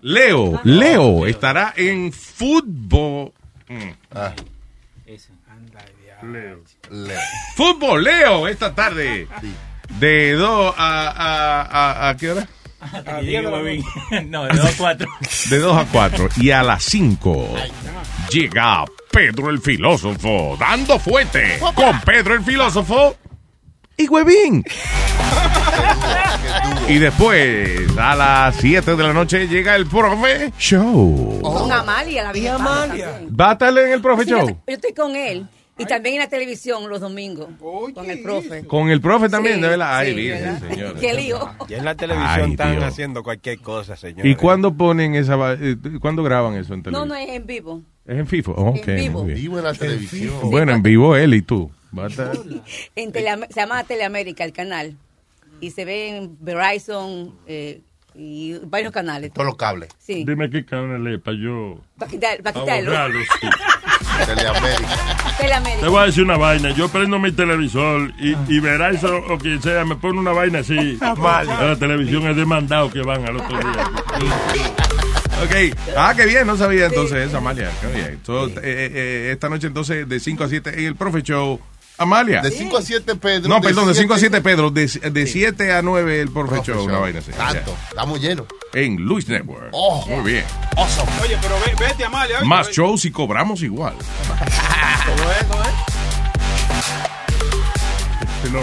Leo, 0.00 0.60
Leo 0.62 1.26
estará 1.26 1.74
en 1.76 2.12
fútbol. 2.12 3.32
Mm. 3.68 3.90
Leo. 6.26 6.62
Leo. 6.90 7.20
Fútbol, 7.56 8.04
Leo, 8.04 8.48
esta 8.48 8.74
tarde. 8.74 9.28
De 10.00 10.32
2 10.32 10.74
a, 10.76 11.08
a, 11.08 11.62
a, 11.62 12.08
a 12.10 12.16
qué 12.16 12.32
hora? 12.32 12.48
No, 14.26 14.44
de 14.44 14.56
2 14.56 14.64
a 14.64 14.72
4. 14.76 15.08
De 15.50 15.58
2 15.58 15.76
a 15.76 15.86
4. 15.90 16.28
Y 16.36 16.50
a 16.50 16.62
las 16.62 16.84
5 16.84 17.48
llega 18.30 18.84
Pedro 19.10 19.50
el 19.50 19.60
filósofo, 19.60 20.56
dando 20.58 20.98
fuerte 20.98 21.58
con 21.74 22.00
Pedro 22.02 22.34
el 22.34 22.44
filósofo 22.44 23.16
y 23.96 24.08
Huevín. 24.08 24.64
Y 26.88 26.98
después, 26.98 27.80
a 27.98 28.14
las 28.14 28.56
7 28.56 28.94
de 28.94 29.02
la 29.02 29.12
noche, 29.12 29.48
llega 29.48 29.74
el 29.74 29.86
profe 29.86 30.52
show. 30.58 31.40
Con 31.42 31.72
Amalia, 31.72 32.22
la 32.22 32.32
vieja. 32.32 32.54
Amalia. 32.54 33.20
¿Va 33.28 33.50
a 33.50 33.52
estar 33.54 33.76
en 33.76 33.92
el 33.92 34.00
profe 34.00 34.22
Sí, 34.24 34.30
yo, 34.30 34.38
show? 34.38 34.62
yo 34.66 34.74
estoy 34.74 34.92
con 34.94 35.16
él. 35.16 35.48
Y 35.78 35.84
también 35.84 36.14
en 36.16 36.20
la 36.22 36.28
televisión 36.28 36.88
los 36.88 37.00
domingos. 37.00 37.48
Con 37.94 38.10
el 38.10 38.22
profe. 38.22 38.64
Con 38.66 38.88
el 38.90 39.00
profe 39.00 39.28
también, 39.28 39.56
Sí, 39.56 39.60
de 39.62 39.68
verdad. 39.68 39.98
Ay, 39.98 40.14
sí, 40.14 40.28
¿verdad? 40.28 40.60
señores. 40.70 41.00
Qué 41.00 41.14
lío. 41.14 41.50
Ya 41.68 41.76
en 41.78 41.84
la 41.84 41.94
televisión 41.94 42.30
Ay, 42.44 42.50
están 42.52 42.72
Dios. 42.72 42.84
haciendo 42.84 43.22
cualquier 43.22 43.58
cosa, 43.58 43.94
señor. 43.96 44.26
¿Y 44.26 44.34
cuándo 44.36 44.74
ponen 44.74 45.14
esa... 45.14 45.34
eh, 45.52 45.76
¿Cuándo 46.00 46.22
graban 46.22 46.54
eso 46.54 46.72
en 46.72 46.80
No, 46.80 46.84
televisión? 46.84 47.08
no 47.08 47.14
es 47.14 47.28
en 47.28 47.46
vivo. 47.46 47.82
Es 48.06 48.18
en 48.18 48.26
FIFO. 48.26 48.52
Oh, 48.52 48.70
ok, 48.70 48.88
En 48.88 48.96
vivo. 48.96 49.18
muy 49.22 49.26
bien. 49.32 49.38
Vivo 49.42 49.58
en 49.58 49.64
la 49.64 49.74
televisión. 49.74 50.34
Bueno, 50.50 50.72
en 50.72 50.82
vivo 50.82 51.14
él 51.16 51.34
y 51.34 51.42
tú. 51.42 51.70
En 52.94 53.12
Teleam- 53.12 53.46
se 53.48 53.60
llama 53.60 53.84
Teleamérica 53.84 54.44
el 54.44 54.52
canal. 54.52 54.96
Y 55.60 55.70
se 55.70 55.84
ve 55.84 56.16
en 56.16 56.36
Verizon 56.40 57.34
eh, 57.46 57.80
y 58.14 58.54
varios 58.64 58.92
canales. 58.92 59.32
Todos 59.32 59.46
los 59.46 59.56
cables. 59.56 59.88
Sí. 59.98 60.24
Dime 60.26 60.48
qué 60.50 60.64
canal 60.64 61.06
es 61.06 61.20
para 61.20 61.36
yo 61.38 61.80
Para 61.98 62.10
quitar, 62.10 62.42
para 62.42 62.60
quitarlo. 62.60 62.90
ahorrarlo, 62.92 63.20
sí. 63.40 63.46
Te 65.80 65.88
voy 65.88 66.02
a 66.02 66.06
decir 66.06 66.24
una 66.24 66.36
vaina. 66.36 66.70
Yo 66.70 66.88
prendo 66.88 67.18
mi 67.18 67.32
televisor 67.32 68.12
y, 68.18 68.36
y 68.48 68.60
verá 68.60 68.90
eso 68.90 69.14
o 69.28 69.38
quien 69.38 69.62
sea, 69.62 69.84
me 69.84 69.96
pone 69.96 70.18
una 70.18 70.32
vaina 70.32 70.60
así. 70.60 70.98
Mal. 71.18 71.48
A 71.50 71.64
la 71.64 71.76
televisión 71.76 72.26
es 72.28 72.36
demandado 72.36 72.90
que 72.90 73.02
van 73.02 73.26
al 73.26 73.36
otro 73.36 73.58
día. 73.58 73.90
Ok. 75.36 75.76
Ah, 75.96 76.14
qué 76.16 76.24
bien, 76.24 76.46
no 76.46 76.56
sabía 76.56 76.86
entonces 76.86 77.28
eso, 77.28 77.36
Amalia. 77.36 77.70
Qué 77.82 77.88
bien. 77.88 78.20
So, 78.24 78.46
eh, 78.48 78.52
eh, 78.62 79.30
esta 79.32 79.50
noche 79.50 79.66
entonces 79.66 80.08
de 80.08 80.18
5 80.18 80.44
a 80.44 80.48
7 80.48 80.70
en 80.78 80.84
el 80.86 80.96
Profe 80.96 81.22
Show. 81.22 81.60
Amalia. 81.98 82.40
De 82.40 82.50
5 82.50 82.76
a 82.76 82.82
7, 82.82 83.16
Pedro. 83.16 83.48
No, 83.48 83.60
perdón, 83.60 83.88
de 83.88 83.94
5 83.94 84.14
a 84.14 84.18
7, 84.18 84.40
Pedro. 84.40 84.70
De, 84.70 84.86
de 84.86 85.26
7 85.26 85.72
a 85.72 85.82
9 85.82 86.20
el 86.22 86.30
Profe 86.30 86.62
Show. 86.62 86.84
Una 86.84 86.98
vaina 86.98 87.18
así. 87.18 87.32
Tanto. 87.32 87.76
Estamos 87.90 88.20
llenos. 88.20 88.46
En 88.76 88.96
Luis 88.96 89.26
Network. 89.26 89.70
Oh. 89.72 90.04
Muy 90.06 90.32
bien. 90.32 90.44
Awesome. 90.76 91.10
Oye, 91.22 91.38
pero 91.40 91.54
ve- 91.64 91.74
vete, 91.86 92.04
Amalia. 92.04 92.38
oye, 92.40 92.46
Más 92.46 92.66
oye. 92.66 92.74
shows 92.76 93.04
y 93.06 93.10
cobramos 93.10 93.62
igual. 93.62 93.94
¿Cómo 94.28 95.30
es? 95.30 95.44
¿Cómo 95.44 95.62
es? 95.62 95.68
No, 98.52 98.60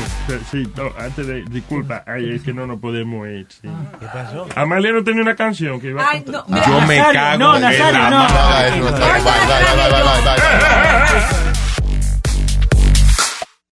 sí, 0.52 0.66
no, 0.78 0.92
antes 0.98 1.28
de, 1.28 1.44
disculpa, 1.50 2.04
ay, 2.08 2.36
es 2.36 2.44
que 2.44 2.54
no 2.54 2.66
nos 2.68 2.80
podemos 2.80 3.28
ir. 3.28 3.46
sí. 3.50 3.68
¿Qué 4.00 4.06
pasó? 4.06 4.48
Amalia 4.56 4.92
no 4.94 5.04
tenía 5.04 5.24
una 5.24 5.36
canción 5.36 5.82
que 5.82 5.88
iba 5.90 6.02
a 6.02 6.10
Ay, 6.12 6.24
no, 6.26 6.46
Yo 6.48 6.82
me 6.88 6.96
Nazario, 6.98 7.20
cago 7.20 7.38
no, 7.40 7.56
en 7.56 7.62
Nazario, 7.64 8.00
la 8.00 8.10
no. 8.10 8.28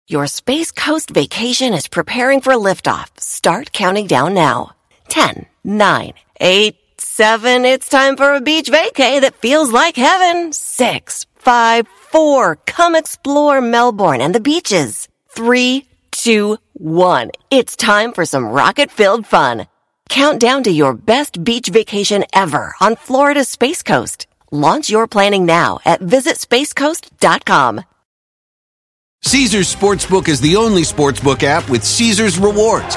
Your 0.06 0.26
Space 0.28 0.70
Coast 0.70 1.10
vacation 1.10 1.74
is 1.74 1.88
preparing 1.88 2.40
for 2.40 2.52
liftoff. 2.54 3.08
Start 3.18 3.72
counting 3.72 4.06
down 4.06 4.34
now. 4.34 4.75
10, 5.08 5.46
9, 5.64 6.12
8, 6.40 6.76
7. 6.98 7.64
It's 7.64 7.88
time 7.88 8.16
for 8.16 8.34
a 8.34 8.40
beach 8.40 8.70
vacay 8.70 9.20
that 9.20 9.36
feels 9.36 9.72
like 9.72 9.96
heaven. 9.96 10.52
6, 10.52 11.26
5, 11.36 11.88
4. 11.88 12.56
Come 12.66 12.94
explore 12.94 13.60
Melbourne 13.60 14.20
and 14.20 14.34
the 14.34 14.40
beaches. 14.40 15.08
3, 15.30 15.86
2, 16.10 16.58
1. 16.74 17.30
It's 17.50 17.76
time 17.76 18.12
for 18.12 18.24
some 18.24 18.46
rocket 18.46 18.90
filled 18.90 19.26
fun. 19.26 19.66
Count 20.08 20.40
down 20.40 20.62
to 20.64 20.70
your 20.70 20.94
best 20.94 21.42
beach 21.42 21.68
vacation 21.68 22.24
ever 22.32 22.74
on 22.80 22.96
Florida's 22.96 23.48
Space 23.48 23.82
Coast. 23.82 24.26
Launch 24.50 24.88
your 24.88 25.06
planning 25.06 25.44
now 25.44 25.80
at 25.84 26.00
visitspacecoast.com. 26.00 27.82
Caesar's 29.22 29.74
Sportsbook 29.74 30.28
is 30.28 30.40
the 30.40 30.54
only 30.54 30.82
sportsbook 30.82 31.42
app 31.42 31.68
with 31.68 31.82
Caesar's 31.82 32.38
rewards. 32.38 32.96